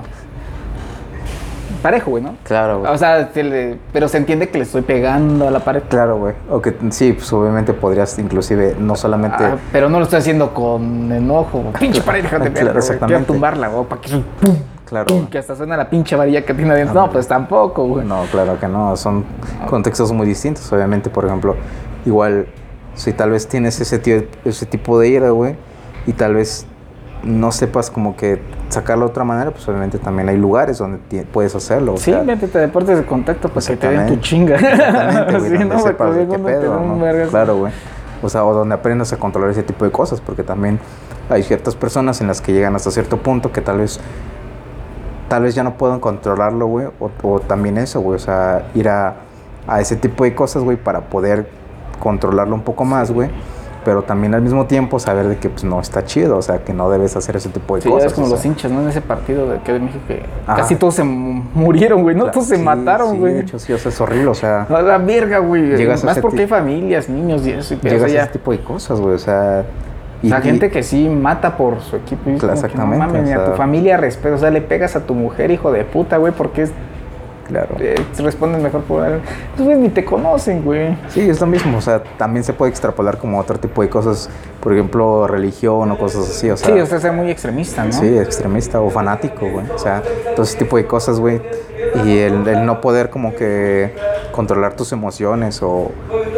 Parejo, 1.81 2.11
güey, 2.11 2.23
¿no? 2.23 2.35
Claro, 2.43 2.79
güey. 2.79 2.91
O 2.93 2.97
sea, 2.97 3.31
se 3.33 3.43
le- 3.43 3.77
pero 3.91 4.07
se 4.07 4.17
entiende 4.17 4.49
que 4.49 4.57
le 4.57 4.63
estoy 4.65 4.81
pegando 4.83 5.47
a 5.47 5.51
la 5.51 5.59
pared. 5.61 5.81
Claro, 5.89 6.17
güey. 6.17 6.33
O 6.49 6.61
que 6.61 6.75
sí, 6.91 7.13
pues 7.13 7.31
obviamente 7.33 7.73
podrías 7.73 8.17
inclusive 8.19 8.75
no 8.79 8.95
solamente... 8.95 9.43
Ah, 9.43 9.57
pero 9.71 9.89
no 9.89 9.97
lo 9.97 10.03
estoy 10.03 10.19
haciendo 10.19 10.53
con 10.53 11.11
enojo. 11.11 11.63
Pinche 11.79 12.01
pared, 12.01 12.23
déjate 12.23 12.43
ver. 12.49 12.53
Claro. 12.53 12.65
Quiero 12.67 12.79
exactamente. 12.79 13.25
tumbarla, 13.25 13.67
güey, 13.69 13.85
para 13.85 14.01
que 14.01 14.09
pum, 14.11 14.55
Claro. 14.85 15.05
pum, 15.07 15.27
que 15.27 15.37
hasta 15.37 15.55
suena 15.55 15.77
la 15.77 15.89
pinche 15.89 16.15
varilla 16.15 16.43
que 16.45 16.53
tiene 16.53 16.71
adentro. 16.71 16.99
Ah, 17.01 17.05
No, 17.07 17.11
pues 17.11 17.27
tampoco, 17.27 17.85
güey. 17.87 18.05
No, 18.05 18.23
claro 18.31 18.59
que 18.59 18.67
no. 18.67 18.95
Son 18.97 19.23
contextos 19.69 20.11
muy 20.11 20.27
distintos. 20.27 20.71
Obviamente, 20.73 21.09
por 21.09 21.25
ejemplo, 21.25 21.55
igual 22.05 22.47
si 22.93 23.13
tal 23.13 23.29
vez 23.31 23.47
tienes 23.47 23.79
ese, 23.79 23.99
ti- 23.99 24.27
ese 24.43 24.65
tipo 24.65 24.99
de 24.99 25.07
ira, 25.07 25.29
güey, 25.29 25.55
y 26.05 26.11
tal 26.13 26.35
vez 26.35 26.67
no 27.23 27.51
sepas 27.51 27.91
como 27.91 28.15
que 28.15 28.41
sacarlo 28.69 29.05
de 29.05 29.11
otra 29.11 29.23
manera, 29.23 29.51
pues 29.51 29.67
obviamente 29.67 29.99
también 29.99 30.29
hay 30.29 30.37
lugares 30.37 30.77
donde 30.77 30.99
puedes 31.25 31.55
hacerlo. 31.55 31.97
Sí, 31.97 32.11
sea, 32.11 32.23
métete 32.23 32.57
a 32.57 32.61
deportes 32.61 32.97
de 32.97 33.05
contacto 33.05 33.49
para 33.49 33.65
que 33.65 33.77
te 33.77 33.89
den 33.89 34.07
tu 34.07 34.15
chinga. 34.17 34.55
Exactamente, 34.55 35.31
güey, 35.39 35.51
Sí, 35.51 35.57
donde 35.57 35.75
no, 35.75 35.81
sepas 35.81 36.07
porque 36.07 36.19
de 36.19 36.23
qué 36.23 36.27
cuando 36.29 36.47
te 36.47 36.53
pedo, 36.55 36.71
dan 36.73 36.83
un 36.83 36.89
¿no? 36.99 37.03
vergazo. 37.05 37.31
Claro, 37.31 37.57
güey. 37.57 37.73
O 38.23 38.29
sea, 38.29 38.45
o 38.45 38.53
donde 38.53 38.75
aprendas 38.75 39.13
a 39.13 39.17
controlar 39.17 39.51
ese 39.51 39.63
tipo 39.63 39.85
de 39.85 39.91
cosas, 39.91 40.21
porque 40.21 40.43
también 40.43 40.79
hay 41.29 41.43
ciertas 41.43 41.75
personas 41.75 42.21
en 42.21 42.27
las 42.27 42.41
que 42.41 42.53
llegan 42.53 42.75
hasta 42.75 42.91
cierto 42.91 43.17
punto 43.17 43.51
que 43.51 43.61
tal 43.61 43.79
vez 43.79 43.99
tal 45.27 45.43
vez 45.43 45.55
ya 45.55 45.63
no 45.63 45.75
puedan 45.77 45.99
controlarlo, 46.01 46.67
güey, 46.67 46.87
o, 46.99 47.09
o 47.23 47.39
también 47.39 47.77
eso, 47.77 48.01
güey, 48.01 48.17
o 48.17 48.19
sea, 48.19 48.67
ir 48.75 48.89
a, 48.89 49.15
a 49.65 49.79
ese 49.79 49.95
tipo 49.95 50.25
de 50.25 50.35
cosas, 50.35 50.61
güey, 50.61 50.75
para 50.75 51.01
poder 51.09 51.47
controlarlo 51.99 52.53
un 52.53 52.63
poco 52.63 52.83
más, 52.83 53.11
güey. 53.11 53.29
Pero 53.83 54.03
también 54.03 54.35
al 54.35 54.43
mismo 54.43 54.65
tiempo 54.67 54.99
saber 54.99 55.27
de 55.27 55.37
que 55.37 55.49
pues 55.49 55.63
no 55.63 55.79
está 55.79 56.03
chido, 56.05 56.37
o 56.37 56.41
sea, 56.43 56.59
que 56.59 56.71
no 56.71 56.89
debes 56.91 57.15
hacer 57.15 57.35
ese 57.35 57.49
tipo 57.49 57.75
de 57.75 57.81
Sí, 57.81 57.89
cosas. 57.89 58.07
es 58.11 58.13
como 58.13 58.27
o 58.27 58.29
los 58.29 58.45
hinchas, 58.45 58.71
¿no? 58.71 58.81
En 58.81 58.89
ese 58.89 59.01
partido 59.01 59.49
de 59.49 59.59
que 59.61 59.73
de 59.73 59.79
México 59.79 60.03
que 60.07 60.21
casi 60.45 60.75
todos 60.75 60.93
se 60.95 61.03
mu- 61.03 61.41
murieron, 61.55 62.03
güey, 62.03 62.15
¿no? 62.15 62.25
Claro, 62.25 62.33
Todos 62.35 62.47
se 62.47 62.57
mataron, 62.59 63.13
sí, 63.13 63.17
güey. 63.17 63.33
de 63.33 63.39
hecho, 63.39 63.57
sí, 63.57 63.73
o 63.73 63.79
sea, 63.79 63.89
es 63.89 63.99
horrible, 63.99 64.27
o 64.27 64.33
sea, 64.35 64.67
A 64.69 64.81
la 64.83 64.97
verga, 64.99 65.39
güey. 65.39 65.75
Llegas 65.75 66.03
a 66.03 66.05
Más 66.07 66.19
porque 66.19 66.41
hay 66.41 66.47
familias, 66.47 67.09
niños 67.09 67.45
y 67.47 67.51
eso. 67.51 67.73
Y 67.73 67.77
o 67.77 67.81
llegas 67.81 68.11
sea, 68.11 68.21
a 68.21 68.23
ese 68.25 68.33
tipo 68.33 68.51
de 68.51 68.59
cosas, 68.59 68.99
güey, 69.01 69.15
o 69.15 69.19
sea... 69.19 69.63
y- 70.21 70.29
la 70.29 70.41
gente 70.41 70.69
que 70.69 70.83
sí 70.83 71.09
mata 71.09 71.57
por 71.57 71.81
su 71.81 71.95
equipo. 71.95 72.29
Y 72.29 72.35
Claro, 72.37 72.53
como 72.53 72.61
que, 72.61 72.67
exactamente, 72.67 72.97
No 73.07 73.11
mames, 73.13 73.23
ni 73.29 73.33
o 73.35 73.41
a 73.41 73.45
tu 73.45 73.51
familia 73.57 73.97
respeto. 73.97 74.35
O 74.35 74.37
sea, 74.37 74.51
le 74.51 74.61
pegas 74.61 74.95
a 74.95 74.99
tu 75.07 75.15
mujer, 75.15 75.49
hijo 75.49 75.71
de 75.71 75.83
puta, 75.85 76.17
güey, 76.17 76.31
porque 76.33 76.61
es, 76.61 76.71
Claro. 77.47 77.75
eh, 77.79 77.95
responden 78.17 78.63
mejor 78.63 78.81
por 78.83 79.03
algo. 79.03 79.21
Pues, 79.55 79.65
güey, 79.67 79.77
ni 79.77 79.89
te 79.89 80.05
conocen, 80.05 80.63
güey. 80.63 80.97
Sí, 81.09 81.21
es 81.29 81.41
lo 81.41 81.47
mismo, 81.47 81.77
o 81.77 81.81
sea, 81.81 82.01
también 82.17 82.43
se 82.43 82.53
puede 82.53 82.69
extrapolar 82.71 83.17
como 83.17 83.39
otro 83.39 83.59
tipo 83.59 83.81
de 83.81 83.89
cosas, 83.89 84.29
por 84.61 84.73
ejemplo, 84.73 85.27
religión 85.27 85.91
o 85.91 85.97
cosas 85.97 86.29
así, 86.29 86.49
o 86.49 86.55
sea... 86.55 86.73
sí, 86.73 86.79
o 86.79 86.85
sea, 86.85 86.99
sea 86.99 87.11
muy 87.11 87.29
extremista, 87.29 87.83
¿no? 87.83 87.91
Sí, 87.91 88.17
extremista 88.17 88.79
o 88.79 88.89
fanático, 88.89 89.49
güey. 89.49 89.65
O 89.73 89.77
sea, 89.77 90.01
todo 90.35 90.43
ese 90.43 90.57
tipo 90.57 90.77
de 90.77 90.85
cosas, 90.85 91.19
güey. 91.19 91.41
Y 92.05 92.19
el, 92.19 92.47
el 92.47 92.65
no 92.65 92.79
poder 92.79 93.09
como 93.09 93.35
que 93.35 93.93
controlar 94.31 94.75
tus 94.75 94.91
emociones 94.93 95.61
o, 95.61 95.91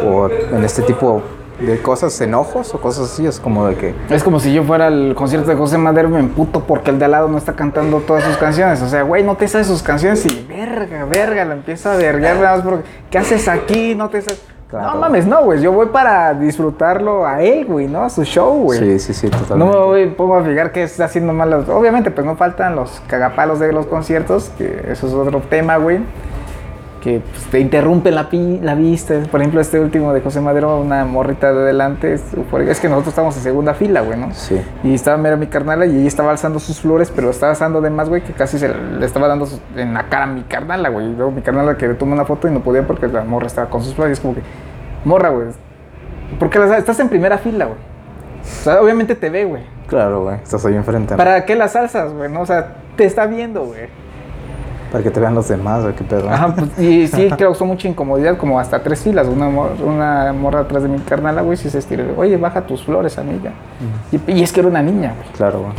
o 0.04 0.28
en 0.28 0.64
este 0.64 0.82
tipo 0.82 1.22
de 1.60 1.80
cosas, 1.80 2.20
enojos 2.20 2.74
o 2.74 2.80
cosas 2.80 3.12
así, 3.12 3.26
es 3.26 3.38
como 3.40 3.66
de 3.66 3.76
que... 3.76 3.94
Es 4.10 4.22
como 4.24 4.40
si 4.40 4.52
yo 4.52 4.64
fuera 4.64 4.86
al 4.88 5.14
concierto 5.14 5.48
de 5.50 5.56
José 5.56 5.78
Madero 5.78 6.08
y 6.08 6.12
me 6.12 6.20
emputo 6.20 6.60
porque 6.60 6.90
el 6.90 6.98
de 6.98 7.04
al 7.04 7.12
lado 7.12 7.28
no 7.28 7.38
está 7.38 7.52
cantando 7.54 7.98
todas 8.00 8.24
sus 8.24 8.36
canciones. 8.36 8.82
O 8.82 8.88
sea, 8.88 9.02
güey, 9.02 9.22
no 9.22 9.36
te 9.36 9.46
sabes 9.48 9.66
sus 9.66 9.82
canciones 9.82 10.24
y 10.26 10.46
verga, 10.48 11.04
verga, 11.04 11.44
la 11.44 11.54
empieza 11.54 11.92
a 11.92 11.96
vergar 11.96 12.36
nada 12.36 12.56
más 12.56 12.64
porque 12.64 12.84
¿qué 13.10 13.18
haces 13.18 13.46
aquí? 13.48 13.94
No 13.94 14.08
te 14.08 14.20
sabes. 14.22 14.42
Claro. 14.68 14.94
No 14.94 15.00
mames, 15.02 15.26
no, 15.26 15.44
güey. 15.44 15.60
Yo 15.60 15.70
voy 15.70 15.86
para 15.86 16.34
disfrutarlo 16.34 17.24
a 17.26 17.40
él, 17.42 17.64
güey, 17.66 17.86
¿no? 17.86 18.02
A 18.02 18.10
su 18.10 18.24
show, 18.24 18.54
güey. 18.64 18.78
Sí, 18.80 18.98
sí, 18.98 19.14
sí, 19.14 19.28
No 19.30 19.38
totalmente. 19.38 19.78
me 19.78 19.84
voy, 19.84 20.06
pongo 20.08 20.36
a 20.36 20.42
fijar 20.42 20.72
que 20.72 20.82
está 20.82 21.04
haciendo 21.04 21.32
mal. 21.32 21.50
las- 21.50 21.68
Obviamente, 21.68 22.10
pues 22.10 22.26
no 22.26 22.34
faltan 22.34 22.74
los 22.74 23.00
cagapalos 23.06 23.60
de 23.60 23.72
los 23.72 23.86
conciertos, 23.86 24.50
que 24.58 24.86
eso 24.90 25.06
es 25.06 25.12
otro 25.14 25.40
tema, 25.48 25.76
güey. 25.76 26.00
Que 27.04 27.20
pues, 27.20 27.44
te 27.50 27.60
interrumpen 27.60 28.14
la, 28.14 28.30
pi- 28.30 28.60
la 28.62 28.74
vista. 28.74 29.14
Por 29.30 29.40
ejemplo, 29.40 29.60
este 29.60 29.78
último 29.78 30.14
de 30.14 30.22
José 30.22 30.40
Madero, 30.40 30.80
una 30.80 31.04
morrita 31.04 31.52
de 31.52 31.60
adelante. 31.60 32.14
Es, 32.14 32.22
que 32.80 32.88
nosotros 32.88 33.08
estamos 33.08 33.36
en 33.36 33.42
segunda 33.42 33.74
fila, 33.74 34.00
güey, 34.00 34.18
¿no? 34.18 34.32
Sí. 34.32 34.58
Y 34.82 34.94
estaba 34.94 35.18
mera 35.18 35.36
mi 35.36 35.46
carnala 35.48 35.84
y 35.84 35.98
ella 35.98 36.08
estaba 36.08 36.30
alzando 36.30 36.58
sus 36.58 36.80
flores, 36.80 37.12
pero 37.14 37.28
estaba 37.28 37.50
alzando 37.52 37.82
de 37.82 37.90
más, 37.90 38.08
güey, 38.08 38.22
que 38.22 38.32
casi 38.32 38.58
se 38.58 38.68
le 38.74 39.04
estaba 39.04 39.28
dando 39.28 39.46
en 39.76 39.92
la 39.92 40.08
cara 40.08 40.24
a 40.24 40.28
mi 40.28 40.44
carnala, 40.44 40.88
güey. 40.88 41.08
Y 41.10 41.14
luego 41.14 41.30
mi 41.30 41.42
carnala 41.42 41.76
que 41.76 41.88
le 41.88 41.94
tomó 41.94 42.14
una 42.14 42.24
foto 42.24 42.48
y 42.48 42.50
no 42.50 42.60
podía 42.60 42.86
porque 42.86 43.06
la 43.06 43.22
morra 43.22 43.48
estaba 43.48 43.68
con 43.68 43.82
sus 43.84 43.94
flores. 43.94 44.12
Y 44.12 44.14
es 44.14 44.20
como 44.20 44.34
que, 44.34 44.40
morra, 45.04 45.28
güey. 45.28 45.48
Porque 46.38 46.58
las- 46.58 46.78
estás 46.78 46.98
en 47.00 47.10
primera 47.10 47.36
fila, 47.36 47.66
güey. 47.66 47.78
O 48.42 48.62
sea, 48.64 48.80
obviamente 48.80 49.14
te 49.14 49.28
ve, 49.28 49.44
güey. 49.44 49.62
Claro, 49.88 50.22
güey, 50.22 50.36
estás 50.42 50.64
ahí 50.64 50.74
enfrente. 50.74 51.12
¿no? 51.12 51.18
¿Para 51.18 51.44
qué 51.44 51.54
las 51.54 51.76
alzas, 51.76 52.14
güey? 52.14 52.30
¿no? 52.30 52.40
O 52.40 52.46
sea, 52.46 52.76
te 52.96 53.04
está 53.04 53.26
viendo, 53.26 53.64
güey. 53.64 53.88
Para 54.94 55.02
que 55.02 55.10
te 55.10 55.18
vean 55.18 55.34
los 55.34 55.48
demás, 55.48 55.82
güey, 55.82 55.92
qué 55.96 56.04
pedo. 56.04 56.30
Ajá, 56.30 56.54
pues, 56.54 56.78
y 56.78 57.08
sí 57.08 57.28
causó 57.36 57.64
mucha 57.66 57.88
incomodidad, 57.88 58.36
como 58.36 58.60
hasta 58.60 58.80
tres 58.80 59.00
filas. 59.02 59.26
Una, 59.26 59.48
mor- 59.48 59.72
una 59.84 60.32
morra 60.32 60.60
atrás 60.60 60.84
de 60.84 60.88
mi 60.88 60.98
carnala, 61.00 61.42
güey, 61.42 61.56
sí 61.56 61.68
se 61.68 61.78
estiró. 61.78 62.04
Oye, 62.16 62.36
baja 62.36 62.60
tus 62.60 62.84
flores, 62.84 63.18
amiga. 63.18 63.50
Y, 64.12 64.20
y 64.30 64.42
es 64.44 64.52
que 64.52 64.60
era 64.60 64.68
una 64.68 64.82
niña, 64.82 65.12
güey. 65.16 65.28
Claro, 65.36 65.62
güey. 65.62 65.72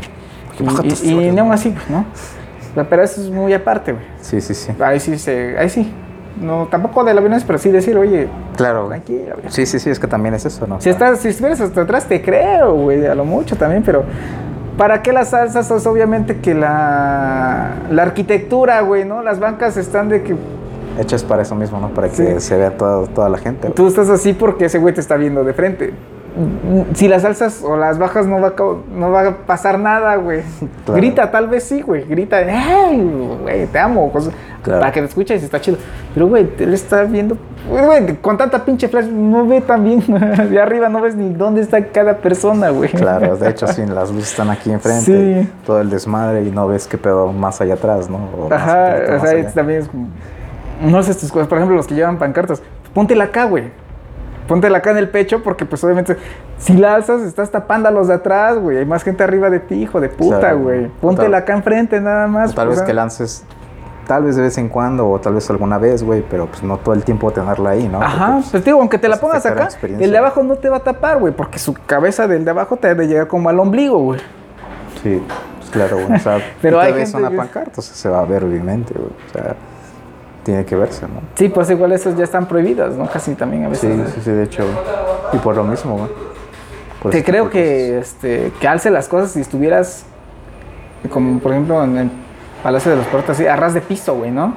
Y, 0.84 0.90
y- 1.12 1.30
y 1.30 1.40
así, 1.40 1.70
pues, 1.70 1.90
¿no? 1.90 2.06
O 2.76 2.84
Pero 2.84 3.04
eso 3.04 3.22
es 3.22 3.30
muy 3.30 3.54
aparte, 3.54 3.94
güey. 3.94 4.04
Sí, 4.20 4.42
sí, 4.42 4.54
sí. 4.54 4.74
Ahí 4.84 5.00
sí 5.00 5.18
se. 5.18 5.58
Ahí 5.58 5.70
sí. 5.70 5.90
No, 6.42 6.68
tampoco 6.70 7.06
de 7.06 7.14
la 7.14 7.22
violencia, 7.22 7.48
pero 7.48 7.58
sí 7.58 7.72
decir, 7.72 7.98
oye, 7.98 8.28
Claro, 8.58 8.88
güey. 8.88 9.02
Sí, 9.48 9.66
sí, 9.66 9.80
sí, 9.80 9.90
es 9.90 9.98
que 9.98 10.08
también 10.08 10.36
es 10.36 10.46
eso, 10.46 10.68
¿no? 10.68 10.82
Si, 10.82 10.90
estás, 10.90 11.20
si 11.22 11.30
estuvieras 11.30 11.62
hasta 11.62 11.84
atrás, 11.84 12.06
te 12.06 12.22
creo, 12.22 12.74
güey, 12.74 13.06
a 13.06 13.16
lo 13.16 13.24
mucho 13.24 13.56
también, 13.56 13.82
pero 13.82 14.04
¿para 14.78 15.02
qué 15.02 15.14
las 15.14 15.30
salsas? 15.30 15.70
Es 15.72 15.86
obviamente 15.88 16.38
que 16.40 16.54
la, 16.54 17.72
la 17.92 18.02
arquitectura, 18.04 18.82
güey, 18.82 19.06
¿no? 19.06 19.22
Las 19.24 19.40
bancas 19.40 19.78
están 19.78 20.10
de 20.10 20.24
que 20.24 20.36
Hechas 20.98 21.24
para 21.26 21.42
eso 21.42 21.56
mismo, 21.56 21.78
¿no? 21.80 21.90
Para 21.90 22.08
que 22.08 22.16
Sí. 22.16 22.40
se 22.40 22.58
vea 22.58 22.78
todo- 22.78 23.08
toda 23.08 23.28
la 23.28 23.38
gente. 23.38 23.64
güey. 23.68 23.74
tú 23.76 23.88
estás 23.88 24.10
así 24.10 24.32
porque 24.32 24.66
ese 24.66 24.78
güey 24.80 24.94
te 24.94 25.02
está 25.02 25.18
viendo 25.18 25.44
de 25.44 25.54
frente. 25.54 25.94
Si 26.94 27.08
las 27.08 27.24
alzas 27.24 27.62
o 27.64 27.78
las 27.78 27.98
bajas 27.98 28.26
no 28.28 28.42
va 28.42 28.50
a, 28.50 28.54
no 28.94 29.10
va 29.12 29.28
a 29.28 29.32
pasar 29.46 29.80
nada, 29.80 30.16
güey. 30.18 30.42
Claro. 30.86 31.00
Grita, 31.00 31.32
tal 31.32 31.48
vez 31.48 31.64
sí, 31.64 31.82
güey. 31.82 32.04
Grita, 32.06 32.38
¡ay, 32.38 33.02
güey, 33.42 33.68
te 33.68 33.80
amo! 33.80 34.12
cosas- 34.12 34.34
Claro. 34.62 34.80
Para 34.80 34.92
que 34.92 35.00
te 35.02 35.06
escuches 35.06 35.42
y 35.44 35.46
está 35.46 35.62
chido. 35.62 35.78
Pero, 36.16 36.28
güey, 36.28 36.50
él 36.58 36.74
está 36.74 37.04
viendo... 37.04 37.38
Güey, 37.70 38.16
con 38.18 38.36
tanta 38.36 38.66
pinche 38.66 38.88
flash 38.88 39.06
no 39.06 39.46
ve 39.46 39.62
tan 39.62 39.84
bien. 39.84 40.04
De 40.50 40.60
arriba 40.60 40.90
no 40.90 41.02
ves 41.02 41.16
ni 41.16 41.30
dónde 41.34 41.62
está 41.62 41.86
cada 41.90 42.18
persona, 42.18 42.72
güey. 42.72 42.90
Claro, 42.90 43.38
de 43.38 43.48
hecho, 43.50 43.68
sí, 43.68 43.86
las 43.86 44.10
luces 44.12 44.32
están 44.32 44.50
aquí 44.50 44.72
enfrente, 44.72 45.44
Sí. 45.44 45.50
todo 45.68 45.82
el 45.82 45.90
desmadre 45.92 46.44
y 46.46 46.52
no 46.52 46.68
ves 46.68 46.88
qué 46.88 46.98
pedo 46.98 47.32
más 47.32 47.62
allá 47.62 47.76
atrás, 47.76 48.10
¿no? 48.10 48.18
O 48.40 48.52
Ajá, 48.52 48.96
o 49.18 49.20
sea, 49.20 49.48
también 49.54 49.82
es. 49.82 49.90
No 50.82 51.04
sé 51.04 51.14
tus 51.14 51.32
cosas. 51.32 51.48
Por 51.48 51.60
ejemplo, 51.60 51.78
los 51.78 51.86
que 51.86 51.94
llevan 51.94 52.18
pancartas. 52.18 52.64
Póntela 52.94 53.26
acá, 53.26 53.46
güey. 53.46 53.66
Póntela 54.48 54.78
acá 54.80 54.92
en 54.92 54.98
el 54.98 55.10
pecho 55.10 55.42
porque, 55.44 55.66
pues, 55.66 55.84
obviamente, 55.84 56.18
si 56.58 56.74
la 56.78 56.96
alzas, 56.96 57.22
estás 57.22 57.50
tapando 57.52 57.90
a 57.90 57.92
los 57.92 58.08
de 58.08 58.14
atrás, 58.16 58.58
güey. 58.60 58.78
Hay 58.78 58.86
más 58.86 59.04
gente 59.04 59.24
arriba 59.24 59.50
de 59.50 59.60
ti, 59.60 59.76
hijo 59.82 60.00
de 60.00 60.10
puta, 60.10 60.40
Claro. 60.40 60.60
güey. 60.60 60.88
Póntela 61.02 61.38
acá 61.40 61.54
enfrente, 61.54 62.00
nada 62.00 62.28
más. 62.28 62.54
Tal 62.54 62.68
vez 62.68 62.78
sea, 62.78 62.86
que 62.86 62.94
lances, 62.94 63.44
tal 64.08 64.24
vez 64.24 64.36
de 64.36 64.44
vez 64.44 64.58
en 64.60 64.70
cuando 64.70 65.10
o 65.10 65.20
tal 65.20 65.34
vez 65.34 65.50
alguna 65.50 65.78
vez, 65.80 66.04
güey, 66.04 66.24
pero 66.30 66.46
pues 66.46 66.62
no 66.62 66.78
todo 66.78 66.94
el 66.94 67.04
tiempo 67.04 67.32
tenerla 67.32 67.72
ahí, 67.72 67.88
¿no? 67.88 68.02
Ajá, 68.02 68.34
Porque, 68.36 68.42
pues 68.52 68.64
te 68.64 68.70
digo, 68.70 68.80
aunque 68.80 68.98
te 69.00 69.08
la 69.10 69.18
pongas 69.18 69.46
acá, 69.48 69.70
el 69.82 70.12
de 70.12 70.18
abajo 70.18 70.44
no 70.44 70.56
te 70.56 70.70
va 70.70 70.78
a 70.78 70.84
tapar, 70.84 71.18
güey, 71.20 71.34
porque 71.34 71.58
su 71.58 71.74
cabeza 71.74 72.28
del 72.28 72.46
de 72.46 72.52
abajo 72.52 72.78
te 72.78 72.88
debe 72.88 73.08
llegar 73.08 73.28
como 73.28 73.50
al 73.50 73.60
ombligo, 73.60 73.98
güey. 73.98 74.20
pues, 74.20 75.02
sí, 75.02 75.24
pues 75.58 75.70
claro, 75.72 75.98
güey. 76.06 76.18
O 76.18 76.20
sea, 76.20 76.38
Pero 76.62 76.80
hay 76.80 76.94
vez 76.94 77.06
gente 77.12 77.18
una 77.18 77.32
que- 77.32 77.38
pancarta, 77.38 77.72
o 77.80 77.82
sea, 77.82 77.96
se 77.96 78.10
va 78.10 78.20
a 78.20 78.26
ver, 78.26 78.44
obviamente, 78.44 78.94
güey. 78.94 79.10
O 79.10 79.34
sea, 79.34 79.56
tiene 80.46 80.64
que 80.64 80.76
verse, 80.76 81.08
¿no? 81.08 81.22
Sí, 81.34 81.50
pues 81.50 81.70
igual 81.72 81.92
esas 81.92 82.16
ya 82.16 82.24
están 82.24 82.46
prohibidas, 82.46 82.96
¿no? 82.96 83.08
Casi 83.08 83.34
también 83.34 83.66
a 83.66 83.70
veces. 83.70 83.96
Sí, 84.06 84.12
sí, 84.14 84.22
sí, 84.26 84.32
de 84.32 84.44
hecho. 84.44 84.64
Y 85.34 85.38
por 85.38 85.56
lo 85.56 85.64
mismo, 85.64 85.98
güey. 85.98 86.10
Por 87.02 87.12
Te 87.12 87.18
ese 87.18 87.26
creo 87.26 87.50
que, 87.50 87.98
este, 87.98 88.54
que 88.60 88.68
alce 88.68 88.92
las 88.92 89.08
cosas 89.08 89.32
si 89.32 89.42
estuvieras, 89.42 90.06
como 91.10 91.40
por 91.40 91.52
ejemplo 91.52 91.84
en 91.84 91.98
el 91.98 92.12
Palacio 92.62 92.92
de 92.92 92.98
los 92.98 93.08
Puertos, 93.08 93.32
así, 93.32 93.48
a 93.48 93.56
ras 93.56 93.74
de 93.74 93.82
piso, 93.82 94.16
güey, 94.16 94.30
¿no? 94.30 94.54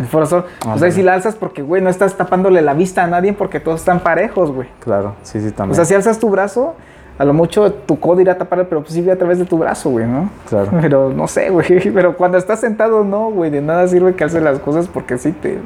El 0.00 0.06
Foro 0.06 0.26
Sol. 0.26 0.44
Ah, 0.66 0.74
o 0.74 0.78
sea, 0.78 0.88
y 0.88 0.90
sí. 0.90 0.96
si 0.96 1.02
la 1.04 1.14
alzas 1.14 1.36
porque, 1.36 1.62
güey, 1.62 1.80
no 1.80 1.88
estás 1.88 2.16
tapándole 2.16 2.60
la 2.60 2.74
vista 2.74 3.04
a 3.04 3.06
nadie 3.06 3.32
porque 3.32 3.60
todos 3.60 3.78
están 3.78 4.00
parejos, 4.00 4.50
güey. 4.50 4.68
Claro, 4.80 5.14
sí, 5.22 5.40
sí, 5.40 5.52
también. 5.52 5.72
O 5.72 5.74
sea, 5.76 5.84
si 5.84 5.94
alzas 5.94 6.18
tu 6.18 6.30
brazo, 6.30 6.74
a 7.22 7.24
lo 7.24 7.32
mucho 7.32 7.72
tu 7.72 8.00
codo 8.00 8.20
irá 8.20 8.32
a 8.32 8.36
tapar, 8.36 8.66
pero 8.68 8.80
pues 8.80 8.94
sí 8.94 9.00
ve 9.00 9.12
a 9.12 9.16
través 9.16 9.38
de 9.38 9.44
tu 9.44 9.56
brazo, 9.56 9.90
güey, 9.90 10.06
¿no? 10.06 10.28
Claro. 10.48 10.72
Pero 10.80 11.12
no 11.12 11.28
sé, 11.28 11.50
güey. 11.50 11.88
Pero 11.94 12.16
cuando 12.16 12.36
estás 12.36 12.58
sentado, 12.58 13.04
no, 13.04 13.30
güey. 13.30 13.48
De 13.48 13.60
nada 13.60 13.86
sirve 13.86 14.16
que 14.16 14.24
alces 14.24 14.42
las 14.42 14.58
cosas 14.58 14.88
porque 14.88 15.16
sí 15.18 15.30
te 15.30 15.58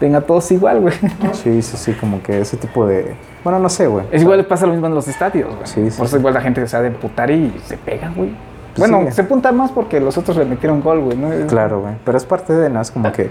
tenga 0.00 0.22
todos 0.22 0.50
igual, 0.50 0.80
güey. 0.80 0.94
Sí, 1.34 1.62
sí, 1.62 1.76
sí, 1.76 1.92
como 1.92 2.20
que 2.20 2.40
ese 2.40 2.56
tipo 2.56 2.84
de... 2.84 3.14
Bueno, 3.44 3.60
no 3.60 3.68
sé, 3.68 3.86
güey. 3.86 4.06
Es 4.10 4.22
igual 4.22 4.44
pasa 4.46 4.66
lo 4.66 4.72
mismo 4.72 4.88
en 4.88 4.94
los 4.96 5.06
estadios, 5.06 5.54
güey. 5.54 5.66
Sí, 5.66 5.88
sí, 5.88 5.96
Por 5.96 6.06
eso 6.06 6.18
igual 6.18 6.34
la 6.34 6.40
gente 6.40 6.66
se 6.66 6.76
ha 6.76 6.82
de 6.82 6.88
emputar 6.88 7.30
y 7.30 7.56
se 7.64 7.76
pega, 7.76 8.12
güey. 8.16 8.32
Pues 8.74 8.90
bueno, 8.90 9.06
sí. 9.10 9.16
se 9.16 9.24
punta 9.24 9.52
más 9.52 9.70
porque 9.70 10.00
los 10.00 10.16
otros 10.16 10.36
le 10.38 10.46
metieron 10.46 10.80
gol, 10.80 11.00
güey, 11.00 11.16
¿no? 11.16 11.28
Claro, 11.46 11.80
güey. 11.82 11.94
Pero 12.04 12.16
es 12.16 12.24
parte 12.24 12.54
de, 12.54 12.70
¿no? 12.70 12.80
Es 12.80 12.90
como 12.90 13.12
que 13.12 13.30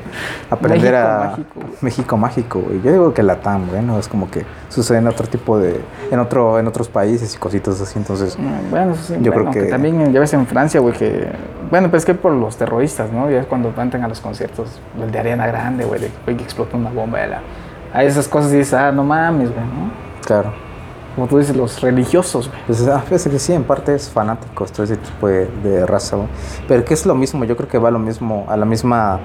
aprender 0.50 0.94
México 0.94 1.08
a... 1.10 1.26
mágico. 1.26 1.60
México 1.82 2.18
mágico, 2.18 2.60
güey. 2.60 2.82
Yo 2.84 2.92
digo 2.92 3.14
que 3.14 3.24
la 3.24 3.38
TAM, 3.38 3.68
güey, 3.70 3.82
¿no? 3.82 3.98
Es 3.98 4.08
como 4.08 4.30
que 4.30 4.46
sucede 4.70 5.00
en 5.00 5.08
otro 5.08 5.26
tipo 5.28 5.58
de... 5.58 5.82
En, 6.12 6.20
otro, 6.20 6.60
en 6.60 6.68
otros 6.68 6.90
países 6.90 7.34
y 7.34 7.38
cositas 7.40 7.82
así, 7.82 7.98
entonces... 7.98 8.38
Mm, 8.38 8.70
Bueno, 8.70 8.92
eso 8.94 9.04
sí, 9.04 9.18
Yo 9.22 9.32
bueno, 9.32 9.50
creo 9.52 9.64
que- 9.66 9.70
también 9.72 10.14
ya 10.14 10.20
ves 10.20 10.34
en 10.34 10.46
Francia, 10.46 10.80
güey, 10.80 10.94
que... 10.94 11.28
Bueno, 11.72 11.90
pues 11.90 12.02
es 12.04 12.06
que 12.06 12.14
por 12.14 12.34
los 12.34 12.58
terroristas, 12.58 13.12
¿no? 13.12 13.30
Ya 13.32 13.40
es 13.40 13.46
cuando 13.48 13.74
entran 13.82 14.04
a 14.04 14.08
los 14.08 14.20
conciertos, 14.22 14.80
el 15.02 15.12
de 15.12 15.20
Ariana 15.20 15.48
Grande, 15.48 15.86
güey, 15.86 16.02
de 16.02 16.12
que 16.26 16.44
explotó 16.44 16.78
una 16.78 16.92
bomba 16.92 17.20
de 17.20 17.28
la... 17.28 17.42
A 17.94 18.04
esas 18.04 18.28
cosas 18.28 18.52
dices, 18.52 18.74
ah, 18.74 18.92
no 18.92 19.04
mames, 19.04 19.50
güey, 19.52 19.66
¿no? 19.66 19.92
Claro. 20.26 20.54
Como 21.16 21.28
tú 21.28 21.38
dices, 21.40 21.56
los 21.56 21.82
religiosos, 21.82 22.48
güey. 22.48 22.62
Pues 22.68 22.88
ah, 22.88 23.02
fíjate 23.02 23.30
que 23.30 23.40
sí, 23.40 23.52
en 23.54 23.64
parte 23.64 23.94
es 23.94 24.10
fanáticos, 24.10 24.72
todo 24.72 24.84
ese 24.84 24.96
tipo 24.98 25.28
de, 25.28 25.46
de 25.64 25.86
raza, 25.86 26.16
güey. 26.16 26.30
Pero 26.68 26.86
que 26.86 26.94
es 26.94 27.06
lo 27.06 27.16
mismo, 27.16 27.44
yo 27.44 27.58
creo 27.58 27.68
que 27.68 27.78
va 27.78 27.92
lo 27.92 28.00
mismo, 28.00 28.46
a 28.50 28.56
la 28.58 28.66
misma... 28.66 29.20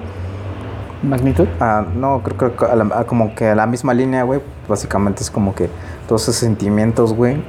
¿Magnitud? 1.03 1.47
a- 1.59 1.85
no, 1.95 2.21
creo, 2.23 2.37
creo 2.37 2.57
que 2.57 2.65
a 2.65 2.75
la- 2.75 2.99
a 2.99 3.03
como 3.05 3.35
que 3.35 3.47
a 3.49 3.55
la 3.55 3.67
misma 3.67 3.93
línea, 3.93 4.23
güey. 4.23 4.41
Básicamente 4.67 5.21
es 5.23 5.29
como 5.31 5.53
que 5.55 5.69
todos 6.07 6.23
esos 6.23 6.35
sentimientos, 6.35 7.13
güey, 7.13 7.41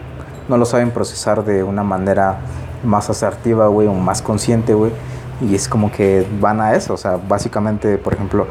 no 0.49 0.57
lo 0.57 0.65
saben 0.67 0.91
procesar 0.91 1.45
de 1.45 1.63
una 1.63 1.83
manera 1.83 2.39
más 2.85 3.11
asertiva, 3.11 3.67
güey, 3.69 3.89
o 3.89 3.95
más 3.95 4.23
consciente, 4.23 4.75
güey. 4.75 4.93
Y 5.41 5.55
es 5.55 5.67
como 5.69 5.91
que 5.91 6.27
van 6.41 6.61
a 6.61 6.75
eso, 6.75 6.95
o 6.95 6.97
sea, 6.97 7.17
básicamente, 7.29 7.97
por 7.99 8.13
ejemplo, 8.13 8.47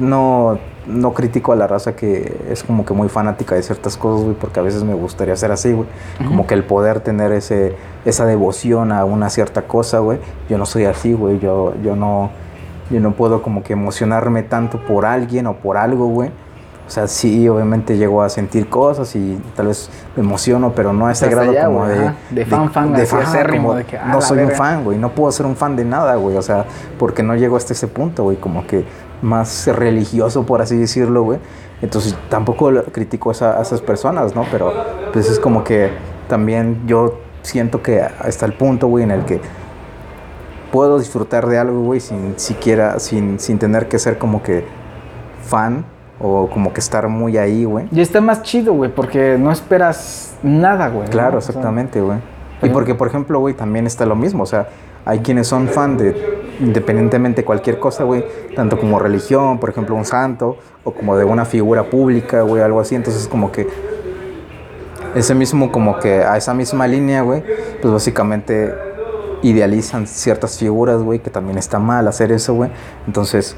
no, 0.00 0.58
no 0.86 1.14
critico 1.14 1.52
a 1.52 1.56
la 1.56 1.66
raza 1.66 1.96
que 1.96 2.36
es 2.50 2.62
como 2.62 2.84
que 2.84 2.94
muy 2.94 3.08
fanática 3.08 3.54
de 3.54 3.62
ciertas 3.62 3.96
cosas, 3.96 4.24
güey, 4.24 4.36
porque 4.36 4.60
a 4.60 4.62
veces 4.62 4.84
me 4.84 4.94
gustaría 4.94 5.34
ser 5.36 5.52
así, 5.52 5.72
güey. 5.72 5.88
Como 6.26 6.46
que 6.46 6.54
el 6.54 6.64
poder 6.64 7.00
tener 7.00 7.32
ese, 7.32 7.74
esa 8.04 8.26
devoción 8.26 8.92
a 8.92 9.04
una 9.04 9.30
cierta 9.30 9.62
cosa, 9.62 9.98
güey. 10.00 10.18
Yo 10.48 10.58
no 10.58 10.66
soy 10.66 10.84
así, 10.84 11.12
güey. 11.12 11.38
Yo, 11.38 11.74
yo 11.82 11.96
no, 11.96 12.30
yo 12.90 13.00
no 13.00 13.12
puedo 13.12 13.42
como 13.42 13.62
que 13.62 13.72
emocionarme 13.72 14.42
tanto 14.42 14.78
por 14.78 15.06
alguien 15.06 15.46
o 15.46 15.54
por 15.54 15.76
algo, 15.76 16.06
güey. 16.06 16.30
O 16.86 16.90
sea, 16.90 17.08
sí, 17.08 17.48
obviamente 17.48 17.96
llego 17.96 18.22
a 18.22 18.28
sentir 18.28 18.68
cosas 18.68 19.16
y 19.16 19.40
tal 19.56 19.68
vez 19.68 19.88
me 20.16 20.22
emociono, 20.22 20.72
pero 20.74 20.92
no 20.92 21.06
a 21.06 21.12
ese 21.12 21.28
grado 21.28 21.50
allá, 21.50 21.66
como 21.66 21.86
de. 21.86 22.10
De 22.30 22.44
fan, 22.44 22.70
fan, 22.70 22.94
así 22.94 23.16
ajá, 23.16 23.26
acérrimo, 23.26 23.68
como 23.68 23.78
de 23.78 23.84
que, 23.84 23.96
ah, 23.96 24.08
no 24.08 24.20
soy 24.20 24.40
un 24.40 24.50
fan, 24.50 24.84
güey. 24.84 24.98
No 24.98 25.10
puedo 25.10 25.32
ser 25.32 25.46
un 25.46 25.56
fan 25.56 25.76
de 25.76 25.84
nada, 25.84 26.16
güey. 26.16 26.36
O 26.36 26.42
sea, 26.42 26.66
porque 26.98 27.22
no 27.22 27.34
llego 27.36 27.56
hasta 27.56 27.72
ese 27.72 27.88
punto, 27.88 28.24
güey. 28.24 28.36
Como 28.36 28.66
que 28.66 28.84
más 29.22 29.66
religioso, 29.66 30.44
por 30.44 30.60
así 30.60 30.76
decirlo, 30.76 31.22
güey. 31.22 31.38
Entonces 31.80 32.14
tampoco 32.28 32.70
critico 32.92 33.30
a, 33.30 33.58
a 33.58 33.62
esas 33.62 33.80
personas, 33.80 34.34
¿no? 34.34 34.44
Pero 34.50 34.72
pues 35.12 35.30
es 35.30 35.40
como 35.40 35.64
que 35.64 35.90
también 36.28 36.82
yo 36.86 37.18
siento 37.42 37.82
que 37.82 38.00
hasta 38.00 38.44
el 38.44 38.52
punto, 38.52 38.88
güey, 38.88 39.04
en 39.04 39.10
el 39.10 39.24
que 39.24 39.40
puedo 40.70 40.98
disfrutar 40.98 41.46
de 41.46 41.58
algo, 41.58 41.82
güey, 41.82 42.00
sin 42.00 42.38
siquiera, 42.38 42.98
sin, 42.98 43.38
sin 43.38 43.58
tener 43.58 43.88
que 43.88 43.98
ser 43.98 44.18
como 44.18 44.42
que 44.42 44.64
fan 45.46 45.84
o 46.20 46.48
como 46.48 46.72
que 46.72 46.80
estar 46.80 47.08
muy 47.08 47.36
ahí, 47.36 47.64
güey. 47.64 47.86
Y 47.90 48.00
está 48.00 48.20
más 48.20 48.42
chido, 48.42 48.72
güey, 48.72 48.90
porque 48.90 49.36
no 49.38 49.50
esperas 49.50 50.36
nada, 50.42 50.88
güey. 50.88 51.06
¿no? 51.06 51.10
Claro, 51.10 51.38
O 51.38 51.40
sea, 51.40 51.50
exactamente, 51.50 52.00
güey. 52.00 52.18
Y 52.62 52.70
porque, 52.70 52.94
por 52.94 53.08
ejemplo, 53.08 53.40
güey, 53.40 53.54
también 53.54 53.86
está 53.86 54.06
lo 54.06 54.16
mismo. 54.16 54.42
O 54.42 54.46
sea, 54.46 54.68
hay 55.04 55.18
quienes 55.18 55.46
son 55.46 55.68
fan 55.68 55.98
de 55.98 56.44
independientemente 56.60 57.42
de 57.42 57.44
cualquier 57.44 57.78
cosa, 57.78 58.04
güey. 58.04 58.24
Tanto 58.54 58.78
como 58.78 58.98
religión, 58.98 59.58
por 59.58 59.70
ejemplo, 59.70 59.94
un 59.94 60.04
santo, 60.04 60.56
o 60.82 60.92
como 60.92 61.16
de 61.16 61.24
una 61.24 61.44
figura 61.44 61.84
pública, 61.84 62.42
güey, 62.42 62.62
algo 62.62 62.80
así. 62.80 62.94
Entonces, 62.94 63.28
como 63.28 63.52
que 63.52 63.66
ese 65.14 65.34
mismo, 65.34 65.70
como 65.70 65.98
que 65.98 66.22
a 66.22 66.36
esa 66.36 66.54
misma 66.54 66.86
línea, 66.86 67.22
güey, 67.22 67.42
pues 67.82 67.92
básicamente 67.92 68.72
idealizan 69.42 70.06
ciertas 70.06 70.58
figuras, 70.58 71.02
güey, 71.02 71.18
que 71.18 71.30
también 71.30 71.58
está 71.58 71.78
mal 71.78 72.08
hacer 72.08 72.32
eso, 72.32 72.54
güey. 72.54 72.70
Entonces, 73.06 73.56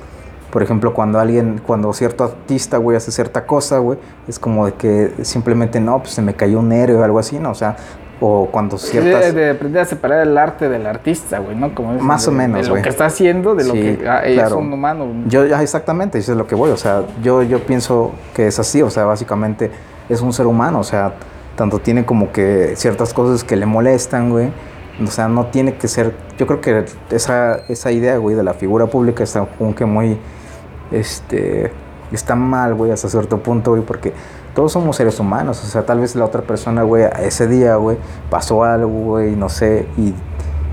por 0.50 0.62
ejemplo, 0.62 0.94
cuando 0.94 1.18
alguien, 1.18 1.60
cuando 1.66 1.92
cierto 1.92 2.24
artista, 2.24 2.76
güey, 2.78 2.96
hace 2.96 3.10
cierta 3.10 3.46
cosa, 3.46 3.78
güey, 3.78 3.98
es 4.28 4.38
como 4.38 4.66
de 4.66 4.74
que 4.74 5.12
simplemente 5.22 5.80
no, 5.80 5.98
pues 5.98 6.10
se 6.12 6.22
me 6.22 6.34
cayó 6.34 6.60
un 6.60 6.72
héroe 6.72 6.96
o 6.96 7.04
algo 7.04 7.18
así, 7.18 7.38
¿no? 7.38 7.50
O 7.50 7.54
sea, 7.54 7.76
o 8.20 8.48
cuando 8.50 8.78
ciertas... 8.78 9.34
De, 9.34 9.40
de 9.40 9.50
aprender 9.50 9.82
a 9.82 9.84
separar 9.84 10.26
el 10.26 10.38
arte 10.38 10.68
del 10.68 10.86
artista, 10.86 11.38
güey, 11.38 11.54
¿no? 11.56 11.74
Como 11.74 11.92
dicen, 11.92 12.06
Más 12.06 12.24
de- 12.24 12.30
o 12.30 12.32
menos, 12.34 12.66
De 12.66 12.74
lo 12.74 12.82
que 12.82 12.88
está 12.88 13.06
haciendo, 13.06 13.54
de 13.54 13.64
lo 13.64 13.72
Sí, 13.74 13.80
que 13.98 14.08
ah, 14.08 14.20
es 14.24 14.52
un 14.52 14.72
humano. 14.72 15.06
Yo, 15.26 15.44
ya 15.46 15.60
exactamente, 15.62 16.18
eso 16.18 16.32
es 16.32 16.38
lo 16.38 16.46
que 16.46 16.54
voy, 16.54 16.70
o 16.70 16.76
sea, 16.78 17.02
yo, 17.22 17.42
yo 17.42 17.58
pienso 17.60 18.12
que 18.34 18.46
es 18.46 18.58
así, 18.58 18.80
o 18.82 18.88
sea, 18.90 19.04
básicamente 19.04 19.70
es 20.08 20.22
un 20.22 20.32
ser 20.32 20.46
humano, 20.46 20.78
o 20.78 20.84
sea, 20.84 21.12
tanto 21.56 21.78
tiene 21.78 22.06
como 22.06 22.32
que 22.32 22.72
ciertas 22.76 23.12
cosas 23.12 23.44
que 23.44 23.56
le 23.56 23.66
molestan, 23.66 24.30
güey, 24.30 24.50
o 25.02 25.06
sea, 25.08 25.28
no 25.28 25.46
tiene 25.46 25.74
que 25.74 25.88
ser, 25.88 26.14
yo 26.38 26.46
creo 26.46 26.60
que 26.60 26.84
esa, 27.10 27.56
esa 27.68 27.92
idea, 27.92 28.16
güey, 28.18 28.34
de 28.36 28.42
la 28.42 28.54
figura 28.54 28.86
pública 28.86 29.24
está 29.24 29.44
como 29.58 29.74
que 29.74 29.84
muy, 29.84 30.18
este, 30.90 31.70
está 32.12 32.34
mal, 32.34 32.74
güey, 32.74 32.90
hasta 32.90 33.08
cierto 33.08 33.38
punto, 33.38 33.72
güey, 33.72 33.82
porque 33.82 34.12
todos 34.54 34.72
somos 34.72 34.96
seres 34.96 35.20
humanos, 35.20 35.62
o 35.62 35.66
sea, 35.66 35.84
tal 35.84 36.00
vez 36.00 36.16
la 36.16 36.24
otra 36.24 36.42
persona, 36.42 36.82
güey, 36.82 37.04
a 37.04 37.08
ese 37.08 37.46
día, 37.46 37.76
güey, 37.76 37.98
pasó 38.30 38.64
algo, 38.64 38.88
güey, 38.88 39.36
no 39.36 39.48
sé, 39.48 39.86
y... 39.98 40.14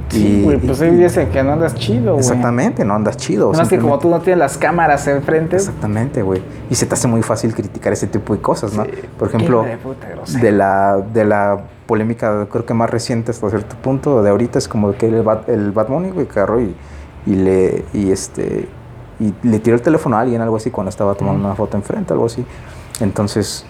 Sí, 0.09 0.43
güey, 0.43 0.59
pues 0.59 0.79
y- 0.79 0.83
ahí 0.83 0.95
dicen 0.95 1.29
que 1.31 1.41
no 1.41 1.53
andas 1.53 1.73
chido, 1.73 2.13
güey. 2.13 2.19
Exactamente, 2.19 2.85
no 2.85 2.93
andas 2.93 3.17
chido. 3.17 3.51
Más 3.51 3.67
que 3.67 3.79
como 3.79 3.97
tú 3.97 4.09
no 4.09 4.19
tienes 4.19 4.37
las 4.37 4.59
cámaras 4.59 5.07
enfrente. 5.07 5.55
Exactamente, 5.55 6.21
güey. 6.21 6.43
Y 6.69 6.75
se 6.75 6.85
te 6.85 6.93
hace 6.93 7.07
muy 7.07 7.23
fácil 7.23 7.55
criticar 7.55 7.93
ese 7.93 8.05
tipo 8.05 8.35
de 8.35 8.39
cosas, 8.39 8.73
¿no? 8.73 8.83
Sí. 8.83 8.91
Por 9.17 9.29
ejemplo, 9.29 9.65
puta 9.81 10.07
de 10.39 10.51
la, 10.51 10.97
de 10.97 11.25
la 11.25 11.61
polémica, 11.85 12.47
creo 12.51 12.65
que 12.65 12.73
más 12.73 12.89
reciente 12.89 13.31
hasta 13.31 13.49
cierto 13.49 13.75
punto, 13.77 14.23
de 14.23 14.29
ahorita 14.29 14.57
es 14.59 14.67
como 14.67 14.91
que 14.93 15.07
el 15.07 15.21
Bad, 15.23 15.49
el 15.49 15.71
Bad 15.71 15.87
Bunny, 15.87 16.11
güey, 16.11 16.27
agarró 16.29 16.61
y, 16.61 16.75
y 17.25 17.35
le, 17.35 17.85
y 17.93 18.11
este, 18.11 18.67
y 19.19 19.33
le 19.43 19.59
tiró 19.59 19.75
el 19.75 19.81
teléfono 19.81 20.17
a 20.17 20.21
alguien, 20.21 20.41
algo 20.41 20.55
así, 20.57 20.71
cuando 20.71 20.89
estaba 20.89 21.13
tomando 21.15 21.39
Ujú. 21.39 21.47
una 21.47 21.55
foto 21.55 21.77
enfrente, 21.77 22.13
algo 22.13 22.25
así. 22.25 22.45
Entonces, 23.01 23.65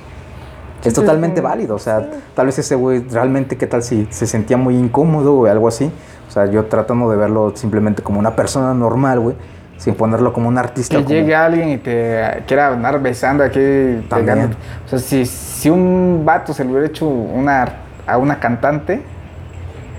es 0.83 0.93
Sí, 0.93 0.99
totalmente 0.99 1.37
sí. 1.37 1.41
válido, 1.43 1.75
o 1.75 1.79
sea, 1.79 2.09
tal 2.35 2.45
vez 2.47 2.59
ese 2.59 2.75
güey 2.75 2.99
realmente, 3.09 3.57
¿qué 3.57 3.67
tal 3.67 3.83
si 3.83 4.07
se 4.09 4.27
sentía 4.27 4.57
muy 4.57 4.75
incómodo 4.77 5.33
o 5.39 5.45
algo 5.45 5.67
así? 5.67 5.89
O 6.27 6.31
sea, 6.31 6.45
yo 6.45 6.65
tratando 6.65 7.09
de 7.09 7.17
verlo 7.17 7.53
simplemente 7.55 8.01
como 8.03 8.19
una 8.19 8.35
persona 8.35 8.73
normal, 8.73 9.19
güey, 9.19 9.35
sin 9.77 9.95
ponerlo 9.95 10.33
como 10.33 10.47
un 10.49 10.57
artista. 10.57 10.97
Que 10.97 11.03
como- 11.03 11.15
llegue 11.15 11.35
alguien 11.35 11.69
y 11.69 11.77
te 11.77 12.43
quiera 12.47 12.69
andar 12.69 13.01
besando 13.01 13.43
aquí, 13.43 13.59
También. 14.09 14.35
pegando. 14.35 14.57
O 14.85 14.89
sea, 14.89 14.99
si, 14.99 15.25
si 15.25 15.69
un 15.69 16.23
vato 16.25 16.53
se 16.53 16.63
le 16.65 16.71
hubiera 16.71 16.87
hecho 16.87 17.07
una, 17.07 17.65
a 18.07 18.17
una 18.17 18.39
cantante, 18.39 19.03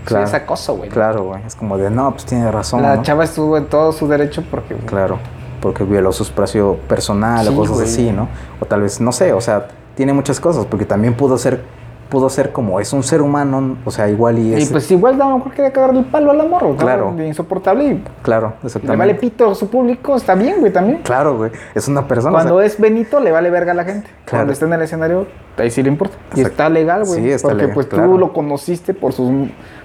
Claro. 0.04 0.26
sí 0.26 0.34
es 0.36 0.42
acoso, 0.42 0.76
güey. 0.76 0.90
Claro, 0.90 1.24
güey. 1.24 1.40
Es 1.46 1.54
como 1.54 1.78
de, 1.78 1.90
no, 1.90 2.10
pues 2.12 2.26
tiene 2.26 2.50
razón. 2.50 2.82
La 2.82 2.96
¿no? 2.96 3.02
chava 3.02 3.24
estuvo 3.24 3.56
en 3.56 3.66
todo 3.66 3.90
su 3.92 4.06
derecho 4.06 4.44
porque. 4.50 4.74
Claro, 4.74 5.18
porque 5.62 5.84
violó 5.84 6.12
su 6.12 6.24
espacio 6.24 6.76
personal 6.88 7.48
o 7.48 7.54
cosas 7.54 7.80
así, 7.80 8.12
¿no? 8.12 8.28
O 8.60 8.66
tal 8.66 8.82
vez, 8.82 9.00
no 9.00 9.12
sé, 9.12 9.32
o 9.32 9.40
sea, 9.40 9.68
tiene 9.94 10.12
muchas 10.12 10.40
cosas, 10.40 10.66
porque 10.66 10.84
también 10.84 11.14
pudo 11.14 11.38
ser, 11.38 11.62
pudo 12.08 12.28
ser 12.28 12.52
como 12.52 12.80
es 12.80 12.92
un 12.92 13.02
ser 13.02 13.22
humano, 13.22 13.76
o 13.84 13.90
sea, 13.90 14.08
igual 14.08 14.38
y 14.38 14.50
Y 14.50 14.54
es. 14.54 14.70
pues 14.70 14.90
igual 14.90 15.20
a 15.20 15.28
lo 15.28 15.38
mejor 15.38 15.52
quería 15.52 15.72
cagarle 15.72 16.00
el 16.00 16.04
palo 16.06 16.30
al 16.30 16.40
amor, 16.40 16.62
¿no? 16.62 16.76
Claro. 16.76 17.12
De 17.16 17.26
insoportable 17.26 17.84
y 17.84 18.04
claro, 18.22 18.54
le 18.62 18.66
exactamente. 18.66 18.96
vale 18.98 19.14
pito 19.14 19.50
a 19.50 19.54
su 19.54 19.68
público, 19.68 20.16
está 20.16 20.34
bien, 20.34 20.60
güey, 20.60 20.72
también. 20.72 21.02
Claro, 21.02 21.36
güey. 21.36 21.50
Es 21.74 21.88
una 21.88 22.06
persona. 22.06 22.30
o 22.30 22.34
Cuando 22.34 22.58
sea, 22.58 22.66
es 22.66 22.78
Benito, 22.80 23.20
le 23.20 23.30
vale 23.32 23.50
verga 23.50 23.72
a 23.72 23.74
la 23.74 23.84
gente. 23.84 24.08
Claro. 24.24 24.38
Cuando 24.38 24.52
está 24.52 24.66
en 24.66 24.72
el 24.74 24.82
escenario, 24.82 25.26
ahí 25.56 25.70
sí 25.70 25.82
le 25.82 25.88
importa. 25.88 26.16
Y 26.34 26.40
Exacto. 26.40 26.48
está 26.48 26.68
legal, 26.68 27.04
güey. 27.04 27.22
Sí, 27.22 27.30
está 27.30 27.48
porque 27.48 27.62
legal, 27.62 27.74
pues 27.74 27.86
claro. 27.86 28.10
tú 28.10 28.18
lo 28.18 28.32
conociste 28.32 28.94
por 28.94 29.12
sus, 29.12 29.30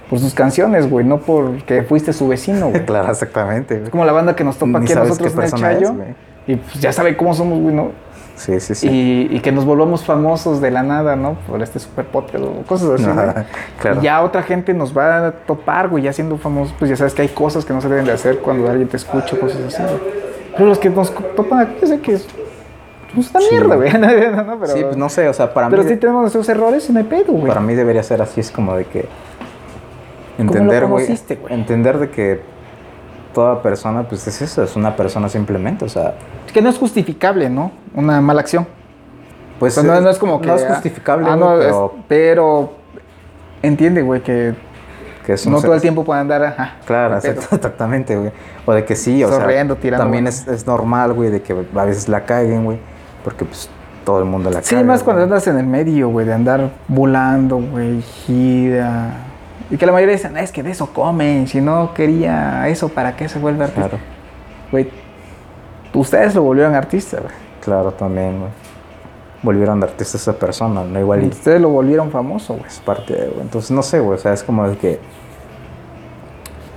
por 0.08 0.18
sus 0.18 0.34
canciones, 0.34 0.88
güey, 0.90 1.04
no 1.06 1.18
porque 1.18 1.82
fuiste 1.82 2.12
su 2.12 2.28
vecino, 2.28 2.68
güey. 2.70 2.84
claro, 2.86 3.10
exactamente, 3.10 3.74
güey. 3.74 3.84
Es 3.84 3.90
como 3.90 4.04
la 4.04 4.12
banda 4.12 4.36
que 4.36 4.44
nos 4.44 4.56
topa 4.56 4.78
Ni 4.78 4.84
aquí 4.84 4.92
a 4.92 4.96
nosotros 4.96 5.32
en 5.32 5.38
el 5.38 5.44
es, 5.46 5.54
Chayo. 5.54 5.94
y 6.46 6.56
pues 6.56 6.80
ya 6.80 6.92
sabe 6.92 7.16
cómo 7.16 7.34
somos, 7.34 7.58
güey, 7.60 7.74
¿no? 7.74 7.90
Sí, 8.40 8.58
sí, 8.58 8.74
sí. 8.74 8.88
Y, 8.88 9.36
y 9.36 9.40
que 9.40 9.52
nos 9.52 9.66
volvamos 9.66 10.02
famosos 10.04 10.62
de 10.62 10.70
la 10.70 10.82
nada, 10.82 11.14
¿no? 11.14 11.34
Por 11.46 11.62
este 11.62 11.78
super 11.78 12.06
podcast 12.06 12.42
o 12.42 12.62
cosas 12.66 12.90
así. 12.92 13.04
claro. 13.80 14.00
Y 14.00 14.04
ya 14.04 14.22
otra 14.22 14.42
gente 14.42 14.72
nos 14.72 14.96
va 14.96 15.26
a 15.26 15.32
topar, 15.32 15.88
güey, 15.88 16.04
ya 16.04 16.12
siendo 16.14 16.38
famosos, 16.38 16.74
pues 16.78 16.88
ya 16.88 16.96
sabes 16.96 17.12
que 17.12 17.20
hay 17.20 17.28
cosas 17.28 17.66
que 17.66 17.74
no 17.74 17.82
se 17.82 17.88
deben 17.90 18.06
de 18.06 18.12
hacer 18.12 18.38
cuando 18.38 18.68
alguien 18.70 18.88
te 18.88 18.96
escucha, 18.96 19.38
cosas 19.38 19.60
así, 19.66 19.82
güey. 19.82 20.00
Pero 20.56 20.66
los 20.70 20.78
que 20.78 20.88
nos 20.88 21.14
topan 21.36 21.60
aquí, 21.60 21.74
yo 21.82 21.86
sé 21.86 22.00
que 22.00 22.12
es 22.14 22.26
pues, 23.14 23.30
una 23.30 23.40
Sí. 23.40 23.48
mierda, 23.50 23.74
güey. 23.76 23.92
no, 23.98 24.42
no, 24.44 24.58
pero, 24.58 24.72
sí, 24.72 24.82
pues 24.84 24.96
no 24.96 25.08
sé, 25.10 25.28
o 25.28 25.34
sea, 25.34 25.52
para 25.52 25.68
pero 25.68 25.82
mí. 25.82 25.88
sí 25.90 25.96
tenemos 25.96 26.22
nuestros 26.22 26.48
errores 26.48 26.88
y 26.88 26.92
no 26.94 26.98
hay 27.00 27.04
pedo, 27.04 27.32
güey. 27.32 27.46
Para 27.48 27.60
mí 27.60 27.74
debería 27.74 28.02
ser 28.02 28.22
así, 28.22 28.40
es 28.40 28.50
como 28.50 28.74
de 28.74 28.86
que 28.86 29.06
entender, 30.38 30.86
güey? 30.86 31.06
entender 31.48 31.98
de 31.98 32.10
que 32.10 32.40
toda 33.32 33.62
persona, 33.62 34.02
pues 34.08 34.26
es 34.26 34.42
eso, 34.42 34.62
es 34.62 34.76
una 34.76 34.96
persona 34.96 35.28
simplemente, 35.28 35.84
o 35.84 35.88
sea, 35.88 36.14
Que 36.52 36.60
no 36.62 36.68
es 36.68 36.78
justificable, 36.78 37.48
¿no? 37.50 37.70
Una 37.94 38.20
mala 38.20 38.40
acción. 38.40 38.66
pues 39.58 39.76
O 39.78 39.82
sea, 39.82 39.90
no, 39.92 39.98
eh, 39.98 40.02
no 40.02 40.10
es 40.10 40.18
como 40.18 40.40
que... 40.40 40.46
no 40.48 40.56
es 40.56 40.64
justificable, 40.66 41.26
ah, 41.30 41.36
no, 41.36 41.60
es- 41.60 41.66
pero 41.66 41.94
pero 42.08 42.72
entiende, 43.62 44.02
güey, 44.02 44.22
que 44.22 44.54
que 45.26 45.34
es 45.34 45.46
no 45.46 45.56
un- 45.58 45.62
todo 45.62 45.74
el 45.74 45.80
tiempo 45.82 46.02
pueden 46.02 46.22
andar... 46.22 46.42
Ajá, 46.44 46.76
Claro, 46.86 47.16
exacto- 47.16 47.40
exactamente, 47.56 48.16
güey. 48.16 48.32
O 48.66 48.72
de 48.72 48.84
que 48.86 48.96
sí, 48.96 49.22
o 49.22 49.28
Sonriendo, 49.28 49.74
sea, 49.74 49.82
tirando 49.82 50.04
también 50.04 50.26
es, 50.26 50.48
es 50.48 50.66
normal, 50.66 51.12
güey, 51.12 51.30
de 51.30 51.42
que 51.42 51.52
a 51.52 51.84
veces 51.84 52.08
la 52.08 52.24
caguen, 52.24 52.64
güey, 52.64 52.78
porque 53.22 53.44
pues 53.44 53.68
todo 54.04 54.18
el 54.20 54.24
mundo 54.24 54.50
la 54.50 54.62
Sí, 54.62 54.74
caga. 54.74 54.86
más 54.86 55.02
cuando 55.02 55.20
güey. 55.20 55.30
andas 55.30 55.46
en 55.46 55.58
el 55.58 55.66
medio, 55.66 56.08
güey, 56.08 56.24
de 56.26 56.32
andar 56.32 56.70
volando, 56.88 57.58
güey, 57.58 58.00
gira. 58.00 59.10
Y 59.70 59.76
que 59.76 59.86
la 59.86 59.92
mayoría 59.92 60.14
dicen, 60.16 60.36
"Ah, 60.36 60.40
es 60.40 60.50
que 60.52 60.62
de 60.62 60.70
eso 60.72 60.92
comen, 60.92 61.46
si 61.46 61.60
no 61.60 61.94
quería 61.94 62.68
eso, 62.68 62.88
¿para 62.88 63.14
qué 63.16 63.28
se 63.28 63.38
vuelve 63.38 63.64
artista? 63.64 63.88
Claro, 63.90 64.02
Güey, 64.72 64.88
ustedes 65.94 66.34
lo 66.34 66.42
volvieron 66.42 66.74
artista, 66.74 67.18
güey. 67.20 67.32
claro, 67.62 67.92
también, 67.92 68.38
güey. 68.40 68.50
Volvieron 69.42 69.80
de 69.80 69.86
artista 69.86 70.16
esa 70.18 70.32
persona, 70.34 70.84
¿no? 70.84 71.00
Igual 71.00 71.24
y 71.24 71.28
Ustedes 71.28 71.60
lo 71.60 71.70
volvieron 71.70 72.10
famoso, 72.10 72.54
güey. 72.54 72.66
es 72.66 72.78
parte 72.80 73.14
de, 73.14 73.28
güey. 73.28 73.40
Entonces, 73.42 73.70
no 73.70 73.82
sé, 73.82 74.00
güey, 74.00 74.16
o 74.18 74.20
sea, 74.20 74.32
es 74.32 74.42
como 74.42 74.68
de 74.68 74.76
que... 74.76 75.00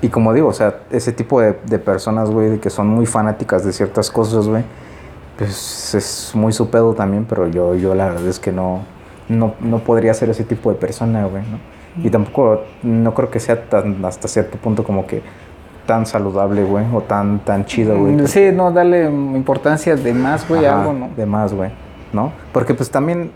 Y 0.01 0.09
como 0.09 0.33
digo, 0.33 0.49
o 0.49 0.53
sea, 0.53 0.75
ese 0.91 1.11
tipo 1.13 1.39
de, 1.41 1.57
de 1.65 1.79
personas, 1.79 2.29
güey, 2.29 2.59
que 2.59 2.69
son 2.69 2.87
muy 2.87 3.05
fanáticas 3.05 3.63
de 3.65 3.71
ciertas 3.73 4.11
cosas, 4.11 4.47
güey, 4.47 4.63
pues 5.37 5.95
es 5.95 6.31
muy 6.35 6.51
su 6.53 6.69
pedo 6.69 6.93
también, 6.93 7.25
pero 7.25 7.47
yo, 7.47 7.73
yo 7.75 7.95
la 7.95 8.05
verdad 8.09 8.27
es 8.27 8.37
que 8.39 8.51
no, 8.51 8.81
no, 9.29 9.55
no 9.61 9.79
podría 9.79 10.13
ser 10.13 10.29
ese 10.29 10.43
tipo 10.43 10.69
de 10.71 10.75
persona, 10.77 11.25
güey, 11.25 11.43
¿no? 11.43 11.57
Y 12.01 12.09
tampoco, 12.09 12.61
no 12.81 13.13
creo 13.13 13.29
que 13.29 13.39
sea 13.39 13.69
tan, 13.69 14.03
hasta 14.05 14.27
cierto 14.27 14.57
punto 14.57 14.83
como 14.83 15.05
que 15.05 15.21
tan 15.85 16.05
saludable, 16.05 16.63
güey, 16.63 16.85
o 16.93 17.01
tan, 17.01 17.39
tan 17.39 17.65
chido, 17.65 17.97
güey. 17.97 18.13
Mm, 18.13 18.27
Sí, 18.27 18.51
no, 18.53 18.71
darle 18.71 19.05
importancia 19.05 19.95
de 19.95 20.13
más, 20.13 20.47
güey, 20.47 20.65
algo, 20.65 20.93
¿no? 20.93 21.09
De 21.15 21.25
más, 21.25 21.53
güey, 21.53 21.71
¿no? 22.13 22.31
Porque 22.51 22.73
pues 22.73 22.89
también 22.89 23.31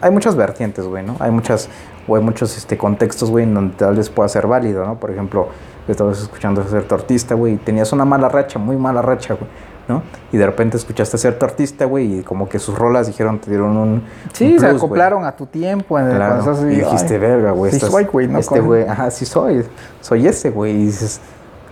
hay 0.00 0.10
muchas 0.10 0.36
vertientes, 0.36 0.84
güey, 0.86 1.04
¿no? 1.04 1.16
Hay 1.18 1.30
muchas, 1.30 1.68
o 2.06 2.16
hay 2.16 2.22
muchos 2.22 2.56
este, 2.56 2.76
contextos, 2.76 3.30
güey, 3.30 3.44
en 3.44 3.54
donde 3.54 3.74
tal 3.76 3.96
vez 3.96 4.10
pueda 4.10 4.28
ser 4.28 4.46
válido, 4.46 4.84
¿no? 4.84 4.96
Por 4.96 5.10
ejemplo, 5.10 5.48
estabas 5.88 6.20
escuchando 6.20 6.60
a 6.60 6.64
cierto 6.64 6.94
artista, 6.94 7.34
güey, 7.34 7.54
y 7.54 7.56
tenías 7.56 7.92
una 7.92 8.04
mala 8.04 8.28
racha, 8.28 8.58
muy 8.58 8.76
mala 8.76 9.02
racha, 9.02 9.34
güey, 9.34 9.48
¿no? 9.88 10.02
Y 10.32 10.36
de 10.36 10.46
repente 10.46 10.76
escuchaste 10.76 11.16
a 11.16 11.18
cierto 11.18 11.44
artista, 11.46 11.84
güey, 11.84 12.20
y 12.20 12.22
como 12.22 12.48
que 12.48 12.58
sus 12.58 12.78
rolas 12.78 13.06
dijeron, 13.06 13.38
te 13.38 13.50
dieron 13.50 13.76
un. 13.76 14.02
Sí, 14.32 14.52
un 14.54 14.60
se 14.60 14.66
plus, 14.68 14.82
acoplaron 14.82 15.24
a 15.24 15.32
tu 15.36 15.46
tiempo. 15.46 15.98
En 15.98 16.10
Claro, 16.10 16.62
y 16.62 16.76
dijiste, 16.76 17.14
ay, 17.14 17.20
verga, 17.20 17.50
güey. 17.52 17.70
Sí 17.70 17.76
estás- 17.76 17.90
soy, 17.90 18.04
güey, 18.04 18.28
¿no? 18.28 18.38
Este 18.38 18.60
güey, 18.60 18.82
ajá, 18.88 19.10
sí 19.10 19.24
soy. 19.26 19.64
Soy 20.00 20.26
ese, 20.26 20.50
güey. 20.50 20.72
Y 20.72 20.86
dices, 20.86 21.20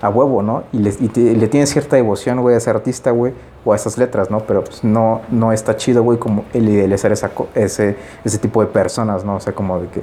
a 0.01 0.09
huevo, 0.09 0.43
¿no? 0.43 0.65
Y 0.73 0.79
le, 0.79 0.91
y 1.01 1.09
te- 1.09 1.35
le 1.37 1.49
tienes 1.49 1.71
cierta 1.71 1.97
devoción, 1.97 2.41
güey, 2.41 2.55
a 2.55 2.59
ese 2.59 2.71
artista, 2.71 3.13
güey, 3.13 3.33
o 3.65 3.73
a 3.73 3.77
esas 3.77 3.97
letras, 3.99 4.31
¿no? 4.31 4.41
Pero 4.41 4.65
pues 4.65 4.83
no, 4.83 5.21
no 5.31 5.53
está 5.53 5.77
chido, 5.77 6.03
güey, 6.03 6.19
como 6.19 6.45
el 6.53 6.69
idealizar 6.69 7.13
esa, 7.13 7.31
ese, 7.55 7.97
ese 8.25 8.39
tipo 8.39 8.61
de 8.61 8.67
personas, 8.67 9.25
¿no? 9.25 9.37
O 9.37 9.41
sea, 9.41 9.53
como 9.55 9.81
de 9.81 9.89
que. 9.89 10.03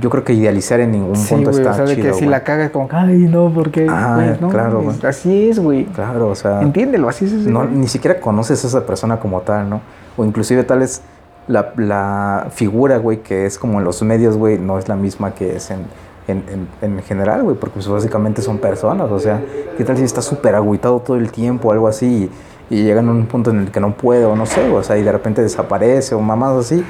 Yo 0.00 0.10
creo 0.10 0.24
que 0.24 0.32
idealizar 0.32 0.80
en 0.80 0.90
ningún 0.92 1.14
Sí, 1.16 1.34
punto 1.34 1.50
güey, 1.50 1.60
está 1.62 1.72
o 1.72 1.74
sea, 1.76 1.84
de 1.84 1.94
chido. 1.94 2.12
que 2.12 2.18
si 2.18 2.26
la 2.26 2.42
cagas 2.42 2.70
como, 2.70 2.88
ay, 2.90 3.28
no, 3.30 3.52
porque, 3.54 3.86
Ah, 3.88 4.34
no, 4.40 4.48
claro, 4.48 4.84
así 5.06 5.48
es, 5.50 5.58
güey. 5.60 5.84
Claro, 5.86 6.28
o 6.30 6.34
sea. 6.34 6.60
Entiéndelo, 6.62 7.08
así 7.08 7.26
es. 7.26 7.32
no, 7.32 7.64
ni 7.64 7.86
siquiera 7.86 8.20
conoces 8.20 8.64
a 8.64 8.66
esa 8.66 8.84
persona 8.86 9.20
como 9.20 9.40
tal, 9.42 9.70
¿no? 9.70 9.80
O 10.16 10.24
inclusive 10.24 10.64
tal 10.64 10.80
vez 10.80 11.02
la, 11.46 11.72
la 11.76 12.46
figura, 12.50 12.96
güey, 12.98 13.18
que 13.22 13.46
es 13.46 13.58
como 13.58 13.78
en 13.78 13.84
los 13.84 14.02
medios, 14.02 14.36
güey, 14.36 14.58
no 14.58 14.78
es 14.78 14.88
la 14.88 14.96
misma 14.96 15.32
que 15.34 15.56
es 15.56 15.70
en, 15.70 15.80
en, 16.26 16.42
en, 16.82 16.96
en 16.96 17.02
general, 17.02 17.42
güey, 17.44 17.56
porque 17.56 17.74
pues 17.74 17.86
básicamente 17.86 18.42
son 18.42 18.58
personas, 18.58 19.10
o 19.10 19.18
sea, 19.20 19.40
¿qué 19.76 19.84
tal 19.84 19.96
si 19.96 20.04
está 20.04 20.22
súper 20.22 20.54
agüitado 20.54 20.98
todo 21.00 21.16
el 21.18 21.30
tiempo 21.30 21.68
o 21.68 21.72
algo 21.72 21.86
así 21.86 22.30
y, 22.70 22.74
y 22.76 22.82
llegan 22.82 23.08
a 23.08 23.12
un 23.12 23.26
punto 23.26 23.50
en 23.50 23.60
el 23.60 23.70
que 23.70 23.78
no 23.78 23.92
puede 23.94 24.24
o 24.24 24.34
no 24.34 24.46
sé, 24.46 24.70
o 24.70 24.82
sea, 24.82 24.96
y 24.96 25.02
de 25.02 25.12
repente 25.12 25.42
desaparece 25.42 26.14
o 26.14 26.20
mamás 26.20 26.56
así? 26.56 26.82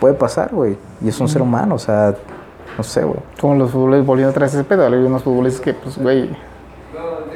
Puede 0.00 0.14
pasar, 0.14 0.50
güey, 0.52 0.76
y 1.00 1.08
es 1.08 1.20
un 1.20 1.28
ser 1.28 1.42
humano, 1.42 1.76
o 1.76 1.78
sea, 1.78 2.14
no 2.76 2.82
sé, 2.84 3.04
güey. 3.04 3.18
Como 3.40 3.54
los 3.54 3.70
futbolistas 3.70 4.06
volviendo 4.06 4.30
atrás 4.30 4.52
ese 4.54 4.64
pedo. 4.64 4.86
Hay 4.86 4.92
unos 4.94 5.22
futbolistas 5.22 5.60
que, 5.62 5.74
pues, 5.74 5.96
güey, 5.98 6.28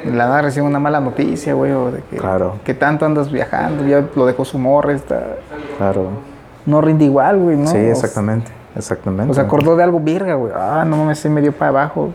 de 0.03 0.11
la 0.11 0.27
nada 0.27 0.41
reciben 0.43 0.67
una 0.69 0.79
mala 0.79 0.99
noticia, 0.99 1.53
güey, 1.53 1.71
o 1.71 1.91
de 1.91 2.01
que, 2.03 2.17
Claro. 2.17 2.55
que 2.63 2.73
tanto 2.73 3.05
andas 3.05 3.31
viajando, 3.31 3.85
ya 3.85 4.05
lo 4.15 4.25
dejó 4.25 4.45
su 4.45 4.57
morra, 4.57 4.93
está, 4.93 5.37
Claro. 5.77 6.07
no 6.65 6.81
rinde 6.81 7.05
igual, 7.05 7.37
güey, 7.39 7.57
¿no? 7.57 7.67
Sí, 7.67 7.77
exactamente, 7.77 8.51
exactamente. 8.75 9.31
O 9.31 9.33
se 9.33 9.41
acordó 9.41 9.75
de 9.75 9.83
algo 9.83 9.99
virga, 9.99 10.35
güey. 10.35 10.53
Ah, 10.55 10.83
no 10.85 10.97
mames, 10.97 11.19
se 11.19 11.29
me 11.29 11.41
dio 11.41 11.51
para 11.53 11.69
abajo. 11.69 12.09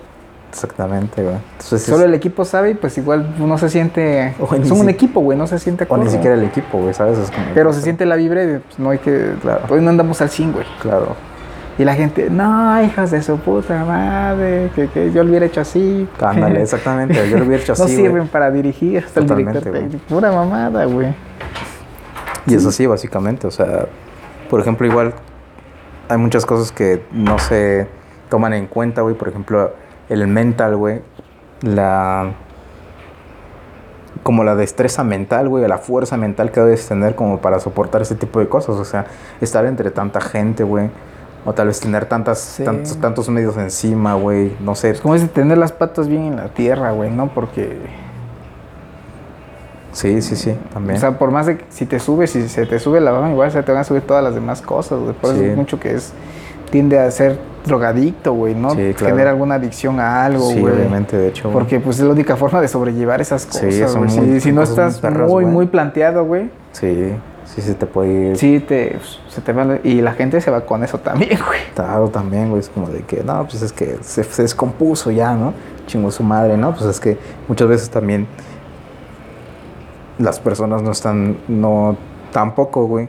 Exactamente, 0.54 1.20
güey. 1.22 1.34
Entonces, 1.34 1.82
es- 1.82 1.86
Solo 1.86 2.04
el 2.04 2.14
equipo 2.14 2.44
sabe 2.44 2.70
y 2.70 2.74
pues 2.74 2.96
igual 2.96 3.34
no 3.38 3.58
se 3.58 3.68
siente... 3.68 4.34
Son 4.64 4.78
un 4.80 4.88
equipo, 4.88 5.20
güey, 5.20 5.36
no 5.36 5.48
se 5.48 5.58
siente 5.58 5.84
o 5.88 5.96
ni 5.96 6.08
siquiera 6.08 6.36
el 6.36 6.44
equipo, 6.44 6.78
güey, 6.78 6.94
¿sabes? 6.94 7.18
Es 7.18 7.30
como- 7.30 7.46
Pero 7.54 7.72
se 7.72 7.82
siente 7.82 8.06
la 8.06 8.14
vibra 8.16 8.44
y 8.44 8.58
pues 8.58 8.78
no 8.78 8.90
hay 8.90 8.98
que... 8.98 9.32
Claro. 9.42 9.62
Hoy 9.68 9.80
no 9.80 9.90
andamos 9.90 10.20
al 10.20 10.30
100, 10.30 10.52
güey. 10.52 10.64
Claro. 10.80 11.16
Y 11.76 11.82
la 11.84 11.94
gente, 11.96 12.30
no, 12.30 12.80
hijas 12.84 13.10
de 13.10 13.20
su 13.20 13.36
puta 13.38 13.84
madre, 13.84 14.70
que, 14.76 14.86
que 14.86 15.10
yo 15.10 15.24
lo 15.24 15.30
hubiera 15.30 15.46
hecho 15.46 15.60
así. 15.60 16.06
Ándale, 16.20 16.62
exactamente. 16.62 17.28
Yo 17.28 17.36
lo 17.36 17.44
hubiera 17.46 17.60
hecho 17.64 17.74
no 17.76 17.84
así, 17.84 17.94
güey. 17.96 18.06
sirven 18.06 18.28
para 18.28 18.52
dirigir 18.52 18.98
hasta 19.04 19.18
el 19.18 19.26
Totalmente, 19.26 19.58
director 19.58 19.72
güey. 19.72 19.82
técnico. 19.90 20.04
Pura 20.08 20.30
mamada, 20.30 20.84
güey. 20.84 21.12
Y 22.46 22.54
eso 22.54 22.70
sí, 22.70 22.86
básicamente. 22.86 23.48
O 23.48 23.50
sea, 23.50 23.86
por 24.48 24.60
ejemplo, 24.60 24.86
igual 24.86 25.14
hay 26.08 26.18
muchas 26.18 26.46
cosas 26.46 26.70
que 26.70 27.02
no 27.10 27.40
se 27.40 27.88
toman 28.30 28.52
en 28.52 28.68
cuenta, 28.68 29.00
güey. 29.02 29.16
Por 29.16 29.26
ejemplo, 29.28 29.72
el 30.08 30.26
mental, 30.26 30.76
güey. 30.76 31.00
La. 31.62 32.32
Como 34.22 34.44
la 34.44 34.54
destreza 34.54 35.04
mental, 35.04 35.48
güey. 35.48 35.66
La 35.68 35.78
fuerza 35.78 36.16
mental 36.16 36.50
que 36.50 36.60
debes 36.60 36.86
tener 36.88 37.14
como 37.14 37.38
para 37.40 37.60
soportar 37.60 38.02
ese 38.02 38.14
tipo 38.14 38.38
de 38.40 38.48
cosas. 38.48 38.76
O 38.76 38.84
sea, 38.84 39.06
estar 39.40 39.64
entre 39.66 39.90
tanta 39.90 40.20
gente, 40.20 40.62
güey. 40.64 40.88
O 41.46 41.52
tal 41.52 41.66
vez 41.66 41.78
tener 41.78 42.06
tantas, 42.06 42.38
Sí. 42.38 42.64
tantos, 42.64 42.96
tantos 42.98 43.28
medios 43.28 43.56
encima, 43.58 44.14
güey. 44.14 44.56
No 44.60 44.74
sé. 44.74 44.90
Es 44.90 45.00
como 45.00 45.14
es 45.14 45.30
tener 45.30 45.58
las 45.58 45.72
patas 45.72 46.08
bien 46.08 46.22
en 46.22 46.36
la 46.36 46.48
tierra, 46.48 46.92
güey, 46.92 47.10
¿no? 47.10 47.28
Porque, 47.28 47.76
Sí, 49.92 50.22
sí, 50.22 50.34
sí. 50.36 50.56
También. 50.72 50.96
o 50.96 51.00
sea, 51.00 51.18
por 51.18 51.30
más 51.30 51.46
de 51.46 51.58
que 51.58 51.64
si 51.68 51.86
te 51.86 52.00
subes, 52.00 52.30
si 52.30 52.48
se 52.48 52.66
te 52.66 52.78
sube 52.80 53.00
la 53.00 53.12
mano, 53.12 53.30
igual 53.30 53.52
se 53.52 53.62
te 53.62 53.70
van 53.70 53.82
a 53.82 53.84
subir 53.84 54.02
todas 54.02 54.24
las 54.24 54.34
demás 54.34 54.60
cosas, 54.60 54.98
güey. 54.98 55.12
Por 55.14 55.30
Sí. 55.30 55.36
eso 55.36 55.44
es 55.52 55.56
mucho 55.56 55.78
que 55.78 55.94
es, 55.94 56.12
tiende 56.74 56.98
a 56.98 57.08
ser 57.12 57.38
drogadicto, 57.64 58.32
güey, 58.32 58.52
¿no? 58.52 58.70
Sí, 58.70 58.94
claro. 58.96 59.14
Genera 59.14 59.30
alguna 59.30 59.54
adicción 59.54 60.00
a 60.00 60.24
algo, 60.24 60.50
sí, 60.50 60.58
güey. 60.58 60.74
obviamente, 60.74 61.16
de 61.16 61.28
hecho. 61.28 61.44
güey. 61.44 61.52
Porque 61.52 61.78
pues 61.78 62.00
es 62.00 62.04
la 62.04 62.10
única 62.10 62.34
forma 62.36 62.60
de 62.60 62.66
sobrellevar 62.66 63.20
esas 63.20 63.42
Sí, 63.42 63.64
cosas, 63.66 63.92
son 63.92 64.06
muy- 64.06 64.40
Si, 64.40 64.48
no 64.50 64.56
muy 64.62 64.64
estás 64.64 64.98
perras, 64.98 65.30
muy, 65.30 65.44
muy 65.44 65.66
planteado, 65.66 66.24
güey, 66.24 66.50
Sí, 66.72 67.12
sí 67.44 67.62
se 67.62 67.74
te 67.74 67.86
puede 67.86 68.30
ir. 68.30 68.36
sí 68.36 68.58
te, 68.58 68.98
se 69.28 69.40
te 69.40 69.52
va, 69.52 69.78
y 69.84 70.00
la 70.00 70.14
gente 70.14 70.40
se 70.40 70.50
va 70.50 70.62
con 70.66 70.82
eso 70.82 70.98
también, 70.98 71.38
güey. 71.46 71.60
Claro, 71.76 72.08
también, 72.08 72.48
güey, 72.50 72.58
es 72.58 72.68
como 72.70 72.88
de 72.88 73.02
que, 73.02 73.22
no, 73.22 73.44
pues 73.44 73.62
es 73.62 73.72
que 73.72 73.98
se, 74.02 74.24
se 74.24 74.42
descompuso 74.42 75.12
ya, 75.12 75.32
¿no? 75.36 75.54
Chingó 75.86 76.10
su 76.10 76.24
madre, 76.24 76.56
¿no? 76.56 76.72
Pues 76.72 76.86
es 76.86 76.98
que 76.98 77.16
muchas 77.46 77.68
veces 77.68 77.88
también 77.88 78.26
las 80.18 80.40
personas 80.40 80.82
no 80.82 80.90
están, 80.90 81.36
no, 81.46 81.96
tampoco, 82.32 82.86
güey. 82.86 83.08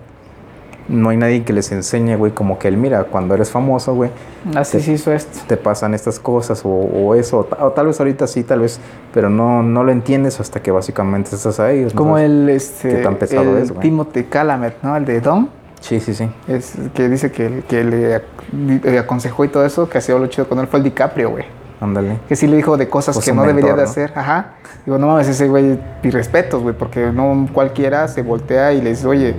No 0.87 1.09
hay 1.09 1.17
nadie 1.17 1.43
que 1.43 1.51
les 1.51 1.71
enseñe, 1.71 2.15
güey, 2.15 2.31
como 2.31 2.59
que 2.59 2.67
él, 2.67 2.77
mira, 2.77 3.05
cuando 3.05 3.33
eres 3.33 3.49
famoso, 3.49 3.95
güey, 3.95 4.11
Así 4.55 4.79
Sí. 4.79 4.85
se 4.85 4.91
hizo 4.93 5.11
esto. 5.13 5.39
te 5.47 5.57
pasan 5.57 5.95
estas 5.95 6.19
cosas 6.19 6.61
o, 6.63 6.69
o 6.69 7.15
eso, 7.15 7.47
o, 7.59 7.65
o 7.65 7.71
tal 7.71 7.87
vez 7.87 7.99
ahorita 7.99 8.27
sí, 8.27 8.43
tal 8.43 8.59
vez, 8.59 8.79
pero 9.13 9.29
no, 9.31 9.63
no 9.63 9.83
lo 9.83 9.91
entiendes 9.91 10.39
hasta 10.39 10.61
que 10.61 10.69
básicamente 10.69 11.35
estás 11.35 11.59
ahí. 11.59 11.81
¿no? 11.85 11.89
Como 11.95 12.11
¿Sabes? 12.17 12.29
el, 12.29 12.49
este, 12.49 12.89
Qué 12.89 12.95
tan 12.97 13.15
pesado 13.15 13.57
el 13.57 13.63
es. 13.63 13.73
Timothy 13.79 14.25
Calamet, 14.25 14.75
¿no? 14.83 14.95
El 14.95 15.05
de 15.05 15.21
Don. 15.21 15.49
Sí, 15.81 15.99
sí, 15.99 16.13
sí. 16.13 16.29
Es, 16.47 16.73
que 16.93 17.09
dice 17.09 17.31
que, 17.31 17.63
que 17.67 17.83
le, 17.83 18.17
ac- 18.17 18.83
le 18.83 18.99
aconsejó 18.99 19.43
y 19.45 19.47
todo 19.49 19.65
eso, 19.65 19.89
que 19.89 19.97
hacía 19.97 20.15
lo 20.15 20.27
chido 20.27 20.47
con 20.47 20.59
él 20.59 20.67
fue 20.67 20.77
el 20.79 20.83
DiCaprio, 20.83 21.31
güey. 21.31 21.45
Ándale. 21.81 22.19
Que 22.29 22.35
sí 22.35 22.47
le 22.47 22.57
dijo 22.57 22.77
de 22.77 22.87
cosas 22.87 23.15
Pues 23.15 23.25
que 23.25 23.33
no 23.33 23.43
debería 23.43 23.71
de 23.73 23.83
¿no? 23.83 23.89
hacer. 23.89 24.11
Ajá. 24.15 24.53
Digo, 24.85 24.97
no 24.97 25.07
mames, 25.07 25.27
ese 25.27 25.47
güey, 25.47 25.77
mis 26.03 26.13
respetos, 26.13 26.61
güey, 26.63 26.73
porque 26.75 27.11
no 27.11 27.47
cualquiera 27.51 28.07
se 28.07 28.21
voltea 28.21 28.71
y 28.73 28.81
le 28.81 28.91
dice, 28.91 29.07
oye. 29.07 29.35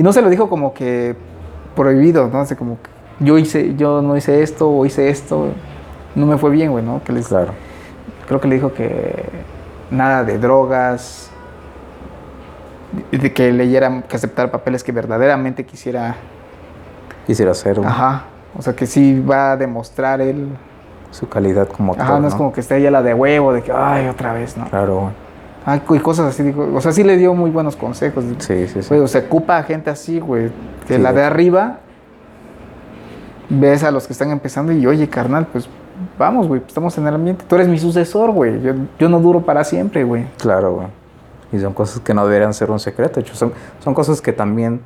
Y 0.00 0.02
no 0.02 0.14
se 0.14 0.22
lo 0.22 0.30
dijo 0.30 0.48
como 0.48 0.72
que 0.72 1.14
prohibido, 1.76 2.30
¿no? 2.32 2.46
Como 2.56 2.78
que 2.80 2.88
yo 3.22 3.36
hice, 3.36 3.74
yo 3.76 4.00
no 4.00 4.16
hice 4.16 4.42
esto 4.42 4.70
o 4.70 4.86
hice 4.86 5.10
esto. 5.10 5.48
No 6.14 6.24
me 6.24 6.38
fue 6.38 6.48
bien, 6.48 6.70
güey, 6.70 6.82
¿no? 6.82 7.04
Que 7.04 7.12
les, 7.12 7.28
Claro. 7.28 7.52
Creo 8.26 8.40
que 8.40 8.48
le 8.48 8.54
dijo 8.54 8.72
que 8.72 9.26
nada 9.90 10.24
de 10.24 10.38
drogas, 10.38 11.30
de 13.12 13.30
que 13.34 13.52
leyera, 13.52 14.00
que 14.08 14.16
aceptara 14.16 14.50
papeles 14.50 14.82
que 14.82 14.90
verdaderamente 14.90 15.66
quisiera. 15.66 16.16
Quisiera 17.26 17.52
ser 17.52 17.76
güey, 17.76 17.86
Ajá. 17.86 18.24
O 18.56 18.62
sea, 18.62 18.74
que 18.74 18.86
sí 18.86 19.20
va 19.20 19.52
a 19.52 19.56
demostrar 19.58 20.22
él. 20.22 20.48
su 21.10 21.28
calidad 21.28 21.68
como 21.68 21.92
actor, 21.92 22.06
Ajá, 22.06 22.20
no 22.20 22.28
es 22.28 22.34
como 22.34 22.54
que 22.54 22.60
esté 22.60 22.78
ella 22.78 22.90
la 22.90 23.02
de 23.02 23.12
huevo, 23.12 23.52
de 23.52 23.62
que, 23.62 23.70
ay, 23.70 24.08
otra 24.08 24.32
vez, 24.32 24.56
¿no? 24.56 24.64
Claro, 24.70 25.00
güey. 25.00 25.29
Ay, 25.66 25.82
y 25.90 25.98
cosas 25.98 26.26
así, 26.28 26.42
dijo. 26.42 26.66
O 26.74 26.80
sea, 26.80 26.92
sí 26.92 27.04
le 27.04 27.16
dio 27.16 27.34
muy 27.34 27.50
buenos 27.50 27.76
consejos. 27.76 28.24
Sí, 28.38 28.66
sí, 28.66 28.82
sí. 28.82 28.88
Güey, 28.88 29.00
o 29.00 29.06
sea, 29.08 29.20
ocupa 29.22 29.58
a 29.58 29.62
gente 29.62 29.90
así, 29.90 30.18
güey. 30.18 30.50
Que 30.86 30.96
Sí, 30.96 31.00
la 31.02 31.12
de 31.12 31.22
arriba 31.22 31.80
ves 33.48 33.82
a 33.84 33.90
los 33.90 34.06
que 34.06 34.12
están 34.12 34.30
empezando 34.30 34.72
y, 34.72 34.86
oye, 34.86 35.08
carnal, 35.08 35.46
pues 35.52 35.68
vamos, 36.18 36.46
güey, 36.48 36.62
estamos 36.66 36.96
en 36.98 37.06
el 37.06 37.14
ambiente. 37.14 37.44
Tú 37.48 37.56
eres 37.56 37.68
mi 37.68 37.78
sucesor, 37.78 38.30
güey. 38.30 38.60
Yo, 38.62 38.72
yo 38.98 39.08
no 39.08 39.20
duro 39.20 39.40
para 39.40 39.64
siempre, 39.64 40.04
güey. 40.04 40.26
Claro, 40.38 40.74
güey. 40.74 40.86
Y 41.52 41.58
son 41.58 41.72
cosas 41.72 42.00
que 42.00 42.14
no 42.14 42.24
deberían 42.26 42.54
ser 42.54 42.70
un 42.70 42.78
secreto. 42.78 43.16
De 43.16 43.22
hecho, 43.22 43.34
son, 43.34 43.52
son 43.80 43.92
cosas 43.92 44.20
que 44.20 44.32
también. 44.32 44.80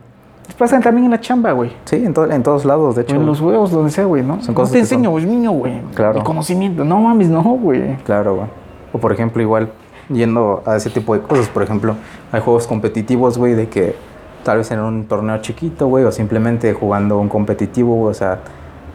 Pasan 0.59 0.83
también 0.83 1.07
en 1.07 1.11
la 1.11 1.20
chamba, 1.20 1.53
güey. 1.53 1.72
Sí, 1.85 1.97
en, 1.97 2.12
to- 2.12 2.31
en 2.31 2.43
todos 2.43 2.64
lados, 2.64 2.97
de 2.97 3.03
hecho. 3.03 3.14
en 3.16 3.25
los 3.25 3.41
huevos, 3.41 3.70
donde 3.70 3.91
sea, 3.91 4.05
güey, 4.05 4.22
¿no? 4.22 4.41
Son 4.43 4.55
no 4.55 4.61
cosas 4.61 4.72
te 4.72 4.79
que 4.81 4.85
son- 4.87 4.97
enseño, 4.99 5.11
güey, 5.11 5.25
niño, 5.27 5.53
güey. 5.53 5.81
Claro. 5.95 6.18
El 6.18 6.25
conocimiento. 6.25 6.85
No 6.85 6.99
mames, 7.01 7.29
no, 7.29 7.43
güey. 7.43 7.97
Claro, 8.05 8.35
güey. 8.37 8.47
O 8.93 8.99
por 8.99 9.12
ejemplo, 9.12 9.41
igual, 9.43 9.70
yendo 10.09 10.62
a 10.66 10.76
ese 10.76 10.90
tipo 10.90 11.14
de 11.14 11.22
cosas, 11.22 11.48
por 11.48 11.62
ejemplo, 11.62 11.96
hay 12.32 12.40
juegos 12.40 12.66
competitivos, 12.66 13.38
güey, 13.38 13.55
de 13.55 13.68
que 13.68 13.96
tal 14.42 14.59
vez 14.59 14.70
en 14.70 14.80
un 14.80 15.07
torneo 15.07 15.38
chiquito, 15.38 15.86
güey, 15.86 16.05
o 16.05 16.12
simplemente 16.12 16.72
jugando 16.74 17.18
un 17.18 17.28
competitivo, 17.28 17.94
güey, 17.96 18.11
o 18.11 18.14
sea, 18.14 18.40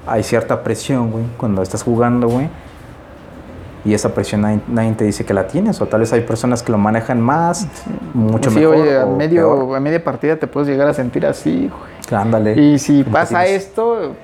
hay 0.08 0.24
cierta 0.24 0.64
presión, 0.64 1.12
güey, 1.12 1.26
cuando 1.38 1.62
estás 1.62 1.84
jugando, 1.84 2.28
güey. 2.28 2.50
Y 3.86 3.94
esa 3.94 4.14
presión 4.14 4.42
nadie, 4.42 4.60
nadie 4.68 4.92
te 4.92 5.06
dice 5.06 5.26
que 5.26 5.34
la 5.34 5.48
tienes, 5.48 5.82
o 5.82 5.86
tal 5.86 6.02
vez 6.02 6.12
hay 6.12 6.22
personas 6.22 6.62
que 6.62 6.72
lo 6.72 6.78
manejan 6.78 7.22
más, 7.22 7.66
mucho 8.14 8.52
sí, 8.52 8.60
mejor. 8.60 8.76
oye, 8.76 9.00
a, 9.00 9.06
medio, 9.06 9.42
peor. 9.42 9.78
a 9.78 9.80
media 9.80 10.04
partida 10.04 10.36
te 10.36 10.48
puedes 10.48 10.68
llegar 10.68 10.88
a 10.88 10.94
sentir 10.94 11.26
así, 11.26 11.70
güey. 11.70 12.22
Ándale. 12.22 12.60
Y 12.60 12.78
si 12.80 13.04
pasa 13.04 13.46
esto, 13.46 14.16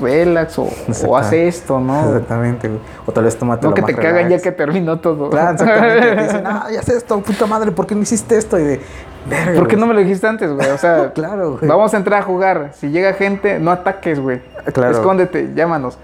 relax 0.00 0.58
o, 0.58 0.68
o 1.06 1.16
hace 1.16 1.48
esto, 1.48 1.80
¿no? 1.80 2.06
Exactamente, 2.06 2.68
güey. 2.68 2.80
O 3.06 3.12
tal 3.12 3.24
vez 3.24 3.36
tómate 3.36 3.66
No 3.66 3.74
que 3.74 3.82
te 3.82 3.94
cagan 3.94 4.28
ya 4.28 4.38
que 4.38 4.52
terminó 4.52 4.98
todo. 4.98 5.30
Claro, 5.30 5.52
exactamente. 5.52 6.14
Te 6.16 6.22
dicen, 6.22 6.42
ah, 6.46 6.66
ya 6.72 6.82
sé 6.82 6.96
esto, 6.96 7.20
puta 7.20 7.46
madre, 7.46 7.72
¿por 7.72 7.86
qué 7.86 7.94
no 7.94 8.02
hiciste 8.02 8.36
esto? 8.36 8.58
Y 8.58 8.64
de, 8.64 8.80
verga, 9.28 9.58
¿Por 9.58 9.68
qué 9.68 9.76
no 9.76 9.86
me 9.86 9.94
lo 9.94 10.00
dijiste 10.00 10.26
antes, 10.26 10.52
güey? 10.52 10.68
O 10.70 10.78
sea, 10.78 11.12
Claro, 11.14 11.56
güey. 11.58 11.66
vamos 11.68 11.92
a 11.94 11.96
entrar 11.96 12.20
a 12.20 12.24
jugar. 12.24 12.72
Si 12.74 12.90
llega 12.90 13.12
gente, 13.14 13.58
no 13.58 13.70
ataques, 13.70 14.20
güey. 14.20 14.40
Claro. 14.72 14.92
Escóndete, 14.92 15.52
llámanos. 15.54 15.98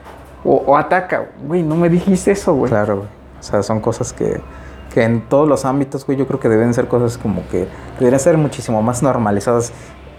O, 0.45 0.57
o 0.67 0.77
ataca. 0.77 1.27
Güey, 1.47 1.63
no 1.63 1.77
me 1.77 1.89
dijiste 1.89 2.33
eso, 2.33 2.55
güey. 2.55 2.71
Claro, 2.71 2.97
güey. 2.97 3.09
O 3.39 3.43
sea, 3.43 3.63
son 3.63 3.81
cosas 3.81 4.13
que, 4.13 4.41
que 4.95 5.03
en 5.03 5.21
todos 5.23 5.49
los 5.49 5.65
ámbitos, 5.65 6.07
güey, 6.07 6.17
yo 6.17 6.27
creo 6.27 6.39
que 6.41 6.49
deben 6.49 6.75
ser 6.75 6.87
cosas 6.89 7.19
como 7.19 7.47
que 7.49 7.67
deberían 7.99 8.21
ser 8.21 8.37
muchísimo 8.39 8.83
más 8.83 9.03
normalizadas. 9.03 9.73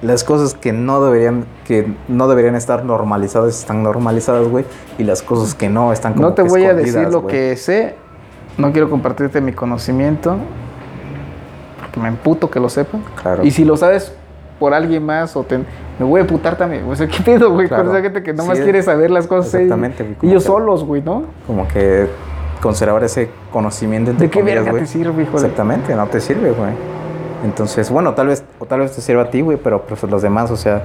Las 0.04 0.24
cosas 0.24 0.54
que 0.54 0.74
no 0.74 1.04
deberían, 1.04 1.46
que 1.66 1.88
no 2.08 2.28
deberían 2.28 2.56
estar 2.56 2.84
normalizadas 2.84 3.58
están 3.58 3.84
normalizadas, 3.84 4.48
güey. 4.48 4.66
Y 4.98 5.04
las 5.04 5.22
cosas 5.22 5.56
que 5.56 5.70
no 5.70 5.94
están 5.94 6.14
como 6.14 6.28
No 6.28 6.34
te 6.34 6.44
que 6.44 6.50
voy 6.50 6.66
a 6.66 6.74
decir 6.74 7.08
lo 7.10 7.26
que 7.26 7.56
sé. 7.56 7.96
No 8.58 8.72
quiero 8.72 8.90
compartirte 8.90 9.40
mi 9.42 9.54
conocimiento. 9.54 10.36
Porque 11.80 12.00
me 12.00 12.10
emputo 12.10 12.50
que 12.50 12.60
lo 12.60 12.70
sepa. 12.70 12.98
Claro. 13.22 13.44
Y 13.44 13.52
si 13.52 13.64
lo 13.64 13.78
sabes 13.78 14.14
por 14.60 14.74
alguien 14.74 15.06
más, 15.06 15.36
o 15.36 15.44
te, 15.44 15.58
me 15.58 16.06
voy 16.06 16.20
a 16.20 16.22
emputar 16.22 16.58
también. 16.58 16.84
O 16.90 16.96
sea, 16.96 17.08
¿qué 17.08 17.22
pedo, 17.24 17.52
güey? 17.52 17.68
Claro. 17.68 17.84
Con 17.86 17.94
esa 17.94 18.04
gente 18.04 18.24
que 18.24 18.34
nomás 18.34 18.58
Sí, 18.58 18.64
quiere 18.64 18.84
saber 18.84 19.10
las 19.12 19.28
cosas. 19.28 19.54
ahí. 19.56 19.64
exactamente, 19.64 20.16
como 20.20 20.32
Ellos 20.32 20.44
que- 20.44 20.48
solos, 20.48 20.84
güey, 20.84 21.02
¿no? 21.02 21.24
Como 21.48 21.68
que 21.68 22.08
conservar 22.62 23.04
ese 23.04 23.30
conocimiento 23.52 24.12
entre 24.12 24.28
¿De 24.28 24.32
qué 24.32 24.40
comillas, 24.40 24.64
verga 24.66 24.80
te 24.80 24.86
sirve, 24.86 25.24
hijo 25.24 25.36
Exactamente, 25.36 25.96
no 25.96 26.08
te 26.08 26.22
sirve, 26.22 26.52
güey. 26.52 26.72
Entonces, 27.44 27.90
bueno, 27.90 28.14
tal 28.14 28.28
vez, 28.28 28.44
o 28.60 28.66
tal 28.66 28.80
vez 28.80 28.94
te 28.94 29.02
sirva 29.02 29.24
a 29.24 29.30
ti, 29.30 29.42
güey, 29.42 29.58
pero 29.58 29.82
pues 29.84 30.02
los 30.04 30.22
demás, 30.22 30.50
o 30.52 30.58
sea, 30.58 30.84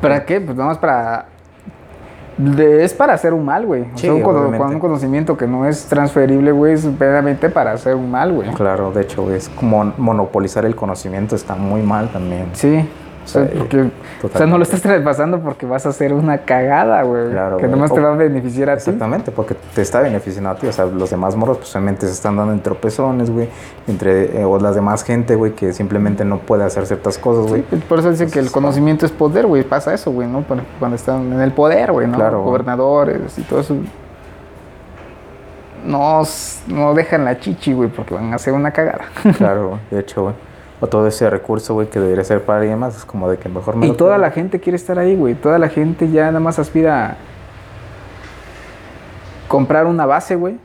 ¿Para 0.00 0.24
qué? 0.24 0.40
Pues 0.40 0.56
nada 0.56 0.68
más 0.70 0.78
para. 0.78 1.26
de- 2.36 2.84
es 2.84 2.94
para 2.94 3.14
hacer 3.14 3.34
un 3.34 3.44
mal, 3.44 3.66
güey. 3.66 3.82
O 3.82 3.86
Sí, 3.96 4.02
sea, 4.02 4.14
un, 4.14 4.22
obviamente. 4.24 4.64
un 4.74 4.78
conocimiento 4.78 5.36
que 5.36 5.46
no 5.48 5.66
es 5.66 5.86
transferible, 5.86 6.52
güey, 6.52 6.74
es 6.74 6.84
verdaderamente 6.98 7.48
para 7.50 7.72
hacer 7.72 7.96
un 7.96 8.08
mal, 8.10 8.32
güey. 8.32 8.52
claro, 8.54 8.92
de 8.92 9.02
hecho, 9.02 9.22
güey, 9.24 9.36
es 9.36 9.48
como 9.48 9.92
monopolizar 9.98 10.64
el 10.64 10.76
conocimiento, 10.76 11.34
está 11.34 11.56
muy 11.56 11.82
mal 11.82 12.08
también. 12.10 12.46
Sí. 12.52 12.88
O 13.28 13.30
sea, 13.30 13.46
porque, 13.46 13.90
o 14.22 14.28
sea, 14.28 14.46
no 14.46 14.56
lo 14.56 14.62
estás 14.62 14.80
traspasando 14.80 15.40
porque 15.40 15.66
vas 15.66 15.84
a 15.84 15.90
hacer 15.90 16.14
una 16.14 16.38
cagada, 16.38 17.02
güey. 17.02 17.30
Claro, 17.30 17.58
que 17.58 17.66
güey. 17.66 17.70
nomás 17.70 17.92
te 17.92 18.00
va 18.00 18.14
a 18.14 18.16
beneficiar 18.16 18.70
a 18.70 18.76
ti. 18.76 18.78
Exactamente, 18.78 19.30
porque 19.30 19.54
te 19.74 19.82
está 19.82 20.00
beneficiando 20.00 20.48
a 20.48 20.54
ti. 20.54 20.66
O 20.66 20.72
sea, 20.72 20.86
los 20.86 21.10
demás 21.10 21.36
morros, 21.36 21.58
pues 21.58 21.76
obviamente 21.76 22.06
se 22.06 22.12
están 22.14 22.36
dando 22.38 22.54
en 22.54 22.60
tropezones, 22.60 23.30
güey. 23.30 23.50
Entre, 23.86 24.40
eh, 24.40 24.44
o 24.46 24.58
las 24.58 24.74
demás 24.74 25.04
gente, 25.04 25.34
güey, 25.34 25.52
que 25.52 25.74
simplemente 25.74 26.24
no 26.24 26.38
puede 26.38 26.64
hacer 26.64 26.86
ciertas 26.86 27.18
cosas, 27.18 27.46
güey. 27.50 27.64
Sí, 27.68 27.76
por 27.86 27.98
eso 27.98 28.10
dicen 28.10 28.30
que 28.30 28.38
el 28.38 28.50
conocimiento 28.50 29.04
es 29.04 29.12
poder, 29.12 29.46
güey. 29.46 29.62
Pasa 29.62 29.92
eso, 29.92 30.10
güey, 30.10 30.26
¿no? 30.26 30.42
Cuando 30.78 30.96
están 30.96 31.30
en 31.30 31.40
el 31.42 31.52
poder, 31.52 31.92
güey, 31.92 32.06
¿no? 32.06 32.16
Claro. 32.16 32.42
Gobernadores 32.42 33.38
y 33.38 33.42
todo 33.42 33.60
eso. 33.60 33.76
No, 35.84 36.22
no 36.68 36.94
dejan 36.94 37.26
la 37.26 37.38
chichi, 37.38 37.74
güey, 37.74 37.90
porque 37.90 38.14
van 38.14 38.32
a 38.32 38.36
hacer 38.36 38.54
una 38.54 38.70
cagada. 38.70 39.04
Claro, 39.36 39.78
de 39.90 40.00
hecho, 40.00 40.22
güey. 40.22 40.47
O 40.80 40.86
todo 40.86 41.06
ese 41.06 41.28
recurso, 41.28 41.74
güey, 41.74 41.88
que 41.88 41.98
debería 41.98 42.22
ser 42.24 42.44
para 42.44 42.60
alguien 42.60 42.78
más, 42.78 42.96
es 42.96 43.04
como 43.04 43.28
de 43.28 43.36
que 43.38 43.48
mejor 43.48 43.76
me 43.76 43.86
Y 43.86 43.92
toda 43.92 44.16
la 44.18 44.30
gente 44.30 44.60
quiere 44.60 44.76
estar 44.76 44.98
ahí, 44.98 45.16
güey. 45.16 45.34
Toda 45.34 45.58
la 45.58 45.68
gente 45.68 46.10
ya 46.10 46.26
nada 46.26 46.40
más 46.40 46.58
aspira 46.58 47.06
a 47.06 47.16
comprar 49.48 49.86
una 49.86 50.06
base, 50.06 50.36
güey. 50.36 50.58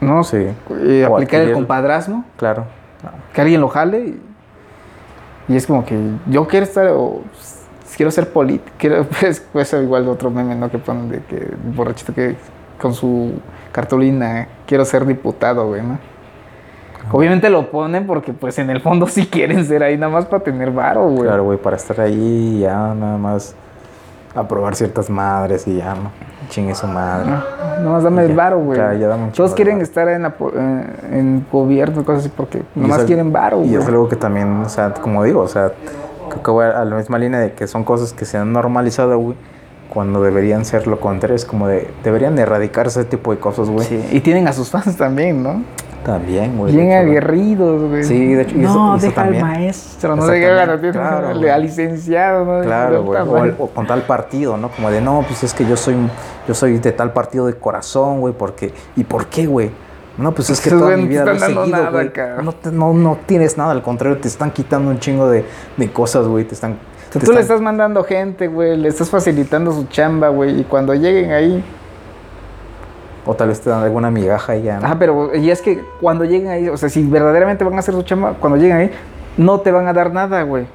No 0.00 0.24
Sí, 0.24 0.46
Y 0.82 1.02
O 1.02 1.14
aplicar 1.16 1.42
el 1.42 1.52
compadrazno. 1.52 2.24
claro. 2.36 2.64
que 3.34 3.40
alguien 3.40 3.60
lo 3.60 3.68
jale 3.68 3.98
y, 4.00 4.22
y 5.48 5.56
es 5.56 5.66
como 5.66 5.84
que 5.84 5.98
yo 6.26 6.46
quiero 6.46 6.64
estar 6.64 6.88
o 6.88 7.22
quiero 7.96 8.10
ser 8.10 8.32
político 8.32 8.74
quiero 8.78 9.04
pues, 9.20 9.40
pues 9.52 9.72
igual 9.74 10.08
otro 10.08 10.30
meme 10.30 10.54
no 10.54 10.70
que 10.70 10.78
ponen 10.78 11.10
de 11.10 11.22
que 11.24 11.48
borrachito 11.74 12.14
que 12.14 12.36
con 12.80 12.94
su 12.94 13.32
cartulina 13.72 14.48
quiero 14.66 14.84
ser 14.84 15.04
diputado 15.04 15.66
güey 15.66 15.82
no 15.82 15.98
obviamente 17.12 17.50
lo 17.50 17.70
ponen 17.70 18.06
porque 18.06 18.32
pues 18.32 18.58
en 18.58 18.70
el 18.70 18.80
fondo 18.80 19.06
sí 19.06 19.26
quieren 19.26 19.64
ser 19.64 19.82
ahí 19.82 19.96
nada 19.96 20.12
más 20.12 20.26
para 20.26 20.42
tener 20.42 20.70
varo 20.70 21.08
güey 21.08 21.22
Claro, 21.24 21.44
güey, 21.44 21.58
para 21.58 21.76
estar 21.76 22.00
ahí 22.00 22.56
y 22.56 22.60
ya 22.60 22.94
nada 22.94 23.16
más 23.18 23.54
aprobar 24.34 24.76
ciertas 24.76 25.10
madres 25.10 25.66
y 25.66 25.76
ya, 25.78 25.94
¿no? 25.94 26.10
Chingue 26.50 26.74
su 26.74 26.86
madre. 26.86 27.30
Ah, 27.32 27.76
nada 27.78 27.90
más 27.90 28.02
dame 28.04 28.22
Ya, 28.22 28.28
el 28.30 28.36
varo 28.36 28.58
güey 28.60 28.78
claro, 28.78 28.96
ya 28.98 29.06
dame 29.08 29.30
todos 29.32 29.54
quieren 29.54 29.74
varo. 29.74 29.82
estar 29.84 30.08
en, 30.08 30.22
la 30.22 30.28
eh, 30.28 30.84
en 31.12 31.46
gobierno 31.50 32.00
y 32.00 32.04
cosas 32.04 32.20
así 32.26 32.32
porque 32.36 32.58
Y 32.58 32.80
nada 32.80 32.88
más 32.88 32.96
es 32.98 33.00
al- 33.02 33.06
quieren 33.06 33.32
varo 33.32 33.58
güey 33.58 33.70
Y 33.70 33.74
es 33.76 33.86
algo 33.86 34.08
que 34.08 34.16
también, 34.16 34.60
o 34.60 34.68
sea, 34.68 34.94
como 34.94 35.24
digo, 35.24 35.40
o 35.40 35.48
sea, 35.48 35.72
creo 36.28 36.42
que 36.42 36.50
voy 36.50 36.64
a 36.66 36.84
la 36.84 36.96
misma 36.96 37.18
línea 37.18 37.40
de 37.40 37.52
que 37.52 37.66
son 37.66 37.82
cosas 37.84 38.12
que 38.12 38.24
se 38.24 38.38
han 38.38 38.52
normalizado, 38.52 39.18
güey, 39.18 39.36
cuando 39.92 40.22
deberían 40.22 40.64
ser 40.64 40.86
lo 40.86 41.00
contrario. 41.00 41.34
Es 41.34 41.44
como 41.44 41.66
de, 41.66 41.90
deberían 42.04 42.38
erradicar 42.38 42.86
ese 42.86 43.04
tipo 43.04 43.32
de 43.32 43.38
cosas, 43.40 43.68
güey. 43.68 43.84
Sí, 43.86 44.08
y 44.12 44.20
tienen 44.20 44.46
a 44.46 44.52
sus 44.52 44.70
fans 44.70 44.96
también 44.96 45.42
no 45.42 45.62
También, 46.04 46.56
güey. 46.56 46.74
Bien 46.74 46.92
aguerridos, 46.92 47.90
güey. 47.90 48.04
Sí, 48.04 48.32
de 48.34 48.42
hecho, 48.42 48.56
y 48.56 48.60
No, 48.60 48.96
eso- 48.96 48.96
eso 48.96 49.06
deja 49.06 49.22
al 49.22 49.40
maestro, 49.40 50.16
no 50.16 50.26
deja 50.26 50.62
al, 50.62 50.80
claro, 50.80 51.28
al, 51.28 51.62
licenciado, 51.62 52.44
¿no? 52.46 52.62
Claro, 52.64 53.04
güey. 53.04 53.50
O, 53.58 53.64
o 53.64 53.70
con 53.70 53.86
tal 53.86 54.02
partido, 54.02 54.56
¿no? 54.56 54.70
Como 54.70 54.90
de, 54.90 55.00
no, 55.02 55.22
pues 55.28 55.42
es 55.44 55.52
que 55.52 55.66
yo 55.66 55.76
soy, 55.76 55.96
yo 56.48 56.54
soy 56.54 56.78
de 56.78 56.92
tal 56.92 57.12
partido 57.12 57.46
de 57.46 57.54
corazón, 57.54 58.20
güey, 58.20 58.32
porque... 58.32 58.72
¿Y 58.96 59.04
por 59.04 59.26
qué, 59.26 59.46
güey? 59.46 59.70
No, 60.16 60.32
pues 60.32 60.50
es 60.50 60.60
que 60.60 60.70
toda 60.70 60.96
mi 60.96 61.02
no 61.04 61.08
vida 61.08 61.24
lo 61.24 61.32
he 61.32 61.38
seguido, 61.38 61.66
nada, 61.66 61.90
güey. 61.90 62.12
cabrón. 62.12 62.44
No, 62.46 62.52
te- 62.52 62.72
no, 62.72 62.92
no 62.94 63.18
tienes 63.26 63.58
nada, 63.58 63.72
al 63.72 63.82
contrario, 63.82 64.18
te 64.18 64.28
están 64.28 64.50
quitando 64.50 64.90
un 64.90 64.98
chingo 65.00 65.28
de, 65.28 65.44
de 65.76 65.92
cosas, 65.92 66.26
güey. 66.26 66.44
Te 66.44 66.54
están... 66.54 66.72
O 66.72 67.12
sea, 67.12 67.20
te 67.20 67.26
tú 67.26 67.32
le 67.32 67.40
estás 67.40 67.60
mandando 67.60 68.04
gente, 68.04 68.48
güey, 68.48 68.76
le 68.76 68.88
estás 68.88 69.10
facilitando 69.10 69.72
su 69.72 69.84
chamba, 69.88 70.28
güey, 70.30 70.60
y 70.60 70.64
cuando 70.64 70.94
lleguen 70.94 71.32
ahí... 71.32 71.64
O 73.26 73.34
tal 73.34 73.48
vez 73.48 73.60
te 73.60 73.68
dan 73.70 73.82
alguna 73.82 74.10
migaja 74.10 74.56
y 74.56 74.62
ya, 74.62 74.80
¿no? 74.80 74.86
Ah, 74.86 74.96
pero 74.98 75.34
y 75.34 75.50
es 75.50 75.60
que 75.60 75.82
cuando 76.00 76.24
lleguen 76.24 76.48
ahí, 76.48 76.68
o 76.68 76.76
sea, 76.76 76.88
si 76.88 77.02
verdaderamente 77.04 77.64
van 77.64 77.74
a 77.74 77.80
hacer 77.80 77.94
su 77.94 78.02
chamba, 78.02 78.34
cuando 78.40 78.58
lleguen 78.58 78.76
ahí, 78.76 78.90
no 79.36 79.60
te 79.60 79.70
van 79.70 79.86
a 79.86 79.92
dar 79.92 80.12
nada, 80.12 80.42
güey. 80.42 80.66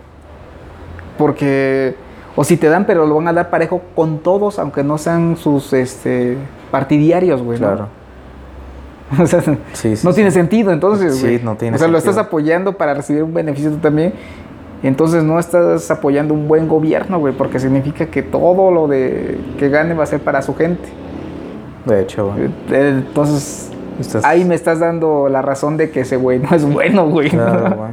Porque... 1.17 1.95
O 2.37 2.43
si 2.43 2.57
te 2.57 2.67
dan, 2.67 2.85
pero 2.85 3.05
lo 3.07 3.15
van 3.15 3.29
a 3.29 3.33
dar 3.33 3.49
parejo 3.49 3.81
con 3.95 4.19
todos, 4.19 4.59
aunque 4.59 4.83
no 4.83 4.97
sean 4.97 5.37
sus 5.37 5.71
este, 5.71 6.37
partidiarios, 6.69 7.41
güey. 7.41 7.59
¿no? 7.59 7.67
Claro. 7.67 7.87
O 9.21 9.25
sea, 9.27 9.41
Sí, 9.41 9.95
sí, 9.95 10.05
no 10.05 10.11
sí. 10.11 10.15
tiene 10.15 10.31
sentido, 10.31 10.71
entonces, 10.71 11.15
Sí, 11.15 11.21
güey. 11.21 11.43
no 11.43 11.55
tiene 11.55 11.75
O 11.75 11.79
sea, 11.79 11.87
lo 11.87 11.97
estás 11.97 12.17
apoyando 12.17 12.73
para 12.73 12.93
recibir 12.93 13.23
un 13.23 13.33
beneficio 13.33 13.71
tú 13.71 13.77
también. 13.77 14.13
Entonces 14.83 15.23
no 15.23 15.39
estás 15.39 15.89
apoyando 15.89 16.33
un 16.33 16.47
buen 16.47 16.67
gobierno, 16.67 17.19
güey, 17.19 17.33
porque 17.33 17.59
significa 17.59 18.07
que 18.07 18.21
todo 18.21 18.71
lo 18.71 18.87
de 18.87 19.39
que 19.57 19.69
gane 19.69 19.93
va 19.93 20.03
a 20.03 20.07
ser 20.07 20.19
para 20.19 20.41
su 20.41 20.55
gente. 20.55 20.89
De 21.85 22.01
hecho, 22.01 22.31
güey. 22.31 22.45
Eh, 22.71 23.03
Entonces, 23.05 23.71
Estás- 23.99 24.25
ahí 24.25 24.43
me 24.43 24.55
estás 24.55 24.79
dando 24.79 25.29
la 25.29 25.41
razón 25.41 25.77
de 25.77 25.89
que 25.89 26.01
ese 26.01 26.17
güey 26.17 26.39
no 26.39 26.49
es 26.55 26.65
bueno, 26.65 27.07
güey. 27.09 27.29
Claro, 27.29 27.75
güey. 27.75 27.91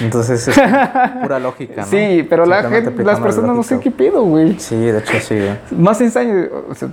Entonces 0.00 0.48
es 0.48 0.58
pura 1.22 1.38
lógica, 1.38 1.82
¿no? 1.82 1.86
Sí, 1.86 2.26
pero 2.28 2.44
la 2.44 2.64
gente, 2.64 2.90
las 3.04 3.18
la 3.18 3.22
personas 3.24 3.54
no 3.54 3.62
sé 3.62 3.78
qué 3.78 3.90
pido, 3.92 4.24
güey. 4.24 4.58
Sí, 4.58 4.74
de 4.76 4.98
hecho 4.98 5.12
sí, 5.20 5.36
güey. 5.36 5.52
Más 5.80 6.00
ensayo, 6.00 6.32
o 6.68 6.74
sea, 6.74 6.88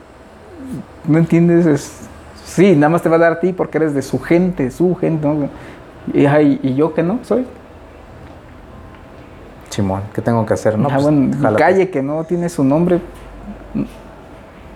no 1.07 1.17
entiendes, 1.17 1.65
es, 1.65 1.91
sí, 2.45 2.75
nada 2.75 2.89
más 2.89 3.01
te 3.01 3.09
va 3.09 3.15
a 3.15 3.19
dar 3.19 3.31
a 3.33 3.39
ti 3.39 3.51
porque 3.51 3.79
eres 3.79 3.95
de 3.95 4.03
su 4.03 4.19
gente, 4.19 4.69
su 4.69 4.93
gente, 4.95 5.27
¿no? 5.27 5.49
Y, 6.13 6.25
ay, 6.27 6.59
y 6.61 6.75
yo 6.75 6.93
que 6.93 7.01
no 7.01 7.19
soy. 7.23 7.45
Chimón, 9.69 10.03
¿qué 10.13 10.21
tengo 10.21 10.45
que 10.45 10.53
hacer? 10.53 10.77
No, 10.77 10.87
Ah, 10.89 10.97
pues, 10.97 11.03
bueno, 11.03 11.55
calle 11.57 11.89
que 11.89 12.03
no 12.03 12.23
tiene 12.25 12.47
su 12.49 12.63
nombre. 12.63 12.99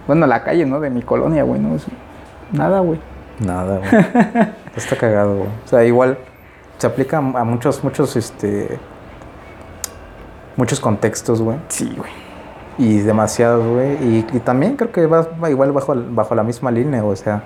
Bueno, 0.08 0.26
la 0.26 0.44
calle, 0.44 0.66
¿no? 0.66 0.80
De 0.80 0.90
mi 0.90 1.02
colonia, 1.02 1.44
güey, 1.44 1.60
no 1.60 1.76
es 1.76 1.86
nada, 2.52 2.80
güey. 2.80 3.00
Nada, 3.40 3.80
güey. 3.80 3.90
Está 4.76 4.96
cagado, 4.96 5.36
güey. 5.38 5.50
O 5.66 5.68
sea, 5.68 5.84
igual 5.84 6.18
se 6.78 6.88
aplica 6.88 7.18
a 7.18 7.44
muchos, 7.44 7.84
muchos, 7.84 8.16
este. 8.16 8.80
Muchos 10.56 10.80
contextos, 10.80 11.42
güey. 11.42 11.58
Sí, 11.68 11.94
güey. 11.96 12.12
Y 12.80 13.00
demasiado, 13.00 13.74
güey. 13.74 13.94
Y, 14.04 14.26
y 14.34 14.40
también 14.40 14.76
creo 14.76 14.92
que 14.92 15.06
va, 15.06 15.28
va 15.44 15.50
igual 15.50 15.72
bajo, 15.72 15.94
bajo 16.12 16.36
la 16.36 16.44
misma 16.44 16.72
línea, 16.72 17.04
o 17.04 17.16
sea, 17.16 17.44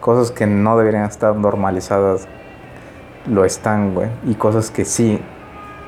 cosas 0.00 0.30
que 0.30 0.46
no 0.46 0.78
deberían 0.78 1.04
estar 1.04 1.34
normalizadas 1.34 2.28
lo 3.26 3.44
están, 3.44 3.94
güey. 3.94 4.08
Y 4.26 4.34
cosas 4.34 4.70
que 4.70 4.84
sí 4.84 5.20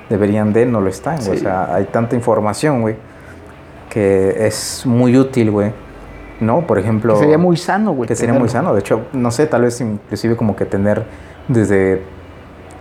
deberían 0.09 0.53
de 0.53 0.67
no 0.67 0.81
lo 0.81 0.89
están, 0.89 1.17
güey. 1.17 1.39
Sí. 1.39 1.47
O 1.47 1.49
sea, 1.49 1.75
hay 1.75 1.85
tanta 1.85 2.17
información, 2.17 2.83
güey, 2.83 2.97
que 3.89 4.47
es 4.47 4.85
muy 4.85 5.17
útil, 5.17 5.51
güey. 5.51 5.73
¿No? 6.41 6.67
Por 6.67 6.79
ejemplo... 6.79 7.15
Que 7.15 7.21
sería 7.21 7.39
muy 7.39 7.57
sano, 7.57 7.93
güey. 7.93 8.09
que 8.09 8.17
sería 8.17 8.39
muy 8.39 8.49
sano. 8.49 8.73
De 8.73 8.81
hecho, 8.81 9.03
no 9.13 9.31
sé, 9.31 9.47
tal 9.47 9.63
vez 9.63 9.81
inclusive 9.81 10.37
como 10.37 10.57
que 10.57 10.65
tener 10.65 11.05
desde 11.49 12.03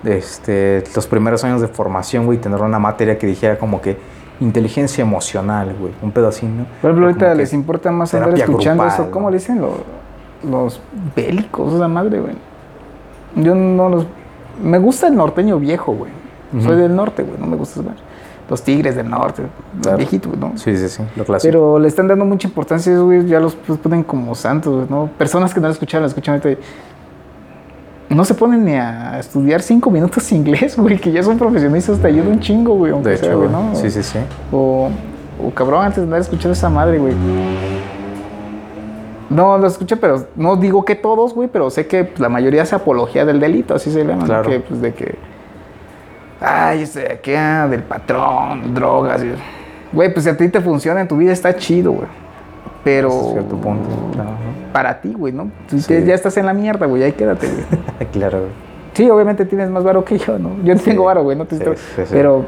este, 0.06 0.84
los 0.96 1.08
primeros 1.08 1.44
años 1.44 1.62
de 1.62 1.68
formación, 1.68 2.26
güey, 2.26 2.38
tener 2.38 2.62
una 2.62 2.80
materia 2.80 3.18
que 3.18 3.28
dijera 3.28 3.58
como 3.60 3.82
que 3.82 3.98
inteligencia 4.40 5.02
emocional, 5.02 5.76
güey. 5.80 5.92
Un 6.02 6.12
pedo 6.12 6.30
así, 6.30 6.46
¿no? 6.46 6.66
Por 6.82 6.92
ejemplo, 6.92 7.08
ahorita 7.08 7.36
les 7.36 7.52
importa 7.54 7.92
más 7.92 8.14
andar 8.14 8.30
escuchando 8.38 8.84
grupal, 8.84 9.02
eso. 9.02 9.12
¿Cómo 9.12 9.26
¿no? 9.26 9.32
le 9.32 9.38
dicen? 9.38 9.60
Lo- 9.62 10.00
los 10.50 10.82
bélicos, 11.16 11.74
la 11.74 11.90
madre, 11.90 12.22
güey. 12.22 12.36
Yo 13.36 13.54
no 13.56 13.90
los. 13.90 14.08
Me 14.64 14.78
gusta 14.78 15.08
el 15.08 15.16
norteño 15.16 15.60
viejo, 15.60 15.94
güey. 15.94 16.12
Soy 16.64 16.78
del 16.78 16.96
norte, 16.96 17.24
güey. 17.24 17.38
No 17.38 17.46
me 17.46 17.58
gusta 17.58 17.82
ver. 17.82 17.94
Los 18.50 18.64
tigres 18.64 18.96
del 18.96 19.10
norte. 19.10 19.44
Claro. 19.82 19.98
Viejito, 19.98 20.30
güey, 20.30 20.40
¿no? 20.40 20.58
Sí, 20.58 20.76
sí, 20.76 20.90
sí, 20.90 21.04
lo 21.16 21.24
clásico. 21.24 21.52
Pero 21.52 21.80
le 21.80 21.88
están 21.88 22.08
dando 22.08 22.26
mucha 22.26 22.48
importancia 22.48 22.98
güey. 22.98 23.26
Ya 23.28 23.40
los 23.40 23.56
ponen 23.56 24.04
como 24.04 24.34
santos, 24.34 24.90
¿no? 24.90 25.10
Personas 25.18 25.54
que 25.54 25.60
no 25.60 25.68
lo 25.68 25.74
escucharon, 25.74 26.04
lo 26.04 26.08
escuchan 26.08 26.42
ahorita. 26.44 26.62
No 28.10 28.26
se 28.26 28.34
ponen 28.34 28.66
ni 28.66 28.74
a 28.74 29.20
estudiar 29.20 29.62
cinco 29.62 29.92
minutos 29.92 30.32
inglés, 30.32 30.78
güey. 30.78 30.98
Que 30.98 31.12
ya 31.12 31.22
son 31.22 31.38
profesionistas, 31.38 32.00
te 32.00 32.08
ayuda 32.08 32.30
un 32.30 32.40
chingo, 32.40 32.74
güey. 32.74 32.92
Aunque 32.92 33.10
de 33.10 33.18
sea, 33.18 33.30
hecho, 33.30 33.38
güey. 33.38 33.52
¿no? 33.52 33.76
sí, 33.76 33.92
sí, 33.92 34.02
sí. 34.02 34.20
O, 34.52 34.90
o 35.46 35.52
cabrón, 35.52 35.86
antes 35.86 35.98
de 35.98 36.04
andar 36.04 36.22
escuchando 36.22 36.54
esa 36.54 36.70
madre, 36.70 36.98
güey. 36.98 37.14
No, 39.30 39.60
lo 39.60 39.68
escuché, 39.68 39.96
pero 39.96 40.26
no 40.36 40.56
digo 40.56 40.84
que 40.84 40.96
todos, 40.96 41.36
güey, 41.36 41.50
pero 41.50 41.70
sé 41.70 41.86
que 41.86 42.04
pues, 42.04 42.20
la 42.20 42.30
mayoría 42.30 42.64
hace 42.64 42.76
apología 42.76 43.26
del 43.26 43.40
delito, 43.40 43.76
así 43.76 43.92
se 43.92 44.04
llama. 44.04 44.26
Claro. 44.26 44.50
Que, 44.50 44.60
pues, 44.60 44.82
de 44.82 44.94
que. 44.94 45.16
Ay, 46.42 46.84
este, 46.84 47.20
que 47.22 47.38
ah, 47.38 47.68
del 47.68 47.84
patrón, 47.84 48.74
drogas. 48.74 49.22
Güey, 49.92 50.14
pues 50.14 50.24
si 50.24 50.30
a 50.30 50.38
ti 50.38 50.48
te 50.50 50.62
funciona 50.62 51.02
en 51.02 51.08
tu 51.08 51.18
vida 51.18 51.32
está 51.34 51.56
chido, 51.56 51.92
güey. 51.92 52.08
Pero. 52.84 53.10
Hasta 53.10 53.32
cierto 53.34 53.58
punto. 53.58 53.90
Claro, 54.14 54.30
Para 54.72 55.02
ti, 55.02 55.14
güey, 55.18 55.34
¿no? 55.34 55.52
Tú 55.70 55.80
Sí. 55.80 55.88
te- 55.88 56.06
ya 56.06 56.14
estás 56.14 56.38
en 56.38 56.46
la 56.46 56.54
mierda, 56.54 56.86
güey, 56.86 57.04
ahí 57.04 57.12
quédate, 57.12 57.48
güey. 57.48 58.08
claro, 58.14 58.40
güey. 58.40 58.52
Sí, 58.94 59.10
obviamente 59.10 59.46
tienes 59.46 59.70
más 59.70 59.84
varo 59.84 60.04
que 60.06 60.18
yo, 60.18 60.38
¿no? 60.40 60.52
Yo 60.64 60.74
no 60.74 60.80
Sí. 60.80 60.86
tengo 60.90 61.06
varo, 61.06 61.24
güey, 61.24 61.38
no 61.38 61.46
te 61.46 61.58
Sí, 61.58 61.64
estoy-. 61.64 62.06
Pero 62.12 62.46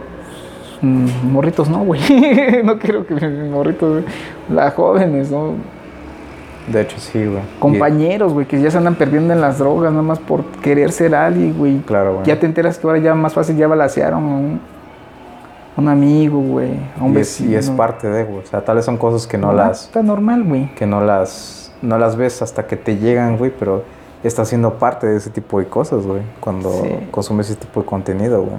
mm, 0.82 1.08
morritos 1.32 1.70
no, 1.70 1.80
güey. 1.84 2.00
no 2.64 2.78
quiero 2.80 3.06
que 3.06 3.14
morritos, 3.52 3.90
güey. 3.92 4.06
Las 4.50 4.74
jóvenes, 4.74 5.32
¿no? 5.32 5.56
De 6.68 6.82
hecho, 6.82 6.98
sí, 7.00 7.26
güey. 7.26 7.42
Compañeros, 7.60 8.34
güey, 8.34 8.46
que 8.46 8.62
ya 8.62 8.70
se 8.72 8.78
andan 8.78 8.96
perdiendo 8.96 9.34
en 9.34 9.42
las 9.42 9.58
drogas 9.60 9.92
nada 9.92 10.04
más 10.04 10.20
por 10.20 10.44
querer 10.62 10.92
ser 10.92 11.16
alguien, 11.16 11.58
güey. 11.58 11.80
Claro, 11.80 12.14
güey. 12.16 12.26
Ya 12.26 12.40
te 12.40 12.46
enteras 12.46 12.78
que 12.78 12.88
ahora 12.88 13.00
ya 13.00 13.16
más 13.16 13.34
fácil 13.34 13.56
ya 13.58 13.68
balacearon 13.68 14.24
a 14.24 14.28
un, 14.28 14.62
un 15.78 15.88
amigo, 15.90 16.40
güey. 16.40 16.72
A 17.00 17.04
un 17.04 17.18
y, 17.18 17.22
es, 17.22 17.40
y 17.42 17.44
vecino. 17.46 17.60
es 17.60 17.70
parte 17.72 18.08
de, 18.10 18.24
güey. 18.26 18.40
O 18.40 18.46
sea, 18.46 18.64
tal 18.64 18.76
vez 18.76 18.86
son 18.86 18.98
cosas 18.98 19.26
que 19.28 19.38
no 19.38 19.54
las... 19.54 19.86
Está 19.86 20.04
normal, 20.04 20.44
güey. 20.44 20.74
que 20.76 20.86
no 20.86 21.02
las, 21.02 21.72
no 21.82 21.98
las 21.98 22.16
ves 22.16 22.42
hasta 22.42 22.68
que 22.68 22.78
te 22.78 22.98
llegan, 22.98 23.38
güey, 23.38 23.52
pero 23.58 23.84
está 24.24 24.46
siendo 24.46 24.76
parte 24.76 25.08
de 25.08 25.18
ese 25.18 25.32
tipo 25.32 25.60
de 25.60 25.66
cosas, 25.66 26.06
güey, 26.06 26.22
cuando 26.40 26.70
Sí. 26.72 27.08
consumes 27.10 27.50
ese 27.50 27.60
tipo 27.60 27.80
de 27.82 27.86
contenido, 27.88 28.42
güey. 28.44 28.58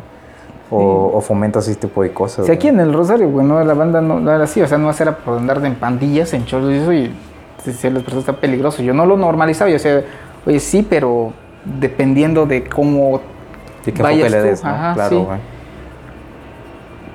O, 0.75 1.13
o 1.15 1.21
fomentas 1.21 1.69
ese 1.69 1.79
tipo 1.79 2.03
de 2.03 2.13
cosas. 2.13 2.47
Si 2.47 2.53
aquí 2.53 2.69
güey. 2.71 2.81
en 2.81 2.89
el 2.89 2.95
Rosario, 2.95 3.29
güey, 3.29 3.47
no, 3.47 3.63
la 3.63 3.75
banda 3.75 4.01
no, 4.01 4.19
no 4.19 4.33
era 4.33 4.45
así, 4.45 4.61
o 4.63 4.67
sea, 4.67 4.79
no 4.79 4.91
era 4.91 5.17
por 5.19 5.37
andar 5.39 5.65
en 5.65 5.75
pandillas, 5.75 6.33
en 6.33 6.47
cholos 6.47 6.73
y 6.73 6.77
eso, 6.77 6.93
y 6.95 7.15
si, 7.65 7.91
las 7.91 8.03
personas 8.03 8.29
está 8.29 8.41
peligroso. 8.41 8.83
Yo 8.83 8.95
no 8.95 9.07
lo 9.07 9.17
normalizaba, 9.17 9.71
yo 9.71 9.75
decía, 9.75 10.05
oye, 10.47 10.61
sí, 10.61 10.87
pero 10.89 11.33
dependiendo 11.65 12.47
de 12.47 12.65
cómo 12.65 13.21
Y 13.87 13.93
que 13.93 14.03
vayas 14.03 14.31
le 14.31 14.43
des, 14.43 14.65
¿no? 14.65 14.71
ajá, 14.71 14.95
claro, 14.95 15.17
sí. 15.17 15.43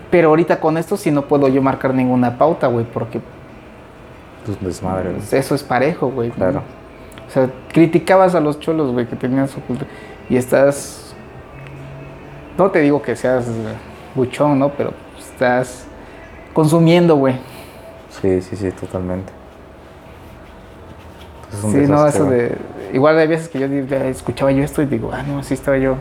Pero 0.10 0.30
ahorita 0.30 0.60
con 0.60 0.78
esto 0.78 0.95
sí 0.95 1.11
no 1.11 1.24
puedo 1.24 1.48
yo 1.49 1.61
marcar 1.61 1.94
ninguna 1.94 2.38
pauta, 2.38 2.68
güey, 2.68 2.86
porque 2.86 3.19
Pues 4.45 4.60
desmadre, 4.61 5.15
eso 5.32 5.56
es 5.56 5.64
parejo, 5.64 6.10
güey. 6.10 6.30
Claro. 6.30 6.61
O 7.28 7.32
sea, 7.32 7.49
criticabas 7.74 8.34
a 8.34 8.40
los 8.40 8.60
cholos, 8.60 8.91
güey, 8.94 9.06
que 9.06 9.18
tenían 9.18 9.49
su 9.49 9.61
cultura. 9.61 9.90
Y 10.30 10.38
estás. 10.38 11.14
No 12.57 12.72
te 12.72 12.80
digo 12.80 13.02
que 13.02 13.15
seas 13.15 13.45
buchón, 14.15 14.57
¿no? 14.57 14.69
Pero 14.69 14.94
estás 15.19 15.86
consumiendo, 16.53 17.18
güey. 17.18 17.36
Sí, 18.22 18.41
sí, 18.41 18.56
sí, 18.56 18.72
totalmente. 18.72 19.37
Es 21.52 21.64
un 21.64 21.72
Sí, 21.72 21.78
no, 21.88 22.06
eso 22.06 22.26
de. 22.26 22.57
Igual 22.94 23.18
hay 23.18 23.28
veces 23.28 23.49
que 23.49 23.60
yo 23.60 23.68
digo, 23.68 23.88
"Ay, 23.91 24.10
escuchaba 24.10 24.52
yo 24.52 24.64
esto 24.64 24.82
y 24.82 24.86
digo, 24.86 25.11
ah, 25.14 25.24
no, 25.24 25.40
así 25.40 25.53
estaba 25.53 25.78
yo. 25.78 25.95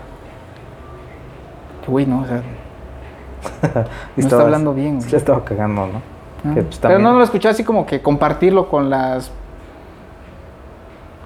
Güey, 1.87 2.07
no, 2.07 2.23
o 2.23 2.27
sea, 2.27 2.43
Y 4.17 4.21
no 4.23 4.27
está 4.27 4.41
hablando 4.41 4.75
bien. 4.75 4.99
le 5.09 5.17
estaba 5.17 5.45
cagando, 5.45 5.87
¿no? 5.87 6.03
Ah, 6.45 6.55
que, 6.55 6.63
pues, 6.63 6.79
Pero 6.81 6.99
no 6.99 7.13
lo 7.15 7.23
escuchaba 7.23 7.53
así 7.53 7.65
como 7.65 7.87
que 7.87 8.03
compartirlo 8.03 8.69
con 8.69 8.91
las. 8.91 9.31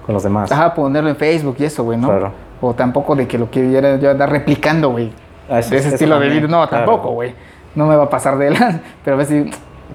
Con 0.05 0.13
los 0.13 0.23
demás. 0.23 0.51
Ajá, 0.51 0.73
ponerlo 0.73 1.09
en 1.09 1.15
Facebook 1.15 1.55
y 1.59 1.65
eso, 1.65 1.83
güey, 1.83 1.97
¿no? 1.97 2.07
Claro. 2.07 2.31
O 2.61 2.73
tampoco 2.73 3.15
de 3.15 3.27
que 3.27 3.37
lo 3.37 3.47
quiera 3.49 3.97
yo 3.97 4.11
andar 4.11 4.29
replicando, 4.29 4.89
güey. 4.91 5.11
Ah, 5.49 5.55
de 5.55 5.77
ese 5.77 5.89
estilo 5.89 6.19
de 6.19 6.29
vida. 6.29 6.41
No, 6.47 6.67
claro. 6.67 6.85
tampoco, 6.85 7.11
güey. 7.11 7.33
No 7.75 7.87
me 7.87 7.95
va 7.95 8.03
a 8.03 8.09
pasar 8.09 8.37
de 8.37 8.47
él. 8.47 8.57
Pero 9.03 9.15
a 9.15 9.17
veces, 9.17 9.47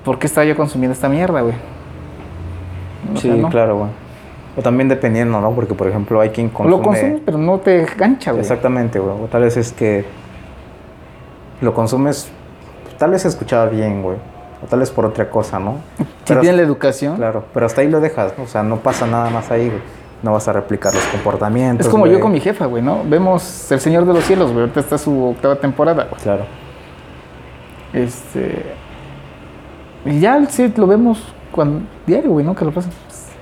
¿por 0.05 0.19
qué 0.19 0.27
estaba 0.27 0.45
yo 0.45 0.57
consumiendo 0.57 0.93
esta 0.93 1.09
mierda, 1.09 1.41
güey? 1.43 1.55
O 3.15 3.17
Sí, 3.19 3.31
claro, 3.51 3.79
güey. 3.79 4.06
O 4.57 4.63
también 4.63 4.89
dependiendo, 4.89 5.41
¿no? 5.41 5.53
Porque, 5.53 5.75
por 5.75 5.87
ejemplo, 5.87 6.21
hay 6.21 6.31
quien 6.31 6.49
consume... 6.49 6.77
Lo 6.77 6.83
consumes, 6.83 7.21
pero 7.25 7.37
no 7.37 7.59
te 7.59 7.85
gancha, 7.97 8.31
güey. 8.33 8.41
Exactamente, 8.41 8.99
güey. 8.99 9.15
O 9.23 9.27
tal 9.27 9.43
vez 9.43 9.57
es 9.57 9.73
que 9.73 10.05
lo 11.61 11.75
consumes, 11.75 12.31
tal 12.99 13.11
vez 13.11 13.23
se 13.23 13.29
escuchaba 13.29 13.67
bien, 13.67 14.03
güey. 14.03 14.17
O 14.65 14.67
tal 14.67 14.81
vez 14.81 14.91
por 14.91 15.05
otra 15.05 15.29
cosa, 15.31 15.59
¿no? 15.59 15.77
Si 16.27 16.33
Pero- 16.33 16.41
tienes 16.41 16.57
la 16.59 16.65
educación. 16.67 17.17
Claro, 17.17 17.45
pero 17.55 17.67
hasta 17.67 17.83
ahí 17.83 17.89
lo 17.89 18.01
dejas, 18.01 18.33
¿no? 18.37 18.45
O 18.45 18.47
sea, 18.49 18.63
no 18.63 18.79
pasa 18.79 19.07
nada 19.07 19.31
más 19.31 19.51
ahí, 19.51 19.69
güey. 19.69 19.81
No 20.23 20.33
vas 20.33 20.49
a 20.49 20.53
replicar 20.55 20.93
los 20.95 21.05
comportamientos. 21.05 21.87
Es 21.87 21.91
como 21.93 22.07
yo 22.07 22.19
con 22.19 22.33
mi 22.33 22.41
jefa, 22.41 22.65
güey, 22.67 22.83
¿no? 22.83 23.03
Vemos 23.05 23.71
El 23.71 23.79
Señor 23.79 24.07
de 24.07 24.15
los 24.15 24.25
Cielos, 24.25 24.49
güey. 24.51 24.63
Ahorita 24.63 24.81
está 24.81 24.97
su 24.99 25.25
octava 25.25 25.57
temporada, 25.57 26.05
güey. 26.11 26.21
Claro. 26.23 26.47
Este. 27.93 28.65
Y 30.05 30.19
ya 30.21 30.45
sí 30.47 30.73
lo 30.77 30.87
vemos 30.87 31.23
cuando, 31.53 31.81
diario, 32.07 32.31
güey, 32.31 32.45
¿no? 32.45 32.55
Que 32.57 32.65
lo 32.65 32.73
pasan. 32.73 32.91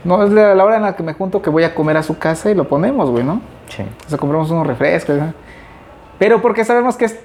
No, 0.04 0.22
es 0.24 0.30
la, 0.30 0.54
la 0.54 0.64
hora 0.64 0.76
en 0.76 0.82
la 0.82 0.94
que 0.96 1.02
me 1.02 1.14
junto 1.14 1.40
que 1.40 1.50
voy 1.50 1.64
a 1.64 1.74
comer 1.74 1.96
a 1.96 2.02
su 2.02 2.18
casa 2.18 2.50
y 2.50 2.54
lo 2.54 2.68
ponemos, 2.68 3.10
güey, 3.10 3.24
¿no? 3.24 3.40
Sí. 3.68 3.82
O 4.06 4.08
sea, 4.08 4.18
compramos 4.18 4.50
unos 4.50 4.66
refrescos, 4.66 5.16
¿no? 5.16 5.32
Pero 6.18 6.40
porque 6.42 6.64
sabemos 6.64 6.96
que 6.96 7.06
es- 7.06 7.18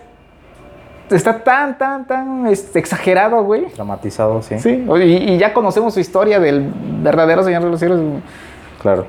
está 1.10 1.44
tan, 1.44 1.78
tan, 1.78 2.06
tan 2.08 2.48
este, 2.48 2.80
exagerado, 2.80 3.44
güey. 3.44 3.66
Dramatizado, 3.76 4.42
sí. 4.42 4.60
Sí, 4.60 4.86
y, 4.88 5.02
y 5.34 5.38
ya 5.38 5.54
conocemos 5.54 5.94
su 5.94 6.00
historia 6.00 6.40
del 6.40 6.72
verdadero 7.04 7.44
Señor 7.44 7.64
de 7.64 7.70
los 7.70 7.80
Cielos. 7.80 8.00
Claro. 8.82 9.06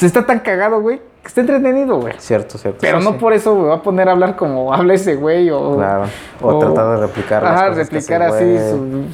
Está 0.00 0.24
tan 0.24 0.40
cagado, 0.40 0.80
güey, 0.80 0.98
que 1.22 1.28
está 1.28 1.42
entretenido, 1.42 2.00
güey. 2.00 2.14
Cierto, 2.18 2.56
cierto. 2.58 2.78
Pero 2.80 2.98
Sí, 3.00 3.04
no 3.04 3.12
sí. 3.12 3.18
por 3.20 3.32
eso 3.34 3.54
me 3.54 3.68
va 3.68 3.74
a 3.76 3.82
poner 3.82 4.08
a 4.08 4.12
hablar 4.12 4.34
como 4.34 4.72
habla 4.72 4.94
ese 4.94 5.14
güey 5.14 5.50
o... 5.50 5.76
Claro. 5.76 6.04
O, 6.42 6.58
tratar 6.58 6.90
de 6.98 7.06
replicar 7.06 7.44
Ajá, 7.44 7.68
replicar 7.68 8.22
así 8.22 8.44
güey, 8.44 8.70
su... 8.70 9.04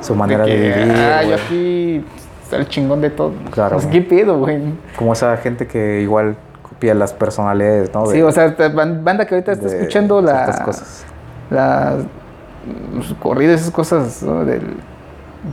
su 0.00 0.14
manera 0.14 0.44
de, 0.44 0.50
que, 0.52 0.56
vivir. 0.58 0.94
Ah, 0.96 1.22
yo 1.22 1.28
güey. 1.30 1.40
aquí 1.40 2.04
está 2.52 2.56
el 2.58 2.68
chingón 2.68 3.00
de 3.00 3.10
todo. 3.10 3.32
Claro, 3.50 3.76
Pues. 3.76 3.86
¿Qué 3.86 4.02
pedo, 4.02 4.38
güey? 4.38 4.60
Como 4.96 5.12
esa 5.14 5.36
gente 5.38 5.66
que 5.66 6.00
igual 6.02 6.36
copia 6.62 6.94
las 6.94 7.12
personalidades, 7.12 7.92
¿no? 7.94 8.06
De- 8.06 8.14
Sí, 8.16 8.22
o 8.22 8.30
sea, 8.30 8.54
banda 8.74 9.24
que 9.26 9.34
ahorita 9.34 9.52
está 9.52 9.66
de 9.68 9.76
escuchando 9.78 10.20
la... 10.20 10.44
ciertas 10.44 10.60
cosas. 10.60 11.04
Las... 11.50 11.94
Los 12.94 13.14
corridos, 13.14 13.60
esas 13.60 13.72
cosas, 13.72 14.22
¿no? 14.22 14.44
Del... 14.44 14.62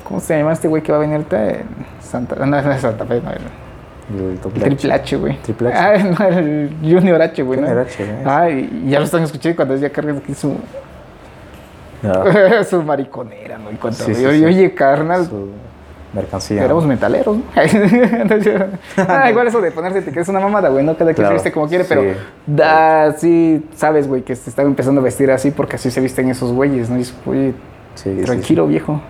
¿Cómo 0.04 0.20
se 0.20 0.38
llama 0.38 0.54
este 0.54 0.68
güey 0.68 0.84
que 0.84 0.92
va 0.92 1.00
a 1.00 1.02
venir 1.02 1.16
ahorita? 1.16 1.50
En 1.50 1.64
Santa... 2.02 2.36
No, 2.36 2.46
no 2.46 2.72
es 2.72 2.82
Santa 2.82 3.06
Fe, 3.06 3.22
no. 3.22 3.32
el- 3.32 4.40
Triple 4.40 4.94
H, 4.94 5.16
güey. 5.18 5.38
Triple 5.42 5.70
H. 5.74 5.78
Ah, 5.78 6.16
no, 6.20 6.26
el 6.38 6.76
Junior 6.82 7.22
H, 7.22 7.42
güey. 7.44 7.60
¿no? 7.62 7.68
Junior 7.68 7.86
H, 7.88 8.04
güey. 8.06 8.18
Ah, 8.26 8.50
y 8.50 8.90
ya 8.90 9.00
lo 9.00 9.06
están 9.06 9.24
escuchando 9.24 9.56
cuando 9.56 9.76
ya 9.78 9.90
cargan 9.90 10.18
aquí 10.18 10.34
su... 10.34 10.56
Ya, 12.02 12.64
su 12.70 12.82
mariconera, 12.84 13.58
¿no? 13.58 13.72
Y 13.72 13.76
cuando 13.76 13.98
Sí, 14.04 14.14
sí, 14.16 14.26
oye, 14.26 14.40
sí. 14.40 14.46
oye, 14.46 14.74
carnal, 14.74 15.26
su 15.26 15.50
mercancía. 16.14 16.64
éramos 16.64 16.86
metaleros, 16.86 17.38
¿no? 17.38 17.44
ah, 19.08 19.30
igual 19.30 19.48
eso 19.48 19.62
de 19.62 19.72
ponerse 19.72 20.04
que 20.12 20.20
es 20.20 20.28
una 20.28 20.40
mamada, 20.40 20.70
güey, 20.70 20.84
no 20.84 20.94
cada 20.94 21.14
quien 21.14 21.16
Claro, 21.16 21.30
se 21.30 21.34
viste 21.36 21.52
como 21.52 21.68
quiere, 21.68 21.84
pero 21.84 22.02
sí. 22.02 22.10
da, 22.48 23.12
sí, 23.18 23.66
sabes, 23.76 24.08
güey, 24.08 24.24
que 24.24 24.36
se 24.36 24.50
estaba 24.50 24.68
empezando 24.68 25.02
a 25.02 25.04
vestir 25.04 25.30
así 25.32 25.52
porque 25.52 25.76
así 25.76 25.92
se 25.92 26.02
visten 26.02 26.30
esos 26.30 26.52
güeyes, 26.52 26.90
¿no? 26.90 26.96
Y 26.96 27.00
dices, 27.00 27.16
oye, 27.26 27.54
Sí, 27.96 28.16
sí, 28.18 28.24
tranquilo, 28.26 28.66
viejo. 28.66 29.02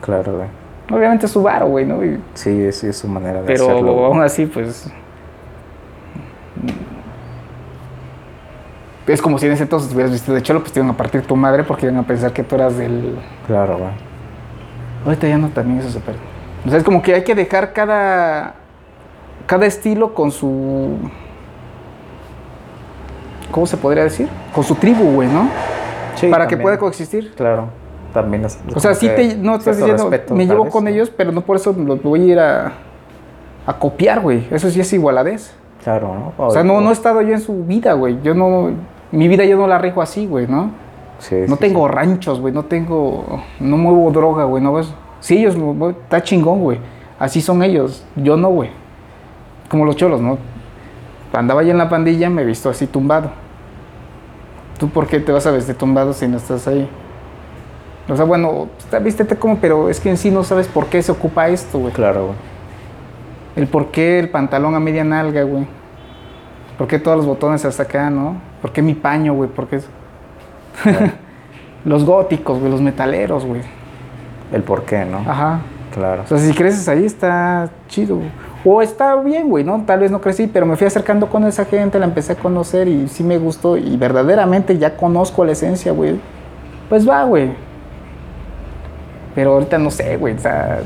Claro, 0.00 0.36
güey. 0.36 0.48
Obviamente 0.90 1.26
es 1.26 1.32
su 1.32 1.42
varo, 1.42 1.68
güey, 1.68 1.86
¿no? 1.86 2.04
Y- 2.04 2.20
Sí, 2.34 2.72
sí, 2.72 2.88
es 2.88 2.96
su 2.96 3.06
manera 3.08 3.40
de 3.40 3.46
pero 3.46 3.64
hacerlo. 3.70 3.92
güey. 3.92 4.04
aún 4.06 4.22
así, 4.22 4.46
pues... 4.46 4.90
Es 9.06 9.20
como 9.20 9.38
si 9.38 9.46
en 9.46 9.52
ese 9.52 9.64
entonces 9.64 9.92
hubieras 9.92 10.12
vestido 10.12 10.34
de 10.34 10.42
cholo, 10.42 10.60
pues 10.60 10.72
te 10.72 10.80
iban 10.80 10.90
a 10.90 10.96
partir 10.96 11.22
tu 11.22 11.34
madre 11.36 11.64
porque 11.64 11.86
iban 11.86 11.98
a 11.98 12.06
pensar 12.06 12.32
que 12.32 12.42
tú 12.44 12.54
eras 12.54 12.76
del... 12.76 13.16
Claro, 13.46 13.78
güey. 13.78 13.90
Ahorita 15.04 15.26
ya 15.28 15.38
no, 15.38 15.48
también 15.48 15.80
eso 15.80 15.90
se 15.90 15.98
pierde. 16.00 16.20
O 16.66 16.68
sea, 16.68 16.78
es 16.78 16.84
como 16.84 17.02
que 17.02 17.14
hay 17.14 17.24
que 17.24 17.34
dejar 17.34 17.72
cada, 17.72 18.54
cada 19.46 19.66
estilo 19.66 20.14
con 20.14 20.30
su... 20.30 20.96
¿Cómo 23.50 23.66
se 23.66 23.76
podría 23.76 24.04
decir? 24.04 24.28
Con 24.54 24.64
su 24.64 24.74
tribu, 24.76 25.04
güey, 25.12 25.28
¿no? 25.28 25.48
Sí, 26.14 26.28
Para 26.28 26.46
que 26.46 26.56
pueda 26.56 26.78
coexistir. 26.78 27.34
Claro, 27.34 27.66
también 28.14 28.44
es. 28.44 28.58
O 28.74 28.80
sea, 28.80 28.94
sí 28.94 29.08
te, 29.08 29.36
no 29.36 29.56
estás 29.56 29.76
diciendo, 29.76 30.08
respeto, 30.08 30.34
me 30.34 30.46
llevo 30.46 30.64
vez, 30.64 30.72
con 30.72 30.84
¿no? 30.84 30.90
ellos, 30.90 31.10
pero 31.10 31.32
no 31.32 31.42
por 31.42 31.56
eso 31.56 31.74
los 31.76 32.02
voy 32.02 32.22
a 32.22 32.24
ir 32.32 32.38
a, 32.38 32.72
a 33.66 33.78
copiar, 33.78 34.20
güey. 34.20 34.46
Eso 34.50 34.70
sí 34.70 34.80
es 34.80 34.92
igualadez. 34.92 35.54
Claro, 35.82 36.14
¿no? 36.14 36.44
O 36.46 36.50
sea, 36.50 36.62
no, 36.62 36.80
no 36.80 36.90
he 36.90 36.92
estado 36.92 37.20
yo 37.22 37.34
en 37.34 37.40
su 37.40 37.64
vida, 37.64 37.92
güey. 37.94 38.18
Yo 38.22 38.34
no, 38.34 38.70
mi 39.10 39.28
vida 39.28 39.44
yo 39.44 39.56
no 39.56 39.66
la 39.66 39.78
rijo 39.78 40.00
así, 40.00 40.26
güey, 40.26 40.46
¿no? 40.46 40.70
Sí, 41.18 41.36
No 41.46 41.56
sí, 41.56 41.60
tengo 41.60 41.88
ranchos, 41.88 42.40
güey, 42.40 42.54
no 42.54 42.64
tengo, 42.64 43.42
no 43.60 43.76
muevo 43.76 44.10
droga, 44.10 44.44
güey, 44.44 44.62
¿no 44.62 44.72
ves? 44.72 44.92
Sí, 45.22 45.38
ellos, 45.38 45.56
está 46.02 46.20
chingón, 46.20 46.60
güey. 46.60 46.78
Así 47.16 47.40
son 47.40 47.62
ellos, 47.62 48.04
yo 48.16 48.36
no, 48.36 48.48
güey. 48.48 48.70
Como 49.68 49.84
los 49.84 49.94
cholos, 49.94 50.20
¿no? 50.20 50.36
Andaba 51.32 51.62
yo 51.62 51.70
en 51.70 51.78
la 51.78 51.88
pandilla, 51.88 52.28
me 52.28 52.42
he 52.42 52.44
visto 52.44 52.68
así 52.68 52.88
tumbado. 52.88 53.30
¿Tú 54.80 54.88
por 54.88 55.06
qué 55.06 55.20
te 55.20 55.30
vas 55.30 55.46
a 55.46 55.52
vestir 55.52 55.76
tumbado 55.76 56.12
si 56.12 56.26
no 56.26 56.38
estás 56.38 56.66
ahí? 56.66 56.88
O 58.08 58.16
sea, 58.16 58.24
bueno, 58.24 58.68
vístete 59.00 59.36
como, 59.36 59.58
pero 59.58 59.88
es 59.88 60.00
que 60.00 60.10
en 60.10 60.16
sí 60.16 60.28
no 60.28 60.42
sabes 60.42 60.66
por 60.66 60.86
qué 60.86 61.00
se 61.00 61.12
ocupa 61.12 61.48
esto, 61.48 61.78
güey. 61.78 61.92
Claro, 61.92 62.26
güey. 62.26 62.36
El 63.54 63.68
por 63.68 63.92
qué 63.92 64.18
el 64.18 64.28
pantalón 64.28 64.74
a 64.74 64.80
media 64.80 65.04
nalga, 65.04 65.44
güey. 65.44 65.68
¿Por 66.76 66.88
qué 66.88 66.98
todos 66.98 67.16
los 67.16 67.26
botones 67.26 67.64
hasta 67.64 67.84
acá, 67.84 68.10
no? 68.10 68.38
¿Por 68.60 68.72
qué 68.72 68.82
mi 68.82 68.94
paño, 68.94 69.34
güey? 69.34 69.48
¿Por 69.48 69.68
qué 69.68 69.76
eso? 69.76 69.88
los 71.84 72.04
góticos, 72.04 72.58
güey, 72.58 72.72
los 72.72 72.80
metaleros, 72.80 73.46
güey. 73.46 73.62
El 74.52 74.62
por 74.62 74.84
qué, 74.84 75.04
¿no? 75.04 75.18
Ajá. 75.18 75.60
Claro. 75.92 76.22
O 76.22 76.26
sea, 76.26 76.38
si 76.38 76.52
creces 76.54 76.88
ahí 76.88 77.04
está 77.04 77.68
chido. 77.88 78.18
O 78.64 78.80
está 78.80 79.16
bien, 79.16 79.48
güey, 79.48 79.64
¿no? 79.64 79.82
Tal 79.84 80.00
vez 80.00 80.10
no 80.10 80.20
crecí, 80.20 80.46
pero 80.46 80.64
me 80.66 80.76
fui 80.76 80.86
acercando 80.86 81.28
con 81.28 81.44
esa 81.44 81.64
gente, 81.64 81.98
la 81.98 82.06
empecé 82.06 82.32
a 82.32 82.36
conocer 82.36 82.88
y 82.88 83.08
sí 83.08 83.22
me 83.24 83.38
gustó 83.38 83.76
y 83.76 83.96
verdaderamente 83.96 84.78
ya 84.78 84.96
conozco 84.96 85.44
la 85.44 85.52
esencia, 85.52 85.92
güey. 85.92 86.18
Pues 86.88 87.08
va, 87.08 87.24
güey. 87.24 87.52
Pero 89.34 89.54
ahorita 89.54 89.78
no 89.78 89.90
sé, 89.90 90.16
güey. 90.16 90.34
O 90.34 90.38
sea, 90.38 90.80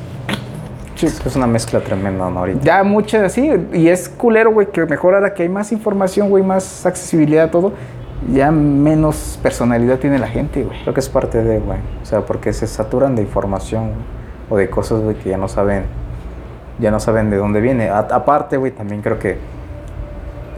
Es 1.01 1.37
una 1.37 1.47
mezcla 1.47 1.81
tremenda, 1.81 2.31
¿no? 2.31 2.39
Ahorita. 2.41 2.61
ya 2.63 2.83
mucho 2.83 3.21
así. 3.25 3.51
Y 3.73 3.89
es 3.89 4.09
culero, 4.09 4.53
güey, 4.53 4.69
que 4.69 4.85
mejor 4.87 5.15
ahora 5.15 5.35
que 5.35 5.43
hay 5.43 5.49
más 5.49 5.71
información, 5.73 6.31
güey, 6.31 6.43
más 6.43 6.87
accesibilidad 6.87 7.45
a 7.45 7.51
todo, 7.51 7.73
ya 8.33 8.51
menos 8.51 9.39
personalidad 9.43 9.99
tiene 9.99 10.19
la 10.19 10.29
gente, 10.29 10.65
güey. 10.65 10.81
Creo 10.83 10.95
que 10.95 11.01
es 11.01 11.09
parte 11.09 11.43
de, 11.43 11.59
güey. 11.61 11.79
O 12.03 12.07
sea, 12.07 12.21
porque 12.23 12.53
se 12.53 12.67
saturan 12.67 13.15
de 13.15 13.23
información 13.23 13.91
o 14.49 14.57
de 14.57 14.71
cosas, 14.71 15.01
güey, 15.03 15.17
que 15.17 15.31
ya 15.31 15.39
no 15.39 15.49
saben, 15.49 15.85
ya 16.79 16.91
no 16.91 17.01
saben 17.01 17.31
de 17.31 17.37
dónde 17.37 17.61
viene. 17.61 17.91
Aparte, 17.91 18.57
güey, 18.57 18.73
también 18.73 19.03
creo 19.03 19.19
que 19.19 19.39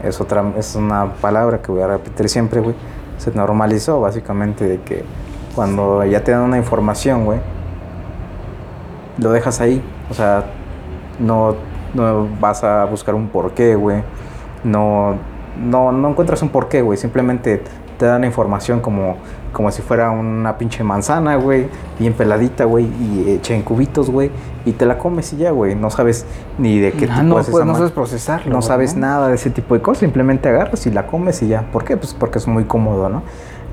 es 0.05 0.20
otra, 0.20 0.52
es 0.56 0.76
una 0.76 1.12
palabra 1.14 1.60
que 1.60 1.72
voy 1.72 1.82
a 1.82 1.89
repetir 1.89 2.28
siempre, 2.28 2.60
güey. 2.60 2.74
Se 3.18 3.32
normalizó 3.32 4.01
básicamente 4.01 4.64
de 4.64 4.80
que 4.80 5.05
cuando 5.55 6.05
ya 6.05 6.22
te 6.22 6.30
dan 6.30 6.43
una 6.43 6.56
información, 6.56 7.24
güey, 7.24 7.40
lo 9.18 9.32
dejas 9.32 9.60
ahí. 9.60 9.82
O 10.10 10.14
sea, 10.14 10.44
no, 11.18 11.56
no 11.94 12.28
vas 12.40 12.62
a 12.62 12.85
buscar 12.85 13.14
un 13.14 13.28
porqué, 13.28 13.74
güey. 13.74 14.02
No, 14.62 15.16
no, 15.59 15.93
no 15.93 16.10
encuentras 16.10 16.43
un 16.43 16.48
porqué, 16.51 16.82
güey. 16.82 16.98
Simplemente 16.98 17.62
te 17.98 18.06
dan 18.06 18.22
información 18.24 18.80
como, 18.80 19.16
como 19.52 19.70
si 19.72 19.82
fuera 19.82 20.10
una 20.10 20.56
pinche 20.56 20.85
manzana, 20.85 21.36
güey. 21.36 21.66
Bien 21.98 22.12
peladita, 22.12 22.64
güey. 22.64 22.85
Y 22.86 23.30
hecha 23.30 23.55
en 23.55 23.62
cubitos, 23.62 24.09
güey. 24.10 24.30
Y 24.64 24.72
te 24.72 24.86
la 24.86 24.98
comes 24.98 25.32
y 25.32 25.39
ya, 25.39 25.51
güey. 25.51 25.74
No 25.74 25.90
sabes 25.90 26.24
ni 26.59 26.78
de 26.78 26.93
qué 26.93 27.06
Ah, 27.10 27.14
tipo 27.16 27.22
no, 27.24 27.40
es 27.40 27.47
pues, 27.51 27.56
esa 27.62 27.64
no 27.64 27.74
sabes 27.76 27.90
procesarlo. 27.93 28.52
no 28.52 28.62
sabes 28.62 28.97
nada 28.97 29.28
de 29.28 29.35
ese 29.35 29.51
tipo 29.51 29.74
de 29.74 29.82
cosas, 29.82 29.98
simplemente 30.01 30.48
agarras 30.48 30.86
y 30.86 30.90
la 30.90 31.06
comes 31.06 31.43
y 31.43 31.48
ya. 31.48 31.62
¿Por 31.72 31.85
qué? 31.85 31.97
Pues 31.97 32.14
porque 32.14 32.39
es 32.39 32.47
muy 32.47 32.64
cómodo, 32.64 33.09
¿no? 33.09 33.22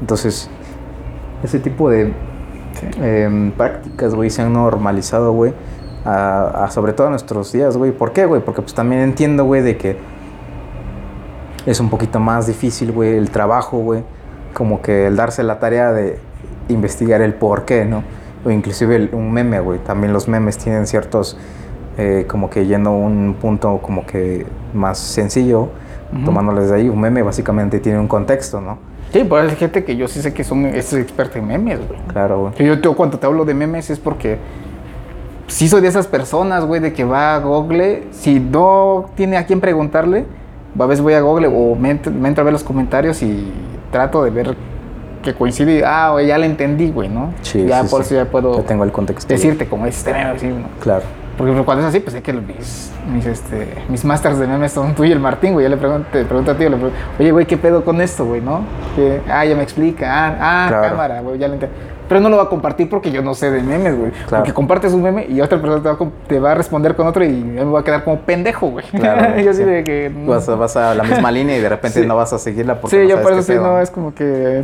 Entonces, 0.02 0.50
ese 1.44 1.60
tipo 1.60 1.90
de 1.90 2.14
Sí. 2.80 2.88
em, 3.02 3.52
prácticas, 3.52 4.14
güey, 4.16 4.30
se 4.30 4.42
han 4.42 4.52
normalizado, 4.52 5.32
güey, 5.34 5.54
a, 6.04 6.66
a- 6.66 6.72
sobre 6.72 6.92
todo 6.94 7.08
en 7.08 7.12
nuestros 7.12 7.52
días, 7.54 7.78
güey. 7.78 7.92
¿Por 7.92 8.12
qué, 8.12 8.26
güey? 8.26 8.42
Porque 8.42 8.62
pues 8.62 8.74
también 8.74 9.02
entiendo, 9.02 9.46
güey, 9.46 9.62
de 9.62 9.78
que 9.78 9.98
es 11.66 11.80
un 11.80 11.90
poquito 11.90 12.20
más 12.20 12.48
difícil, 12.48 12.92
güey, 12.92 13.18
el 13.18 13.30
trabajo, 13.32 13.78
güey. 13.80 14.04
Como 14.54 14.82
que 14.82 15.08
el 15.08 15.16
darse 15.16 15.44
la 15.44 15.60
tarea 15.60 15.92
de 15.92 16.20
investigar 16.70 17.22
el 17.22 17.34
por 17.34 17.66
qué, 17.66 17.86
¿no? 17.86 18.04
O 18.46 18.52
inclusive 18.52 18.96
el- 18.96 19.10
un 19.14 19.32
meme, 19.32 19.60
güey. 19.60 19.80
También 19.80 20.14
los 20.14 20.28
memes 20.28 20.58
tienen 20.58 20.88
ciertos, 20.88 21.38
eh, 21.98 22.26
como 22.28 22.50
que 22.50 22.66
yendo 22.66 22.92
a 22.92 22.94
un 22.94 23.36
punto 23.42 23.80
como 23.82 24.06
que 24.06 24.46
más 24.74 24.98
sencillo, 24.98 25.70
Ujú. 26.14 26.26
tomándoles 26.26 26.70
de 26.70 26.76
ahí. 26.76 26.90
Un 26.90 27.02
meme 27.02 27.22
básicamente 27.24 27.80
tiene 27.80 28.00
un 28.00 28.08
contexto, 28.08 28.62
¿no? 28.62 28.78
Sí, 29.12 29.24
pues 29.24 29.50
hay 29.50 29.56
gente 29.56 29.84
que 29.84 29.96
yo 29.96 30.08
sí 30.08 30.22
sé 30.22 30.34
que 30.34 30.44
son 30.44 30.66
es 30.66 30.92
experta 30.94 31.40
en 31.40 31.48
memes, 31.48 31.80
güey. 31.88 32.00
Claro, 32.08 32.52
güey. 32.58 32.68
Yo 32.68 32.80
te- 32.82 32.90
cuando 32.90 33.18
te 33.18 33.26
hablo 33.26 33.46
de 33.46 33.54
memes 33.54 33.90
es 33.90 34.00
porque 34.00 34.38
sí 35.48 35.68
soy 35.68 35.82
de 35.82 35.88
esas 35.88 36.08
personas, 36.08 36.66
güey, 36.66 36.82
de 36.82 36.94
que 36.94 37.04
va 37.04 37.36
a 37.36 37.40
Google, 37.40 38.04
si 38.12 38.40
no 38.40 39.06
tiene 39.16 39.38
a 39.38 39.46
quién 39.46 39.62
preguntarle, 39.62 40.26
a 40.80 40.86
veces 40.86 41.02
voy 41.04 41.14
a 41.14 41.22
Google 41.22 41.48
o 41.48 41.76
me, 41.76 41.92
ent- 42.00 42.12
me 42.12 42.28
entro 42.28 42.42
a 42.42 42.46
ver 42.46 42.54
los 42.54 42.64
comentarios 42.64 43.22
y 43.22 43.52
trato 43.92 44.24
de 44.24 44.30
ver 44.32 44.56
que 45.24 45.34
coincide. 45.34 45.84
Ah, 45.86 46.10
güey, 46.12 46.28
ya 46.28 46.38
le 46.38 46.46
entendí, 46.46 46.92
güey, 46.92 47.10
¿no? 47.10 47.34
Sí, 47.42 47.66
ya 47.66 47.84
sí, 47.84 47.90
por 47.90 48.04
sí. 48.04 48.14
eso 48.14 48.24
ya 48.24 48.30
puedo 48.32 48.58
Ya 48.58 48.64
tengo 48.68 48.84
el 48.84 48.92
contexto. 48.92 49.28
güey. 49.28 49.38
decirte 49.42 49.68
como 49.68 49.86
es 49.88 49.98
este 49.98 50.12
meme, 50.14 50.30
así, 50.32 50.48
¿no? 50.48 50.68
Claro. 50.82 51.04
Porque 51.38 51.52
cuando 51.64 51.84
es 51.84 51.90
así, 51.90 52.00
pues 52.00 52.14
sé 52.14 52.22
que 52.22 52.32
mis, 52.32 52.92
mis, 53.12 53.26
este, 53.26 53.68
mis 53.90 54.06
masters 54.06 54.38
de 54.40 54.48
memes 54.48 54.72
son 54.72 54.96
tú 54.96 55.04
y 55.04 55.12
el 55.12 55.20
Martín, 55.20 55.52
güey. 55.54 55.64
Ya 55.66 55.70
le 55.70 55.76
pregunto, 55.78 56.08
te 56.12 56.24
pregunto 56.24 56.52
a 56.52 56.56
ti, 56.56 56.64
le 56.64 56.70
pregunto, 56.70 56.96
oye, 57.20 57.32
güey, 57.32 57.46
¿qué 57.46 57.58
pedo 57.58 57.84
con 57.84 58.00
esto, 58.00 58.24
güey, 58.26 58.40
no? 58.40 58.62
Que, 58.96 59.20
ah, 59.30 59.44
ya 59.44 59.54
me 59.56 59.64
explica, 59.64 60.08
ah, 60.10 60.38
ah 60.40 60.66
Claro. 60.70 60.90
cámara, 60.90 61.22
güey, 61.22 61.38
ya 61.38 61.48
lo 61.50 61.56
entiendo. 61.56 61.76
Pero 62.08 62.20
no 62.22 62.30
lo 62.30 62.38
va 62.38 62.44
a 62.44 62.50
compartir 62.50 62.90
porque 62.90 63.12
yo 63.12 63.22
no 63.22 63.34
sé 63.34 63.50
de 63.52 63.62
memes, 63.64 63.98
güey. 63.98 64.12
Claro. 64.12 64.44
Porque 64.44 64.54
compartes 64.54 64.94
un 64.94 65.02
meme 65.02 65.26
y 65.28 65.42
otra 65.42 65.60
persona 65.60 65.82
te 65.82 65.88
va, 65.90 65.96
a, 65.96 65.98
com- 65.98 66.12
te 66.28 66.40
va 66.40 66.52
a 66.52 66.56
responder 66.56 66.96
con 66.96 67.08
otro 67.08 67.24
y 67.26 67.40
yo 67.40 67.46
me 67.46 67.64
voy 67.66 67.82
a 67.82 67.84
quedar 67.84 68.04
como 68.04 68.20
pendejo, 68.20 68.68
güey. 68.68 68.86
Claro, 68.92 69.40
yo 69.42 69.54
sí. 69.54 69.64
de 69.64 69.84
que... 69.84 70.12
no. 70.16 70.32
Vas, 70.32 70.48
a- 70.50 70.56
vas 70.56 70.76
a 70.78 70.94
la 70.94 71.04
misma 71.04 71.32
línea 71.32 71.58
y 71.58 71.62
de 71.62 71.70
repente 71.70 72.00
Sí. 72.02 72.06
no 72.08 72.16
vas 72.16 72.32
a 72.34 72.38
seguirla 72.40 72.80
porque 72.80 72.96
Sí, 72.98 73.04
no 73.04 73.10
yo 73.10 73.22
por 73.22 73.34
eso 73.34 73.42
sí, 73.42 73.54
no, 73.56 73.80
es 73.80 73.90
como 73.90 74.14
que... 74.14 74.64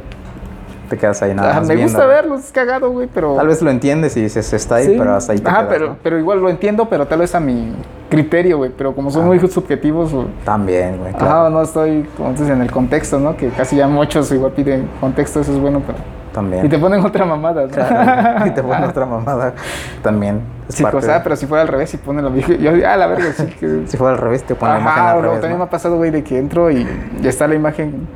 Te 0.89 0.97
quedas 0.97 1.21
ahí 1.21 1.33
nada 1.33 1.51
ah, 1.51 1.59
más 1.59 1.69
me 1.69 1.75
viendo, 1.75 1.93
gusta 1.93 2.03
güey. 2.05 2.15
verlo, 2.17 2.35
es 2.35 2.51
cagado, 2.51 2.91
güey, 2.91 3.07
pero... 3.13 3.35
Tal 3.35 3.47
vez 3.47 3.61
lo 3.61 3.71
entiendes 3.71 4.17
y 4.17 4.23
dices, 4.23 4.51
está 4.51 4.75
ahí, 4.75 4.87
Sí. 4.87 4.95
pero 4.97 5.15
hasta 5.15 5.31
ahí 5.31 5.39
te 5.39 5.47
Ajá, 5.49 5.59
quedas, 5.59 5.69
pero, 5.73 5.87
¿no? 5.87 5.97
pero 6.03 6.19
igual 6.19 6.41
lo 6.41 6.49
entiendo, 6.49 6.89
pero 6.89 7.07
tal 7.07 7.19
vez 7.19 7.33
a 7.33 7.39
mi 7.39 7.71
criterio, 8.09 8.57
güey. 8.57 8.71
Pero 8.77 8.93
como 8.93 9.09
son 9.09 9.23
Ah. 9.23 9.27
muy 9.27 9.39
subjetivos, 9.39 10.11
güey, 10.13 10.27
También, 10.43 10.97
güey, 10.97 11.11
Ajá, 11.11 11.17
claro. 11.25 11.49
no 11.49 11.61
estoy, 11.61 12.05
como 12.17 12.31
dices, 12.31 12.49
en 12.49 12.61
el 12.61 12.69
contexto, 12.69 13.19
¿no? 13.21 13.37
Que 13.37 13.47
casi 13.51 13.77
ya 13.77 13.87
muchos 13.87 14.29
igual 14.33 14.51
piden 14.51 14.89
contexto, 14.99 15.39
eso 15.39 15.53
es 15.53 15.59
bueno, 15.59 15.81
pero... 15.87 15.97
También. 16.33 16.65
Y 16.65 16.69
te 16.69 16.77
ponen 16.77 17.03
otra 17.03 17.25
mamada, 17.25 17.63
¿no? 17.63 17.67
Claro, 17.69 18.45
y 18.47 18.51
te 18.51 18.63
ponen 18.63 18.83
otra 18.85 19.05
mamada 19.05 19.53
también. 20.01 20.41
Sí, 20.69 20.81
parte 20.83 20.97
cosa, 20.99 21.13
de- 21.15 21.19
pero 21.21 21.35
si 21.35 21.45
fuera 21.45 21.61
al 21.63 21.67
revés, 21.67 21.89
si 21.89 21.97
ponen 21.97 22.23
lo 22.23 22.31
viejo, 22.31 22.53
yo, 22.59 22.71
ah, 22.87 22.95
la 22.95 23.07
verga, 23.07 23.31
sí 23.33 23.45
que... 23.59 23.81
Si 23.87 23.97
fuera 23.97 24.13
al 24.13 24.19
revés, 24.21 24.43
te 24.43 24.55
ponen 24.55 24.75
la 24.75 24.81
imagen 24.81 24.99
Ajá, 25.03 25.11
al 25.11 25.17
o 25.17 25.21
revés, 25.23 25.41
también 25.41 25.59
¿no? 25.59 25.65
me 25.65 25.67
ha 25.67 25.69
pasado, 25.69 25.97
güey, 25.97 26.11
de 26.11 26.23
que 26.23 26.37
entro 26.37 26.71
y 26.71 26.87
ya 27.21 27.29
está 27.29 27.47
la 27.47 27.55
imagen 27.55 28.07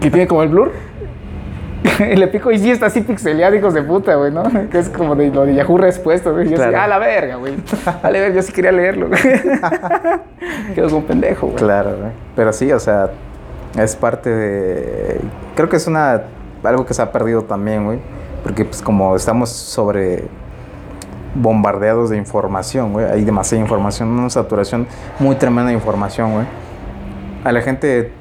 que 0.00 0.10
tiene 0.10 0.26
como 0.26 0.42
el 0.42 0.50
blur. 0.50 0.72
y 2.12 2.16
le 2.16 2.28
pico 2.28 2.50
y 2.50 2.58
sí 2.58 2.70
está 2.70 2.86
así 2.86 3.00
pixeleado, 3.02 3.54
hijos 3.54 3.72
de 3.74 3.82
puta, 3.82 4.14
güey, 4.16 4.30
¿no? 4.32 4.42
Que 4.70 4.78
es 4.78 4.88
como 4.88 5.14
de 5.16 5.30
lo 5.30 5.44
de 5.46 5.54
Yahoo 5.54 5.76
respuesta, 5.78 6.30
güey. 6.30 6.48
Yo 6.48 6.54
así, 6.56 6.68
Claro. 6.68 6.78
ah, 6.80 6.88
la 6.88 6.98
verga, 6.98 7.36
güey. 7.36 7.54
Vale, 8.02 8.20
ver, 8.20 8.34
yo 8.34 8.42
sí 8.42 8.52
quería 8.52 8.72
leerlo, 8.72 9.08
güey. 9.08 9.20
Quedo 10.74 10.88
como 10.90 11.04
pendejo, 11.06 11.46
güey. 11.48 11.58
Claro, 11.58 11.90
güey. 11.98 12.10
Pero 12.36 12.52
sí, 12.54 12.72
o 12.72 12.80
sea, 12.80 13.10
es 13.78 13.96
parte 13.96 14.30
de... 14.30 15.20
Creo 15.56 15.68
que 15.68 15.76
es 15.76 15.86
una... 15.86 16.22
Algo 16.64 16.86
que 16.86 16.94
se 16.94 17.02
ha 17.02 17.12
perdido 17.12 17.42
también, 17.42 17.84
güey. 17.84 17.98
Porque 18.42 18.64
pues 18.64 18.82
como 18.82 19.14
estamos 19.16 19.50
sobre 19.50 20.28
bombardeados 21.34 22.10
de 22.10 22.16
información, 22.16 22.92
güey. 22.92 23.06
Hay 23.06 23.24
demasiada 23.24 23.62
información, 23.62 24.08
una 24.08 24.30
saturación 24.30 24.86
muy 25.18 25.36
tremenda 25.36 25.68
de 25.68 25.74
información, 25.74 26.32
güey. 26.32 26.46
A 27.44 27.52
la 27.52 27.60
gente 27.60 28.12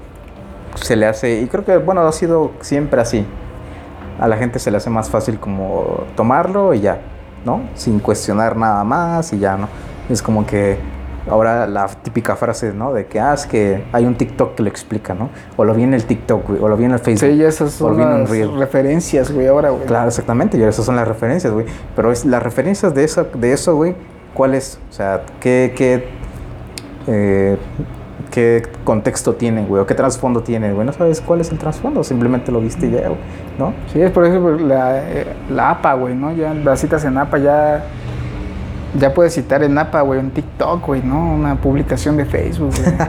se 0.76 0.96
le 0.96 1.06
hace, 1.06 1.42
y 1.42 1.48
creo 1.48 1.64
que, 1.64 1.78
bueno, 1.78 2.02
ha 2.02 2.12
sido 2.12 2.52
siempre 2.62 3.00
así. 3.00 3.26
A 4.20 4.28
la 4.28 4.38
gente 4.38 4.60
se 4.60 4.72
le 4.72 4.78
hace 4.78 4.90
más 4.90 5.10
fácil 5.10 5.40
como 5.40 6.04
tomarlo 6.16 6.74
y 6.74 6.82
ya, 6.82 7.00
¿no? 7.46 7.62
Sin 7.76 8.00
cuestionar 8.00 8.58
nada 8.58 8.84
más 8.84 9.32
y 9.34 9.40
ya, 9.40 9.58
¿no? 9.58 9.68
Es 10.10 10.22
como 10.22 10.46
que 10.46 10.78
ahora 11.30 11.68
la 11.68 11.88
típica 11.88 12.36
frase, 12.36 12.74
¿no? 12.74 12.94
De 12.94 13.06
que, 13.06 13.20
ah, 13.20 13.34
es 13.34 13.46
que 13.46 13.84
hay 13.92 14.06
un 14.06 14.16
TikTok 14.16 14.56
que 14.56 14.64
lo 14.64 14.70
explica, 14.70 15.14
¿no? 15.14 15.30
O 15.56 15.64
lo 15.64 15.74
vi 15.74 15.84
en 15.84 15.94
el 15.94 16.06
TikTok, 16.06 16.48
güey, 16.48 16.62
o 16.62 16.68
lo 16.68 16.78
vi 16.78 16.86
en 16.86 16.92
el 16.92 17.00
Facebook. 17.00 17.32
Sí, 17.32 17.38
ya 17.38 17.48
esas 17.48 17.72
son 17.72 17.98
las 17.98 18.30
referencias, 18.58 19.32
güey, 19.32 19.48
ahora, 19.48 19.70
güey. 19.70 19.86
Claro, 19.86 20.08
exactamente, 20.08 20.58
y 20.58 20.64
esas 20.64 20.86
son 20.86 20.96
las 20.96 21.08
referencias, 21.08 21.54
güey. 21.54 21.66
Pero 21.96 22.12
es 22.12 22.26
las 22.26 22.44
referencias 22.44 22.94
de 22.94 23.04
eso, 23.04 23.26
de 23.34 23.54
eso, 23.54 23.76
güey, 23.76 23.96
¿cuáles? 24.34 24.80
O 24.90 24.94
sea, 24.94 25.24
¿qué, 25.40 25.74
qué, 25.76 26.08
eh, 27.08 27.58
qué 28.34 28.64
contexto 28.84 29.36
tiene, 29.36 29.64
güey, 29.64 29.82
o 29.82 29.86
qué 29.86 29.94
trasfondo 29.94 30.42
tiene, 30.42 30.74
güey. 30.74 30.86
No 30.86 30.92
sabes 30.92 31.22
cuál 31.22 31.42
es 31.42 31.52
el 31.52 31.60
trasfondo, 31.60 32.04
simplemente 32.04 32.52
lo 32.52 32.60
viste 32.60 32.88
y 32.88 32.92
ya, 32.92 33.08
güey, 33.08 33.20
¿no? 33.60 33.74
Sí, 33.92 34.02
es 34.02 34.12
por 34.12 34.26
ejemplo 34.26 34.58
la, 34.58 35.08
eh, 35.08 35.28
la 35.52 35.70
APA, 35.70 35.94
güey, 35.94 36.16
¿no? 36.16 36.34
Ya 36.34 36.54
las 36.54 36.80
citas 36.82 37.06
en 37.06 37.18
APA 37.18 37.38
ya. 37.38 37.86
Ya 39.00 39.14
puedes 39.14 39.34
citar 39.34 39.64
en 39.64 39.78
APA, 39.78 40.02
güey, 40.02 40.20
en 40.20 40.32
TikTok, 40.32 40.86
güey, 40.86 41.02
¿no? 41.02 41.34
Una 41.34 41.56
publicación 41.56 42.18
de 42.18 42.26
Facebook, 42.26 42.72
güey. 42.76 42.96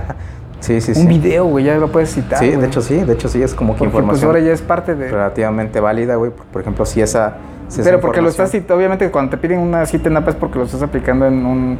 Sí, 0.60 0.80
sí, 0.80 0.92
Un 0.92 0.96
sí. 0.96 1.06
video, 1.06 1.44
güey, 1.44 1.66
ya 1.66 1.76
lo 1.76 1.92
puedes 1.92 2.10
citar. 2.10 2.38
Sí, 2.38 2.50
de 2.50 2.66
hecho 2.66 2.80
sí, 2.80 2.96
de 2.96 3.12
hecho 3.12 3.28
sí, 3.28 3.42
es 3.42 3.52
como 3.52 3.74
que 3.74 3.80
Porque 3.80 3.90
pues 3.90 4.00
información 4.00 4.28
ahora 4.28 4.40
ya 4.40 4.52
es 4.52 4.62
parte 4.62 4.94
de. 4.94 5.10
relativamente 5.10 5.78
válida, 5.78 6.14
güey. 6.14 6.30
Por, 6.30 6.62
ejemplo, 6.62 6.86
si 6.86 7.02
esa... 7.02 7.34
si 7.68 7.82
esa 7.82 7.90
Pero 7.90 8.00
porque 8.00 8.22
lo 8.22 8.30
estás 8.30 8.50
citando, 8.50 8.76
obviamente 8.76 9.10
cuando 9.10 9.32
te 9.32 9.36
piden 9.36 9.58
una 9.58 9.84
cita 9.84 10.08
en 10.08 10.16
APA 10.16 10.30
es 10.30 10.36
porque 10.36 10.58
lo 10.58 10.64
estás 10.64 10.80
aplicando 10.80 11.26
en 11.26 11.44
un 11.44 11.78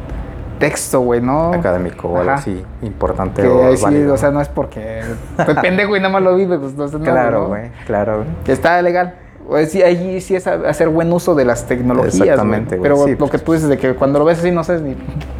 texto, 0.59 0.99
güey, 0.99 1.19
¿no? 1.19 1.51
académico 1.51 2.09
o 2.09 2.19
algo 2.19 2.31
así 2.31 2.63
importante 2.83 3.41
Que 3.41 3.47
o 3.47 3.75
sí, 3.75 3.83
válido. 3.83 4.13
o 4.13 4.17
sea, 4.17 4.29
no 4.29 4.39
es 4.39 4.49
porque 4.49 5.01
pues, 5.35 5.57
pendejo 5.59 5.97
y 5.97 5.99
nada 5.99 6.13
más 6.13 6.21
lo 6.21 6.35
vive, 6.35 6.59
pues 6.59 6.75
no 6.75 6.85
nada, 6.85 6.99
Claro, 7.11 7.41
¿no? 7.41 7.47
güey, 7.47 7.71
claro, 7.87 8.17
güey. 8.17 8.27
Está 8.47 8.79
legal. 8.83 9.15
O 9.47 9.57
sí, 9.65 9.83
ahí 9.83 10.19
sí 10.21 10.35
es 10.35 10.47
hacer 10.47 10.89
buen 10.89 11.11
uso 11.13 11.35
de 11.35 11.45
las 11.45 11.65
tecnologías. 11.67 12.15
Exactamente, 12.15 12.77
güey, 12.77 12.81
Pero 12.89 13.05
sí, 13.05 13.11
lo 13.11 13.17
pues. 13.19 13.31
que 13.31 13.37
tú 13.39 13.53
dices 13.53 13.69
de 13.69 13.77
que 13.77 13.93
cuando 13.93 14.17
lo 14.19 14.25
ves 14.25 14.39
así 14.39 14.51
no 14.51 14.63
sabes 14.63 14.81
ni. 14.81 14.95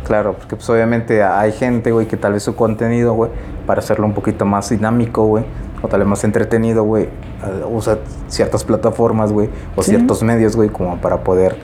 Claro, 0.05 0.33
porque 0.33 0.55
pues 0.55 0.69
obviamente 0.69 1.23
hay 1.23 1.51
gente, 1.51 1.91
güey, 1.91 2.05
que 2.07 2.15
tal 2.15 2.33
vez 2.33 2.43
su 2.43 2.55
contenido, 2.55 3.13
güey, 3.13 3.31
para 3.65 3.79
hacerlo 3.79 4.05
un 4.05 4.13
poquito 4.13 4.45
más 4.45 4.69
dinámico, 4.69 5.25
güey, 5.25 5.43
o 5.81 5.87
tal 5.87 6.01
vez 6.01 6.07
más 6.09 6.23
entretenido, 6.23 6.83
güey, 6.83 7.09
usa 7.71 7.97
ciertas 8.27 8.63
plataformas, 8.63 9.31
güey, 9.31 9.49
o 9.75 9.81
Sí. 9.81 9.91
ciertos 9.91 10.21
medios, 10.21 10.55
güey, 10.55 10.69
como 10.69 10.97
para 10.97 11.17
poder 11.23 11.55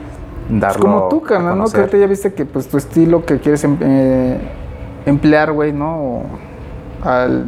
Pues 0.48 0.60
darlo 0.60 0.82
como 0.82 1.08
tú, 1.08 1.22
a 1.24 1.28
carnal, 1.28 1.58
¿no? 1.58 1.64
Que 1.66 2.00
ya 2.00 2.06
viste 2.08 2.32
que 2.34 2.44
pues 2.44 2.66
tu 2.66 2.76
estilo 2.76 3.24
que 3.24 3.38
quieres 3.38 3.62
em- 3.62 3.78
eh, 3.80 4.38
emplear, 5.06 5.52
güey, 5.52 5.72
¿no? 5.72 6.22
Al, 7.04 7.44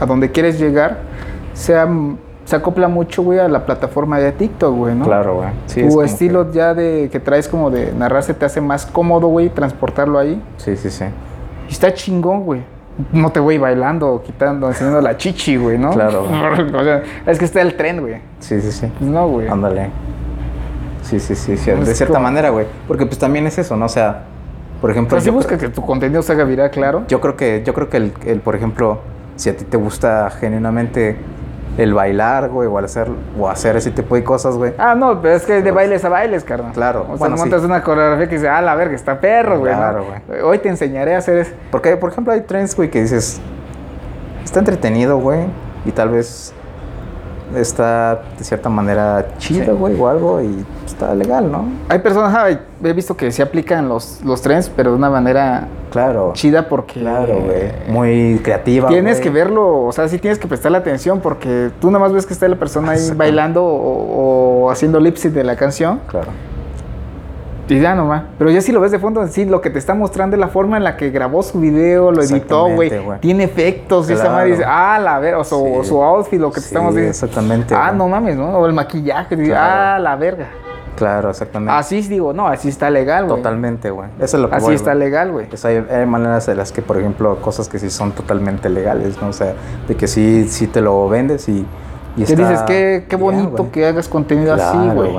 a 0.00 0.06
donde 0.06 0.30
quieres 0.32 0.58
llegar, 0.58 0.98
sea, 1.54 1.88
se 2.50 2.56
acopla 2.56 2.88
mucho, 2.88 3.22
güey, 3.22 3.38
a 3.38 3.48
la 3.48 3.64
plataforma 3.64 4.18
de 4.18 4.32
TikTok, 4.32 4.74
güey, 4.76 4.94
¿no? 4.94 5.04
Claro, 5.04 5.36
güey. 5.36 5.48
Sí, 5.66 5.86
tu 5.88 6.02
estilo 6.02 6.50
que- 6.50 6.56
ya 6.58 6.74
de 6.74 7.08
que 7.10 7.20
traes 7.20 7.48
como 7.48 7.70
de 7.70 7.92
narrarse 7.92 8.34
te 8.34 8.44
hace 8.44 8.60
más 8.60 8.84
cómodo, 8.86 9.28
güey, 9.28 9.48
transportarlo 9.50 10.18
ahí. 10.18 10.42
Sí, 10.56 10.76
sí, 10.76 10.90
sí. 10.90 11.04
Y 11.68 11.72
está 11.72 11.94
chingón, 11.94 12.42
güey. 12.44 12.62
No 13.12 13.30
te 13.30 13.40
voy 13.40 13.56
bailando, 13.56 14.22
quitando, 14.26 14.68
enseñando 14.68 15.00
la 15.00 15.16
chichi, 15.16 15.56
güey, 15.56 15.78
¿no? 15.78 15.90
Claro. 15.92 16.24
o 16.74 16.84
sea, 16.84 17.02
es 17.26 17.38
que 17.38 17.44
está 17.44 17.62
el 17.62 17.76
tren, 17.76 18.00
güey. 18.00 18.16
Sí, 18.40 18.60
sí, 18.60 18.72
sí. 18.72 18.86
Pues 18.98 19.10
no, 19.10 19.28
güey. 19.28 19.48
Ándale. 19.48 19.88
Sí, 21.02 21.18
sí, 21.18 21.34
sí, 21.34 21.56
sí, 21.56 21.70
de 21.70 21.94
cierta 21.94 22.14
como- 22.14 22.24
manera, 22.24 22.50
güey. 22.50 22.66
Porque 22.86 23.06
pues 23.06 23.18
también 23.18 23.46
es 23.46 23.56
eso, 23.58 23.76
¿no? 23.76 23.86
O 23.86 23.88
sea, 23.88 24.24
por 24.80 24.90
ejemplo, 24.90 25.10
Pero 25.10 25.20
si 25.22 25.30
busca 25.30 25.56
creo, 25.56 25.70
que 25.70 25.74
tu 25.74 25.84
contenido 25.86 26.22
se 26.22 26.32
haga 26.32 26.44
viral, 26.44 26.70
claro. 26.70 27.04
yo 27.08 27.20
creo 27.20 27.36
que, 27.36 27.62
yo 27.64 27.72
creo 27.74 27.88
que 27.88 27.96
el, 27.96 28.12
el, 28.26 28.40
por 28.40 28.54
ejemplo, 28.56 28.98
si 29.36 29.48
a 29.50 29.56
ti 29.56 29.64
te 29.64 29.76
gusta 29.76 30.28
genuinamente 30.30 31.16
el 31.78 31.94
bailar, 31.94 32.48
güey, 32.50 32.68
o 32.68 32.76
hacer, 32.78 33.08
o 33.38 33.48
hacer 33.48 33.76
ese 33.76 33.90
tipo 33.90 34.14
de 34.14 34.24
cosas, 34.24 34.56
güey. 34.56 34.74
Ah, 34.76 34.94
no, 34.94 35.20
pero 35.22 35.34
es 35.34 35.44
que 35.44 35.62
de 35.62 35.70
bailes 35.70 36.04
a 36.04 36.08
bailes, 36.08 36.44
carnal. 36.44 36.72
Claro, 36.72 37.02
O 37.02 37.06
sea, 37.06 37.16
bueno, 37.16 37.36
no 37.36 37.36
sí. 37.36 37.48
montas 37.48 37.62
una 37.64 37.82
coreografía 37.82 38.28
que 38.28 38.34
dice, 38.36 38.48
ah, 38.48 38.60
la 38.60 38.74
verga, 38.74 38.94
está 38.94 39.20
perro, 39.20 39.60
güey. 39.60 39.72
¿no? 39.72 39.78
Claro, 39.78 40.04
Hoy 40.44 40.58
te 40.58 40.68
enseñaré 40.68 41.14
a 41.14 41.18
hacer 41.18 41.38
eso. 41.38 41.52
Porque, 41.70 41.96
por 41.96 42.10
ejemplo, 42.10 42.32
hay 42.32 42.42
trends, 42.42 42.74
güey, 42.76 42.90
que 42.90 43.00
dices, 43.02 43.40
está 44.44 44.58
entretenido, 44.58 45.18
güey, 45.18 45.46
y 45.86 45.92
tal 45.92 46.10
vez 46.10 46.52
está 47.54 48.20
de 48.38 48.44
cierta 48.44 48.68
manera 48.68 49.26
chido, 49.38 49.64
Sí. 49.64 49.70
güey, 49.72 49.98
o 50.00 50.08
algo, 50.08 50.40
y 50.40 50.64
está 50.86 51.14
legal, 51.14 51.50
¿no? 51.50 51.64
Hay 51.88 51.98
personas, 52.00 52.34
ay, 52.34 52.60
he 52.82 52.92
visto 52.92 53.16
que 53.16 53.30
se 53.32 53.42
aplican 53.42 53.88
los, 53.88 54.20
los 54.24 54.40
trends, 54.42 54.68
pero 54.74 54.90
de 54.90 54.96
una 54.96 55.10
manera 55.10 55.66
Claro. 55.90 56.32
chida 56.34 56.68
porque... 56.68 57.00
Claro, 57.00 57.40
güey. 57.40 57.70
Muy 57.88 58.40
creativa. 58.42 58.88
Tienes 58.88 59.20
que 59.20 59.30
verlo, 59.30 59.82
o 59.84 59.92
sea, 59.92 60.08
sí 60.08 60.18
tienes 60.18 60.38
que 60.38 60.46
prestarle 60.48 60.78
atención 60.78 61.20
porque 61.20 61.70
tú 61.80 61.88
nada 61.90 61.98
más 62.00 62.12
ves 62.12 62.26
que 62.26 62.32
está 62.32 62.46
la 62.48 62.56
persona 62.56 62.92
ahí 62.92 63.10
bailando 63.16 63.64
o, 63.64 64.64
o 64.64 64.70
haciendo 64.70 64.98
lip 65.00 65.16
sync 65.16 65.32
de 65.34 65.44
la 65.44 65.56
canción 65.56 66.00
Claro. 66.06 66.28
y 67.68 67.78
ya 67.80 67.94
nomás. 67.94 68.22
Pero 68.38 68.50
ya 68.50 68.60
si 68.60 68.72
lo 68.72 68.80
ves 68.80 68.90
de 68.90 68.98
fondo, 68.98 69.24
sí, 69.28 69.44
lo 69.44 69.60
que 69.60 69.70
te 69.70 69.78
está 69.78 69.94
mostrando 69.94 70.34
es 70.36 70.40
la 70.40 70.48
forma 70.48 70.76
en 70.76 70.82
la 70.84 70.96
que 70.96 71.10
grabó 71.10 71.42
su 71.42 71.60
video, 71.60 72.10
lo 72.10 72.22
editó, 72.22 72.68
güey. 72.68 72.90
Tiene 73.20 73.44
efectos 73.44 74.10
y 74.10 74.14
esa 74.14 74.22
Claro. 74.24 74.36
madre 74.38 74.50
dice, 74.52 74.64
ah, 74.66 74.98
la 75.02 75.18
verga, 75.20 75.38
o 75.38 75.44
su, 75.44 75.56
Sí. 75.56 75.72
o 75.78 75.84
su 75.84 76.02
outfit, 76.02 76.40
lo 76.40 76.48
que 76.50 76.56
te 76.56 76.60
Sí, 76.62 76.66
estamos 76.66 76.94
diciendo. 76.94 77.10
exactamente, 77.10 77.74
Ah, 77.76 77.92
no 77.92 78.08
mames, 78.08 78.36
¿no? 78.36 78.58
O 78.58 78.66
el 78.66 78.72
maquillaje, 78.72 79.36
dice, 79.36 79.50
Claro. 79.50 79.72
ah, 79.72 79.98
la 80.00 80.16
verga. 80.16 80.46
Claro, 80.96 81.30
exactamente. 81.30 81.72
Así 81.72 82.00
digo, 82.02 82.32
no, 82.32 82.46
así 82.48 82.68
está 82.68 82.90
legal, 82.90 83.26
güey. 83.26 83.36
Totalmente, 83.36 83.90
güey. 83.90 84.08
Eso 84.18 84.36
es 84.36 84.42
lo 84.42 84.50
que 84.50 84.56
Así 84.56 84.66
voy, 84.66 84.74
está 84.74 84.94
legal, 84.94 85.32
güey. 85.32 85.46
Pues 85.48 85.64
hay, 85.64 85.76
hay 85.90 86.06
maneras 86.06 86.46
de 86.46 86.54
las 86.54 86.72
que, 86.72 86.82
por 86.82 86.98
ejemplo, 86.98 87.36
cosas 87.40 87.68
que 87.68 87.78
sí 87.78 87.90
son 87.90 88.12
totalmente 88.12 88.68
legales, 88.68 89.20
¿no? 89.20 89.28
O 89.28 89.32
sea, 89.32 89.54
de 89.88 89.96
que 89.96 90.06
sí, 90.06 90.46
sí 90.48 90.66
te 90.66 90.80
lo 90.80 91.08
vendes 91.08 91.48
y, 91.48 91.64
y 92.16 92.22
está 92.22 92.36
dices, 92.36 92.62
qué, 92.66 93.06
qué 93.08 93.16
bonito 93.16 93.70
que 93.70 93.86
hagas 93.86 94.08
contenido 94.08 94.54
así, 94.54 94.76
güey. 94.94 95.10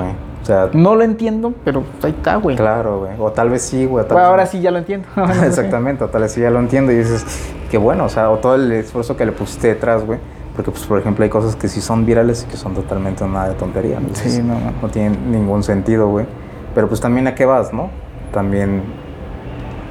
O 0.42 0.44
sea, 0.44 0.68
No 0.72 0.96
lo 0.96 1.04
entiendo, 1.04 1.54
pero 1.64 1.84
ahí 2.02 2.10
está, 2.10 2.36
güey. 2.36 2.56
claro, 2.56 3.00
güey. 3.00 3.12
O 3.18 3.30
tal 3.30 3.48
vez 3.50 3.62
sí, 3.62 3.86
güey. 3.86 4.04
Bueno, 4.06 4.24
ahora 4.24 4.44
no. 4.44 4.50
sí 4.50 4.60
ya 4.60 4.70
lo 4.72 4.78
entiendo. 4.78 5.06
Exactamente, 5.46 6.04
o 6.04 6.08
tal 6.08 6.22
vez 6.22 6.32
sí 6.32 6.40
ya 6.40 6.50
lo 6.50 6.58
entiendo 6.58 6.90
y 6.92 6.96
dices, 6.96 7.24
qué 7.70 7.78
bueno, 7.78 8.04
o 8.04 8.08
sea, 8.08 8.30
o 8.30 8.38
todo 8.38 8.56
el 8.56 8.70
esfuerzo 8.72 9.16
que 9.16 9.24
le 9.24 9.32
pusiste 9.32 9.68
detrás, 9.68 10.04
güey. 10.04 10.18
Porque, 10.54 10.70
pues, 10.70 10.84
por 10.84 10.98
ejemplo, 10.98 11.24
hay 11.24 11.30
cosas 11.30 11.56
que 11.56 11.68
sí 11.68 11.80
son 11.80 12.04
virales 12.04 12.44
y 12.46 12.50
que 12.50 12.56
son 12.56 12.74
totalmente 12.74 13.24
una 13.24 13.48
de 13.48 13.54
tontería. 13.54 14.00
¿no? 14.00 14.08
Sí, 14.12 14.42
no, 14.42 14.54
no. 14.54 14.72
no 14.82 14.88
tienen 14.88 15.30
ningún 15.30 15.62
sentido, 15.62 16.08
güey. 16.08 16.26
Pero, 16.74 16.88
pues, 16.88 17.00
también 17.00 17.26
a 17.26 17.34
qué 17.34 17.46
vas, 17.46 17.72
¿no? 17.72 17.90
También, 18.32 18.82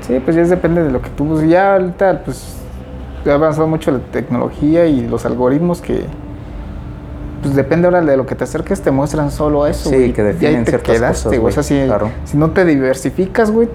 Sí, 0.01 0.19
pues 0.19 0.35
ya 0.35 0.43
depende 0.43 0.83
de 0.83 0.91
lo 0.91 1.01
que 1.01 1.09
tú 1.11 1.25
busques. 1.25 1.49
Ya 1.49 1.73
ahorita, 1.73 2.23
pues, 2.25 2.57
ha 3.25 3.33
avanzado 3.33 3.67
mucho 3.67 3.91
la 3.91 3.99
tecnología 3.99 4.85
y 4.85 5.07
los 5.07 5.25
algoritmos 5.25 5.79
que, 5.81 6.05
pues 7.41 7.55
depende 7.55 7.87
ahora 7.87 8.01
de 8.01 8.17
lo 8.17 8.25
que 8.25 8.35
te 8.35 8.43
acerques, 8.43 8.81
te 8.81 8.91
muestran 8.91 9.31
solo 9.31 9.67
eso. 9.67 9.89
Sí, 9.89 10.11
que 10.11 10.21
Y 10.21 10.25
ahí 10.25 10.33
definen 10.33 10.65
te 10.65 10.71
ciertas 10.71 10.95
quedaste, 10.95 11.23
cosas, 11.25 11.39
güey. 11.39 11.51
O 11.51 11.53
sea, 11.53 11.63
si, 11.63 11.85
claro. 11.85 12.09
si 12.25 12.37
no 12.37 12.51
te 12.51 12.65
diversificas, 12.65 13.51
güey, 13.51 13.69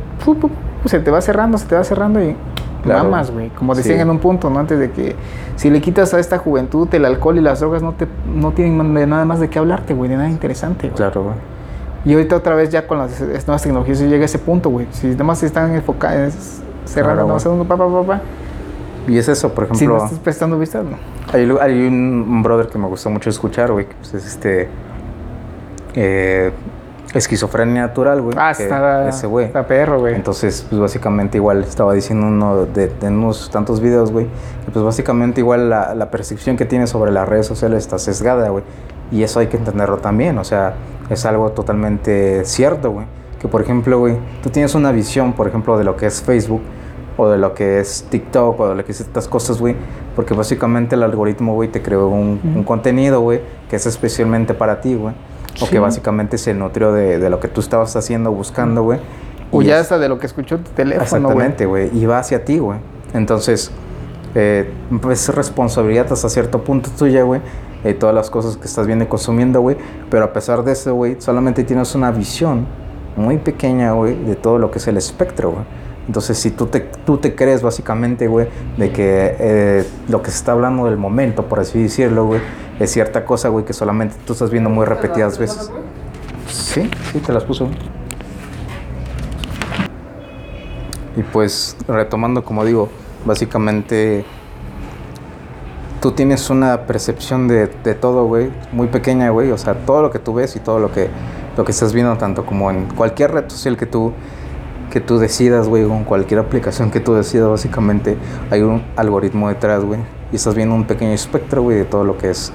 se 0.84 1.00
te 1.00 1.10
va 1.10 1.20
cerrando, 1.20 1.58
se 1.58 1.66
te 1.66 1.76
va 1.76 1.84
cerrando 1.84 2.22
y 2.22 2.36
Claro. 2.86 3.04
mamas, 3.04 3.30
güey. 3.30 3.50
Como 3.50 3.74
Sí. 3.74 3.82
decían 3.82 4.00
en 4.00 4.10
un 4.10 4.18
punto, 4.18 4.48
¿no? 4.50 4.58
Antes 4.58 4.78
de 4.78 4.90
que 4.90 5.14
si 5.56 5.68
le 5.70 5.80
quitas 5.80 6.12
a 6.14 6.18
esta 6.20 6.38
juventud 6.38 6.88
el 6.94 7.04
alcohol 7.04 7.36
y 7.38 7.40
las 7.40 7.60
drogas, 7.60 7.82
no 7.82 7.92
te 7.92 8.06
no 8.34 8.52
tienen 8.52 8.94
de 8.94 9.06
nada 9.06 9.24
más 9.24 9.40
de 9.40 9.48
qué 9.50 9.58
hablarte, 9.58 9.92
güey, 9.94 10.08
de 10.10 10.16
nada 10.16 10.28
interesante, 10.30 10.88
güey. 10.88 10.96
claro, 10.96 11.22
güey. 11.24 11.34
Y 12.04 12.14
ahorita 12.14 12.36
otra 12.36 12.54
vez 12.54 12.70
ya 12.70 12.86
con 12.86 12.98
las 12.98 13.20
nuevas 13.20 13.62
tecnologías 13.62 13.98
llega 14.00 14.22
a 14.22 14.26
ese 14.26 14.38
punto, 14.38 14.70
güey. 14.70 14.86
Si 14.92 15.08
nada 15.08 15.24
más 15.24 15.42
están 15.42 15.74
enfocados, 15.74 16.34
cerrando, 16.84 17.14
Claro, 17.14 17.14
nada 17.22 17.32
más 17.34 17.44
güey. 17.44 17.54
uno, 17.56 17.64
pa, 17.64 17.76
pa, 17.76 17.88
pa, 17.88 18.02
pa. 18.06 18.20
Y 19.08 19.18
es 19.18 19.28
eso, 19.28 19.52
por 19.52 19.64
Si 19.66 19.70
no 19.70 19.76
ejemplo, 19.94 20.04
estás 20.04 20.18
prestando 20.20 20.58
vista, 20.58 20.82
no. 20.82 20.96
hay, 21.32 21.44
un, 21.86 22.26
un 22.28 22.42
brother 22.42 22.68
que 22.68 22.78
me 22.78 22.86
gusta 22.88 23.08
mucho 23.08 23.30
escuchar, 23.30 23.72
güey, 23.72 23.86
que 23.86 23.94
pues, 23.96 24.14
es 24.14 24.26
este. 24.26 24.68
eh, 25.94 26.52
esquizofrenia 27.14 27.82
natural, 27.82 28.20
güey. 28.20 28.36
Ah, 28.38 28.50
está, 28.50 29.08
Ese 29.08 29.26
güey. 29.26 29.46
está 29.46 29.66
perro, 29.66 30.00
güey. 30.00 30.14
Entonces, 30.14 30.66
pues 30.68 30.80
básicamente 30.80 31.38
igual 31.38 31.62
estaba 31.62 31.92
diciendo 31.94 32.26
uno 32.26 32.66
de, 32.66 32.88
de 32.88 33.08
unos 33.08 33.50
tantos 33.50 33.80
videos, 33.80 34.12
güey, 34.12 34.26
que 34.64 34.70
pues 34.72 34.84
básicamente 34.84 35.40
igual 35.40 35.70
la, 35.70 35.94
la 35.94 36.10
percepción 36.10 36.56
que 36.56 36.64
tiene 36.64 36.86
sobre 36.86 37.10
las 37.12 37.28
redes 37.28 37.46
sociales 37.46 37.78
está 37.84 37.98
sesgada, 37.98 38.48
güey. 38.48 38.64
Y 39.12 39.22
eso 39.22 39.38
hay 39.40 39.46
que 39.46 39.56
entenderlo 39.56 39.98
también, 39.98 40.36
o 40.38 40.44
sea, 40.44 40.74
es 41.08 41.24
algo 41.24 41.50
totalmente 41.52 42.44
cierto, 42.44 42.90
güey. 42.90 43.06
Que 43.40 43.48
por 43.48 43.60
ejemplo, 43.62 43.98
güey, 43.98 44.16
tú 44.42 44.50
tienes 44.50 44.74
una 44.74 44.90
visión, 44.92 45.32
por 45.32 45.46
ejemplo, 45.46 45.78
de 45.78 45.84
lo 45.84 45.96
que 45.96 46.06
es 46.06 46.22
Facebook 46.22 46.62
o 47.16 47.28
de 47.28 47.38
lo 47.38 47.54
que 47.54 47.78
es 47.80 48.04
TikTok 48.10 48.58
o 48.60 48.68
de 48.70 48.74
lo 48.74 48.84
que 48.84 48.92
es 48.92 49.00
estas 49.00 49.28
cosas, 49.28 49.60
güey. 49.60 49.76
Porque 50.16 50.34
básicamente 50.34 50.96
el 50.96 51.02
algoritmo, 51.02 51.54
güey, 51.54 51.68
te 51.68 51.80
creó 51.82 52.08
un, 52.08 52.40
un 52.42 52.50
Ujú. 52.56 52.64
contenido, 52.64 53.20
güey, 53.20 53.40
que 53.70 53.76
es 53.76 53.86
especialmente 53.86 54.54
para 54.54 54.80
ti, 54.80 54.94
güey. 54.94 55.14
O 55.60 55.64
Sí. 55.66 55.70
que 55.72 55.78
básicamente 55.78 56.38
se 56.38 56.52
nutrió 56.54 56.92
de, 56.92 57.18
de 57.18 57.30
lo 57.30 57.40
que 57.40 57.48
tú 57.48 57.60
estabas 57.60 57.94
haciendo, 57.96 58.30
buscando, 58.32 58.82
güey. 58.82 58.98
O 59.50 59.62
ya 59.62 59.76
es- 59.76 59.82
hasta 59.82 59.98
de 59.98 60.08
lo 60.08 60.18
que 60.18 60.26
escuchó 60.26 60.58
tu 60.58 60.70
teléfono. 60.72 61.02
Exactamente, 61.04 61.66
güey. 61.66 61.90
Y 61.96 62.04
va 62.06 62.18
hacia 62.18 62.44
ti, 62.44 62.58
güey. 62.58 62.78
Entonces, 63.14 63.70
eh, 64.34 64.70
pues 65.00 65.28
es 65.28 65.34
responsabilidad 65.34 66.12
hasta 66.12 66.28
cierto 66.28 66.62
punto 66.62 66.90
tuya, 66.96 67.22
güey. 67.22 67.40
eh, 67.84 67.94
todas 67.94 68.14
las 68.14 68.30
cosas 68.30 68.56
que 68.56 68.64
estás 68.66 68.86
viendo 68.86 69.04
y 69.04 69.06
consumiendo, 69.08 69.60
güey. 69.60 69.76
Pero 70.10 70.24
a 70.24 70.32
pesar 70.32 70.64
de 70.64 70.72
eso, 70.72 70.92
güey, 70.94 71.16
solamente 71.20 71.62
tienes 71.62 71.94
una 71.94 72.10
visión 72.10 72.66
muy 73.16 73.36
pequeña, 73.38 73.92
güey, 73.92 74.16
de 74.24 74.34
todo 74.34 74.58
lo 74.58 74.72
que 74.72 74.78
es 74.78 74.88
el 74.88 74.96
espectro, 74.96 75.52
güey. 75.52 75.64
Entonces, 76.06 76.38
si 76.38 76.52
tú 76.52 76.66
te, 76.66 76.80
tú 76.80 77.18
te 77.18 77.34
crees 77.34 77.62
básicamente, 77.62 78.28
güey, 78.28 78.48
de 78.76 78.92
que 78.92 79.36
eh, 79.38 79.86
lo 80.08 80.22
que 80.22 80.30
se 80.30 80.38
está 80.38 80.52
hablando 80.52 80.84
del 80.84 80.96
momento, 80.96 81.46
por 81.46 81.58
así 81.58 81.82
decirlo, 81.82 82.26
güey, 82.26 82.40
es 82.78 82.92
cierta 82.92 83.24
cosa, 83.24 83.48
güey, 83.48 83.64
que 83.64 83.72
solamente 83.72 84.14
tú 84.24 84.34
estás 84.34 84.50
viendo 84.50 84.70
muy 84.70 84.84
repetidas 84.84 85.38
veces. 85.38 85.70
Sí, 86.48 86.88
sí, 87.12 87.18
te 87.18 87.32
las 87.32 87.44
puso. 87.44 87.68
Y 91.16 91.22
pues 91.22 91.76
retomando, 91.88 92.44
como 92.44 92.64
digo, 92.64 92.88
básicamente 93.24 94.24
tú 96.00 96.12
tienes 96.12 96.50
una 96.50 96.82
percepción 96.82 97.48
de, 97.48 97.66
de 97.82 97.94
todo, 97.94 98.26
güey, 98.26 98.50
muy 98.70 98.86
pequeña, 98.86 99.30
güey. 99.30 99.50
O 99.50 99.58
sea, 99.58 99.74
todo 99.74 100.02
lo 100.02 100.10
que 100.10 100.20
tú 100.20 100.34
ves 100.34 100.54
y 100.54 100.60
todo 100.60 100.78
lo 100.78 100.92
que, 100.92 101.08
lo 101.56 101.64
que 101.64 101.72
estás 101.72 101.92
viendo, 101.92 102.16
tanto 102.16 102.46
como 102.46 102.70
en 102.70 102.84
cualquier 102.94 103.32
red 103.32 103.48
social 103.48 103.76
que 103.76 103.86
tú 103.86 104.12
que 104.90 105.00
tú 105.00 105.18
decidas, 105.18 105.68
güey, 105.68 105.84
con 105.86 106.04
cualquier 106.04 106.40
aplicación 106.40 106.90
que 106.90 107.00
tú 107.00 107.14
decidas, 107.14 107.48
básicamente 107.48 108.16
hay 108.50 108.62
un 108.62 108.82
algoritmo 108.96 109.48
detrás, 109.48 109.84
güey. 109.84 110.00
Y 110.32 110.36
estás 110.36 110.54
viendo 110.54 110.74
un 110.74 110.86
pequeño 110.86 111.12
espectro, 111.12 111.62
güey, 111.62 111.78
de 111.78 111.84
todo 111.84 112.04
lo 112.04 112.16
que 112.18 112.30
es, 112.30 112.52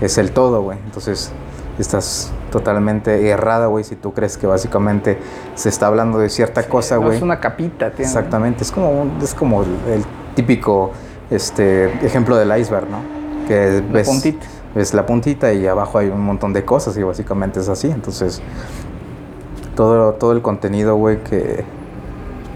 es 0.00 0.18
el 0.18 0.30
todo, 0.32 0.62
güey. 0.62 0.78
Entonces, 0.84 1.32
estás 1.78 2.32
totalmente 2.52 3.28
errada, 3.28 3.66
güey, 3.66 3.82
si 3.84 3.96
tú 3.96 4.12
crees 4.12 4.36
que 4.38 4.46
básicamente 4.46 5.18
se 5.56 5.68
está 5.68 5.88
hablando 5.88 6.18
de 6.18 6.28
cierta 6.30 6.62
cosa, 6.68 6.96
güey. 6.98 7.16
Es 7.16 7.22
una 7.22 7.40
capita, 7.40 7.90
tío. 7.90 8.04
Exactamente, 8.04 8.62
es 8.62 8.70
como, 8.70 8.90
un- 9.02 9.18
es 9.20 9.34
como 9.34 9.62
el, 9.62 9.68
el 9.92 10.04
típico 10.36 10.92
este, 11.30 11.86
ejemplo 12.06 12.36
del 12.36 12.56
iceberg, 12.58 12.88
¿no? 12.88 12.98
Que 13.48 13.82
La 13.86 13.92
ves, 13.92 14.08
puntita. 14.08 14.46
ves 14.74 14.94
la 14.94 15.04
puntita 15.06 15.52
y 15.52 15.66
abajo 15.66 15.98
hay 15.98 16.08
un 16.08 16.20
montón 16.20 16.52
de 16.52 16.64
cosas 16.64 16.96
y 16.96 17.02
básicamente 17.02 17.58
es 17.60 17.68
así. 17.68 17.90
Entonces, 17.90 18.40
todo, 19.74 20.12
todo 20.14 20.32
el 20.32 20.42
contenido, 20.42 20.96
güey, 20.96 21.18
que 21.22 21.64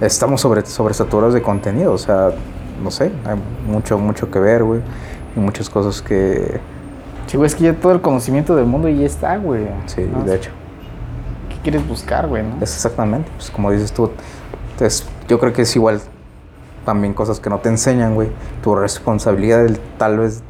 estamos 0.01 0.41
sobre, 0.41 0.65
sobresaturados 0.67 1.35
de 1.35 1.43
contenido, 1.43 1.93
o 1.93 1.99
sea, 1.99 2.31
no 2.83 2.91
sé, 2.91 3.11
hay 3.25 3.37
mucho, 3.67 3.99
mucho 3.99 4.31
que 4.31 4.39
ver, 4.39 4.65
güey, 4.65 4.81
y 5.37 5.41
muchas 5.41 5.69
cosas 5.69 6.03
que, 6.03 6.61
Sí, 7.27 7.37
güey, 7.37 7.47
es 7.47 7.55
que 7.55 7.65
ya 7.65 7.75
todo 7.75 7.93
el 7.93 8.01
conocimiento 8.01 8.57
del 8.57 8.65
mundo 8.65 8.89
ya 8.89 9.05
está, 9.05 9.37
güey. 9.37 9.67
sí, 9.85 10.09
¿no? 10.11 10.25
de 10.25 10.37
hecho. 10.37 10.51
¿Qué 11.51 11.57
quieres 11.63 11.87
buscar, 11.87 12.27
güey? 12.27 12.43
no? 12.43 12.57
Es 12.63 12.75
exactamente, 12.75 13.31
pues 13.37 13.51
como 13.51 13.71
dices 13.71 13.93
tú, 13.93 14.11
entonces 14.73 15.07
yo 15.29 15.39
creo 15.39 15.53
que 15.53 15.63
es 15.63 15.77
igual 15.77 16.01
también 16.87 17.13
cosas 17.13 17.39
que 17.39 17.51
no 17.51 17.59
te 17.59 17.69
enseñan, 17.69 18.15
güey. 18.15 18.31
Tu 18.63 18.75
responsabilidad 18.75 19.63
de 19.65 19.79
tal 19.99 20.19
vez 20.21 20.43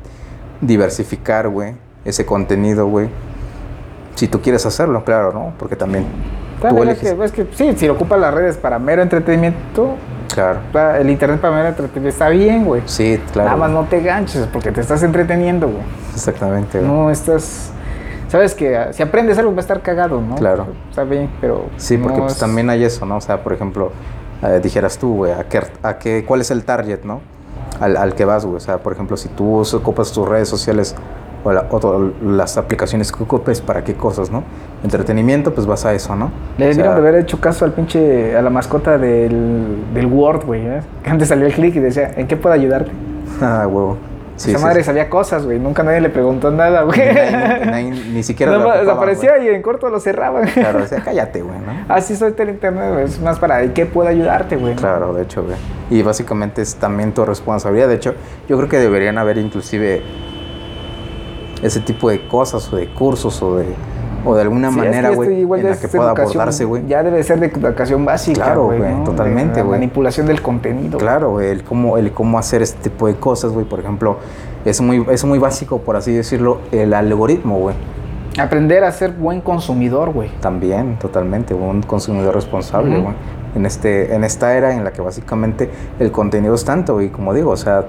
diversificar, 0.60 1.48
güey, 1.48 1.74
ese 2.04 2.24
contenido, 2.24 2.86
güey. 2.86 3.08
Si 4.14 4.28
tú 4.28 4.40
quieres 4.40 4.64
hacerlo, 4.64 5.02
claro, 5.02 5.32
¿no? 5.32 5.54
Porque 5.58 5.74
también 5.74 6.06
También 6.60 6.88
es 6.88 6.98
que, 6.98 7.24
es 7.24 7.32
que 7.32 7.46
sí, 7.52 7.72
si 7.76 7.88
ocupas 7.88 8.18
las 8.20 8.34
redes 8.34 8.56
para 8.56 8.78
mero 8.78 9.02
entretenimiento, 9.02 9.94
Claro. 10.34 10.58
el 10.98 11.08
internet 11.10 11.40
para 11.40 11.54
mero 11.56 11.68
entretenimiento 11.68 12.08
está 12.14 12.28
bien, 12.28 12.64
güey. 12.64 12.82
Sí, 12.86 13.20
claro. 13.32 13.48
Nada 13.50 13.60
más 13.60 13.70
no 13.70 13.84
te 13.84 14.00
ganches 14.00 14.46
porque 14.52 14.70
te 14.72 14.80
estás 14.80 15.02
entreteniendo, 15.02 15.68
güey. 15.68 15.82
Exactamente, 16.14 16.78
güey. 16.80 16.90
No 16.90 17.10
estás. 17.10 17.70
Sabes 18.28 18.54
que 18.54 18.88
si 18.92 19.02
aprendes 19.02 19.38
algo 19.38 19.52
va 19.52 19.58
a 19.58 19.60
estar 19.60 19.80
cagado, 19.80 20.20
¿no? 20.20 20.34
Claro. 20.34 20.66
Está 20.90 21.04
bien, 21.04 21.30
pero. 21.40 21.66
Sí, 21.76 21.96
porque 21.96 22.18
pues 22.20 22.32
es- 22.34 22.38
también 22.38 22.68
hay 22.70 22.84
eso, 22.84 23.06
¿no? 23.06 23.16
O 23.16 23.20
sea, 23.20 23.42
por 23.42 23.52
ejemplo, 23.52 23.90
eh, 24.42 24.60
dijeras 24.62 24.98
tú, 24.98 25.14
güey, 25.16 25.32
¿a 25.32 25.44
qué, 25.48 25.62
a 25.82 25.98
qué, 25.98 26.24
¿cuál 26.26 26.42
es 26.42 26.50
el 26.50 26.64
target, 26.64 27.00
no? 27.04 27.20
Al, 27.80 27.96
al 27.96 28.14
que 28.14 28.24
vas, 28.24 28.44
güey. 28.44 28.56
O 28.56 28.60
sea, 28.60 28.78
por 28.78 28.92
ejemplo, 28.92 29.16
si 29.16 29.28
tú 29.28 29.60
ocupas 29.74 30.12
tus 30.12 30.28
redes 30.28 30.48
sociales 30.48 30.94
o, 31.44 31.52
la- 31.52 31.66
o 31.70 32.10
las 32.24 32.56
aplicaciones 32.56 33.12
que 33.12 33.22
ocupes, 33.22 33.60
¿para 33.60 33.84
qué 33.84 33.94
cosas, 33.94 34.30
no? 34.30 34.42
Entretenimiento, 34.84 35.52
pues 35.54 35.66
vas 35.66 35.84
a 35.84 35.92
eso, 35.94 36.14
¿no? 36.16 36.30
Le 36.56 36.66
O 36.66 36.68
debieron 36.68 36.94
sea, 36.94 37.00
de 37.02 37.08
haber 37.08 37.20
hecho 37.22 37.40
caso 37.40 37.64
al 37.64 37.72
pinche. 37.72 38.36
a 38.36 38.42
la 38.42 38.50
mascota 38.50 38.98
del, 38.98 39.78
del 39.94 40.06
Word, 40.06 40.44
güey. 40.46 40.66
¿eh? 40.66 40.80
Que 41.02 41.10
antes 41.10 41.28
salió 41.28 41.46
el 41.46 41.52
clic 41.52 41.74
y 41.76 41.80
decía, 41.80 42.12
¿en 42.16 42.26
qué 42.26 42.36
puedo 42.36 42.54
ayudarte? 42.54 42.90
Ah, 43.40 43.66
huevo. 43.68 43.96
Sí, 44.36 44.50
Esa 44.50 44.58
sí, 44.60 44.64
madre 44.66 44.80
sí. 44.82 44.86
sabía 44.86 45.10
cosas, 45.10 45.44
güey. 45.44 45.58
Nunca 45.58 45.82
nadie 45.82 46.00
le 46.00 46.10
preguntó 46.10 46.52
nada, 46.52 46.82
güey. 46.82 46.96
Nadie- 46.96 47.66
nadie- 47.66 48.04
ni 48.12 48.22
siquiera 48.22 48.52
ocupaban, 48.56 48.84
desaparecía 48.86 49.38
y 49.38 49.48
en 49.48 49.62
corto 49.62 49.88
lo 49.90 49.98
cerraban. 49.98 50.46
Claro, 50.54 50.78
decía, 50.78 51.02
cállate, 51.04 51.42
güey, 51.42 51.58
¿no? 51.58 51.92
Así 51.92 52.14
soy 52.14 52.34
el 52.38 52.50
internet, 52.50 52.92
güey. 52.92 53.04
Es 53.06 53.20
más 53.20 53.40
para, 53.40 53.62
¿en 53.64 53.72
qué 53.72 53.84
puedo 53.84 54.08
ayudarte, 54.08 54.54
güey? 54.56 54.76
Claro, 54.76 55.12
de 55.12 55.24
hecho, 55.24 55.42
güey. 55.42 55.56
Y 55.90 56.02
básicamente 56.02 56.62
es 56.62 56.76
también 56.76 57.10
tu 57.12 57.24
responsabilidad. 57.24 57.88
De 57.88 57.96
hecho, 57.96 58.14
yo 58.48 58.56
creo 58.56 58.68
que 58.68 58.78
deberían 58.78 59.18
haber 59.18 59.38
inclusive 59.38 60.02
ese 61.62 61.80
tipo 61.80 62.08
de 62.10 62.26
cosas 62.28 62.72
o 62.72 62.76
de 62.76 62.88
cursos 62.92 63.42
o 63.42 63.56
de, 63.56 63.66
o 64.24 64.34
de 64.34 64.42
alguna 64.42 64.70
Sí, 64.70 64.76
manera, 64.76 65.10
güey, 65.10 65.42
en 65.42 65.64
la 65.70 65.76
que 65.76 65.88
pueda 65.88 66.10
abordarse, 66.10 66.64
güey. 66.64 66.86
Ya 66.86 67.02
debe 67.02 67.22
ser 67.22 67.40
de 67.40 67.46
educación 67.46 68.04
básica, 68.04 68.42
Claro, 68.44 68.66
güey. 68.66 69.04
totalmente, 69.04 69.62
güey. 69.62 69.78
manipulación 69.78 70.26
del 70.26 70.42
contenido. 70.42 70.98
Claro, 70.98 71.40
el 71.40 71.62
cómo, 71.64 71.98
el 71.98 72.12
cómo 72.12 72.38
hacer 72.38 72.62
este 72.62 72.90
tipo 72.90 73.06
de 73.06 73.14
cosas, 73.16 73.52
güey. 73.52 73.64
Por 73.64 73.80
ejemplo, 73.80 74.18
es 74.64 74.80
muy, 74.80 75.04
es 75.10 75.24
muy 75.24 75.38
básico, 75.38 75.78
por 75.78 75.96
así 75.96 76.12
decirlo, 76.12 76.58
el 76.72 76.94
algoritmo, 76.94 77.58
güey. 77.58 77.74
Aprender 78.38 78.84
a 78.84 78.92
ser 78.92 79.12
buen 79.12 79.40
consumidor, 79.40 80.12
güey. 80.12 80.30
También, 80.40 80.96
totalmente, 80.98 81.54
un 81.54 81.82
consumidor 81.82 82.34
responsable, 82.34 83.00
güey. 83.00 83.14
En, 83.56 83.66
este, 83.66 84.14
en 84.14 84.22
esta 84.22 84.54
era 84.56 84.74
en 84.74 84.84
la 84.84 84.92
que 84.92 85.00
básicamente 85.00 85.70
el 85.98 86.12
contenido 86.12 86.54
es 86.54 86.64
tanto, 86.64 86.94
güey, 86.94 87.08
como 87.08 87.34
digo, 87.34 87.50
o 87.50 87.56
sea, 87.56 87.86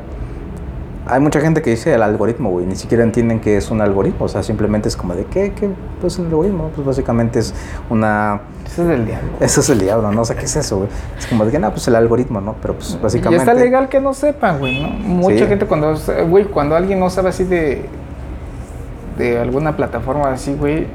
hay 1.09 1.19
mucha 1.19 1.41
gente 1.41 1.61
que 1.61 1.71
dice 1.71 1.93
el 1.93 2.03
algoritmo, 2.03 2.49
güey, 2.51 2.65
ni 2.65 2.75
siquiera 2.75 3.03
entienden 3.03 3.39
que 3.39 3.57
es 3.57 3.71
un 3.71 3.81
algoritmo, 3.81 4.25
o 4.25 4.27
sea, 4.27 4.43
simplemente 4.43 4.87
es 4.89 4.95
como 4.95 5.15
de, 5.15 5.25
¿qué? 5.25 5.51
¿Qué? 5.53 5.69
Pues 6.01 6.19
el 6.19 6.25
algoritmo, 6.25 6.69
pues 6.75 6.85
básicamente 6.85 7.39
es 7.39 7.53
una... 7.89 8.41
Eso 8.65 8.83
es 8.83 8.87
del 8.89 9.05
diablo. 9.05 9.29
Eso 9.39 9.61
es 9.61 9.69
el 9.69 9.79
diablo, 9.79 10.11
¿no? 10.11 10.21
O 10.21 10.25
sea, 10.25 10.35
¿qué 10.35 10.45
es 10.45 10.55
eso, 10.55 10.77
güey? 10.77 10.89
Es 11.17 11.25
como 11.27 11.45
de 11.45 11.51
que, 11.51 11.59
no, 11.59 11.71
pues 11.71 11.87
el 11.87 11.95
algoritmo, 11.95 12.39
¿no? 12.41 12.55
Pero 12.61 12.75
pues 12.75 12.93
Y 12.93 13.03
básicamente... 13.03 13.43
está 13.43 13.53
legal 13.55 13.89
que 13.89 13.99
no 13.99 14.13
sepan, 14.13 14.59
güey, 14.59 14.81
¿no? 14.81 14.89
Mucha 14.89 15.39
Sí. 15.39 15.45
gente 15.47 15.65
cuando, 15.65 15.95
güey, 16.29 16.45
cuando 16.45 16.75
alguien 16.75 16.99
no 16.99 17.09
sabe 17.09 17.29
así 17.29 17.43
de, 17.43 17.83
de 19.17 19.39
alguna 19.39 19.75
plataforma 19.75 20.31
así, 20.31 20.53
güey, 20.53 20.87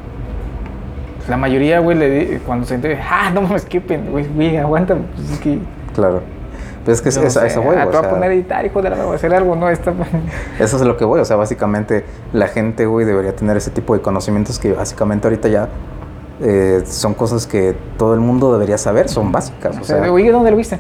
la 1.29 1.37
mayoría, 1.37 1.81
güey, 1.81 1.97
le 1.99 2.11
di- 2.11 2.39
cuando 2.47 2.67
se 2.67 2.75
entere, 2.75 3.01
ah, 3.11 3.31
no 3.35 3.43
mames, 3.43 3.65
qué 3.65 3.81
pen, 3.81 4.11
güey, 4.11 4.27
güey, 4.35 4.57
aguanta, 4.57 4.95
pues 5.17 5.31
es 5.33 5.39
que... 5.41 5.59
Claro. 5.95 6.21
Pero 6.85 6.95
es 6.95 7.01
que 7.01 7.09
es, 7.09 7.15
yo 7.15 7.23
no 7.23 7.29
es 7.29 7.37
a 7.37 7.47
eso 7.47 7.63
voy, 7.63 7.77
ah, 7.77 7.85
güey, 7.85 7.91
te 7.91 7.97
o 7.97 8.01
voy 8.01 8.09
a 8.09 8.11
poner 8.11 8.31
a 8.31 8.35
editar, 8.35 8.67
hijo 8.67 8.83
de 8.83 8.91
la 8.91 8.97
voy 8.97 9.13
a 9.13 9.17
hacer 9.17 9.35
algo, 9.35 9.57
¿no? 9.57 9.71
Está... 9.71 9.93
Eso 10.59 10.77
es 10.77 10.83
lo 10.83 10.97
que 10.97 11.05
voy, 11.05 11.21
o 11.21 11.25
sea, 11.25 11.37
básicamente 11.37 12.05
la 12.33 12.49
gente, 12.49 12.85
güey, 12.85 13.07
debería 13.07 13.35
tener 13.35 13.57
ese 13.57 13.71
tipo 13.71 13.95
de 13.95 14.03
conocimientos 14.03 14.59
que 14.59 14.73
básicamente 14.73 15.27
ahorita 15.27 15.49
ya 15.49 15.69
eh, 16.41 16.83
son 16.85 17.15
cosas 17.15 17.47
que 17.47 17.75
todo 17.97 18.13
el 18.13 18.21
mundo 18.21 18.53
debería 18.53 18.77
saber, 18.77 19.09
son 19.09 19.33
básicas, 19.33 19.77
o 19.77 19.81
O 19.81 19.85
sea, 19.85 20.03
sea, 20.03 20.13
oye, 20.13 20.31
¿dónde 20.31 20.51
lo 20.51 20.57
viste? 20.59 20.79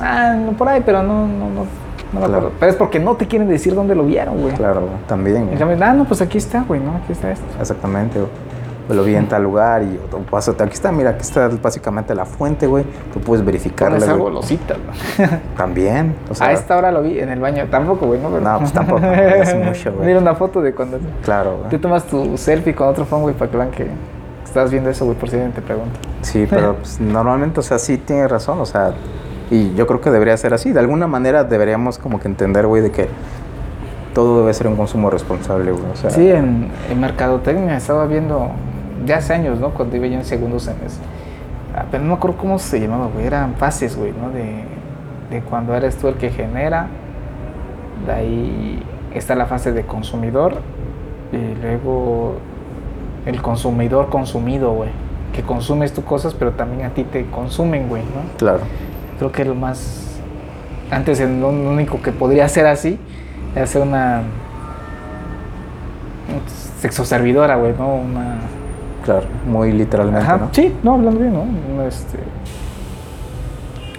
Ah, 0.00 0.34
no, 0.34 0.52
por 0.52 0.68
ahí, 0.68 0.82
pero 0.84 1.02
no, 1.02 1.26
no, 1.26 1.50
no, 1.50 1.66
no 2.12 2.20
me 2.20 2.26
Claro. 2.26 2.52
Pero 2.60 2.70
es 2.70 2.76
porque 2.76 3.00
no 3.00 3.16
te 3.16 3.26
quieren 3.26 3.48
decir 3.48 3.74
dónde 3.74 3.96
lo 3.96 4.04
vieron, 4.04 4.40
güey. 4.40 4.54
claro, 4.54 4.82
también, 5.08 5.46
güey, 5.46 5.58
cambio, 5.58 5.76
ah, 5.80 5.92
no, 5.94 6.04
pues 6.04 6.22
aquí 6.22 6.38
está, 6.38 6.62
güey, 6.62 6.80
¿no? 6.80 6.96
Aquí 6.96 7.12
está 7.12 7.32
esto. 7.32 7.44
exactamente, 7.60 8.20
güey. 8.20 8.30
Lo 8.88 9.02
vi 9.02 9.14
en 9.14 9.26
tal 9.28 9.42
lugar 9.42 9.82
y 9.82 9.98
o- 10.12 10.18
pásate, 10.30 10.62
aquí 10.62 10.74
está, 10.74 10.92
mira, 10.92 11.10
aquí 11.10 11.22
está 11.22 11.48
básicamente 11.62 12.14
la 12.14 12.26
fuente, 12.26 12.66
güey, 12.66 12.84
tú 13.14 13.20
puedes 13.20 13.42
verificarla, 13.44 13.98
lo 14.14 14.42
citas, 14.42 14.76
güey. 15.16 15.28
También, 15.56 16.14
o 16.30 16.34
sea, 16.34 16.48
a 16.48 16.52
esta 16.52 16.76
hora 16.76 16.92
lo 16.92 17.00
vi 17.02 17.18
en 17.18 17.30
el 17.30 17.40
baño. 17.40 17.64
Tampoco, 17.70 18.06
güey, 18.06 18.20
¿no? 18.20 18.28
Pero- 18.28 18.42
No, 18.42 18.58
pues 18.58 18.72
tampoco, 18.72 19.06
es 19.06 19.54
mucho, 19.56 19.92
güey. 19.94 20.06
Mira 20.08 20.18
una 20.18 20.34
foto 20.34 20.60
de 20.60 20.74
cuando 20.74 20.98
claro, 21.24 21.60
güey. 21.68 21.80
tomas 21.80 22.04
tu 22.04 22.36
selfie 22.36 22.74
con 22.74 22.88
otro 22.88 23.04
phone, 23.06 23.22
güey, 23.22 23.34
para 23.34 23.50
que 23.50 23.56
vean 23.56 23.70
que 23.70 23.86
estás 24.44 24.70
viendo 24.70 24.90
eso, 24.90 25.06
güey, 25.06 25.16
por 25.16 25.30
si 25.30 25.36
alguien 25.36 25.52
te 25.52 25.62
pregunta. 25.62 25.98
Sí, 26.22 26.46
pero 26.48 26.76
pues, 26.76 27.00
normalmente, 27.00 27.60
o 27.60 27.62
sea, 27.62 27.78
sí 27.78 27.96
tiene 27.96 28.28
razón, 28.28 28.60
o 28.60 28.66
sea, 28.66 28.92
y 29.50 29.74
yo 29.74 29.86
creo 29.86 30.00
que 30.00 30.10
debería 30.10 30.36
ser 30.36 30.52
así. 30.54 30.72
De 30.72 30.80
alguna 30.80 31.06
manera 31.06 31.44
deberíamos 31.44 31.98
como 31.98 32.20
que 32.20 32.28
entender, 32.28 32.66
güey, 32.66 32.82
de 32.82 32.90
que 32.90 33.08
todo 34.14 34.40
debe 34.40 34.54
ser 34.54 34.68
un 34.68 34.76
consumo 34.76 35.10
responsable, 35.10 35.72
güey. 35.72 35.84
O 35.92 35.96
sea, 35.96 36.10
Sí, 36.10 36.30
en, 36.30 36.68
en 36.90 37.00
Mercadotecnia 37.00 37.76
estaba 37.76 38.06
viendo, 38.06 38.50
ya 39.04 39.18
hace 39.18 39.34
años, 39.34 39.58
¿no? 39.60 39.70
Cuando 39.70 39.96
iba 39.96 40.06
yo 40.06 40.14
en 40.14 40.24
segundo 40.24 40.58
semestre. 40.58 41.04
Ah, 41.74 41.84
pero 41.90 42.02
no 42.02 42.10
me 42.10 42.14
acuerdo 42.14 42.36
cómo 42.36 42.58
se 42.58 42.80
llamaba, 42.80 43.08
güey. 43.12 43.26
Eran 43.26 43.54
fases, 43.54 43.96
güey, 43.96 44.12
¿no? 44.12 44.30
De, 44.30 44.64
de 45.30 45.42
cuando 45.42 45.74
eres 45.74 45.96
tú 45.96 46.08
el 46.08 46.14
que 46.14 46.30
genera. 46.30 46.88
De 48.06 48.12
ahí 48.12 48.82
está 49.12 49.34
la 49.34 49.46
fase 49.46 49.72
de 49.72 49.84
consumidor. 49.84 50.58
Y 51.32 51.60
luego 51.60 52.36
el 53.26 53.40
consumidor 53.42 54.08
consumido, 54.08 54.72
güey. 54.72 54.90
Que 55.32 55.42
consumes 55.42 55.92
tus 55.92 56.04
cosas, 56.04 56.34
pero 56.34 56.52
también 56.52 56.86
a 56.86 56.90
ti 56.90 57.02
te 57.04 57.26
consumen, 57.26 57.88
güey, 57.88 58.02
¿no? 58.02 58.36
claro. 58.38 58.60
Creo 59.18 59.32
que 59.32 59.44
lo 59.44 59.54
más. 59.54 60.20
Antes, 60.90 61.20
lo 61.20 61.48
único 61.48 62.02
que 62.02 62.12
podría 62.12 62.48
ser 62.48 62.66
así 62.66 62.98
era 63.54 63.66
ser 63.66 63.82
una. 63.82 64.22
Sexoservidora, 66.78 67.56
güey, 67.56 67.74
¿no? 67.78 67.94
Una. 67.96 68.38
Claro, 69.04 69.26
muy 69.46 69.70
literalmente, 69.72 70.24
Ajá, 70.26 70.36
¿no? 70.38 70.48
sí, 70.52 70.74
no, 70.82 70.94
hablando 70.94 71.20
bien, 71.20 71.34
¿no? 71.34 71.82
Este, 71.82 72.18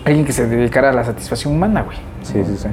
alguien 0.04 0.26
que 0.26 0.34
se 0.34 0.48
dedicara 0.48 0.90
a 0.90 0.94
la 0.94 1.04
satisfacción 1.04 1.54
humana, 1.54 1.84
güey. 1.84 1.98
Sí, 2.24 2.44
sí, 2.44 2.58
sí. 2.58 2.68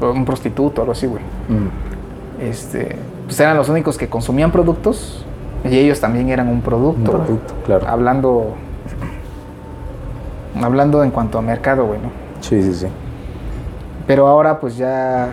Un, 0.00 0.06
un 0.18 0.24
prostituto, 0.24 0.82
algo 0.82 0.92
así, 0.92 1.06
güey. 1.06 1.22
Mm, 1.48 2.42
Este, 2.42 2.96
pues 3.26 3.38
eran 3.40 3.56
los 3.56 3.68
únicos 3.68 3.96
que 3.98 4.08
consumían 4.08 4.52
productos 4.52 5.24
y 5.64 5.76
ellos 5.78 6.00
también 6.00 6.28
eran 6.28 6.46
un 6.48 6.54
un 6.54 6.60
producto. 6.62 7.10
güey. 7.12 7.24
producto, 7.24 7.54
claro. 7.66 7.88
Hablando. 7.88 8.54
Hablando 10.62 11.02
en 11.02 11.10
cuanto 11.10 11.38
a 11.38 11.42
mercado, 11.42 11.84
güey, 11.86 12.00
¿no? 12.00 12.10
Sí, 12.40 12.62
sí, 12.62 12.72
sí. 12.74 12.86
Pero 14.06 14.28
ahora 14.28 14.60
pues 14.60 14.76
ya 14.76 15.30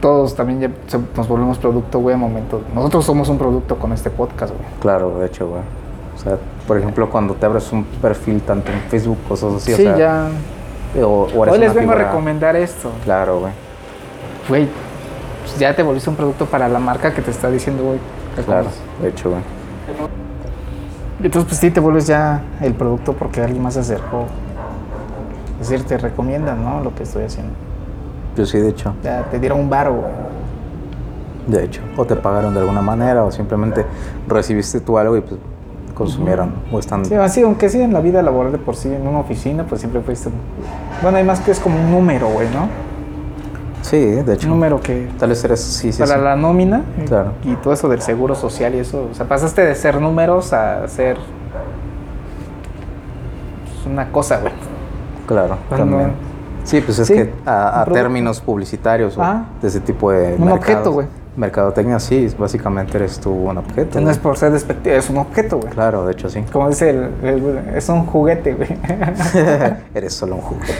todos 0.00 0.34
también 0.34 0.60
ya 0.60 0.70
se- 0.86 0.98
nos 1.16 1.28
volvemos 1.28 1.58
producto, 1.58 1.98
güey, 1.98 2.14
a 2.14 2.18
momento. 2.18 2.62
Nosotros 2.74 3.04
somos 3.04 3.28
un 3.28 3.38
producto 3.38 3.76
con 3.76 3.92
este 3.92 4.10
podcast, 4.10 4.52
güey. 4.54 4.66
Claro, 4.80 5.18
de 5.18 5.26
hecho, 5.26 5.48
güey. 5.48 5.60
O 6.16 6.18
sea, 6.22 6.36
por 6.66 6.76
ejemplo, 6.78 7.08
cuando 7.10 7.34
te 7.34 7.46
abres 7.46 7.70
un 7.72 7.84
perfil 7.84 8.42
tanto 8.42 8.70
en 8.72 8.80
Facebook, 8.90 9.18
cosas 9.28 9.54
así, 9.54 9.72
Sí, 9.74 9.86
o 9.86 9.96
sea, 9.96 9.96
ya. 9.96 11.02
o, 11.04 11.28
Hoy 11.34 11.58
les 11.58 11.72
vengo 11.74 11.92
a 11.92 11.96
recomendar 11.96 12.56
esto. 12.56 12.90
Claro, 13.04 13.40
güey. 13.40 13.52
Güey, 14.48 14.68
pues 15.42 15.58
ya 15.58 15.74
te 15.74 15.82
volviste 15.82 16.10
un 16.10 16.16
producto 16.16 16.46
para 16.46 16.68
la 16.68 16.78
marca 16.78 17.12
que 17.14 17.22
te 17.22 17.30
está 17.30 17.50
diciendo, 17.50 17.84
güey. 17.84 17.98
Claro, 18.44 18.64
compras. 18.64 18.74
de 19.02 19.08
hecho, 19.08 19.30
güey. 19.30 19.42
Entonces, 21.22 21.48
pues 21.48 21.60
sí, 21.60 21.70
te 21.70 21.80
vuelves 21.80 22.06
ya 22.06 22.42
el 22.62 22.72
producto 22.74 23.12
porque 23.12 23.42
alguien 23.42 23.62
más 23.62 23.74
se 23.74 23.80
acercó. 23.80 24.24
Es 25.60 25.68
decir, 25.68 25.86
te 25.86 25.98
recomiendan, 25.98 26.64
¿no? 26.64 26.80
Lo 26.82 26.94
que 26.94 27.02
estoy 27.02 27.24
haciendo. 27.24 27.52
Yo 28.36 28.46
sí, 28.46 28.58
de 28.58 28.68
hecho. 28.70 28.94
Ya 29.02 29.24
te 29.24 29.38
dieron 29.38 29.60
un 29.60 29.70
varo, 29.70 29.94
güey. 29.94 30.12
De 31.48 31.64
hecho. 31.64 31.80
O 31.96 32.04
te 32.04 32.16
pagaron 32.16 32.54
de 32.54 32.60
alguna 32.60 32.80
manera 32.82 33.24
o 33.24 33.30
simplemente 33.30 33.84
recibiste 34.28 34.80
tú 34.80 34.98
algo 34.98 35.16
y 35.16 35.20
pues 35.20 35.40
consumieron. 35.94 36.52
O 36.72 36.78
están... 36.78 37.04
Sí, 37.04 37.14
así, 37.14 37.42
aunque 37.42 37.68
sí 37.68 37.80
en 37.80 37.92
la 37.92 38.00
vida 38.00 38.22
laboral 38.22 38.52
de 38.52 38.58
por 38.58 38.76
sí, 38.76 38.88
en 38.92 39.06
una 39.06 39.18
oficina, 39.18 39.64
pues 39.66 39.80
siempre 39.80 40.00
fuiste... 40.00 40.30
Bueno, 41.02 41.18
hay 41.18 41.24
más 41.24 41.40
que 41.40 41.50
es 41.50 41.58
como 41.60 41.76
un 41.78 41.90
número, 41.90 42.28
güey, 42.28 42.48
¿no? 42.50 42.68
Sí, 43.82 43.98
de 43.98 44.34
hecho. 44.34 44.46
Un 44.46 44.54
número 44.54 44.80
que... 44.80 45.08
Tal 45.18 45.30
vez 45.30 45.42
eres... 45.44 45.60
Sí, 45.60 45.92
sí, 45.92 45.98
para 46.02 46.14
sí. 46.16 46.20
la 46.22 46.36
nómina 46.36 46.82
y- 47.02 47.06
Claro. 47.06 47.32
y 47.44 47.54
todo 47.56 47.72
eso 47.74 47.88
del 47.88 48.00
seguro 48.00 48.34
social 48.34 48.74
y 48.74 48.78
eso. 48.78 49.08
O 49.10 49.14
sea, 49.14 49.26
pasaste 49.26 49.62
de 49.64 49.74
ser 49.74 50.00
números 50.00 50.52
a 50.52 50.86
ser 50.88 51.16
pues, 53.64 53.86
una 53.86 54.10
cosa, 54.12 54.38
güey. 54.40 54.52
Claro, 55.26 55.56
también. 55.68 56.12
Sí, 56.64 56.80
pues 56.80 56.98
es 56.98 57.08
Sí, 57.08 57.14
que 57.14 57.32
a, 57.46 57.84
términos 57.92 58.40
publicitarios 58.40 59.16
o 59.16 59.22
Ah. 59.22 59.44
de 59.60 59.68
ese 59.68 59.80
tipo 59.80 60.10
de 60.12 60.36
Un 60.38 60.50
objeto, 60.52 60.92
güey. 60.92 61.06
Mercadotecnia, 61.36 61.98
sí, 62.00 62.28
básicamente 62.38 62.96
eres 62.98 63.18
tú 63.20 63.30
un 63.32 63.56
objeto. 63.58 64.00
No 64.00 64.10
es 64.10 64.18
por 64.18 64.36
ser 64.36 64.52
despectivo, 64.52 64.96
es 64.96 65.08
un 65.08 65.18
objeto, 65.18 65.58
güey. 65.58 65.72
Claro, 65.72 66.04
de 66.04 66.12
hecho 66.12 66.28
sí. 66.28 66.44
Como 66.52 66.68
dice 66.68 66.90
el, 66.90 67.10
el- 67.22 67.58
es 67.74 67.88
un 67.88 68.04
juguete, 68.04 68.54
güey. 68.54 68.68
eres 69.94 70.12
solo 70.12 70.34
un 70.36 70.40
juguete. 70.42 70.74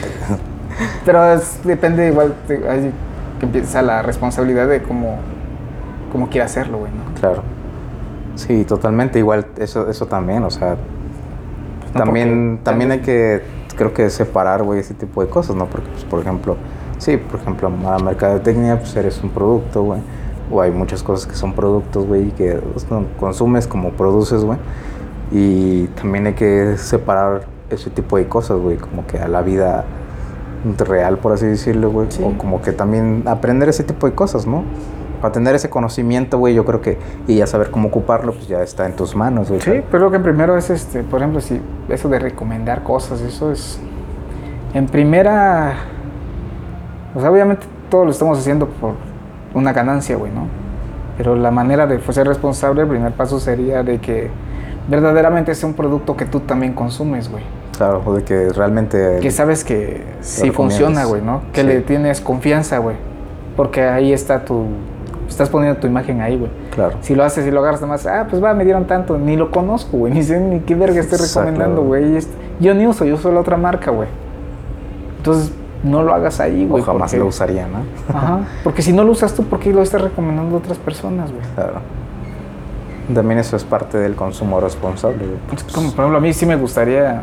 Pero 1.05 1.32
es- 1.35 1.61
depende 1.65 2.09
igual, 2.09 2.35
de- 2.48 2.69
ahí 2.69 2.93
que 3.39 3.47
empieza 3.47 3.81
la 3.81 4.02
responsabilidad 4.02 4.69
de 4.69 4.82
cómo, 4.82 5.16
cómo 6.12 6.28
quiere 6.28 6.44
hacerlo, 6.44 6.78
güey, 6.78 6.93
¿no? 6.93 7.19
Claro. 7.19 7.43
Sí, 8.35 8.65
totalmente. 8.65 9.19
Igual 9.19 9.47
eso, 9.57 9.89
eso 9.89 10.07
también, 10.07 10.43
o 10.44 10.51
sea, 10.51 10.77
No, 11.94 12.01
también, 12.05 12.57
porque 12.59 12.65
también 12.65 12.90
hay 12.93 12.98
que, 13.01 13.43
creo 13.81 13.94
que 13.94 14.11
separar, 14.11 14.62
güey, 14.62 14.81
ese 14.81 14.93
tipo 14.93 15.24
de 15.24 15.31
cosas, 15.31 15.57
¿no? 15.57 15.65
Porque, 15.65 15.89
pues, 15.89 16.05
por 16.05 16.20
ejemplo, 16.20 16.59
sí, 16.98 17.16
por 17.16 17.40
ejemplo, 17.40 17.69
a 17.69 17.98
mercadotecnia, 17.98 18.78
pues 18.78 18.94
eres 18.94 19.23
un 19.23 19.31
producto, 19.31 19.82
güey. 19.82 20.01
O 20.52 20.61
hay 20.61 20.70
muchas 20.70 21.02
cosas 21.02 21.27
que 21.27 21.35
son 21.35 21.55
productos, 21.55 22.07
güey, 22.07 22.28
y 22.28 22.31
que 22.32 22.57
pues, 22.57 22.86
consumes 23.19 23.66
como 23.66 23.93
produces, 23.93 24.44
güey. 24.44 24.59
Y 25.32 25.86
también 25.98 26.27
hay 26.27 26.35
que 26.35 26.77
separar 26.77 27.47
ese 27.70 27.89
tipo 27.89 28.19
de 28.19 28.28
cosas, 28.28 28.59
güey, 28.59 28.77
como 28.77 29.07
que 29.07 29.19
a 29.19 29.28
la 29.28 29.40
vida 29.40 29.86
real, 30.77 31.16
por 31.16 31.32
así 31.32 31.47
decirlo, 31.47 31.90
güey. 31.90 32.09
Sí. 32.11 32.23
O 32.23 32.36
como 32.36 32.61
que 32.61 32.73
también 32.73 33.23
aprender 33.24 33.70
ese 33.70 33.82
tipo 33.82 34.07
de 34.07 34.15
cosas, 34.15 34.47
¿no? 34.47 34.62
Para 35.20 35.32
tener 35.32 35.55
ese 35.55 35.68
conocimiento, 35.68 36.38
güey, 36.38 36.55
yo 36.55 36.64
creo 36.64 36.80
que, 36.80 36.98
y 37.26 37.36
ya 37.36 37.47
saber 37.47 37.70
cómo 37.70 37.88
ocuparlo, 37.88 38.32
pues 38.32 38.48
ya 38.48 38.62
está 38.62 38.86
en 38.86 38.97
tus 38.97 39.14
manos, 39.14 39.48
güey. 39.48 39.60
Sí, 39.60 39.82
pero 39.90 40.05
lo 40.05 40.10
que 40.10 40.18
primero 40.18 40.56
es, 40.56 40.70
este, 40.70 41.02
por 41.02 41.20
ejemplo, 41.20 41.40
si 41.40 41.60
eso 41.88 42.09
de 42.09 42.18
recomendar 42.18 42.82
cosas, 42.82 43.20
eso 43.20 43.52
es, 43.52 43.78
en 44.72 44.86
primera, 44.86 45.74
o 47.14 47.20
sea, 47.20 47.30
obviamente 47.30 47.66
todo 47.90 48.05
lo 48.05 48.10
estamos 48.12 48.38
haciendo 48.38 48.66
por 48.68 48.94
una 49.52 49.72
ganancia, 49.72 50.16
güey, 50.16 50.32
¿no? 50.32 50.47
Pero 51.18 51.36
la 51.36 51.51
manera 51.51 51.86
de 51.86 52.01
ser 52.12 52.26
responsable, 52.26 52.82
el 52.82 52.88
primer 52.88 53.12
paso 53.12 53.40
sería 53.40 53.82
de 53.82 53.98
que 53.98 54.30
verdaderamente 54.88 55.55
sea 55.55 55.68
un 55.68 55.74
producto 55.74 56.16
que 56.16 56.24
tú 56.24 56.40
también 56.40 56.72
consumes, 56.72 57.30
güey. 57.30 57.42
Claro, 57.76 58.02
o 58.05 58.14
de 58.14 58.24
que 58.24 58.48
realmente... 58.51 59.18
Que 59.20 59.30
sabes 59.30 59.64
que 59.64 60.02
sí 60.20 60.51
funciona, 60.51 61.05
güey, 61.05 61.20
¿no? 61.22 61.42
Que 61.52 61.60
Sí. 61.62 61.66
le 61.66 61.80
tienes 61.80 62.20
confianza, 62.20 62.78
güey. 62.78 62.97
Porque 63.56 63.82
ahí 63.82 64.12
está 64.12 64.44
tu, 64.44 64.66
estás 65.31 65.48
poniendo 65.48 65.81
tu 65.81 65.86
imagen 65.86 66.20
ahí, 66.20 66.36
güey. 66.36 66.51
Claro. 66.74 66.97
Si 67.01 67.15
lo 67.15 67.24
haces 67.24 67.47
y 67.47 67.51
lo 67.51 67.61
agarras 67.61 67.81
nomás, 67.81 68.07
ah, 68.07 68.27
pues 68.28 68.43
va, 68.43 68.52
me 68.55 68.65
dieron 68.65 68.86
tanto, 68.86 69.16
ni 69.19 69.36
lo 69.36 69.51
conozco, 69.51 69.97
güey, 69.97 70.12
ni 70.15 70.23
sé 70.23 70.39
ni 70.40 70.61
qué 70.61 70.74
verga 70.74 71.01
estoy 71.01 71.19
recomendando, 71.19 71.82
güey. 71.82 72.02
güey. 72.02 72.15
y 72.15 72.16
es- 72.19 72.28
Yo 72.61 72.74
ni 72.74 72.86
uso, 72.86 73.05
yo 73.05 73.15
uso 73.15 73.32
la 73.32 73.40
otra 73.40 73.57
marca, 73.57 73.90
güey. 73.90 74.09
Entonces, 75.19 75.52
no 75.82 76.02
lo 76.02 76.12
hagas 76.15 76.40
ahí, 76.40 76.65
O 76.66 76.69
güey. 76.73 76.82
jamás 76.82 77.11
porque- 77.11 77.19
lo 77.19 77.27
usaría, 77.27 77.66
¿no? 77.66 77.78
Ajá, 78.16 78.40
porque 78.65 78.82
si 78.82 78.93
no 78.93 79.02
lo 79.05 79.12
usas 79.12 79.35
tú, 79.35 79.44
¿por 79.44 79.59
qué 79.61 79.73
lo 79.73 79.82
estás 79.82 80.02
recomendando 80.02 80.57
a 80.57 80.59
otras 80.59 80.78
personas, 80.78 81.31
güey? 81.31 81.43
Claro. 81.55 81.81
También 83.15 83.40
eso 83.40 83.57
es 83.57 83.65
parte 83.65 83.98
del 83.98 84.15
consumo 84.15 84.61
responsable, 84.61 85.19
güey. 85.24 85.39
Es 85.57 85.65
Como, 85.65 85.90
por 85.90 86.01
ejemplo, 86.01 86.19
a 86.19 86.20
mí 86.20 86.32
sí 86.32 86.47
me 86.47 86.57
gustaría 86.57 87.23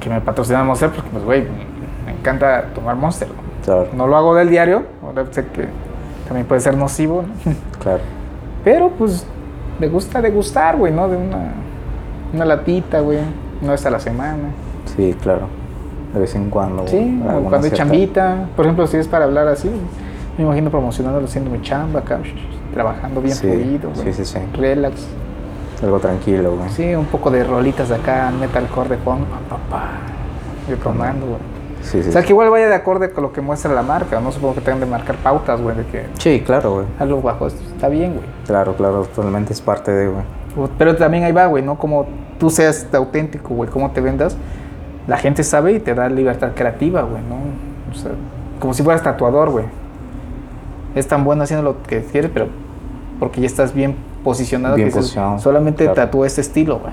que 0.00 0.10
me 0.10 0.20
patrocinara 0.20 0.64
Monster, 0.64 0.90
porque, 0.90 1.08
pues, 1.10 1.24
güey, 1.24 1.44
me 2.06 2.12
encanta 2.12 2.64
tomar 2.74 2.96
Monster. 2.96 3.28
güey. 3.28 3.40
Claro, 3.64 3.86
No 3.96 4.06
lo 4.06 4.16
hago 4.16 4.34
del 4.34 4.50
diario, 4.50 4.82
ahora 5.02 5.24
sé 5.30 5.44
que 5.46 5.68
también 6.26 6.46
puede 6.46 6.60
ser 6.60 6.76
nocivo, 6.76 7.22
¿no? 7.44 7.52
claro. 7.82 8.00
Pero 8.64 8.90
pues 8.90 9.26
me 9.78 9.88
gusta 9.88 10.20
degustar, 10.22 10.76
güey, 10.76 10.92
¿no? 10.92 11.08
De 11.08 11.16
una, 11.16 11.52
una 12.32 12.44
latita, 12.44 13.00
güey, 13.00 13.18
una 13.62 13.72
vez 13.72 13.84
a 13.86 13.90
la 13.90 14.00
semana. 14.00 14.48
Sí, 14.96 15.14
claro. 15.20 15.46
De 16.12 16.20
vez 16.20 16.34
en 16.34 16.48
cuando. 16.48 16.86
Sí, 16.86 17.20
o 17.24 17.40
cuando 17.48 17.66
hay 17.66 17.72
chambita. 17.72 18.46
Por 18.56 18.64
ejemplo, 18.64 18.86
si 18.86 18.96
es 18.98 19.08
para 19.08 19.24
hablar 19.24 19.48
así, 19.48 19.70
me 20.38 20.44
imagino 20.44 20.70
promocionándolo 20.70 21.26
haciendo 21.26 21.50
mi 21.50 21.60
chamba 21.60 22.00
acá, 22.00 22.20
trabajando 22.72 23.20
bien 23.20 23.34
Sí, 23.34 23.48
fluido, 23.48 23.90
güey. 23.90 24.12
sí, 24.12 24.24
sí, 24.24 24.24
sí. 24.24 24.38
Relax. 24.56 25.06
Algo 25.82 25.98
tranquilo, 25.98 26.56
güey. 26.56 26.70
Sí, 26.70 26.94
un 26.94 27.04
poco 27.06 27.30
de 27.30 27.44
rolitas 27.44 27.88
de 27.88 27.96
acá, 27.96 28.30
metalcore 28.40 28.90
de 28.90 28.96
fondo, 28.98 29.26
pa, 29.26 29.56
pa, 29.56 29.62
pa. 29.68 29.82
Yo 30.70 30.76
tomando, 30.78 31.26
güey. 31.26 31.38
Sí, 31.84 32.02
sí. 32.02 32.08
O 32.08 32.12
sea, 32.12 32.22
que 32.22 32.30
igual 32.30 32.50
vaya 32.50 32.66
de 32.66 32.74
acorde 32.74 33.10
con 33.10 33.22
lo 33.22 33.32
que 33.32 33.40
muestra 33.40 33.72
la 33.72 33.82
marca. 33.82 34.18
No 34.20 34.32
supongo 34.32 34.54
que 34.54 34.60
tengan 34.62 34.80
de 34.80 34.86
marcar 34.86 35.16
pautas, 35.16 35.60
güey, 35.60 35.76
de 35.76 35.84
que 35.84 36.06
Sí, 36.18 36.42
claro, 36.44 36.72
güey. 36.74 36.86
algo 36.98 37.20
bajo 37.20 37.46
esto 37.46 37.62
está 37.74 37.88
bien, 37.88 38.14
güey. 38.14 38.24
Claro, 38.46 38.74
claro, 38.74 39.04
totalmente 39.04 39.52
es 39.52 39.60
parte 39.60 39.92
de, 39.92 40.08
güey. 40.08 40.68
Pero 40.78 40.96
también 40.96 41.24
ahí 41.24 41.32
va, 41.32 41.46
güey, 41.46 41.62
¿no? 41.62 41.76
Como 41.76 42.06
tú 42.38 42.48
seas 42.50 42.86
auténtico, 42.92 43.54
güey, 43.54 43.68
cómo 43.68 43.90
te 43.90 44.00
vendas, 44.00 44.36
la 45.06 45.18
gente 45.18 45.42
sabe 45.42 45.72
y 45.72 45.80
te 45.80 45.94
da 45.94 46.08
libertad 46.08 46.52
creativa, 46.54 47.02
güey, 47.02 47.22
¿no? 47.22 47.36
O 47.92 47.94
sea, 47.94 48.12
como 48.60 48.72
si 48.72 48.82
fueras 48.82 49.02
tatuador, 49.02 49.50
güey. 49.50 49.66
Es 50.94 51.06
tan 51.08 51.24
bueno 51.24 51.42
haciendo 51.42 51.64
lo 51.64 51.82
que 51.82 52.02
quieres, 52.04 52.30
pero 52.32 52.46
porque 53.18 53.40
ya 53.40 53.46
estás 53.46 53.74
bien 53.74 53.96
posicionado 54.22 54.76
Bien 54.76 54.88
que 54.88 54.94
dices, 54.94 55.02
posicionado, 55.02 55.38
solamente 55.40 55.84
claro. 55.84 55.94
tatúo 55.96 56.24
este 56.24 56.40
estilo, 56.40 56.78
güey. 56.78 56.92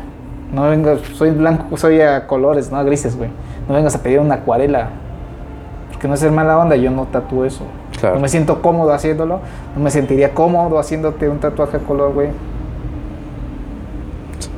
No 0.54 0.64
vengas, 0.70 1.00
soy 1.14 1.32
blanco, 1.32 1.78
soy 1.78 2.02
a 2.02 2.28
colores, 2.28 2.72
no 2.72 2.78
a 2.78 2.84
grises, 2.84 3.16
güey. 3.18 3.30
No 3.68 3.76
vengas 3.76 3.96
a 3.96 4.00
pedir 4.04 4.20
una 4.20 4.36
acuarela. 4.36 4.90
Porque 5.92 6.08
no 6.08 6.14
es 6.16 6.20
ser 6.20 6.32
mala 6.32 6.58
onda, 6.58 6.76
yo 6.76 6.92
no 6.92 7.06
tatúo 7.06 7.46
eso. 7.46 7.64
Claro. 8.00 8.16
No 8.16 8.22
me 8.22 8.28
siento 8.30 8.62
cómodo 8.62 8.92
haciéndolo, 8.92 9.40
no 9.76 9.84
me 9.84 9.92
sentiría 9.92 10.34
cómodo 10.34 10.80
haciéndote 10.80 11.30
un 11.30 11.40
tatuaje 11.40 11.78
a 11.78 11.80
color, 11.80 12.14
güey. 12.14 12.30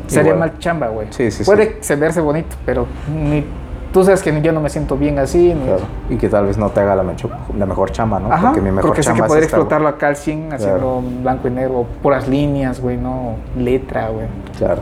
Sería 0.08 0.36
mal 0.36 0.58
chamba, 0.60 0.88
güey. 0.90 1.08
Sí, 1.10 1.32
sí, 1.32 1.44
Puede 1.44 1.78
se 1.82 1.96
verse 1.96 2.22
bonito, 2.22 2.56
pero 2.66 2.86
ni, 3.12 3.44
tú 3.92 4.04
sabes 4.04 4.22
que 4.22 4.42
yo 4.42 4.52
no 4.52 4.62
me 4.62 4.70
siento 4.70 4.96
bien 4.96 5.18
así. 5.18 5.54
ni- 5.54 5.66
Claro. 5.66 5.82
Y 6.10 6.18
que 6.18 6.30
tal 6.30 6.46
vez 6.46 6.58
no 6.58 6.70
te 6.70 6.82
haga 6.82 6.96
la, 6.96 7.04
mecho- 7.04 7.30
la 7.58 7.66
mejor 7.66 7.92
chamba, 7.92 8.20
¿no? 8.20 8.32
Ajá, 8.32 8.48
porque 8.48 8.62
mi 8.62 8.70
mejor 8.72 8.90
porque 8.92 9.02
sé 9.04 9.10
que 9.10 9.14
chamba 9.14 9.26
es 9.26 9.30
poder 9.30 9.44
explotarlo 9.44 9.88
acá 9.88 10.08
al 10.10 10.16
100 10.16 10.54
haciendo 10.54 11.02
blanco 11.24 11.48
y 11.48 11.52
negro, 11.52 11.86
puras 12.04 12.28
líneas, 12.28 12.80
güey, 12.80 12.98
no 12.98 13.36
letra, 13.58 14.10
güey. 14.10 14.28
Claro. 14.58 14.82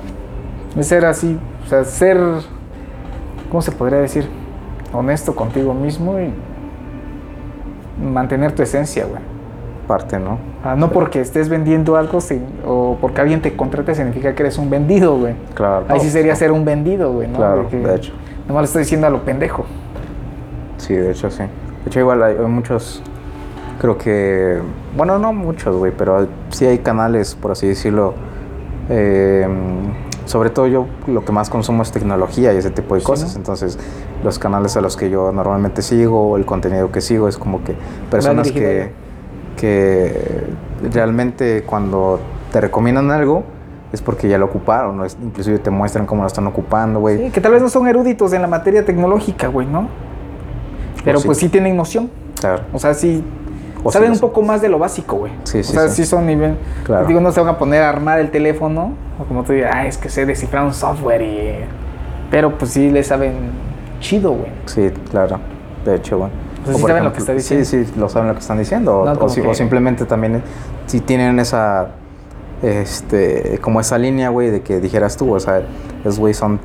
Es 0.77 0.87
ser 0.87 1.05
así, 1.05 1.37
o 1.65 1.69
sea, 1.69 1.83
ser, 1.83 2.17
¿cómo 3.49 3.61
se 3.61 3.71
podría 3.71 3.99
decir? 3.99 4.27
Honesto 4.93 5.35
contigo 5.35 5.73
mismo 5.73 6.17
y 6.19 6.31
mantener 8.01 8.53
tu 8.53 8.61
esencia, 8.63 9.05
güey. 9.05 9.21
Parte, 9.87 10.17
¿no? 10.19 10.37
Ah, 10.63 10.75
no 10.75 10.91
porque 10.91 11.19
estés 11.21 11.49
vendiendo 11.49 11.97
algo 11.97 12.21
sin- 12.21 12.45
o 12.65 12.97
porque 13.01 13.19
alguien 13.21 13.41
te 13.41 13.55
contrate 13.55 13.93
significa 13.95 14.33
que 14.35 14.43
eres 14.43 14.57
un 14.57 14.69
vendido, 14.69 15.17
güey. 15.17 15.33
Claro. 15.55 15.85
Ahí 15.89 15.99
sí 15.99 16.09
sería 16.09 16.35
ser 16.35 16.51
un 16.51 16.63
vendido, 16.63 17.11
güey, 17.11 17.27
¿no? 17.27 17.37
Claro, 17.37 17.67
de 17.69 17.95
hecho. 17.95 18.13
Nomás 18.47 18.61
le 18.61 18.65
estoy 18.65 18.81
diciendo 18.83 19.07
a 19.07 19.09
lo 19.09 19.23
pendejo. 19.23 19.65
Sí, 20.77 20.93
de 20.93 21.11
hecho 21.11 21.29
sí. 21.29 21.43
De 21.43 21.87
hecho 21.87 21.99
igual 21.99 22.23
hay, 22.23 22.35
hay 22.37 22.45
muchos, 22.45 23.01
creo 23.79 23.97
que, 23.97 24.59
bueno, 24.95 25.19
no 25.19 25.33
muchos, 25.33 25.75
güey, 25.75 25.91
pero 25.97 26.27
sí 26.49 26.65
hay 26.65 26.79
canales, 26.79 27.35
por 27.35 27.51
así 27.51 27.67
decirlo. 27.67 28.13
eh, 28.89 29.47
sobre 30.31 30.49
todo 30.49 30.65
yo 30.67 30.87
lo 31.07 31.25
que 31.25 31.31
más 31.33 31.49
consumo 31.49 31.83
es 31.83 31.91
tecnología 31.91 32.53
y 32.53 32.57
ese 32.57 32.69
tipo 32.71 32.95
de 32.95 33.01
Sí, 33.01 33.05
cosas. 33.05 33.33
¿no? 33.33 33.39
Entonces 33.39 33.77
los 34.23 34.39
canales 34.39 34.77
a 34.77 34.81
los 34.81 34.95
que 34.95 35.09
yo 35.09 35.31
normalmente 35.31 35.81
sigo, 35.81 36.37
el 36.37 36.45
contenido 36.45 36.91
que 36.91 37.01
sigo 37.01 37.27
es 37.27 37.37
como 37.37 37.63
que 37.63 37.75
personas 38.09 38.51
que, 38.51 38.91
que 39.57 40.43
realmente 40.91 41.63
cuando 41.63 42.19
te 42.51 42.61
recomiendan 42.61 43.11
algo 43.11 43.43
es 43.91 44.01
porque 44.01 44.29
ya 44.29 44.37
lo 44.37 44.45
ocuparon, 44.45 44.95
¿no? 44.97 45.05
Es- 45.05 45.17
inclusive 45.21 45.59
te 45.59 45.69
muestran 45.69 46.05
cómo 46.05 46.21
lo 46.21 46.27
están 46.27 46.47
ocupando, 46.47 46.99
güey. 47.01 47.17
Sí, 47.25 47.29
que 47.31 47.41
tal 47.41 47.51
vez 47.51 47.61
no 47.61 47.69
son 47.69 47.87
eruditos 47.87 48.31
en 48.31 48.41
la 48.41 48.47
materia 48.47 48.85
tecnológica, 48.85 49.47
güey, 49.47 49.67
¿no? 49.67 49.87
Pero 51.03 51.19
sí. 51.19 51.25
pues 51.25 51.39
sí 51.39 51.49
tienen 51.49 51.75
noción. 51.75 52.09
Claro. 52.39 52.63
O 52.71 52.79
sea, 52.79 52.93
sí 52.93 53.21
O 53.83 53.91
saben 53.91 54.09
sí, 54.15 54.19
un 54.19 54.25
o 54.25 54.27
poco 54.29 54.41
más 54.41 54.61
de 54.61 54.69
lo 54.69 54.77
básico, 54.79 55.17
güey. 55.17 55.31
Sí, 55.43 55.59
o 55.59 55.63
sí, 55.63 55.73
sea, 55.73 55.87
sí. 55.89 56.03
sí, 56.03 56.05
son 56.05 56.25
nivel. 56.25 56.55
Claro. 56.83 57.07
Digo, 57.07 57.19
no 57.19 57.31
se 57.31 57.39
van 57.41 57.49
a 57.49 57.57
poner 57.57 57.81
a 57.83 57.89
armar 57.89 58.19
el 58.19 58.29
teléfono, 58.31 58.93
o 59.19 59.23
como 59.25 59.43
tú 59.43 59.53
digas, 59.53 59.71
ah, 59.75 59.87
es 59.87 59.97
que 59.97 60.09
sé 60.09 60.25
descifrar 60.25 60.63
un 60.65 60.73
software 60.73 61.21
y. 61.21 61.55
Pero 62.29 62.57
pues 62.57 62.71
sí 62.71 62.89
le 62.89 63.03
saben 63.03 63.33
chido, 63.99 64.31
güey. 64.31 64.51
Sí, 64.65 64.89
claro. 65.09 65.39
De 65.85 65.95
hecho, 65.95 66.17
bueno. 66.17 66.33
O 66.63 66.65
sea, 66.67 66.75
sí 66.75 66.81
saben 66.81 67.03
lo 67.03 67.11
que 67.13 67.19
está 67.19 67.39
Sí, 67.39 67.65
sí, 67.65 67.85
lo 67.97 68.07
saben 68.07 68.27
lo 68.27 68.33
que 68.35 68.39
están 68.41 68.57
diciendo. 68.59 68.99
O, 69.01 69.05
No, 69.05 69.13
o 69.13 69.15
como 69.15 69.29
si- 69.29 69.41
que- 69.41 69.47
o 69.47 69.53
simplemente 69.53 70.05
también, 70.05 70.43
si 70.85 70.99
tienen 70.99 71.39
esa 71.39 71.87
este, 72.61 73.57
como 73.61 73.79
esa 73.79 73.97
línea, 73.97 74.29
güey, 74.29 74.49
de 74.51 74.61
que 74.61 74.79
dijeras 74.79 75.17
tú, 75.17 75.33
o 75.33 75.39
sea, 75.39 75.61
esos 76.01 76.19
güey 76.19 76.33
son, 76.33 76.59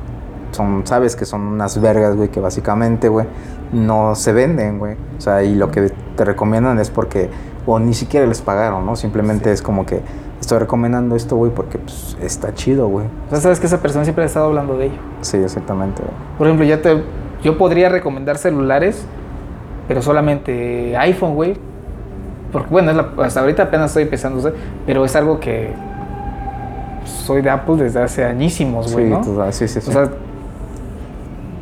son, 0.51 0.85
sabes 0.85 1.15
que 1.15 1.25
son 1.25 1.41
unas 1.41 1.79
vergas, 1.81 2.15
güey, 2.15 2.29
que 2.29 2.39
básicamente, 2.39 3.09
güey, 3.09 3.25
no 3.73 4.15
se 4.15 4.31
venden, 4.33 4.79
güey. 4.79 4.95
O 5.17 5.21
sea, 5.21 5.43
y 5.43 5.55
lo 5.55 5.71
que 5.71 5.91
te 6.15 6.25
recomiendan 6.25 6.79
es 6.79 6.89
porque, 6.89 7.29
o 7.65 7.79
ni 7.79 7.93
siquiera 7.93 8.25
les 8.25 8.41
pagaron, 8.41 8.85
¿no? 8.85 8.95
Simplemente 8.95 9.51
es 9.51 9.61
como 9.61 9.85
que 9.85 10.01
estoy 10.39 10.59
recomendando 10.59 11.15
esto, 11.15 11.35
güey, 11.35 11.51
porque 11.51 11.77
pues, 11.79 12.17
está 12.21 12.53
chido, 12.53 12.87
güey. 12.87 13.05
O 13.27 13.29
sea, 13.31 13.39
sabes 13.39 13.59
que 13.59 13.67
esa 13.67 13.81
persona 13.81 14.03
siempre 14.05 14.23
ha 14.23 14.27
estado 14.27 14.45
hablando 14.47 14.77
de 14.77 14.85
ello. 14.87 14.97
Sí, 15.21 15.37
exactamente, 15.37 16.01
güey. 16.01 16.13
Por 16.37 16.47
ejemplo, 16.47 16.65
ya 16.65 16.81
te, 16.81 17.03
yo 17.43 17.57
podría 17.57 17.89
recomendar 17.89 18.37
celulares, 18.37 19.03
pero 19.87 20.01
solamente 20.01 20.95
iPhone, 20.97 21.35
güey. 21.35 21.57
Porque 22.51 22.69
bueno, 22.69 22.91
es 22.91 22.97
la- 22.97 23.09
hasta 23.25 23.41
ahorita 23.41 23.63
apenas 23.63 23.87
estoy 23.91 24.03
empezando 24.03 24.53
pero 24.85 25.03
es 25.03 25.15
algo 25.17 25.39
que 25.39 25.73
soy 27.03 27.41
de 27.41 27.49
Apple 27.49 27.75
desde 27.75 28.01
hace 28.01 28.23
añísimos, 28.23 28.91
güey, 28.93 29.05
sí, 29.07 29.11
¿no? 29.11 29.51
sí, 29.51 29.67
sí, 29.67 29.81
sí. 29.81 29.89
O 29.89 29.93
sea, 29.93 30.09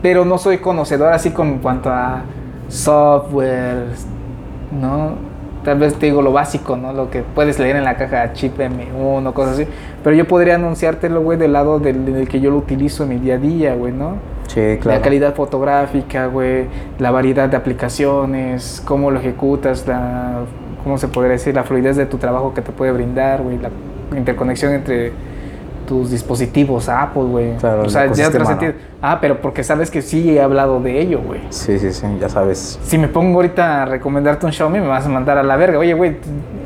pero 0.01 0.25
no 0.25 0.37
soy 0.37 0.59
conocedor 0.59 1.13
así 1.13 1.31
con 1.31 1.47
en 1.47 1.59
cuanto 1.59 1.89
a 1.89 2.23
software, 2.67 3.85
¿no? 4.79 5.13
Tal 5.63 5.79
vez 5.79 5.95
te 5.95 6.05
digo 6.05 6.21
lo 6.21 6.31
básico, 6.31 6.77
¿no? 6.77 6.93
Lo 6.93 7.09
que 7.09 7.23
puedes 7.23 7.57
leer 7.57 7.75
en 7.75 7.83
la 7.83 7.95
caja 7.95 8.33
chip 8.33 8.59
M1, 8.59 9.33
cosas 9.33 9.55
así. 9.55 9.67
Pero 10.03 10.15
yo 10.15 10.27
podría 10.27 10.55
anunciártelo, 10.55 11.21
güey, 11.21 11.39
del 11.39 11.53
lado 11.53 11.79
del, 11.79 12.05
del 12.05 12.27
que 12.27 12.39
yo 12.39 12.51
lo 12.51 12.57
utilizo 12.57 13.03
en 13.03 13.09
mi 13.09 13.17
día 13.17 13.35
a 13.35 13.37
día, 13.39 13.73
güey, 13.73 13.91
¿no? 13.91 14.17
sí, 14.47 14.77
claro. 14.79 14.99
La 14.99 15.03
calidad 15.03 15.33
fotográfica, 15.33 16.27
güey, 16.27 16.65
la 16.99 17.11
variedad 17.11 17.49
de 17.49 17.57
aplicaciones, 17.57 18.81
cómo 18.85 19.11
lo 19.11 19.19
ejecutas, 19.19 19.87
la, 19.87 20.43
cómo 20.83 20.97
se 20.97 21.07
podría 21.07 21.33
decir, 21.33 21.55
la 21.55 21.63
fluidez 21.63 21.97
de 21.97 22.05
tu 22.05 22.17
trabajo 22.17 22.53
que 22.53 22.61
te 22.61 22.71
puede 22.71 22.91
brindar, 22.91 23.41
güey, 23.41 23.57
la 23.57 23.69
interconexión 24.15 24.73
entre 24.73 25.13
tus 25.85 26.11
dispositivos 26.11 26.89
Apple, 26.89 27.23
güey. 27.23 27.55
Claro, 27.57 27.83
o 27.83 27.89
sea, 27.89 28.11
ya 28.11 28.31
sentido. 28.31 28.73
Ah, 29.01 29.19
pero 29.21 29.39
porque 29.41 29.63
sabes 29.63 29.91
que 29.91 30.01
sí 30.01 30.35
he 30.35 30.41
hablado 30.41 30.79
de 30.79 30.99
ello, 30.99 31.21
güey. 31.21 31.41
Sí, 31.49 31.77
sí, 31.77 31.93
sí, 31.93 32.05
ya 32.19 32.27
sabes. 32.27 32.79
Si 32.83 32.97
me 32.97 33.07
pongo 33.07 33.35
ahorita 33.35 33.83
a 33.83 33.85
recomendarte 33.85 34.45
un 34.45 34.51
Xiaomi, 34.51 34.79
me 34.79 34.87
vas 34.87 35.05
a 35.05 35.09
mandar 35.09 35.37
a 35.37 35.43
la 35.43 35.55
verga. 35.55 35.77
Oye, 35.77 35.93
güey, 35.93 36.17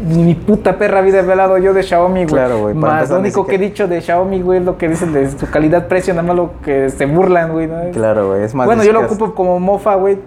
mi 0.08 0.36
puta 0.36 0.78
perra 0.78 1.02
vida 1.02 1.18
he 1.18 1.20
hablado 1.20 1.58
yo 1.58 1.74
de 1.74 1.84
Xiaomi, 1.84 2.24
güey. 2.24 2.28
Claro, 2.28 2.60
güey, 2.60 2.76
Más 2.76 3.10
lo 3.10 3.18
ni 3.18 3.22
único 3.24 3.46
que 3.46 3.56
he 3.56 3.58
dicho 3.58 3.88
de 3.88 4.02
Xiaomi, 4.02 4.42
güey, 4.42 4.60
es 4.60 4.66
lo 4.66 4.78
que 4.78 4.88
dicen 4.88 5.12
de 5.12 5.30
su 5.30 5.50
calidad-precio, 5.50 6.14
nada 6.14 6.28
más 6.28 6.36
lo 6.36 6.52
que 6.64 6.90
se 6.90 7.06
burlan, 7.06 7.52
güey. 7.52 7.68
¿no? 7.68 7.92
Claro, 7.92 8.30
güey, 8.30 8.44
es 8.44 8.56
más. 8.56 8.66
Bueno, 8.66 8.84
yo 8.84 8.94
lo 8.94 9.02
ocupo 9.02 9.36
como 9.36 9.60
mofa, 9.60 9.96
güey, 9.96 10.18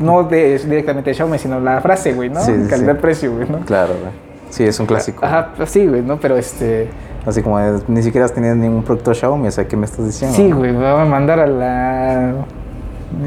no 0.00 0.24
de, 0.24 0.58
directamente 0.58 1.10
de 1.10 1.14
Xiaomi, 1.14 1.38
sino 1.38 1.58
la 1.60 1.80
frase, 1.80 2.12
güey, 2.12 2.28
¿no? 2.28 2.40
Sí, 2.40 2.52
sí, 2.54 2.64
sí. 2.64 2.68
Calidad-precio, 2.68 3.34
güey, 3.34 3.48
¿no? 3.48 3.60
Claro, 3.60 3.94
güey. 4.00 4.12
Sí, 4.50 4.64
es 4.64 4.78
un 4.78 4.86
clásico. 4.86 5.24
Ajá, 5.24 5.50
sí, 5.66 5.86
güey, 5.86 6.02
¿no? 6.02 6.18
Pero 6.18 6.36
este... 6.36 6.88
Así 7.26 7.42
como 7.42 7.58
ni 7.88 8.02
siquiera 8.02 8.24
has 8.24 8.32
tenido 8.32 8.54
ningún 8.54 8.84
producto 8.84 9.12
Xiaomi, 9.12 9.48
o 9.48 9.50
sea, 9.50 9.66
¿qué 9.66 9.76
me 9.76 9.84
estás 9.84 10.06
diciendo? 10.06 10.36
Sí, 10.36 10.52
güey, 10.52 10.72
me 10.72 10.78
va 10.78 11.02
a 11.02 11.04
mandar 11.04 11.40
a 11.40 11.46
la... 11.46 12.34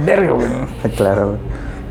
Verga, 0.06 0.32
güey. 0.32 0.48
Claro, 0.96 1.28
güey. 1.28 1.40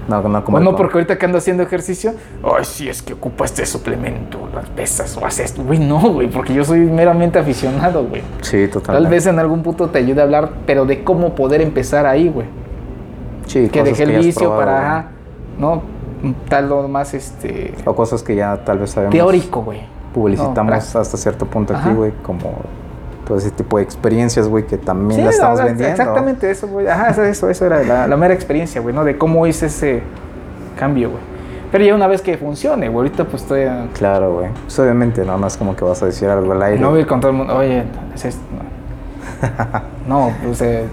No, 0.08 0.22
no, 0.22 0.42
como 0.42 0.56
O 0.56 0.60
no, 0.60 0.74
porque 0.74 0.94
ahorita 0.94 1.18
que 1.18 1.26
ando 1.26 1.36
haciendo 1.36 1.62
ejercicio, 1.62 2.14
ay, 2.42 2.64
sí, 2.64 2.88
es 2.88 3.02
que 3.02 3.12
ocupa 3.12 3.44
este 3.44 3.66
suplemento, 3.66 4.48
las 4.54 4.66
pesas 4.70 5.14
o 5.18 5.26
haces 5.26 5.50
esto. 5.50 5.62
Güey, 5.62 5.78
no, 5.78 6.00
güey, 6.00 6.30
porque 6.30 6.54
yo 6.54 6.64
soy 6.64 6.80
meramente 6.80 7.38
aficionado, 7.38 8.04
güey. 8.04 8.22
Sí, 8.40 8.68
totalmente. 8.68 9.04
Tal 9.04 9.06
vez 9.06 9.26
en 9.26 9.38
algún 9.38 9.62
punto 9.62 9.90
te 9.90 9.98
ayude 9.98 10.22
a 10.22 10.24
hablar, 10.24 10.50
pero 10.64 10.86
de 10.86 11.04
cómo 11.04 11.34
poder 11.34 11.60
empezar 11.60 12.06
ahí, 12.06 12.30
güey. 12.30 12.46
Sí, 13.44 13.68
Que 13.68 13.82
dejé 13.82 14.04
el 14.04 14.18
vicio 14.18 14.48
probado, 14.48 14.58
para, 14.58 14.78
ajá, 14.78 15.06
¿no? 15.58 15.82
Tal 16.48 16.70
lo 16.70 16.88
más, 16.88 17.12
este... 17.12 17.74
O 17.84 17.94
cosas 17.94 18.22
que 18.22 18.34
ya 18.34 18.64
tal 18.64 18.78
vez 18.78 18.90
sabemos. 18.90 19.12
Teórico, 19.12 19.62
güey. 19.62 19.97
Publicitamos 20.14 20.94
No, 20.94 21.00
hasta 21.00 21.16
cierto 21.16 21.46
punto 21.46 21.76
aquí, 21.76 21.90
güey, 21.90 22.12
como 22.22 22.52
todo 23.26 23.36
ese 23.38 23.50
tipo 23.50 23.76
de 23.76 23.82
experiencias, 23.84 24.48
güey, 24.48 24.64
que 24.66 24.78
también 24.78 25.20
Sí, 25.20 25.24
las 25.24 25.34
estamos 25.34 25.62
vendiendo. 25.62 25.94
Exactamente 25.94 26.50
eso, 26.50 26.66
güey. 26.66 26.86
Ajá, 26.88 27.10
eso, 27.10 27.48
eso, 27.48 27.66
era 27.66 27.82
la, 27.84 28.06
la 28.08 28.16
mera 28.16 28.32
experiencia, 28.32 28.80
güey, 28.80 28.94
¿no? 28.94 29.04
De 29.04 29.18
cómo 29.18 29.46
hice 29.46 29.66
ese 29.66 30.02
cambio, 30.78 31.10
güey. 31.10 31.22
Pero 31.70 31.84
ya 31.84 31.94
una 31.94 32.06
vez 32.06 32.22
que 32.22 32.38
funcione, 32.38 32.88
güey, 32.88 33.06
ahorita 33.06 33.24
pues 33.24 33.42
estoy... 33.42 33.64
a- 33.64 33.88
Claro, 33.92 34.32
güey. 34.36 34.48
Pues 34.64 34.78
obviamente, 34.78 35.22
no, 35.26 35.36
no 35.36 35.46
es 35.46 35.58
como 35.58 35.76
que 35.76 35.84
vas 35.84 36.02
a 36.02 36.06
decir 36.06 36.26
algo 36.30 36.52
al 36.52 36.62
aire. 36.62 36.80
No 36.80 36.88
voy 36.90 37.00
a 37.00 37.02
ir 37.02 37.06
con 37.06 37.20
todo 37.20 37.30
el 37.30 37.36
mundo, 37.36 37.54
oye, 37.54 37.84
es 38.14 38.24
esto. 38.24 38.40
No, 40.06 40.28
no 40.28 40.32
pues 40.42 40.62
eh, 40.62 40.84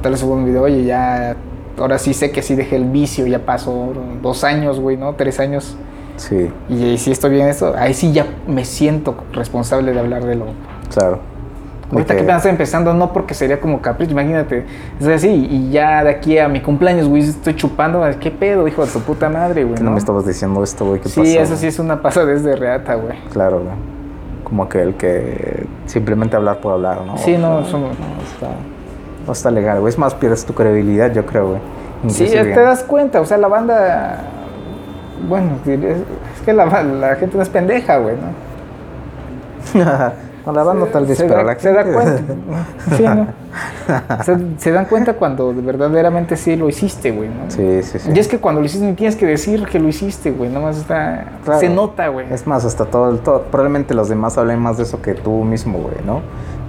tal 0.00 0.12
vez 0.12 0.20
subo 0.20 0.34
un 0.34 0.44
video, 0.44 0.62
oye, 0.62 0.84
ya, 0.84 1.34
ahora 1.78 1.98
sí 1.98 2.14
sé 2.14 2.30
que 2.30 2.42
sí 2.42 2.54
dejé 2.54 2.76
el 2.76 2.84
vicio, 2.84 3.26
ya 3.26 3.40
pasó 3.40 3.92
dos 4.22 4.44
años, 4.44 4.78
güey, 4.78 4.96
¿no? 4.96 5.14
Tres 5.14 5.40
años. 5.40 5.76
Sí, 6.16 6.50
Y, 6.68 6.84
y 6.90 6.98
si 6.98 7.10
estoy 7.10 7.30
bien 7.30 7.42
en 7.44 7.48
esto, 7.50 7.74
ahí 7.76 7.92
sí 7.94 8.12
ya 8.12 8.26
me 8.46 8.64
siento 8.64 9.16
responsable 9.32 9.92
de 9.92 10.00
hablar 10.00 10.24
de 10.24 10.36
lo... 10.36 10.46
claro. 10.92 11.18
Ahorita 11.92 12.14
que 12.14 12.20
apenas 12.22 12.38
estoy 12.38 12.50
empezando, 12.50 12.92
no 12.94 13.12
porque 13.12 13.34
sería 13.34 13.60
como 13.60 13.80
capricho, 13.80 14.12
imagínate. 14.12 14.64
Es 14.98 15.06
así, 15.06 15.28
y 15.28 15.70
ya 15.70 16.02
de 16.02 16.10
aquí 16.10 16.38
a 16.38 16.48
mi 16.48 16.60
cumpleaños, 16.60 17.06
güey, 17.08 17.22
estoy 17.22 17.54
chupando, 17.54 18.02
¿qué 18.18 18.30
pedo, 18.32 18.66
hijo 18.66 18.84
de 18.84 18.90
tu 18.90 18.98
puta 19.00 19.28
madre, 19.28 19.62
güey? 19.62 19.76
que 19.76 19.80
no, 19.84 19.90
¿no? 19.90 19.92
me 19.92 19.98
estabas 19.98 20.26
diciendo 20.26 20.62
esto, 20.64 20.86
güey, 20.86 21.00
¿qué 21.00 21.08
Sí, 21.08 21.20
pasó? 21.20 21.40
eso 21.40 21.56
sí 21.56 21.66
es 21.68 21.78
una 21.78 22.00
pasadez 22.02 22.42
de 22.42 22.56
reata, 22.56 22.94
güey. 22.94 23.16
Claro, 23.32 23.58
güey. 23.60 23.74
Como 24.42 24.68
que 24.68 24.82
el 24.82 24.94
que 24.94 25.66
simplemente 25.86 26.34
hablar 26.36 26.58
por 26.58 26.72
hablar, 26.72 27.02
¿no? 27.06 27.16
Sí, 27.18 27.36
no, 27.36 27.60
no, 27.60 27.78
no 27.78 27.88
está, 27.90 28.48
no 29.26 29.32
está 29.32 29.50
legal, 29.52 29.78
güey. 29.80 29.90
Es 29.92 29.98
más, 29.98 30.14
pierdes 30.14 30.44
tu 30.44 30.54
credibilidad, 30.54 31.12
yo 31.12 31.24
creo, 31.26 31.48
güey. 31.50 31.60
Sí, 32.08 32.24
Inclusive- 32.24 32.54
te 32.54 32.60
das 32.60 32.82
cuenta, 32.82 33.20
o 33.20 33.26
sea, 33.26 33.36
la 33.38 33.46
banda. 33.48 34.24
Bueno, 35.28 35.50
es 35.66 36.42
que 36.44 36.52
la, 36.52 36.64
la 36.82 37.16
gente 37.16 37.36
no 37.36 37.42
es 37.42 37.48
pendeja, 37.48 37.98
güey, 37.98 38.16
¿no? 38.16 38.44
no, 40.46 40.52
la 40.52 40.62
banda 40.62 40.86
tal 40.92 41.06
vez, 41.06 41.16
se 41.18 41.24
pero 41.24 41.36
da, 41.38 41.42
la 41.44 41.58
se 41.58 41.72
da 41.72 41.84
cuenta. 41.84 42.22
Sí, 42.96 43.02
¿no? 43.02 43.26
Se, 44.24 44.36
se 44.58 44.72
dan 44.72 44.86
cuenta 44.86 45.12
cuando 45.14 45.52
verdaderamente 45.54 46.36
sí 46.36 46.56
lo 46.56 46.68
hiciste, 46.68 47.12
güey, 47.12 47.28
¿no? 47.28 47.48
Sí, 47.48 47.82
sí, 47.82 47.98
sí. 47.98 48.10
Y 48.12 48.18
es 48.18 48.26
que 48.26 48.38
cuando 48.38 48.60
lo 48.60 48.66
hiciste 48.66 48.84
ni 48.86 48.94
tienes 48.94 49.14
que 49.14 49.26
decir 49.26 49.64
que 49.66 49.78
lo 49.78 49.86
hiciste, 49.88 50.32
güey, 50.32 50.50
nomás 50.50 50.78
está. 50.78 51.26
Claro. 51.44 51.60
Se 51.60 51.68
nota, 51.68 52.08
güey. 52.08 52.26
Es 52.32 52.46
más, 52.46 52.64
hasta 52.64 52.86
todo, 52.86 53.10
el- 53.10 53.20
todo, 53.20 53.42
probablemente 53.42 53.94
los 53.94 54.08
demás 54.08 54.36
hablen 54.38 54.58
más 54.58 54.78
de 54.78 54.82
eso 54.84 55.00
que 55.02 55.14
tú 55.14 55.44
mismo, 55.44 55.78
güey, 55.78 55.96
¿no? 56.04 56.22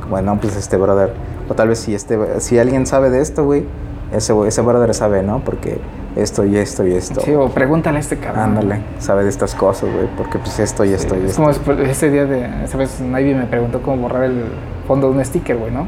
Como, 0.03 0.21
no, 0.21 0.37
pues 0.39 0.55
este 0.55 0.77
brother, 0.77 1.13
o 1.49 1.53
tal 1.55 1.69
vez 1.69 1.79
si 1.79 1.95
este, 1.95 2.39
si 2.39 2.59
alguien 2.59 2.85
sabe 2.85 3.09
de 3.09 3.21
esto, 3.21 3.43
güey, 3.45 3.65
ese, 4.13 4.33
ese 4.47 4.61
brother 4.61 4.93
sabe, 4.93 5.23
¿no? 5.23 5.39
Porque 5.39 5.79
esto 6.15 6.45
y 6.45 6.55
esto 6.57 6.85
y 6.87 6.93
esto. 6.93 7.21
Sí, 7.21 7.33
o 7.33 7.49
pregúntale 7.49 7.97
a 7.97 7.99
este 7.99 8.17
cabrón. 8.17 8.43
Ándale, 8.57 8.79
sabe 8.99 9.23
de 9.23 9.29
estas 9.29 9.53
cosas, 9.55 9.89
güey, 9.93 10.07
porque 10.17 10.37
pues 10.39 10.59
esto 10.59 10.85
y 10.85 10.93
esto 10.93 11.15
y 11.15 11.19
Es 11.19 11.23
esto. 11.31 11.35
como 11.37 11.47
después- 11.49 11.79
ese 11.79 12.09
día 12.09 12.25
de. 12.25 12.47
Esa 12.63 12.77
vez 12.77 13.01
Navy 13.01 13.33
me 13.33 13.45
preguntó 13.45 13.81
cómo 13.81 13.97
borrar 14.03 14.23
el 14.23 14.43
fondo 14.87 15.09
de 15.11 15.17
un 15.17 15.25
sticker, 15.25 15.57
güey, 15.57 15.71
¿no? 15.71 15.87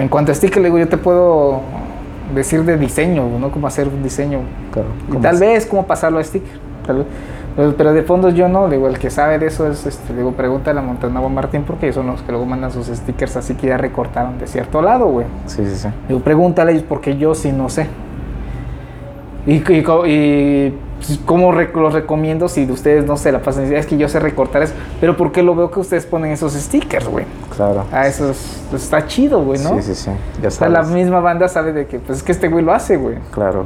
En 0.00 0.08
cuanto 0.08 0.32
a 0.32 0.34
sticker, 0.34 0.58
le 0.60 0.68
digo, 0.68 0.78
yo 0.78 0.88
te 0.88 0.96
puedo 0.96 1.60
decir 2.34 2.64
de 2.64 2.76
diseño, 2.76 3.28
¿no? 3.38 3.50
Cómo 3.52 3.66
hacer 3.66 3.86
un 3.88 4.02
diseño. 4.02 4.40
Claro, 4.72 4.88
Y 5.06 5.12
¿cómo 5.12 5.20
tal 5.20 5.34
es? 5.34 5.40
vez 5.40 5.66
cómo 5.66 5.86
pasarlo 5.86 6.18
a 6.18 6.24
sticker. 6.24 6.58
Tal 6.86 6.96
vez. 6.98 7.06
Pero, 7.58 7.74
pero 7.76 7.92
de 7.92 8.04
fondos 8.04 8.34
yo 8.34 8.48
no, 8.48 8.68
digo, 8.68 8.86
el 8.86 9.00
que 9.00 9.10
sabe 9.10 9.36
de 9.40 9.46
eso 9.48 9.66
es, 9.68 9.84
este, 9.84 10.14
digo, 10.14 10.30
pregúntale 10.30 10.78
a 10.78 10.82
Montanabo 10.82 11.28
Martín 11.28 11.64
porque 11.66 11.86
ellos 11.86 11.96
son 11.96 12.06
los 12.06 12.22
que 12.22 12.30
luego 12.30 12.46
mandan 12.46 12.70
sus 12.70 12.86
stickers 12.86 13.36
así 13.36 13.54
que 13.54 13.66
ya 13.66 13.76
recortaron 13.76 14.38
de 14.38 14.46
cierto 14.46 14.80
lado, 14.80 15.06
güey. 15.06 15.26
Sí, 15.46 15.64
sí, 15.66 15.74
sí. 15.74 15.88
Digo, 16.06 16.20
pregúntale 16.20 16.70
ellos 16.70 16.84
porque 16.88 17.16
yo 17.18 17.34
sí 17.34 17.50
no 17.50 17.68
sé. 17.68 17.88
Y, 19.44 19.54
y, 19.56 20.70
pues, 20.98 21.18
cómo 21.24 21.52
rec- 21.52 21.72
los 21.74 21.94
recomiendo 21.94 22.48
si 22.48 22.70
ustedes 22.70 23.06
no 23.06 23.16
se 23.16 23.32
la 23.32 23.40
pasan. 23.40 23.72
Es 23.72 23.86
que 23.86 23.96
yo 23.96 24.08
sé 24.08 24.20
recortar 24.20 24.62
eso. 24.62 24.74
Pero 25.00 25.16
¿por 25.16 25.32
qué 25.32 25.42
lo 25.42 25.54
veo 25.54 25.70
que 25.70 25.80
ustedes 25.80 26.04
ponen 26.06 26.32
esos 26.32 26.52
stickers, 26.52 27.08
güey? 27.08 27.24
Claro. 27.56 27.84
Ah, 27.92 28.06
eso 28.06 28.30
es- 28.30 28.62
pues, 28.70 28.84
está 28.84 29.06
chido, 29.06 29.42
güey, 29.42 29.58
¿no? 29.62 29.70
Sí, 29.76 29.82
sí, 29.82 29.94
sí. 29.94 30.10
Ya 30.42 30.48
O 30.48 30.50
sea, 30.50 30.68
la 30.68 30.82
sabes. 30.84 30.94
misma 30.94 31.20
banda 31.20 31.48
sabe 31.48 31.72
de 31.72 31.86
que, 31.86 31.98
pues 31.98 32.18
es 32.18 32.24
que 32.24 32.32
este 32.32 32.48
güey 32.48 32.64
lo 32.64 32.72
hace, 32.72 32.96
güey. 32.98 33.16
Claro. 33.32 33.64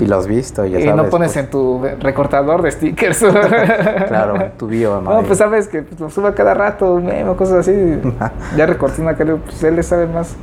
Y 0.00 0.06
lo 0.06 0.16
has 0.16 0.26
visto, 0.26 0.64
ya 0.64 0.78
Y 0.78 0.82
sabes. 0.84 0.96
no 0.96 1.08
pones 1.10 1.32
pues. 1.32 1.44
en 1.44 1.50
tu 1.50 1.82
recortador 2.00 2.62
de 2.62 2.70
stickers. 2.70 3.24
Claro, 4.08 4.34
tu 4.58 4.66
bio, 4.66 5.00
No, 5.00 5.22
pues 5.22 5.38
sabes 5.38 5.68
que 5.68 5.82
pues, 5.82 6.00
lo 6.00 6.10
suba 6.10 6.34
cada 6.34 6.54
rato, 6.54 6.96
meme, 6.96 7.34
cosas 7.36 7.68
así. 7.68 8.00
ya 8.56 8.66
recorté 8.66 9.02
una 9.02 9.14
cara, 9.14 9.36
pues 9.44 9.62
él 9.64 9.76
le 9.76 9.82
sabe 9.82 10.06
más. 10.06 10.36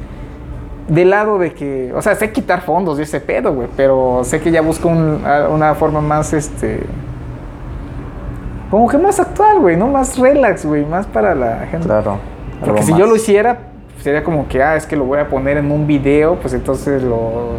Del 0.87 1.09
lado 1.09 1.37
de 1.37 1.53
que, 1.53 1.91
o 1.95 2.01
sea, 2.01 2.15
sé 2.15 2.31
quitar 2.31 2.61
fondos 2.61 2.97
y 2.99 3.01
ese 3.01 3.19
pedo, 3.19 3.53
güey, 3.53 3.67
pero 3.75 4.21
sé 4.23 4.39
que 4.39 4.51
ya 4.51 4.61
busco 4.61 4.87
un- 4.87 5.21
una 5.51 5.75
forma 5.75 5.99
más, 5.99 6.31
este. 6.33 6.81
Como 8.71 8.87
que 8.87 8.97
más 8.97 9.19
actual, 9.19 9.59
güey, 9.59 9.75
¿no? 9.77 9.87
Más 9.87 10.17
relax, 10.17 10.65
güey, 10.65 10.85
más 10.85 11.05
para 11.07 11.33
la 11.35 11.65
gente. 11.69 11.87
Claro. 11.87 12.17
Porque 12.63 12.83
si 12.83 12.91
más. 12.91 12.99
yo 12.99 13.05
lo 13.05 13.15
hiciera, 13.15 13.57
sería 14.01 14.23
como 14.23 14.47
que, 14.47 14.61
ah, 14.61 14.75
es 14.75 14.85
que 14.85 14.95
lo 14.95 15.05
voy 15.05 15.19
a 15.19 15.27
poner 15.29 15.57
en 15.57 15.71
un 15.71 15.87
video, 15.87 16.35
pues 16.35 16.53
entonces 16.53 17.01
lo. 17.03 17.57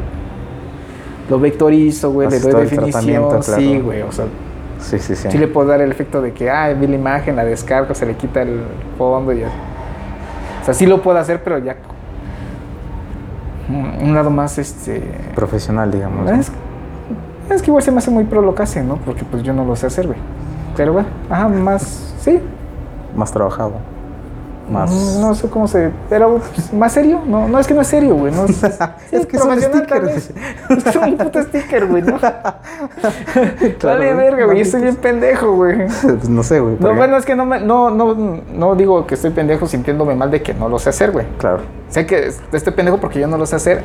Lo 1.29 1.39
vectorizo, 1.39 2.11
güey, 2.11 2.31
le 2.31 2.41
doy 2.41 2.53
definición. 2.63 2.93
tratamiento, 3.29 3.43
Sí, 3.43 3.53
claro. 3.69 3.85
güey, 3.85 4.03
o 4.03 4.13
sea, 4.13 4.25
Sí, 4.81 4.99
sí, 5.01 5.17
sí. 5.17 5.29
Sí 5.31 5.39
le 5.39 5.49
puedo 5.49 5.67
dar 5.69 5.81
el 5.81 5.91
efecto 5.91 6.23
de 6.23 6.33
que, 6.33 6.49
ah, 6.51 6.73
vi 6.73 6.87
la 6.87 6.95
imagen, 6.95 7.35
la 7.35 7.45
descargo, 7.45 7.95
se 7.95 8.07
le 8.07 8.15
quita 8.15 8.43
el 8.43 8.61
fondo 8.97 9.33
y 9.33 9.41
ya. 9.41 9.49
O 10.63 10.65
sea, 10.65 10.73
sí 10.73 10.87
lo 10.87 11.03
puedo 11.03 11.19
hacer, 11.19 11.43
pero 11.43 11.59
ya. 11.59 11.77
Un 13.69 14.15
lado 14.15 14.31
más, 14.31 14.57
este. 14.59 15.03
Profesional, 15.35 15.91
digamos. 15.91 16.25
¿no? 16.25 16.33
Es, 16.41 16.51
es 17.51 17.61
que 17.63 17.71
igual 17.71 17.83
se 17.83 17.91
me 17.91 17.99
hace 17.99 18.11
muy 18.11 18.25
pro 18.25 18.41
lo 18.41 18.55
que 18.55 18.63
hacen, 18.63 18.87
¿no? 18.89 18.97
Porque 18.97 19.25
pues 19.25 19.43
yo 19.43 19.53
no 19.53 19.65
lo 19.65 19.75
sé 19.77 19.87
hacer, 19.87 20.07
güey. 20.07 20.19
Pero 20.77 20.93
bueno, 20.93 21.09
ajá, 21.29 21.49
más. 21.49 22.15
Sí. 22.21 22.41
más 23.17 23.33
trabajado. 23.33 23.73
Más. 24.71 24.91
Mm, 24.91 25.21
No 25.21 25.35
sé 25.35 25.49
cómo 25.49 25.67
se. 25.67 25.91
Pero 26.11 26.41
pues, 26.55 26.73
más 26.73 26.93
serio. 26.93 27.21
No, 27.27 27.49
no 27.49 27.59
es 27.59 27.67
que 27.67 27.75
no 27.75 27.81
es 27.81 27.87
serio, 27.87 28.15
güey. 28.15 28.33
No, 28.33 28.45
es, 28.45 28.63
Es 29.13 29.27
que 29.27 29.39
son 29.39 29.61
stickers. 29.61 30.31
Es 30.87 30.97
un 30.97 31.17
puto 31.17 31.43
sticker, 31.43 31.87
güey, 31.87 32.03
¿no? 32.03 32.19
Claro, 32.19 33.99
Vale, 33.99 34.13
güey. 34.15 34.27
verga, 34.27 34.45
güey. 34.47 34.59
Yo 34.59 34.63
estoy 34.63 34.83
bien 34.83 34.97
pendejo, 34.97 35.53
güey. 35.53 35.87
Pues 35.87 36.29
no 36.29 36.43
sé, 36.43 36.61
güey. 36.61 36.77
No, 36.79 36.95
bueno, 36.95 37.17
es 37.17 37.25
que 37.25 37.35
no, 37.35 37.47
me, 37.47 37.61
no, 37.61 37.91
no, 37.91 38.15
no 38.53 38.75
digo 38.75 39.07
que 39.07 39.15
estoy 39.15 39.31
pendejo 39.31 39.67
sintiéndome 39.67 40.15
mal 40.15 40.31
de 40.31 40.43
que 40.43 40.53
no 40.55 40.69
lo 40.69 40.79
sé 40.79 40.91
hacer, 40.91 41.11
güey. 41.13 41.27
Claro. 41.39 41.61
Sé 41.89 42.05
que 42.07 42.29
estoy 42.53 42.73
pendejo 42.75 42.99
porque 42.99 43.21
yo 43.21 43.27
no 43.27 43.39
lo 43.39 43.47
sé 43.47 43.57
hacer. 43.57 43.83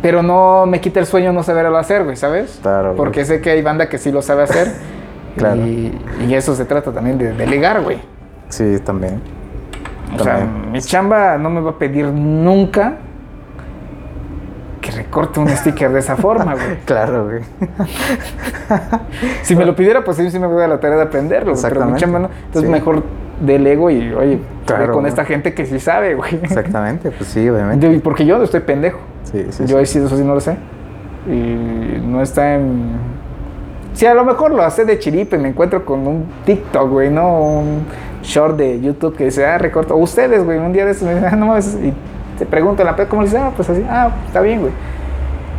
Pero 0.00 0.22
no 0.22 0.66
me 0.66 0.80
quita 0.80 0.98
el 1.00 1.06
sueño 1.06 1.32
no 1.32 1.42
saberlo 1.44 1.76
hacer, 1.78 2.02
güey, 2.04 2.16
¿sabes? 2.16 2.58
Claro, 2.60 2.88
güey. 2.88 2.96
Porque 2.96 3.24
sé 3.24 3.40
que 3.40 3.50
hay 3.50 3.62
banda 3.62 3.88
que 3.88 3.98
sí 3.98 4.10
lo 4.10 4.20
sabe 4.20 4.42
hacer. 4.42 4.72
Claro. 5.36 5.66
Y, 5.66 5.92
y 6.28 6.34
eso 6.34 6.54
se 6.54 6.64
trata 6.64 6.92
también 6.92 7.18
de 7.18 7.32
delegar, 7.32 7.82
güey. 7.82 7.98
Sí, 8.48 8.76
también. 8.84 9.20
O 10.18 10.22
sea, 10.22 10.46
mi 10.70 10.80
chamba 10.80 11.38
no 11.38 11.48
me 11.48 11.60
va 11.60 11.70
a 11.70 11.78
pedir 11.78 12.06
nunca 12.06 12.96
que 14.82 14.90
recorte 14.90 15.40
un 15.40 15.48
sticker 15.48 15.90
de 15.90 16.00
esa 16.00 16.16
forma, 16.16 16.54
güey. 16.54 16.76
Claro, 16.84 17.24
güey. 17.26 17.40
Si 19.42 19.54
me 19.56 19.64
lo 19.64 19.74
pidiera, 19.76 20.02
pues 20.04 20.16
sí, 20.16 20.30
sí 20.30 20.38
me 20.38 20.46
voy 20.46 20.62
a 20.62 20.68
la 20.68 20.80
tarea 20.80 20.96
de 20.96 21.02
aprenderlo. 21.04 21.44
Pero 21.44 21.52
mi 21.54 21.58
Exactamente. 21.58 22.00
chamba 22.00 22.18
no. 22.20 22.30
Entonces 22.46 22.62
Sí. 22.62 22.68
mejor 22.72 23.02
delego 23.40 23.90
y, 23.90 24.12
oye, 24.12 24.38
Claro, 24.66 24.92
con 24.92 25.02
güey. 25.02 25.08
esta 25.08 25.24
gente 25.24 25.54
que 25.54 25.66
sí 25.66 25.78
sabe, 25.80 26.14
güey. 26.14 26.34
Exactamente, 26.42 27.10
pues 27.10 27.30
sí, 27.30 27.48
obviamente. 27.48 27.92
Yo- 27.94 28.00
Porque 28.02 28.24
yo 28.26 28.42
estoy 28.42 28.60
pendejo. 28.60 28.98
Sí, 29.24 29.46
sí, 29.50 29.64
yo 29.66 29.84
sí, 29.86 29.98
eso 29.98 30.16
sí 30.16 30.24
no 30.24 30.34
lo 30.34 30.40
sé. 30.40 30.56
Y 31.26 32.00
no 32.04 32.20
está 32.22 32.54
en... 32.56 32.90
Sí, 33.94 34.06
a 34.06 34.14
lo 34.14 34.24
mejor 34.24 34.52
lo 34.52 34.62
hace 34.62 34.84
de 34.84 34.98
chiripe, 34.98 35.36
me 35.38 35.48
encuentro 35.48 35.84
con 35.84 36.06
un 36.06 36.24
TikTok, 36.46 36.88
güey, 36.90 37.10
¿no? 37.10 37.38
Un 37.58 37.84
short 38.22 38.56
de 38.56 38.80
YouTube 38.80 39.16
que 39.16 39.24
dice, 39.26 39.44
ah, 39.44 39.58
recorto. 39.58 39.94
O 39.94 39.98
ustedes, 39.98 40.44
güey, 40.44 40.58
un 40.58 40.72
día 40.72 40.84
de 40.86 40.92
eso 40.92 41.04
me 41.04 41.14
dicen, 41.14 41.28
ah, 41.32 41.36
no 41.36 41.46
mames, 41.46 41.76
y 41.82 41.92
te 42.38 42.46
pregunto 42.46 42.82
en 42.82 42.86
la 42.86 42.96
peda, 42.96 43.08
¿cómo 43.08 43.22
le 43.22 43.28
dices? 43.28 43.42
Ah, 43.42 43.52
pues 43.54 43.68
así, 43.68 43.84
ah, 43.88 44.10
está 44.26 44.40
bien, 44.40 44.60
güey. 44.60 44.72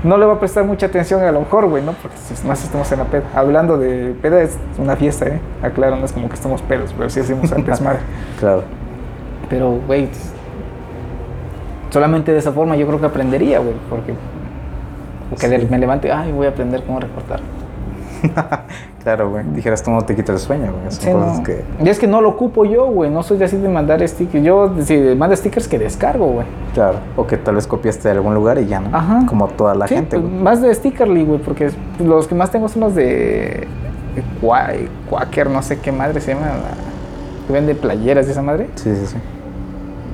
No 0.03 0.17
le 0.17 0.25
va 0.25 0.33
a 0.33 0.39
prestar 0.39 0.65
mucha 0.65 0.87
atención 0.87 1.21
a 1.23 1.31
lo 1.31 1.41
mejor, 1.41 1.67
güey, 1.69 1.83
¿no? 1.83 1.93
Porque 1.93 2.17
si 2.17 2.45
más 2.47 2.61
estamos 2.63 2.91
en 2.91 2.99
la 2.99 3.05
peda. 3.05 3.23
Hablando 3.35 3.77
de 3.77 4.13
peda, 4.21 4.41
es 4.41 4.57
una 4.77 4.95
fiesta, 4.97 5.27
¿eh? 5.27 5.39
Aclaro, 5.61 5.95
no 5.95 6.03
es 6.05 6.11
como 6.11 6.27
que 6.27 6.33
estamos 6.35 6.61
pedos, 6.63 6.93
pero 6.97 7.09
sí 7.09 7.19
hacemos 7.21 7.51
al 7.53 7.63
desmadre. 7.63 7.99
Claro. 8.39 8.63
Pero, 9.49 9.79
güey, 9.87 10.09
solamente 11.91 12.31
de 12.33 12.39
esa 12.39 12.51
forma 12.51 12.75
yo 12.75 12.87
creo 12.87 12.99
que 12.99 13.05
aprendería, 13.05 13.59
güey, 13.59 13.75
porque 13.89 14.13
que 15.39 15.59
Sí. 15.59 15.67
me 15.69 15.77
levante, 15.77 16.11
ay, 16.11 16.31
voy 16.31 16.47
a 16.47 16.49
aprender 16.49 16.83
cómo 16.83 16.99
recortar. 16.99 17.39
Claro, 19.03 19.29
güey. 19.31 19.43
Dijeras 19.53 19.83
tú 19.83 19.91
no 19.91 20.01
te 20.03 20.15
quita 20.15 20.31
el 20.31 20.39
sueño, 20.39 20.71
güey. 20.71 20.89
Son 20.91 21.01
Sí, 21.03 21.11
cosas 21.11 21.37
no. 21.39 21.43
que. 21.43 21.61
Y 21.83 21.89
es 21.89 21.99
que 21.99 22.07
no 22.07 22.21
lo 22.21 22.29
ocupo 22.29 22.63
yo, 22.63 22.85
güey, 22.85 23.09
no 23.11 23.21
soy 23.21 23.43
así 23.43 23.57
de 23.57 23.67
mandar 23.67 24.07
stickers. 24.07 24.45
Yo, 24.45 24.73
si 24.81 24.97
mando 25.17 25.35
stickers 25.35 25.67
que 25.67 25.77
descargo, 25.77 26.27
güey. 26.27 26.45
Claro. 26.73 26.99
O 27.17 27.27
que 27.27 27.35
tal 27.35 27.55
vez 27.55 27.67
copiaste 27.67 28.07
de 28.07 28.13
algún 28.13 28.33
lugar 28.33 28.57
y 28.59 28.65
ya, 28.67 28.79
¿no? 28.79 28.95
Ajá. 28.97 29.25
Como 29.27 29.47
toda 29.49 29.75
la 29.75 29.87
Sí, 29.89 29.95
gente, 29.95 30.17
pues, 30.17 30.29
güey. 30.31 30.41
más 30.41 30.61
de 30.61 30.73
Stickerly, 30.73 31.25
güey, 31.25 31.39
porque 31.39 31.69
los 31.99 32.27
que 32.27 32.35
más 32.35 32.49
tengo 32.49 32.69
son 32.69 32.79
los 32.83 32.95
de, 32.95 33.67
Qua- 34.41 34.71
Quaker, 35.09 35.49
no 35.49 35.61
sé 35.61 35.79
qué 35.79 35.91
madre 35.91 36.21
se 36.21 36.33
llama, 36.33 36.45
la- 36.47 37.45
que 37.45 37.51
vende 37.51 37.75
playeras 37.75 38.25
de 38.27 38.31
esa 38.31 38.41
madre. 38.41 38.69
Sí, 38.75 38.95
sí, 38.95 39.05
sí. 39.05 39.17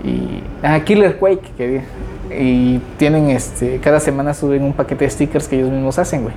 y 0.03 0.43
ah, 0.63 0.79
Killer 0.79 1.17
Quake 1.19 1.51
que 1.57 1.81
y 2.31 2.79
tienen 2.97 3.29
este 3.29 3.79
cada 3.79 3.99
semana 3.99 4.33
suben 4.33 4.63
un 4.63 4.71
paquete 4.73 5.03
de 5.05 5.11
stickers 5.11 5.47
que 5.47 5.57
ellos 5.57 5.69
mismos 5.71 5.99
hacen 5.99 6.23
güey 6.23 6.33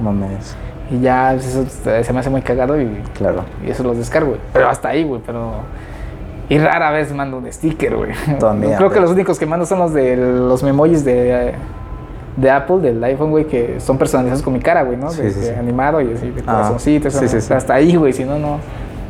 Mames. 0.00 0.54
Y 0.90 1.00
ya 1.00 1.34
eso 1.34 1.64
se 1.68 2.12
me 2.12 2.18
hace 2.20 2.30
muy 2.30 2.42
cagado 2.42 2.80
y, 2.80 2.86
Claro. 3.14 3.44
y 3.66 3.70
eso 3.70 3.82
los 3.82 3.96
descargo 3.96 4.30
güey 4.30 4.40
pero 4.52 4.68
hasta 4.68 4.88
ahí 4.88 5.04
güey 5.04 5.20
pero 5.24 5.52
y 6.48 6.58
rara 6.58 6.90
vez 6.90 7.12
mando 7.14 7.38
un 7.38 7.50
sticker 7.52 7.94
güey 7.96 8.10
creo 8.76 8.90
que 8.90 9.00
los 9.00 9.10
únicos 9.10 9.38
que 9.38 9.46
mando 9.46 9.66
son 9.66 9.78
los 9.78 9.92
de 9.94 10.16
los 10.16 10.62
memojis 10.62 11.04
de 11.04 11.54
de 12.36 12.50
Apple 12.50 12.78
del 12.78 13.02
iPhone 13.04 13.30
güey 13.30 13.44
que 13.46 13.80
son 13.80 13.98
personalizados 13.98 14.42
con 14.42 14.52
mi 14.52 14.60
cara 14.60 14.82
güey 14.82 14.96
no 14.96 15.10
Sí, 15.10 15.22
de, 15.22 15.30
sí, 15.32 15.40
de 15.40 15.46
sí. 15.46 15.52
animado 15.58 16.00
y 16.00 16.12
así 16.12 16.30
de 16.30 16.40
Ah, 16.42 16.52
corazoncitos 16.54 17.12
sí. 17.14 17.52
hasta 17.52 17.74
ahí 17.74 17.94
güey 17.96 18.12
si 18.12 18.24
no 18.24 18.38
no 18.38 18.58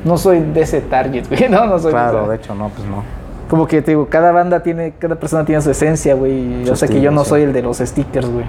no 0.05 0.17
soy 0.17 0.41
de 0.41 0.61
ese 0.63 0.81
target 0.81 1.29
güey 1.31 1.49
no 1.49 1.67
no 1.67 1.79
soy 1.79 1.93
de 1.93 1.99
Claro, 1.99 2.21
esa- 2.23 2.31
de 2.31 2.37
hecho, 2.37 2.55
no, 2.55 2.69
pues 2.71 2.87
no. 2.89 3.03
como 3.49 3.67
que 3.67 3.83
te 3.83 3.91
digo, 3.93 4.07
cada 4.09 4.33
banda 4.33 4.63
tiene, 4.63 4.93
cada 4.99 5.17
persona 5.17 5.45
tiene 5.45 5.61
su 5.61 5.71
esencia, 5.73 6.15
güey. 6.15 6.65
Yo 6.65 6.77
sé 6.77 6.89
que 6.89 7.01
yo 7.01 7.11
no 7.11 7.25
soy 7.25 7.43
el 7.43 7.53
de 7.53 7.63
los 7.63 7.79
stickers, 7.79 8.29
güey. 8.31 8.45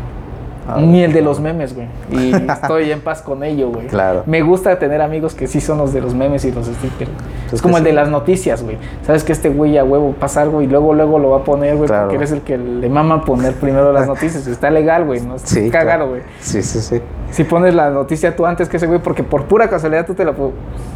Ah, 0.67 0.77
Ni 0.79 1.03
el 1.03 1.11
de 1.11 1.21
los 1.21 1.39
memes, 1.39 1.73
güey. 1.75 1.87
Y 2.11 2.33
estoy 2.51 2.91
en 2.91 3.01
paz 3.01 3.21
con 3.21 3.43
ello, 3.43 3.69
güey. 3.69 3.87
Claro. 3.87 4.23
Me 4.25 4.41
gusta 4.41 4.77
tener 4.79 5.01
amigos 5.01 5.33
que 5.33 5.47
sí 5.47 5.59
son 5.59 5.79
los 5.79 5.91
de 5.93 6.01
los 6.01 6.13
memes 6.13 6.45
y 6.45 6.51
los 6.51 6.67
stickers. 6.67 7.09
Pues 7.43 7.53
es 7.53 7.61
como 7.61 7.77
el 7.77 7.83
de 7.83 7.93
las 7.93 8.09
noticias, 8.09 8.63
güey. 8.63 8.77
Sabes 9.05 9.23
que 9.23 9.31
este 9.33 9.49
güey 9.49 9.77
a 9.77 9.83
huevo 9.83 10.13
pasa 10.19 10.41
algo 10.41 10.61
y 10.61 10.67
luego, 10.67 10.93
luego 10.93 11.19
lo 11.19 11.31
va 11.31 11.37
a 11.37 11.43
poner, 11.43 11.75
güey. 11.75 11.87
Claro. 11.87 12.03
Porque 12.03 12.17
eres 12.17 12.31
el 12.31 12.41
que 12.41 12.57
le 12.57 12.89
mama 12.89 13.25
poner 13.25 13.53
primero 13.55 13.91
las 13.91 14.07
noticias. 14.07 14.45
Está 14.47 14.69
legal, 14.69 15.05
güey. 15.05 15.21
No 15.21 15.35
es 15.35 15.41
Sí. 15.43 15.69
cagado, 15.69 15.85
claro. 15.85 16.09
güey. 16.09 16.21
Sí, 16.39 16.61
sí, 16.61 16.79
sí. 16.79 17.01
Si 17.31 17.43
pones 17.45 17.73
la 17.73 17.89
noticia 17.89 18.35
tú 18.35 18.45
antes 18.45 18.67
que 18.69 18.77
ese 18.77 18.87
güey, 18.87 18.99
porque 18.99 19.23
por 19.23 19.45
pura 19.45 19.69
casualidad 19.69 20.05
tú 20.05 20.13
te 20.13 20.25
la 20.25 20.33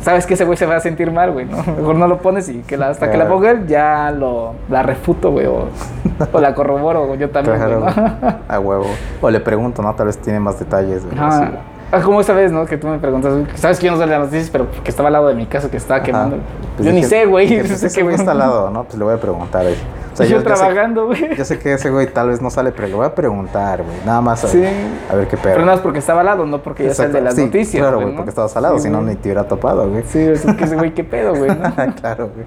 sabes 0.01 0.25
que 0.25 0.33
ese 0.35 0.43
güey 0.45 0.57
se 0.57 0.65
va 0.65 0.75
a 0.75 0.79
sentir 0.81 1.11
mal, 1.11 1.31
güey, 1.31 1.45
¿no? 1.45 1.57
Mejor 1.77 1.95
no 1.95 2.07
lo 2.07 2.17
pones 2.19 2.47
y 2.49 2.59
que 2.59 2.77
la- 2.77 2.89
hasta 2.89 3.09
que 3.09 3.17
la 3.17 3.27
ponga 3.27 3.51
él 3.51 3.65
ya 3.67 4.11
lo 4.11 4.53
la 4.69 4.83
refuto, 4.83 5.31
güey, 5.31 5.45
o, 5.47 5.67
o 6.33 6.39
la 6.41 6.53
corroboro, 6.53 7.15
yo 7.15 7.29
también, 7.29 7.55
Claro, 7.57 7.81
güey, 7.81 7.93
¿no? 7.95 8.35
a 8.47 8.59
huevo. 8.59 8.85
O 9.21 9.29
le 9.29 9.39
pregunto, 9.39 9.81
¿no? 9.81 9.93
Tal 9.95 10.07
vez 10.07 10.17
tiene 10.17 10.39
más 10.39 10.59
detalles, 10.59 11.05
güey. 11.05 11.17
Así. 11.19 11.43
Ah, 11.91 12.01
como 12.01 12.19
esa 12.19 12.33
vez, 12.33 12.51
¿no? 12.51 12.65
Que 12.65 12.77
tú 12.77 12.87
me 12.87 12.97
preguntas, 12.97 13.31
sabes 13.55 13.79
que 13.79 13.85
yo 13.85 13.93
no 13.93 13.97
sé 13.97 14.05
las 14.07 14.19
noticias, 14.19 14.49
pero 14.49 14.67
que 14.83 14.89
estaba 14.89 15.07
al 15.07 15.13
lado 15.13 15.27
de 15.29 15.35
mi 15.35 15.45
casa 15.45 15.69
que 15.71 15.77
estaba 15.77 15.97
Ajá. 15.97 16.05
quemando. 16.05 16.37
Pues 16.75 16.87
yo 16.87 16.91
ni 16.93 17.03
sé, 17.03 17.25
güey. 17.25 17.59
Pues 17.65 17.81
ese 17.83 18.03
güey 18.03 18.15
está 18.15 18.31
al 18.31 18.39
lado, 18.39 18.69
¿no? 18.71 18.83
Pues 18.83 18.97
le 18.97 19.05
voy 19.05 19.13
a 19.13 19.17
preguntar. 19.21 19.61
güey. 19.63 19.75
O 20.15 20.17
sea, 20.17 20.25
yo, 20.27 20.41
trabajando, 20.41 21.07
güey. 21.07 21.35
Yo 21.35 21.43
sé 21.43 21.59
que 21.59 21.73
ese 21.73 21.89
güey 21.89 22.07
tal 22.07 22.29
vez 22.29 22.41
no 22.41 22.49
sale, 22.49 22.71
pero 22.71 22.87
le 22.87 22.93
voy 22.95 23.05
a 23.05 23.13
preguntar, 23.13 23.83
güey. 23.83 23.97
Nada 24.05 24.21
más 24.21 24.45
a, 24.45 24.47
Sí. 24.47 24.63
a 25.11 25.15
ver 25.15 25.27
qué 25.27 25.35
pedo. 25.35 25.53
Pero 25.53 25.65
nada 25.65 25.73
más 25.73 25.81
porque 25.81 25.99
estaba 25.99 26.21
al 26.21 26.25
lado, 26.27 26.45
no 26.45 26.63
porque 26.63 26.85
ya 26.85 26.93
sea 26.93 27.05
el 27.07 27.11
de 27.11 27.19
las. 27.21 27.35
Sí, 27.35 27.43
noticias. 27.45 27.81
Claro, 27.81 27.97
güey, 27.97 28.11
¿no? 28.11 28.15
porque 28.15 28.29
estabas 28.29 28.55
al 28.55 28.63
lado, 28.63 28.77
Sí, 28.77 28.83
si 28.83 28.89
no 28.89 29.01
ni 29.01 29.15
te 29.15 29.27
hubiera 29.27 29.43
topado, 29.45 29.89
güey. 29.89 30.03
Sí, 30.07 30.19
es 30.19 30.41
que 30.45 30.63
ese 30.63 30.75
güey, 30.77 30.93
qué 30.93 31.03
pedo, 31.03 31.35
güey, 31.35 31.51
¿no? 31.51 31.73
claro, 31.99 32.29
güey. 32.33 32.45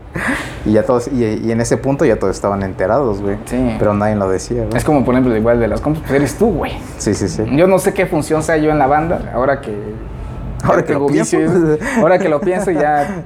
Y 0.65 0.73
ya 0.73 0.83
todos, 0.83 1.09
y, 1.09 1.23
y 1.25 1.53
en 1.53 1.61
ese 1.61 1.77
punto 1.77 2.07
ya 2.07 2.19
todos 2.19 2.35
estaban 2.35 2.63
enterados, 2.63 3.21
güey. 3.21 3.37
Sí. 3.45 3.77
Pero 3.79 3.93
nadie 3.93 4.17
lo 4.17 4.31
decía, 4.31 4.63
güey. 4.65 4.77
Es 4.77 4.85
como, 4.85 5.05
por 5.05 5.13
ejemplo, 5.15 5.37
igual 5.37 5.61
de 5.61 5.69
las 5.69 5.83
compas, 5.83 6.03
pues 6.07 6.15
eres 6.15 6.39
tú, 6.39 6.51
güey. 6.51 6.73
Sí, 6.97 7.13
sí, 7.13 7.29
sí. 7.29 7.45
Yo 7.55 7.67
no 7.67 7.79
sé 7.79 7.93
qué 7.93 8.07
función 8.07 8.43
sea 8.43 8.57
yo 8.57 8.71
en 8.71 8.79
la 8.79 8.87
banda, 8.87 9.31
ahora 9.35 9.61
que. 9.61 9.77
Ahora 10.65 10.83
que 10.83 10.93
tengo 10.95 11.07
lo 11.07 11.13
pienso. 11.13 11.37
vicios, 11.39 11.79
ahora 12.01 12.19
que 12.19 12.29
lo 12.29 12.41
pienso, 12.41 12.71
ya, 12.73 13.23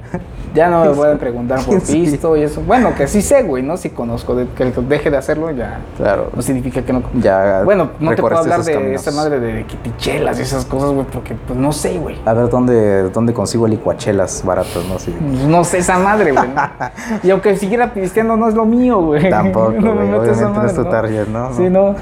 ya 0.53 0.69
no 0.69 0.85
me 0.85 0.91
pueden 0.91 1.17
preguntar 1.17 1.63
por 1.65 1.79
Sí. 1.85 2.01
pisto 2.03 2.37
y 2.37 2.43
eso. 2.43 2.61
Bueno, 2.65 2.93
que 2.95 3.07
sí 3.07 3.21
sé, 3.21 3.43
güey, 3.43 3.63
¿no? 3.63 3.77
Si 3.77 3.89
conozco, 3.89 4.35
de- 4.35 4.47
que 4.49 4.65
deje 4.65 5.09
de 5.09 5.17
hacerlo 5.17 5.49
ya 5.51 5.79
Claro. 5.97 6.29
no 6.35 6.41
significa 6.41 6.81
que 6.83 6.93
no. 6.93 7.03
Ya 7.15 7.61
Bueno, 7.63 7.91
no 7.99 8.13
te 8.15 8.21
puedo 8.21 8.37
hablar 8.37 8.63
de 8.63 8.73
caminos. 8.73 9.01
esa 9.01 9.11
madre 9.11 9.39
de 9.39 9.65
quitichelas 9.65 10.39
y 10.39 10.43
esas 10.43 10.65
cosas, 10.65 10.91
güey, 10.91 11.05
porque 11.11 11.35
pues 11.35 11.57
no 11.57 11.71
sé, 11.71 11.97
güey. 11.97 12.17
A 12.25 12.33
ver, 12.33 12.49
¿dónde, 12.49 13.09
dónde 13.09 13.33
consigo 13.33 13.67
licuachelas 13.67 14.43
baratas, 14.45 14.83
no? 14.89 14.99
Sí. 14.99 15.15
Pues, 15.19 15.43
No 15.45 15.63
sé 15.63 15.79
esa 15.79 15.97
madre, 15.99 16.31
güey. 16.31 16.47
¿no? 16.47 16.53
Y 17.23 17.31
aunque 17.31 17.55
siguiera 17.57 17.93
pisteando, 17.93 18.35
no 18.37 18.47
es 18.49 18.55
lo 18.55 18.65
mío, 18.65 19.01
güey. 19.01 19.29
Tampoco, 19.29 19.71
no 19.71 19.95
me 19.95 20.05
meto 20.05 20.23
esa 20.25 20.47
Obviamente 20.49 20.59
no 20.59 20.65
es 20.67 20.73
tu 20.75 20.83
¿no? 20.83 20.89
target, 20.89 21.27
¿no? 21.27 21.53
Sí, 21.53 21.69
no. 21.69 21.95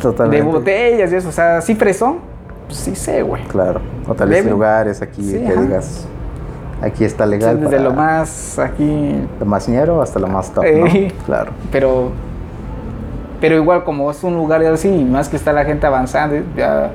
Totalmente. 0.00 0.44
De 0.44 0.50
botellas 0.52 1.12
y 1.12 1.16
eso, 1.16 1.28
o 1.28 1.32
sea, 1.32 1.60
sí 1.60 1.74
fresón, 1.74 2.18
pues 2.66 2.78
sí 2.78 2.94
sé, 2.96 3.22
güey. 3.22 3.42
Claro. 3.48 3.80
O 4.08 4.14
tal 4.14 4.28
vez 4.28 4.44
lugares 4.46 5.00
aquí 5.02 5.22
Sí, 5.22 5.38
que 5.38 5.52
ajá. 5.52 5.60
digas, 5.62 6.06
aquí 6.82 7.04
está 7.04 7.26
legal. 7.26 7.60
desde 7.60 7.80
lo 7.80 7.92
más 7.92 8.58
aquí, 8.58 9.26
Lo 9.40 9.46
más 9.46 9.68
ñero 9.68 10.02
hasta 10.02 10.18
lo 10.18 10.26
más 10.26 10.52
top. 10.52 10.64
¿no? 10.64 10.86
Claro. 11.26 11.52
pero 11.70 12.10
pero 13.40 13.56
igual 13.56 13.82
como 13.82 14.08
es 14.08 14.22
un 14.22 14.34
lugar 14.34 14.64
así, 14.66 14.88
más 14.88 15.28
que 15.28 15.36
está 15.36 15.52
la 15.52 15.64
gente 15.64 15.84
avanzando, 15.84 16.36
ya 16.56 16.90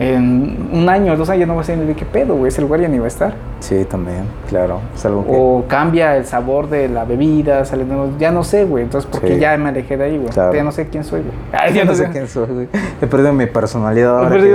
en 0.00 0.70
un 0.72 0.88
año, 0.88 1.14
dos 1.14 1.28
años 1.28 1.46
no 1.46 1.54
va 1.56 1.60
a 1.60 1.64
ser 1.64 1.76
ni 1.76 1.84
de 1.84 1.94
qué 1.94 2.06
pedo, 2.06 2.34
güey, 2.34 2.48
ese 2.48 2.62
lugar 2.62 2.80
ya 2.80 2.88
ni 2.88 2.98
va 2.98 3.04
a 3.04 3.08
estar. 3.08 3.34
Sí, 3.60 3.84
también, 3.84 4.24
claro. 4.48 4.80
Es 4.94 5.04
algo 5.04 5.26
que... 5.26 5.30
O 5.34 5.64
cambia 5.68 6.16
el 6.16 6.24
sabor 6.24 6.70
de 6.70 6.88
la 6.88 7.04
bebida, 7.04 7.66
sale 7.66 7.84
nuevo- 7.84 8.08
ya 8.18 8.30
no 8.30 8.42
sé, 8.42 8.64
güey, 8.64 8.82
entonces 8.84 9.08
porque 9.12 9.34
Sí. 9.34 9.40
ya 9.40 9.54
me 9.58 9.68
alejé 9.68 9.98
de 9.98 10.04
ahí, 10.04 10.16
güey. 10.16 10.30
Claro. 10.30 10.54
Ya 10.54 10.64
no 10.64 10.72
sé 10.72 10.88
quién 10.88 11.04
soy, 11.04 11.20
güey. 11.20 11.34
Ay, 11.52 11.74
Yo 11.74 11.84
no 11.84 11.94
sé 11.94 12.08
quién 12.10 12.26
soy, 12.26 12.46
güey. 12.46 12.68
He 13.02 13.06
perdido 13.06 13.34
mi 13.34 13.44
personalidad 13.44 14.16
ahora. 14.16 14.28
He 14.28 14.30
perdido 14.30 14.52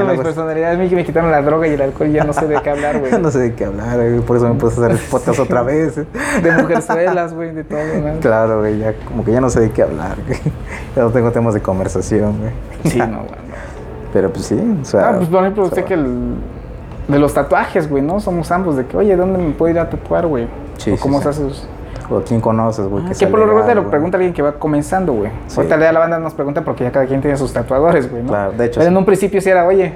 ya 0.58 0.74
no 0.74 0.80
mí 0.84 0.90
que 0.90 0.96
me 0.96 1.06
quitaron 1.06 1.30
la 1.30 1.44
droga 1.44 1.68
y 1.68 1.74
el 1.74 1.82
alcohol, 1.82 2.12
ya 2.12 2.24
no 2.24 2.34
sé 2.34 2.48
de 2.48 2.60
qué 2.64 2.70
hablar, 2.72 3.00
güey. 3.00 3.12
no 3.22 3.30
sé 3.30 3.38
de 3.38 3.54
qué 3.54 3.66
hablar, 3.66 3.98
güey. 3.98 4.20
Por 4.22 4.38
eso 4.38 4.48
me 4.52 4.56
puse 4.56 4.82
a 4.82 4.88
hacer 4.88 5.00
podcast 5.12 5.40
otra 5.40 5.62
vez. 5.62 5.96
¿eh? 6.00 6.06
De 6.42 6.52
mujerzuelas, 6.54 7.36
güey, 7.36 7.54
de 7.54 7.64
todo, 7.64 7.80
güey. 8.02 8.20
Claro, 8.20 8.62
güey. 8.62 8.80
Ya 8.80 8.94
como 9.08 9.24
que 9.24 9.32
ya 9.32 9.42
no 9.42 9.52
sé 9.52 9.60
de 9.60 9.70
qué 9.70 9.84
hablar, 9.84 10.16
güey. 10.26 10.40
Ya 10.96 11.04
no 11.04 11.12
tengo 11.12 11.32
temas 11.32 11.54
de 11.54 11.62
conversación, 11.62 12.40
güey. 12.40 12.52
Sí, 12.92 12.98
no, 12.98 13.20
güey. 13.20 13.46
Pero 14.16 14.32
pues 14.32 14.46
sí, 14.46 14.78
o 14.82 14.86
sea... 14.86 15.10
Ah, 15.10 15.14
pues 15.18 15.28
por 15.28 15.42
ejemplo, 15.42 15.64
o 15.64 15.66
usted 15.66 15.82
sea, 15.82 15.86
que 15.86 15.94
el, 15.96 16.36
de 17.10 17.20
los 17.20 17.34
tatuajes, 17.34 17.90
güey, 17.90 18.02
¿no? 18.02 18.22
Somos 18.22 18.50
ambos 18.50 18.78
de 18.78 18.86
que, 18.86 18.96
oye, 18.96 19.14
¿dónde 19.18 19.38
me 19.38 19.52
puedo 19.52 19.74
ir 19.74 19.78
a 19.78 19.90
tatuar, 19.90 20.26
güey? 20.26 20.48
Sí, 20.78 20.92
o 20.92 20.96
sí, 20.96 21.02
¿Cómo 21.02 21.18
sí. 21.18 21.24
se 21.24 21.30
hace? 21.32 21.44
O 22.10 22.22
quién 22.22 22.40
conoces, 22.40 22.88
güey. 22.88 23.04
Ah, 23.10 23.12
que 23.20 23.28
por 23.28 23.40
lo 23.42 23.46
regular 23.46 23.68
te 23.68 23.76
lo 23.76 23.90
pregunta 23.90 24.16
alguien 24.16 24.34
que 24.34 24.42
va 24.42 24.54
comenzando, 24.54 25.12
güey. 25.12 25.32
Sí. 25.48 25.58
Ahorita 25.58 25.92
la 25.92 26.00
banda 26.00 26.18
nos 26.18 26.34
pregunta 26.34 26.62
porque 26.62 26.86
ya 26.86 26.94
cada 26.94 27.06
quien 27.08 27.20
tiene 27.20 27.36
sus 27.36 27.52
tatuadores, 27.52 28.10
güey, 28.10 28.24
¿no? 28.24 28.30
Claro, 28.30 28.54
de 28.54 28.66
hecho, 28.68 28.80
Pero 28.80 28.90
en 28.90 28.96
un 28.96 29.04
principio 29.04 29.42
sí 29.42 29.50
era, 29.50 29.68
oye, 29.68 29.94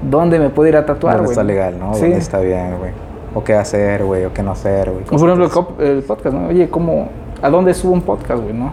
¿dónde 0.00 0.38
me 0.38 0.48
puedo 0.48 0.70
ir 0.70 0.78
a 0.78 0.86
tatuar, 0.86 1.18
güey? 1.18 1.28
está 1.32 1.44
legal, 1.44 1.78
¿no? 1.78 1.92
Sí. 1.92 2.06
Está 2.06 2.40
bien, 2.40 2.78
güey. 2.78 2.92
o 3.34 3.44
qué 3.44 3.52
hacer, 3.52 4.02
güey, 4.02 4.24
o 4.24 4.32
qué 4.32 4.42
no 4.42 4.52
hacer, 4.52 4.90
güey. 4.90 5.04
Por 5.04 5.18
ejemplo, 5.28 5.74
el, 5.78 6.02
podcast, 6.04 6.34
¿no? 6.34 6.48
Oye, 6.48 6.70
¿cómo, 6.70 7.10
¿a 7.42 7.50
dónde 7.50 7.74
subo 7.74 7.92
un 7.92 8.00
podcast, 8.00 8.42
güey, 8.42 8.54
no? 8.54 8.72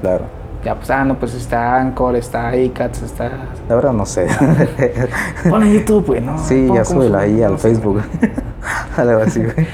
Claro. 0.00 0.43
Ya, 0.64 0.74
pues, 0.74 0.88
ah, 0.90 1.04
no, 1.04 1.18
pues 1.18 1.34
está 1.34 1.76
Anchor, 1.76 2.16
está 2.16 2.56
iCats, 2.56 3.02
está... 3.02 3.30
La 3.68 3.74
verdad 3.74 3.92
no 3.92 4.06
sé. 4.06 4.26
En 5.44 5.72
YouTube, 5.72 6.06
güey, 6.06 6.20
¿no? 6.22 6.38
sí, 6.38 6.64
Pon 6.66 6.76
ya 6.76 6.84
súbela 6.84 7.18
ahí 7.20 7.42
al 7.42 7.52
no. 7.52 7.58
Facebook. 7.58 8.02
Algo 8.96 9.20
así, 9.20 9.40
güey. 9.42 9.66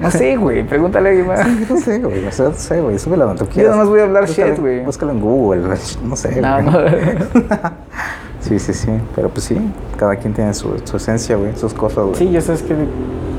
No 0.00 0.10
sé, 0.10 0.36
güey, 0.36 0.64
pregúntale 0.66 1.08
a 1.08 1.12
alguien 1.12 1.26
más. 1.28 1.70
No 1.70 1.76
sé, 1.78 1.98
güey. 2.00 2.22
No 2.22 2.32
sé, 2.32 2.42
no 2.44 2.52
sé, 2.54 2.80
güey. 2.80 2.98
Súbela 2.98 3.24
donde 3.26 3.38
tú 3.40 3.44
Yo 3.46 3.52
quieras. 3.54 3.70
nada 3.72 3.82
más 3.84 3.88
voy 3.90 4.00
a 4.00 4.04
hablar 4.04 4.24
Búscalo- 4.26 4.50
shit, 4.50 4.58
güey. 4.60 4.84
Búscalo 4.84 5.12
en 5.12 5.20
Google. 5.20 5.62
No 6.04 6.16
sé, 6.16 6.40
No, 6.40 6.62
güey. 6.62 6.64
no. 6.64 6.78
Sí, 8.46 8.58
sí, 8.58 8.72
sí. 8.74 8.90
Pero 9.14 9.28
pues 9.30 9.44
sí, 9.44 9.58
cada 9.96 10.16
quien 10.16 10.34
tiene 10.34 10.52
su, 10.54 10.76
su 10.84 10.96
esencia, 10.96 11.36
güey. 11.36 11.56
Sus 11.56 11.72
cosas, 11.74 12.04
güey. 12.04 12.14
Sí, 12.16 12.30
ya 12.30 12.40
sabes 12.40 12.62
que, 12.62 12.74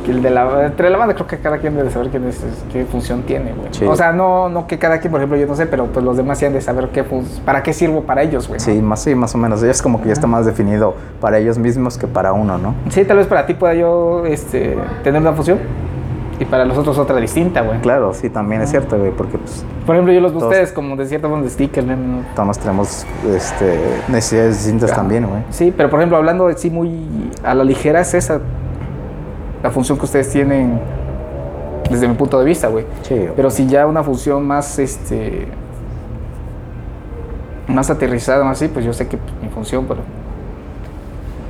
que 0.05 0.11
el 0.11 0.21
de 0.21 0.29
la 0.31 0.65
entre 0.65 0.89
la 0.89 0.97
banda 0.97 1.13
creo 1.13 1.27
que 1.27 1.37
cada 1.39 1.59
quien 1.59 1.75
debe 1.75 1.89
saber 1.91 2.09
qué, 2.09 2.17
es- 2.27 2.43
qué 2.71 2.85
función 2.85 3.21
tiene, 3.23 3.53
güey. 3.53 3.67
Sí. 3.71 3.85
O 3.85 3.95
sea, 3.95 4.11
no, 4.11 4.49
no 4.49 4.65
que 4.67 4.79
cada 4.79 4.99
quien, 4.99 5.11
por 5.11 5.19
ejemplo, 5.19 5.37
yo 5.37 5.45
no 5.47 5.55
sé, 5.55 5.67
pero 5.67 5.85
pues 5.87 6.03
los 6.03 6.17
demás 6.17 6.39
sí 6.39 6.45
han 6.45 6.53
de 6.53 6.61
saber 6.61 6.89
qué 6.89 7.05
para 7.45 7.61
qué 7.63 7.71
sirvo 7.73 8.01
para 8.03 8.23
ellos, 8.23 8.47
güey. 8.47 8.59
¿no? 8.59 8.65
Sí, 8.65 8.81
más, 8.81 9.01
sí, 9.03 9.13
más 9.15 9.35
o 9.35 9.37
menos. 9.37 9.61
Es 9.63 9.81
como 9.81 10.01
que 10.01 10.07
ya 10.07 10.13
está 10.13 10.27
más 10.27 10.45
definido 10.45 10.95
para 11.21 11.37
ellos 11.37 11.57
mismos 11.57 11.97
que 11.97 12.07
para 12.07 12.33
uno, 12.33 12.57
¿no? 12.57 12.73
Sí, 12.89 13.05
tal 13.05 13.17
vez 13.17 13.27
para 13.27 13.45
ti 13.45 13.53
pueda 13.53 13.73
yo 13.75 14.25
este, 14.25 14.75
tener 15.03 15.21
una 15.21 15.33
función 15.33 15.59
y 16.39 16.45
para 16.45 16.65
los 16.65 16.77
otros 16.77 16.97
otra 16.97 17.17
distinta, 17.17 17.61
güey. 17.61 17.79
Claro, 17.79 18.13
sí, 18.13 18.29
también 18.29 18.61
es 18.61 18.69
cierto, 18.69 18.97
güey, 18.97 19.11
porque 19.11 19.37
pues 19.37 19.65
Por 19.85 19.95
ejemplo, 19.95 20.13
yo 20.13 20.19
los 20.19 20.31
veo 20.31 20.39
Todos- 20.39 20.51
ustedes 20.51 20.71
como 20.73 20.95
de 20.95 21.05
cierta 21.05 21.29
forma 21.29 21.43
de 21.43 21.49
stickers, 21.49 21.87
¿no? 21.87 21.95
todos 22.35 22.59
tenemos 22.59 23.05
este, 23.33 23.79
necesidades 24.09 24.57
distintas 24.57 24.93
también, 24.93 25.25
güey. 25.27 25.41
Sí, 25.49 25.73
pero 25.75 25.89
por 25.89 25.99
ejemplo, 25.99 26.17
hablando 26.17 26.47
de 26.47 26.57
sí 26.57 26.69
muy 26.69 27.31
a 27.43 27.53
la 27.53 27.63
ligera, 27.63 28.01
es 28.01 28.13
esa 28.13 28.41
la 29.63 29.71
función 29.71 29.97
que 29.97 30.05
ustedes 30.05 30.29
tienen 30.29 30.79
desde 31.89 32.07
mi 32.07 32.15
punto 32.15 32.37
de 32.39 32.45
vista, 32.45 32.67
güey. 32.67 32.85
Sí, 33.03 33.27
Pero 33.35 33.49
si 33.49 33.67
ya 33.67 33.85
una 33.87 34.03
función 34.03 34.45
más, 34.45 34.77
este, 34.79 35.47
más 37.67 37.89
aterrizada, 37.89 38.43
más 38.43 38.57
así, 38.57 38.67
pues 38.67 38.85
yo 38.85 38.93
sé 38.93 39.07
que 39.07 39.17
pues, 39.17 39.31
mi 39.41 39.49
función, 39.49 39.85
pero 39.87 40.01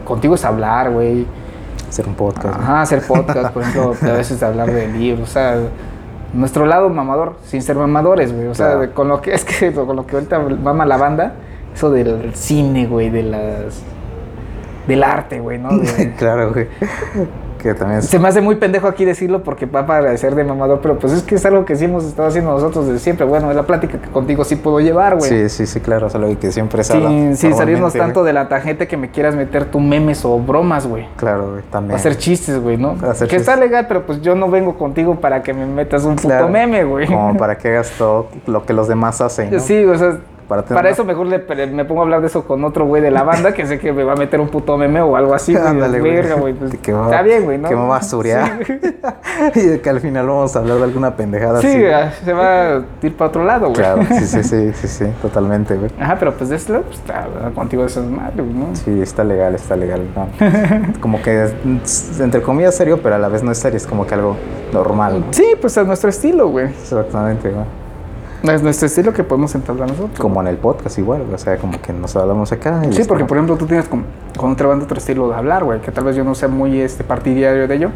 contigo 0.06 0.36
es 0.36 0.46
hablar, 0.46 0.92
güey. 0.92 1.26
Hacer 1.90 2.08
un 2.08 2.16
podcast. 2.16 2.58
¿no? 2.58 2.64
Ajá, 2.64 2.82
hacer 2.82 3.02
podcast, 3.08 3.54
por 3.54 3.64
ejemplo, 3.64 3.94
a 4.02 4.14
veces 4.14 4.42
hablar 4.44 4.72
de 4.72 4.88
libros, 4.88 5.30
o 5.30 5.32
sea, 5.32 5.58
nuestro 6.34 6.66
lado 6.66 6.90
mamador, 6.90 7.38
sin 7.46 7.62
ser 7.62 7.76
mamadores, 7.78 8.34
güey. 8.34 8.48
O 8.48 8.54
sea, 8.56 8.74
Claro. 8.76 8.94
con 8.94 9.08
lo 9.08 9.22
que 9.22 9.34
es 9.34 9.46
que 9.46 9.72
con 9.74 9.96
lo 9.96 10.06
que 10.06 10.16
ahorita 10.16 10.40
mama 10.40 10.86
la 10.86 10.98
banda, 10.98 11.34
eso 11.74 11.90
del 11.92 12.34
cine, 12.36 12.88
güey, 12.88 13.10
de 13.10 13.24
las 13.24 13.82
del 14.88 15.04
arte, 15.04 15.40
güey, 15.40 15.58
¿no? 15.58 15.70
De- 15.78 16.14
claro, 16.16 16.52
güey. 16.54 16.68
Que 17.66 17.74
también 17.74 17.98
es... 17.98 18.06
se 18.06 18.20
me 18.20 18.28
hace 18.28 18.42
muy 18.42 18.58
pendejo 18.58 18.88
aquí 18.88 19.06
decirlo 19.06 19.42
porque 19.42 19.66
va 19.66 19.80
a 19.80 19.86
parecer 19.88 20.36
de 20.36 20.44
mamador, 20.44 20.82
pero 20.82 21.00
pues 21.00 21.14
es 21.14 21.24
que 21.24 21.34
es 21.34 21.46
algo 21.48 21.66
que 21.66 21.76
sí 21.76 21.86
hemos 21.86 22.06
estado 22.06 22.28
haciendo 22.28 22.52
nosotros 22.52 22.86
desde 22.86 23.00
siempre. 23.00 23.26
Bueno, 23.26 23.50
es 23.50 23.56
la 23.56 23.64
plática 23.64 24.00
que 24.00 24.08
contigo 24.10 24.44
sí 24.44 24.56
puedo 24.56 24.80
llevar, 24.82 25.16
güey. 25.16 25.28
Sí, 25.28 25.50
sí, 25.50 25.66
sí, 25.66 25.80
claro, 25.80 26.06
es 26.06 26.14
algo 26.14 26.38
que 26.40 26.52
siempre 26.52 26.84
se 26.84 26.94
Sin, 26.94 27.36
sin 27.36 27.56
salirnos 27.56 27.94
tanto 27.94 28.24
de 28.24 28.34
la 28.34 28.48
tangente 28.50 28.88
que 28.88 28.98
me 28.98 29.10
quieras 29.10 29.36
meter 29.36 29.66
tú 29.66 29.80
memes 29.80 30.24
o 30.26 30.38
bromas, 30.38 30.86
güey. 30.86 31.08
Claro, 31.16 31.54
güey, 31.54 31.64
también. 31.72 31.96
hacer 31.96 32.20
chistes, 32.20 32.62
güey, 32.62 32.78
¿no? 32.78 32.98
Hacer 33.10 33.28
que 33.28 33.38
está 33.38 33.56
legal, 33.56 33.88
pero 33.88 34.06
pues 34.06 34.22
yo 34.22 34.36
no 34.36 34.48
vengo 34.48 34.78
contigo 34.78 35.16
para 35.16 35.42
que 35.42 35.52
me 35.52 35.66
metas 35.66 36.06
un 36.06 36.18
puto 36.18 36.28
Claro, 36.28 36.50
meme, 36.50 36.84
güey. 36.84 37.08
Como 37.08 37.36
para 37.36 37.58
que 37.58 37.70
hagas 37.70 37.90
todo 37.98 38.28
lo 38.46 38.64
que 38.64 38.74
los 38.74 38.88
demás 38.88 39.22
hacen, 39.22 39.50
¿no? 39.50 39.60
Sí, 39.60 39.84
o 39.86 39.98
sea, 39.98 40.20
Para 40.48 40.62
para, 40.62 40.68
tener 40.68 40.82
una- 40.82 40.90
eso 40.92 41.06
mejor 41.06 41.28
le, 41.28 41.68
me 41.68 41.86
pongo 41.86 42.02
a 42.02 42.04
hablar 42.04 42.22
de 42.22 42.28
eso 42.28 42.46
con 42.46 42.64
otro 42.64 42.86
güey 42.86 43.02
de 43.02 43.12
la 43.12 43.24
banda 43.24 43.54
que 43.54 43.66
sé 43.66 43.80
que 43.80 43.92
me 43.92 44.04
va 44.04 44.14
a 44.14 44.16
meter 44.16 44.40
un 44.40 44.48
puto 44.50 44.78
meme 44.78 45.02
o 45.02 45.16
algo 45.16 45.34
así. 45.34 45.56
Ándale, 45.56 46.00
güey. 46.00 46.14
Verga, 46.16 46.36
güey. 46.36 46.54
Pues, 46.54 46.74
está 46.74 47.22
bien, 47.22 47.44
güey, 47.46 47.58
¿no? 47.58 47.70
Que 47.70 47.76
me 47.76 47.88
va 47.88 47.98
a 47.98 48.04
surear. 48.04 48.60
Sí, 49.54 49.60
y 49.76 49.80
que 49.80 49.90
al 49.90 50.00
final 50.00 50.28
vamos 50.28 50.56
a 50.56 50.60
hablar 50.60 50.78
de 50.78 50.84
alguna 50.84 51.16
pendejada 51.16 51.62
Sí, 51.62 51.68
así. 51.68 51.80
güey. 51.80 51.94
ah, 51.94 52.12
se 52.24 52.34
va 52.34 52.76
a 52.78 52.82
ir 53.02 53.16
para 53.18 53.30
otro 53.30 53.44
lado, 53.44 53.62
güey. 53.70 53.76
Claro, 53.76 54.02
sí, 54.08 54.26
sí, 54.26 54.44
sí, 54.44 54.72
sí, 54.76 54.88
sí, 54.88 55.06
totalmente, 55.22 55.76
güey. 55.76 55.92
Ajá, 56.00 56.16
pero 56.20 56.34
pues 56.34 56.50
de 56.50 56.56
este 56.58 56.74
lado, 56.74 56.84
pues 56.86 56.98
está 57.00 57.26
contigo 57.56 57.86
eso 57.86 58.02
es 58.02 58.08
madre, 58.10 58.44
¿no? 58.44 58.76
Sí, 58.76 59.02
está 59.02 59.24
legal, 59.24 59.56
está 59.56 59.76
legal. 59.76 60.02
¿no? 60.16 60.28
Como 61.02 61.22
que 61.22 61.50
entre 62.20 62.42
comillas 62.42 62.76
serio, 62.76 63.00
pero 63.02 63.16
a 63.16 63.18
la 63.18 63.28
vez 63.30 63.42
no 63.44 63.52
es 63.52 63.58
serio, 63.58 63.78
es 63.78 63.88
como 63.88 64.06
que 64.06 64.14
algo 64.14 64.36
normal. 64.74 65.22
¿no? 65.22 65.26
Sí, 65.34 65.46
pues 65.60 65.76
es 65.78 65.86
nuestro 65.88 66.10
estilo, 66.10 66.50
güey. 66.50 66.68
Exactamente, 66.68 67.50
güey. 67.50 67.66
Es 68.52 68.62
nuestro 68.64 68.88
estilo 68.88 69.14
que 69.14 69.24
podemos 69.24 69.54
entablar 69.56 69.90
nosotros. 69.90 70.20
Como 70.20 70.42
en 70.42 70.48
el 70.48 70.58
podcast 70.58 70.98
igual, 70.98 71.24
o 71.34 71.38
sea, 71.38 71.58
como 71.58 71.82
que 71.82 71.92
nos 71.94 72.16
hablamos 72.16 72.52
acá. 72.52 72.82
Sí, 72.92 73.04
porque 73.08 73.24
como- 73.24 73.28
por 73.28 73.38
ejemplo 73.38 73.58
tú 73.58 73.66
tienes 73.66 73.88
con, 73.88 74.06
con 74.38 74.52
otra 74.52 74.68
banda 74.68 74.86
otro 74.86 74.98
estilo 74.98 75.30
de 75.30 75.36
hablar, 75.36 75.64
güey, 75.64 75.82
que 75.82 75.92
tal 75.92 76.04
vez 76.04 76.16
yo 76.16 76.24
no 76.24 76.36
sea 76.36 76.48
muy 76.48 76.80
este 76.82 77.04
partidario 77.04 77.68
de 77.68 77.76
ello. 77.76 77.90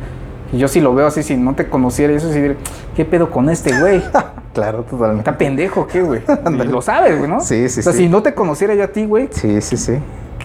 Y 0.52 0.58
yo 0.58 0.68
sí 0.68 0.82
lo 0.82 0.96
veo 0.96 1.06
así, 1.08 1.22
si 1.22 1.38
no 1.38 1.54
te 1.54 1.70
conociera, 1.70 2.12
y 2.12 2.16
eso 2.16 2.32
sí, 2.34 2.42
diré, 2.42 2.58
¿qué 2.96 3.06
pedo 3.06 3.30
con 3.30 3.50
este 3.50 3.80
güey? 3.80 4.02
Claro, 4.52 4.82
totalmente. 4.82 5.22
¿Está 5.22 5.38
pendejo 5.38 5.86
qué, 5.86 6.02
güey? 6.02 6.22
Lo 6.72 6.82
sabes, 6.82 7.18
güey, 7.20 7.30
¿no? 7.30 7.40
Sí, 7.40 7.70
sí, 7.70 7.82
O 7.82 7.84
sea, 7.84 7.94
sí. 7.94 8.00
si 8.00 8.10
no 8.10 8.24
te 8.24 8.34
conociera 8.34 8.74
yo 8.74 8.84
a 8.84 8.88
ti, 8.88 9.06
güey, 9.06 9.30
Sí, 9.32 9.62
sí, 9.62 9.78
sí. 9.78 10.00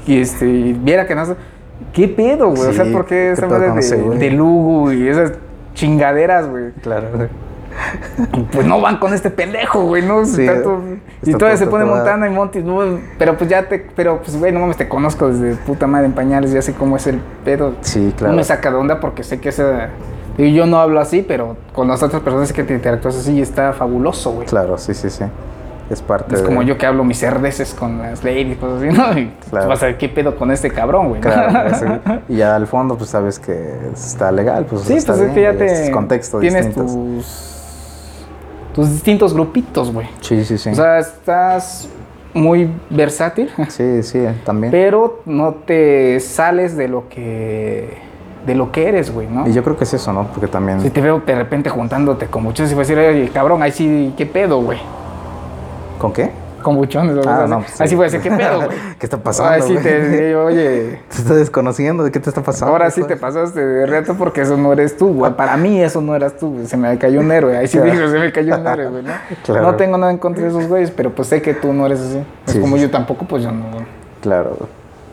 y 0.06 0.20
este, 0.20 0.46
y 0.46 0.72
viera 0.74 1.06
que 1.06 1.14
no 1.14 1.24
¿Qué 1.92 2.06
pedo, 2.08 2.50
güey? 2.50 2.68
o 2.68 2.72
sea, 2.74 2.84
Sí, 2.84 2.92
¿por 2.92 3.06
qué 3.06 3.14
¿qué 3.14 3.32
esa 3.32 3.46
madre 3.46 3.72
de, 3.72 4.18
de 4.18 4.30
Lugu 4.30 4.92
y 4.92 5.08
esas 5.08 5.32
chingaderas, 5.74 6.48
güey? 6.48 6.72
Claro, 6.82 7.08
güey. 7.14 7.28
Pues 8.52 8.66
no 8.66 8.80
van 8.80 8.98
con 8.98 9.12
este 9.14 9.30
pendejo, 9.30 9.84
güey, 9.86 10.02
¿no? 10.02 10.24
Sí, 10.24 10.46
todo- 10.62 10.80
y 11.22 11.32
todavía 11.32 11.56
se 11.56 11.66
pone 11.66 11.84
Montana 11.84 12.26
y 12.26 12.30
Monty, 12.30 12.62
no, 12.62 12.98
pero 13.18 13.36
pues 13.36 13.48
ya 13.50 13.68
te, 13.68 13.78
pero 13.94 14.20
pues 14.22 14.36
güey, 14.38 14.52
no 14.52 14.60
mames, 14.60 14.76
te 14.76 14.88
conozco 14.88 15.28
desde 15.30 15.56
puta 15.56 15.86
madre 15.86 16.06
en 16.06 16.12
pañales, 16.12 16.52
ya 16.52 16.62
sé 16.62 16.72
cómo 16.74 16.96
es 16.96 17.06
el 17.06 17.20
pedo. 17.44 17.74
Sí, 17.80 18.12
claro. 18.16 18.32
No 18.32 18.36
me 18.38 18.44
saca 18.44 18.70
de 18.70 18.76
onda 18.76 19.00
porque 19.00 19.22
sé 19.22 19.40
que 19.40 19.48
esa... 19.50 19.88
Y 20.36 20.52
yo 20.52 20.66
no 20.66 20.78
hablo 20.78 21.00
así, 21.00 21.22
pero 21.26 21.56
con 21.72 21.86
las 21.88 22.02
otras 22.02 22.20
personas 22.22 22.52
que 22.52 22.64
te 22.64 22.74
interactúas 22.74 23.16
así 23.16 23.40
está 23.40 23.72
fabuloso, 23.72 24.32
güey. 24.32 24.46
Claro, 24.46 24.76
sí, 24.78 24.92
sí, 24.94 25.08
sí. 25.08 25.24
Es 25.90 26.00
parte 26.02 26.34
Es 26.34 26.40
de... 26.40 26.46
como 26.46 26.62
yo 26.62 26.78
que 26.78 26.86
hablo 26.86 27.04
mis 27.04 27.18
cerdeces 27.20 27.74
con 27.74 27.98
las 27.98 28.24
ladies 28.24 28.56
cosas 28.56 28.82
así, 28.82 28.88
¿no? 28.98 29.18
Y 29.18 29.26
pues, 29.26 29.50
Claro. 29.50 29.68
vas 29.68 29.82
a 29.82 29.86
ver 29.86 29.98
qué 29.98 30.08
pedo 30.08 30.34
con 30.34 30.50
este 30.50 30.70
cabrón, 30.70 31.10
güey. 31.10 31.20
Claro, 31.20 31.76
sí. 31.78 31.84
Y 32.30 32.36
ya 32.38 32.56
al 32.56 32.66
fondo, 32.66 32.96
pues 32.96 33.10
sabes 33.10 33.38
que 33.38 33.70
está 33.92 34.32
legal, 34.32 34.64
pues 34.68 34.82
Sí, 34.82 34.94
está 34.94 35.12
pues 35.12 35.26
es 35.28 35.34
que 35.34 35.40
bien, 35.40 35.52
ya 35.52 35.58
te... 35.58 35.84
es 35.84 35.90
contextos 35.90 36.40
tienes 36.40 36.66
distintos. 36.66 36.94
tus... 36.94 37.53
Tus 38.74 38.90
distintos 38.90 39.32
grupitos, 39.32 39.92
güey. 39.92 40.08
Sí, 40.20 40.44
sí, 40.44 40.58
sí. 40.58 40.70
O 40.70 40.74
sea, 40.74 40.98
estás 40.98 41.88
muy 42.32 42.68
versátil, 42.90 43.50
sí, 43.68 44.02
sí, 44.02 44.24
también. 44.44 44.72
pero 44.72 45.20
no 45.24 45.54
te 45.54 46.18
sales 46.18 46.76
de 46.76 46.88
lo 46.88 47.08
que 47.08 48.02
de 48.44 48.54
lo 48.54 48.72
que 48.72 48.88
eres, 48.88 49.10
güey, 49.12 49.26
¿no? 49.26 49.48
Y 49.48 49.52
yo 49.52 49.62
creo 49.62 49.76
que 49.76 49.84
es 49.84 49.94
eso, 49.94 50.12
¿no? 50.12 50.26
Porque 50.26 50.48
también... 50.48 50.80
Si 50.82 50.90
te 50.90 51.00
veo 51.00 51.22
de 51.24 51.34
repente 51.34 51.70
juntándote 51.70 52.26
con 52.26 52.42
muchos 52.42 52.70
y 52.70 52.74
vas 52.74 52.90
a 52.90 52.94
decir, 52.94 52.98
oye, 52.98 53.30
cabrón, 53.30 53.62
ahí 53.62 53.72
sí, 53.72 54.12
¿qué 54.18 54.26
pedo, 54.26 54.60
güey? 54.60 54.78
¿Con 55.98 56.12
qué? 56.12 56.30
Con 56.64 56.76
buchones. 56.76 57.26
Ah, 57.26 57.44
no, 57.46 57.58
pues, 57.60 57.78
así 57.78 57.90
sí. 57.90 57.94
voy 57.94 58.04
a 58.04 58.10
decir, 58.10 58.22
¿qué 58.22 58.30
pedo, 58.30 58.56
güey? 58.64 58.78
¿Qué 58.98 59.04
está 59.04 59.18
pasando, 59.18 59.52
Ahí 59.52 59.60
sí 59.62 59.76
te 59.82 60.30
yo, 60.30 60.44
oye, 60.46 60.98
Te 61.10 61.16
estás 61.18 61.36
desconociendo 61.36 62.02
de 62.04 62.10
qué 62.10 62.20
te 62.20 62.30
está 62.30 62.42
pasando. 62.42 62.72
ahora 62.72 62.90
sí 62.90 63.02
te 63.04 63.16
pasaste 63.16 63.62
de 63.64 63.84
reto 63.84 64.14
porque 64.14 64.40
eso 64.40 64.56
no 64.56 64.72
eres 64.72 64.96
tú, 64.96 65.12
güey. 65.12 65.30
Para 65.34 65.58
mí 65.58 65.78
eso 65.82 66.00
no 66.00 66.16
eras 66.16 66.38
tú, 66.38 66.54
güey. 66.54 66.66
Se 66.66 66.78
me 66.78 66.96
cayó 66.96 67.20
un 67.20 67.30
héroe. 67.30 67.54
Ahí 67.56 67.66
sí 67.68 67.76
Claro. 67.76 67.92
digo, 67.92 68.08
se 68.08 68.18
me 68.18 68.32
cayó 68.32 68.56
un 68.56 68.66
héroe, 68.66 68.86
güey, 68.88 69.02
¿no? 69.04 69.12
Claro. 69.44 69.62
No 69.62 69.74
tengo 69.76 69.98
nada 69.98 70.10
en 70.10 70.16
contra 70.18 70.42
de 70.42 70.48
esos 70.48 70.66
güeyes, 70.66 70.90
pero 70.90 71.14
pues 71.14 71.28
sé 71.28 71.42
que 71.42 71.52
tú 71.52 71.74
no 71.74 71.84
eres 71.84 72.00
así. 72.00 72.24
Sí, 72.46 72.58
como 72.60 72.76
sí, 72.76 72.82
yo 72.82 72.90
tampoco, 72.90 73.26
pues 73.26 73.42
yo 73.42 73.52
no. 73.52 73.64
Claro. 74.22 74.56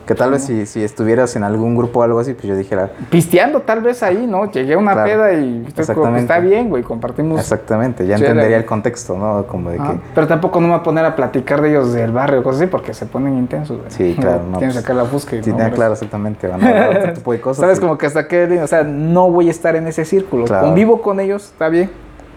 Que 0.06 0.14
tal 0.16 0.32
vez 0.32 0.42
si, 0.44 0.66
si 0.66 0.82
estuvieras 0.82 1.36
en 1.36 1.44
algún 1.44 1.76
grupo 1.76 2.00
o 2.00 2.02
algo 2.02 2.18
así, 2.18 2.34
pues 2.34 2.44
yo 2.46 2.56
dijera... 2.56 2.90
pisteando 3.08 3.60
tal 3.60 3.80
vez 3.82 4.02
ahí, 4.02 4.26
¿no? 4.26 4.50
Llegué 4.50 4.74
a 4.74 4.78
una 4.78 4.92
Claro. 4.94 5.08
peda 5.10 5.32
y 5.34 5.64
pues, 5.74 5.88
está 5.88 6.38
bien, 6.40 6.68
güey, 6.70 6.82
compartimos. 6.82 7.38
Exactamente, 7.40 8.06
ya 8.06 8.16
entendería 8.16 8.56
el 8.56 8.64
contexto, 8.64 9.16
¿no? 9.16 9.46
Como 9.46 9.70
de 9.70 9.78
Ajá. 9.78 9.92
que... 9.92 9.98
Pero 10.14 10.26
tampoco 10.26 10.60
no 10.60 10.66
me 10.66 10.72
voy 10.72 10.80
a 10.80 10.82
poner 10.82 11.04
a 11.04 11.14
platicar 11.14 11.60
de 11.62 11.70
ellos 11.70 11.92
del 11.92 12.10
barrio 12.10 12.40
o 12.40 12.42
cosas 12.42 12.62
así 12.62 12.70
porque 12.70 12.94
se 12.94 13.06
ponen 13.06 13.38
intensos, 13.38 13.78
güey. 13.78 13.90
Sí, 13.90 14.16
claro, 14.20 14.42
no, 14.50 14.58
Quieren 14.58 14.70
pues, 14.70 14.74
sacar 14.82 14.96
la 14.96 15.04
busca 15.04 15.36
y 15.36 15.42
Sí, 15.42 15.50
no, 15.50 15.56
tenía 15.56 15.68
güey. 15.68 15.76
claro, 15.76 15.92
exactamente. 15.92 16.48
Van 16.48 16.64
a 16.64 16.88
otro 16.90 17.12
tipo 17.14 17.32
de 17.32 17.40
cosas. 17.40 17.60
Sabes 17.60 17.78
y- 17.78 17.80
como 17.80 17.96
que 17.96 18.06
hasta 18.06 18.26
que, 18.26 18.60
o 18.60 18.66
sea, 18.66 18.82
no 18.82 19.30
voy 19.30 19.48
a 19.48 19.50
estar 19.52 19.76
en 19.76 19.86
ese 19.86 20.04
círculo. 20.04 20.44
Claro. 20.46 20.66
Convivo 20.66 21.00
con 21.00 21.20
ellos, 21.20 21.44
está 21.44 21.68
bien, 21.68 21.90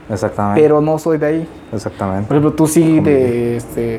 Exactamente. 0.10 0.62
pero 0.62 0.82
no 0.82 1.00
soy 1.00 1.18
de 1.18 1.26
ahí. 1.26 1.50
Exactamente. 1.74 2.28
Por 2.28 2.38
ejemplo, 2.38 2.54
tú 2.56 2.68
sí 2.68 3.00
de, 3.00 3.58
este, 3.58 3.98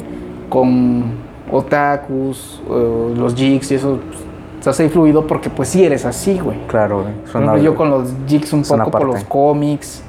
con 0.48 1.25
otakus, 1.52 2.62
eh, 2.70 3.14
los 3.16 3.34
jigs 3.34 3.70
y 3.70 3.74
eso, 3.76 3.98
pues, 4.06 4.20
estás 4.58 4.80
ahí 4.80 4.88
fluido 4.88 5.26
porque 5.26 5.48
pues 5.50 5.68
sí 5.68 5.84
eres 5.84 6.04
así, 6.04 6.38
güey. 6.38 6.58
Claro, 6.66 7.02
güey. 7.02 7.14
Por 7.14 7.28
Suena- 7.30 7.46
ejemplo, 7.52 7.62
yo 7.72 7.76
con 7.76 7.90
los 7.90 8.12
jigs 8.26 8.52
un 8.52 8.62
poco 8.62 8.90
por 8.90 9.04
los 9.06 9.24
cómics 9.24 10.02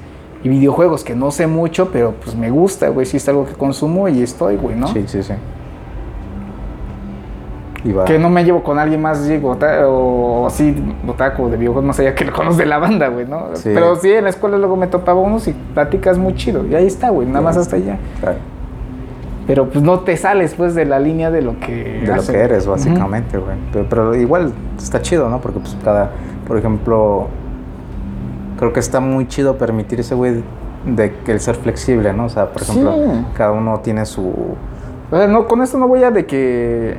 y 0.44 0.50
videojuegos 0.50 1.04
que 1.04 1.16
no 1.16 1.32
sé 1.32 1.48
mucho, 1.48 1.90
pero 1.92 2.14
pues 2.24 2.36
me 2.36 2.50
gusta, 2.50 2.90
güey. 2.90 3.06
Sí 3.06 3.18
es 3.18 3.28
algo 3.30 3.46
que 3.46 3.54
consumo 3.54 4.08
y 4.08 4.22
estoy, 4.22 4.56
güey, 4.56 4.76
¿no? 4.76 4.88
Sí, 4.88 5.04
sí, 5.08 5.22
sí. 5.24 5.34
Y 7.84 7.92
va. 7.94 8.06
Que 8.06 8.18
no 8.18 8.30
me 8.30 8.44
llevo 8.44 8.64
con 8.64 8.80
alguien 8.80 9.02
más 9.02 9.26
jig 9.28 9.44
ota- 9.46 9.88
o 9.88 10.48
así, 10.48 10.76
otaku 11.08 11.48
de 11.50 11.58
videojuegos, 11.58 11.86
más 11.88 12.00
allá 12.00 12.16
que 12.16 12.26
lo 12.26 12.34
conoce 12.34 12.58
de 12.64 12.66
la 12.66 12.80
banda, 12.80 13.08
güey, 13.08 13.26
¿no? 13.28 13.50
Sí. 13.54 13.70
Pero 13.74 13.96
sí, 13.96 14.12
en 14.12 14.24
la 14.24 14.32
escuela 14.32 14.58
luego 14.58 14.76
me 14.76 14.88
topaba 14.88 15.22
unos 15.22 15.48
y 15.48 15.54
platicas 15.54 16.18
muy 16.18 16.36
chido. 16.36 16.66
Y 16.66 16.74
ahí 16.76 16.88
está, 16.88 17.10
güey, 17.12 17.28
nada 17.28 17.42
más 17.42 17.56
hasta 17.58 17.76
allá. 17.76 17.98
Claro. 18.20 18.38
Pero 19.48 19.70
pues 19.70 19.84
no 19.84 20.02
te 20.02 20.18
sales 20.18 20.54
pues 20.56 20.76
de 20.76 20.84
la 20.86 21.00
línea 21.00 21.32
de 21.32 21.42
lo 21.42 21.58
que 21.60 22.02
De 22.06 22.16
lo 22.16 22.22
que 22.22 22.38
eres, 22.38 22.68
básicamente, 22.68 23.38
güey. 23.38 23.56
pero, 23.72 23.86
pero 23.90 24.16
igual 24.16 24.52
está 24.78 25.02
chido, 25.02 25.30
¿no? 25.30 25.40
Porque, 25.40 25.60
pues, 25.60 25.76
cada. 25.84 26.12
Por 26.48 26.58
ejemplo. 26.58 27.28
creo 28.60 28.74
que 28.74 28.80
está 28.82 29.00
muy 29.00 29.28
chido 29.28 29.58
permitirse, 29.58 30.16
güey, 30.16 30.44
de 30.86 31.14
que 31.26 31.32
el 31.32 31.40
ser 31.40 31.56
flexible, 31.56 32.12
¿no? 32.14 32.26
O 32.26 32.30
sea, 32.30 32.52
por 32.52 32.62
ejemplo, 32.62 32.94
Sí. 32.94 33.26
cada 33.36 33.52
uno 33.52 33.80
tiene 33.82 34.06
su... 34.06 34.28
O 35.12 35.18
sea, 35.18 35.28
no, 35.28 35.48
con 35.48 35.62
esto 35.62 35.78
no 35.78 35.88
voy 35.88 36.04
a 36.04 36.12
de 36.12 36.26
que 36.26 36.96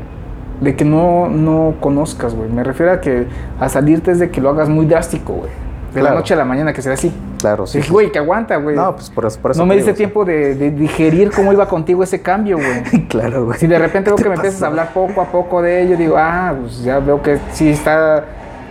de 0.61 0.75
que 0.75 0.85
no, 0.85 1.29
no 1.29 1.75
conozcas, 1.81 2.35
güey. 2.35 2.51
Me 2.51 2.65
refiero 2.65 2.91
a 2.93 3.01
que 3.01 3.27
a 3.61 3.69
salirte 3.69 4.11
es 4.11 4.19
de 4.19 4.31
que 4.31 4.41
lo 4.41 4.49
hagas 4.51 4.69
muy 4.69 4.87
drástico, 4.87 5.35
güey. 5.35 5.51
De 5.95 6.03
la 6.03 6.11
noche 6.13 6.35
a 6.35 6.37
la 6.37 6.45
mañana, 6.45 6.73
que 6.73 6.83
sea 6.83 6.93
así. 6.93 7.13
Claro, 7.39 7.67
sí. 7.67 7.81
Sí, 7.83 7.91
güey, 7.91 8.13
que 8.13 8.19
aguanta, 8.19 8.57
güey. 8.57 8.77
No, 8.77 8.95
pues 8.95 9.11
por 9.11 9.25
eso, 9.27 9.41
por 9.41 9.53
eso 9.53 9.61
no 9.61 9.67
me 9.67 9.77
diste 9.77 9.95
tiempo 9.95 10.25
de, 10.25 10.55
de 10.55 10.71
digerir 10.71 11.31
cómo 11.31 11.53
iba 11.53 11.67
contigo 11.67 12.03
ese 12.03 12.21
cambio, 12.21 12.59
güey. 12.59 13.07
claro, 13.09 13.47
güey. 13.47 13.59
Si 13.59 13.67
de 13.67 13.79
repente 13.79 14.11
veo 14.11 14.17
¿Qué 14.17 14.25
que 14.25 14.29
me 14.29 14.35
empiezas 14.35 14.59
a 14.63 14.67
pasa? 14.67 14.71
hablar 14.71 14.93
poco 14.93 15.21
a 15.23 15.27
poco 15.27 15.63
de 15.63 15.83
ello, 15.83 15.97
digo, 15.97 16.17
ah, 16.19 16.55
pues 16.61 16.83
ya 16.83 16.99
veo 16.99 17.23
que 17.23 17.39
sí 17.53 17.71
está 17.71 18.25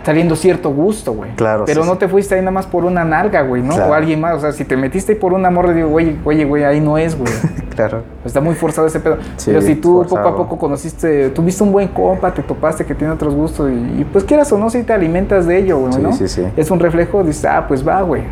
saliendo 0.08 0.36
cierto 0.36 0.70
gusto, 0.70 1.12
güey. 1.12 1.32
Claro, 1.32 1.66
Pero 1.66 1.82
sí, 1.82 1.86
no 1.86 1.92
sí. 1.92 1.98
te 1.98 2.08
fuiste 2.08 2.34
ahí 2.34 2.40
nada 2.40 2.50
más 2.50 2.66
por 2.66 2.86
una 2.86 3.04
nalga, 3.04 3.42
güey, 3.42 3.60
¿no? 3.60 3.74
Claro. 3.74 3.90
O 3.90 3.94
alguien 3.94 4.18
más. 4.18 4.36
O 4.36 4.40
sea, 4.40 4.52
si 4.52 4.64
te 4.64 4.74
metiste 4.74 5.12
ahí 5.12 5.18
por 5.18 5.34
un 5.34 5.44
amor, 5.44 5.74
digo, 5.74 5.92
oye, 5.92 6.16
oye, 6.24 6.46
güey, 6.46 6.64
ahí 6.64 6.80
no 6.80 6.96
es, 6.96 7.16
güey. 7.16 7.30
Claro. 7.78 8.02
Está 8.24 8.40
muy 8.40 8.56
forzado 8.56 8.88
ese 8.88 8.98
pedo. 8.98 9.18
Sí, 9.36 9.52
Pero 9.52 9.62
si 9.62 9.76
tú 9.76 10.04
poco 10.08 10.26
a 10.26 10.36
poco 10.36 10.58
conociste, 10.58 11.28
tuviste 11.28 11.62
un 11.62 11.70
buen 11.70 11.86
compa, 11.86 12.34
te 12.34 12.42
topaste 12.42 12.84
que 12.84 12.92
tiene 12.92 13.12
otros 13.12 13.36
gustos 13.36 13.70
y, 13.70 14.00
y 14.00 14.04
pues 14.10 14.24
quieras 14.24 14.50
o 14.50 14.58
no, 14.58 14.68
si 14.68 14.82
te 14.82 14.92
alimentas 14.92 15.46
de 15.46 15.58
ello, 15.58 15.78
güey, 15.78 16.02
¿no? 16.02 16.12
sí, 16.12 16.26
sí. 16.26 16.42
Es 16.56 16.72
un 16.72 16.80
reflejo, 16.80 17.22
dices, 17.22 17.44
ah, 17.44 17.66
pues 17.68 17.86
va, 17.86 18.02
güey. 18.02 18.24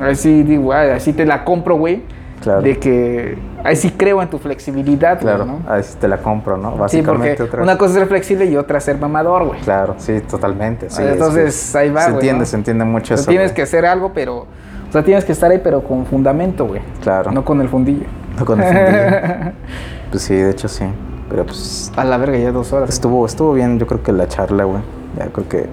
Así 0.00 0.42
digo, 0.42 0.72
ah, 0.72 0.94
así 0.96 1.12
te 1.12 1.24
la 1.24 1.44
compro, 1.44 1.76
güey. 1.76 2.02
Claro. 2.42 2.62
De 2.62 2.80
que 2.80 3.38
ahí 3.64 3.76
sí 3.76 3.90
creo 3.90 4.20
en 4.22 4.28
tu 4.28 4.38
flexibilidad, 4.38 5.20
güey, 5.20 5.34
Claro, 5.34 5.44
¿no? 5.44 5.60
ahí 5.68 5.82
sí 5.82 5.96
te 6.00 6.08
la 6.08 6.18
compro, 6.18 6.56
¿no? 6.56 6.72
Sí, 6.72 6.78
Básicamente 6.78 7.28
porque 7.30 7.42
otra 7.42 7.62
una 7.62 7.78
cosa 7.78 7.92
es 7.92 7.98
ser 7.98 8.08
flexible 8.08 8.44
y 8.46 8.56
otra 8.56 8.80
ser 8.80 8.98
mamador, 8.98 9.46
güey. 9.46 9.60
Claro, 9.60 9.94
sí, 9.98 10.20
totalmente. 10.20 10.90
Sí, 10.90 11.02
entonces, 11.02 11.68
es 11.68 11.76
ahí 11.76 11.90
va, 11.90 12.02
Se 12.02 12.06
güey, 12.06 12.14
entiende, 12.16 12.40
¿no? 12.40 12.46
se 12.46 12.56
entiende 12.56 12.84
mucho 12.84 13.08
sea, 13.08 13.22
eso. 13.22 13.30
tienes 13.30 13.48
güey. 13.48 13.56
que 13.56 13.62
hacer 13.62 13.86
algo, 13.86 14.12
pero... 14.12 14.46
O 14.88 14.92
sea, 14.92 15.04
tienes 15.04 15.24
que 15.24 15.32
estar 15.32 15.50
ahí, 15.50 15.60
pero 15.62 15.84
con 15.84 16.04
fundamento, 16.04 16.66
güey. 16.66 16.80
Claro. 17.00 17.30
No 17.30 17.44
con 17.44 17.60
el 17.60 17.68
fundillo. 17.68 18.06
No 18.38 18.44
con 18.44 18.60
el 18.60 18.66
fundillo. 18.66 19.52
Pues 20.10 20.24
sí, 20.24 20.34
de 20.34 20.50
hecho 20.50 20.66
sí. 20.66 20.84
Pero 21.28 21.46
pues 21.46 21.92
A 21.94 22.04
la 22.04 22.16
verga, 22.16 22.36
ya 22.36 22.50
dos 22.50 22.72
horas. 22.72 22.90
estuvo, 22.90 23.24
estuvo 23.24 23.52
bien, 23.52 23.78
yo 23.78 23.86
creo 23.86 24.02
que 24.02 24.10
la 24.10 24.26
charla, 24.26 24.64
güey. 24.64 24.80
Ya 25.16 25.26
creo 25.26 25.48
que 25.48 25.66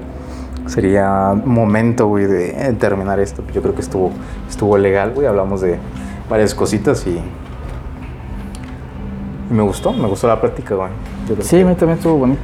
sería 0.68 1.34
momento, 1.34 2.05
güey, 2.05 2.26
de 2.26 2.76
terminar 2.80 3.19
esto. 3.19 3.43
Yo 3.53 3.64
creo 3.64 3.73
que 3.73 3.81
estuvo, 3.81 4.11
estuvo 4.47 4.77
legal, 4.77 5.14
güey. 5.15 5.26
Hablamos 5.26 5.61
de 5.61 5.80
varias 6.30 6.53
cositas 6.53 7.07
y, 7.07 7.19
y 9.49 9.53
me 9.53 9.64
gustó, 9.64 9.94
me 9.94 10.07
gustó 10.07 10.28
la 10.28 10.40
práctica, 10.40 10.76
güey. 10.76 10.90
Sí, 11.41 11.61
a 11.61 11.65
mí 11.65 11.76
también 11.76 11.98
estuvo 11.98 12.18
bonito. 12.18 12.41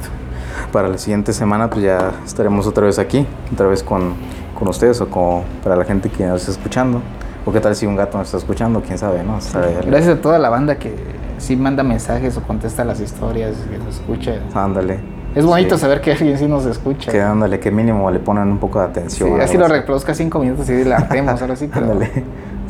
para 0.72 0.88
la 0.88 0.98
siguiente 0.98 1.32
semana, 1.32 1.68
pues 1.70 1.84
ya 1.84 2.12
estaremos 2.24 2.66
otra 2.66 2.86
vez 2.86 2.98
aquí, 2.98 3.26
otra 3.52 3.66
vez 3.66 3.82
con, 3.82 4.14
con 4.58 4.68
ustedes 4.68 5.00
o 5.00 5.08
con, 5.08 5.42
para 5.62 5.76
la 5.76 5.84
gente 5.84 6.08
que 6.08 6.24
nos 6.26 6.40
está 6.40 6.52
escuchando. 6.52 7.00
O 7.46 7.52
qué 7.52 7.60
tal 7.60 7.76
si 7.76 7.84
un 7.86 7.94
gato 7.96 8.16
nos 8.18 8.28
está 8.28 8.38
escuchando, 8.38 8.80
quién 8.80 8.96
sabe, 8.96 9.22
¿no? 9.22 9.40
Sabe- 9.40 9.76
Gracias 9.86 10.16
a 10.18 10.20
toda 10.22 10.38
la 10.38 10.48
banda 10.48 10.76
que 10.76 10.94
sí 11.38 11.56
manda 11.56 11.82
mensajes 11.82 12.36
o 12.38 12.42
contesta 12.42 12.84
las 12.84 13.00
historias, 13.00 13.54
que 13.70 13.76
nos 13.78 13.96
escucha. 13.96 14.36
Ándale. 14.54 14.98
Es 15.34 15.44
bonito 15.44 15.74
Sí. 15.76 15.82
saber 15.82 16.00
que 16.00 16.12
alguien 16.12 16.38
sí 16.38 16.46
nos 16.46 16.64
escucha. 16.64 17.10
Que 17.12 17.20
ándale, 17.20 17.60
que 17.60 17.70
mínimo 17.70 18.10
le 18.10 18.20
ponen 18.20 18.48
un 18.48 18.58
poco 18.58 18.80
de 18.80 18.86
Sí, 18.86 18.90
atención. 18.92 19.40
así 19.40 19.56
algo 19.56 19.68
lo 19.68 19.74
reproduzca 19.74 20.14
cinco 20.14 20.38
minutos 20.38 20.70
y 20.70 20.84
la 20.84 20.96
hartemos, 20.96 21.42
ahora 21.42 21.56
sí. 21.56 21.68
Pero, 21.74 21.84
Ándale. 21.92 22.10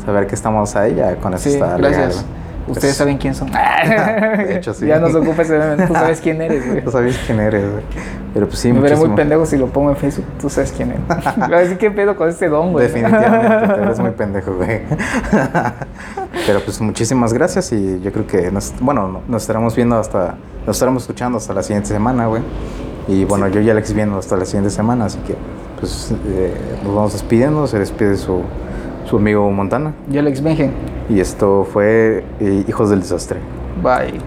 Saber 0.05 0.27
que 0.27 0.35
estamos 0.35 0.75
ahí, 0.75 0.95
ya 0.97 1.15
con 1.17 1.35
eso 1.35 1.45
sí, 1.45 1.55
está 1.55 1.77
gracias. 1.77 2.17
legal. 2.17 2.25
Ustedes 2.67 2.97
saben 2.97 3.19
quién 3.19 3.35
son. 3.35 3.51
De 4.39 4.57
hecho, 4.57 4.73
sí. 4.73 4.87
Ya 4.87 4.99
no 4.99 5.09
se 5.11 5.19
ocupa 5.19 5.43
ese 5.43 5.59
meme, 5.59 5.87
Tú 5.87 5.93
sabes 5.95 6.21
quién 6.21 6.41
eres, 6.41 6.67
güey. 6.67 6.83
Tú 6.85 6.91
sabes 6.91 7.19
quién 7.27 7.41
eres, 7.41 7.71
güey. 7.71 7.85
Pero 8.33 8.47
pues 8.49 8.59
sí, 8.59 8.73
Me 8.73 8.81
veré 8.81 8.97
muy 8.97 9.11
pendejo 9.11 9.45
si 9.47 9.57
lo 9.59 9.67
pongo 9.69 9.91
en 9.91 9.97
Facebook. 9.97 10.25
Tú 10.41 10.49
sabes 10.49 10.73
quién 10.73 10.91
eres. 10.93 11.03
Así 11.09 11.77
que 11.77 11.91
pedo 11.91 12.17
con 12.17 12.29
este 12.29 12.49
don, 12.49 12.73
güey. 12.73 12.87
Definitivamente, 12.87 13.75
te 13.75 13.83
eres 13.83 13.99
muy 14.01 14.11
pendejo, 14.17 14.55
güey. 14.55 14.81
Pero 16.47 16.61
pues 16.65 16.81
muchísimas 16.81 17.33
gracias 17.33 17.73
y 17.73 18.01
yo 18.01 18.13
creo 18.13 18.27
que 18.27 18.51
nos, 18.51 18.73
bueno, 18.81 19.09
no- 19.09 19.23
nos 19.29 19.43
estaremos 19.43 19.75
viendo 19.77 19.97
hasta, 19.97 20.35
nos 20.67 20.77
estaremos 20.77 21.03
escuchando 21.05 21.39
hasta 21.39 21.55
la 21.55 21.63
siguiente 21.63 21.89
semana, 21.89 22.27
güey. 22.27 22.43
Y 23.09 23.25
bueno, 23.25 23.49
yo 23.49 23.61
y 23.61 23.69
Alex 23.71 23.93
viendo 23.93 24.19
hasta 24.19 24.37
la 24.37 24.45
siguiente 24.47 24.71
semana, 24.71 25.05
así 25.07 25.19
que 25.27 25.35
pues 25.79 26.13
eh, 26.27 26.55
nos 26.83 26.95
vamos 26.95 27.13
despidiendo, 27.13 27.67
se 27.67 27.79
despide 27.79 28.17
su, 28.17 28.43
su 29.15 29.19
amigo 29.19 29.49
Montana. 29.53 29.95
Yo, 30.11 30.19
Alex 30.19 30.43
Benjen. 30.43 30.73
Y 31.09 31.21
esto 31.21 31.65
fue 31.73 32.25
eh, 32.41 32.65
Hijos 32.67 32.91
del 32.91 33.01
Desastre. 33.01 33.39
Bye. 33.81 34.19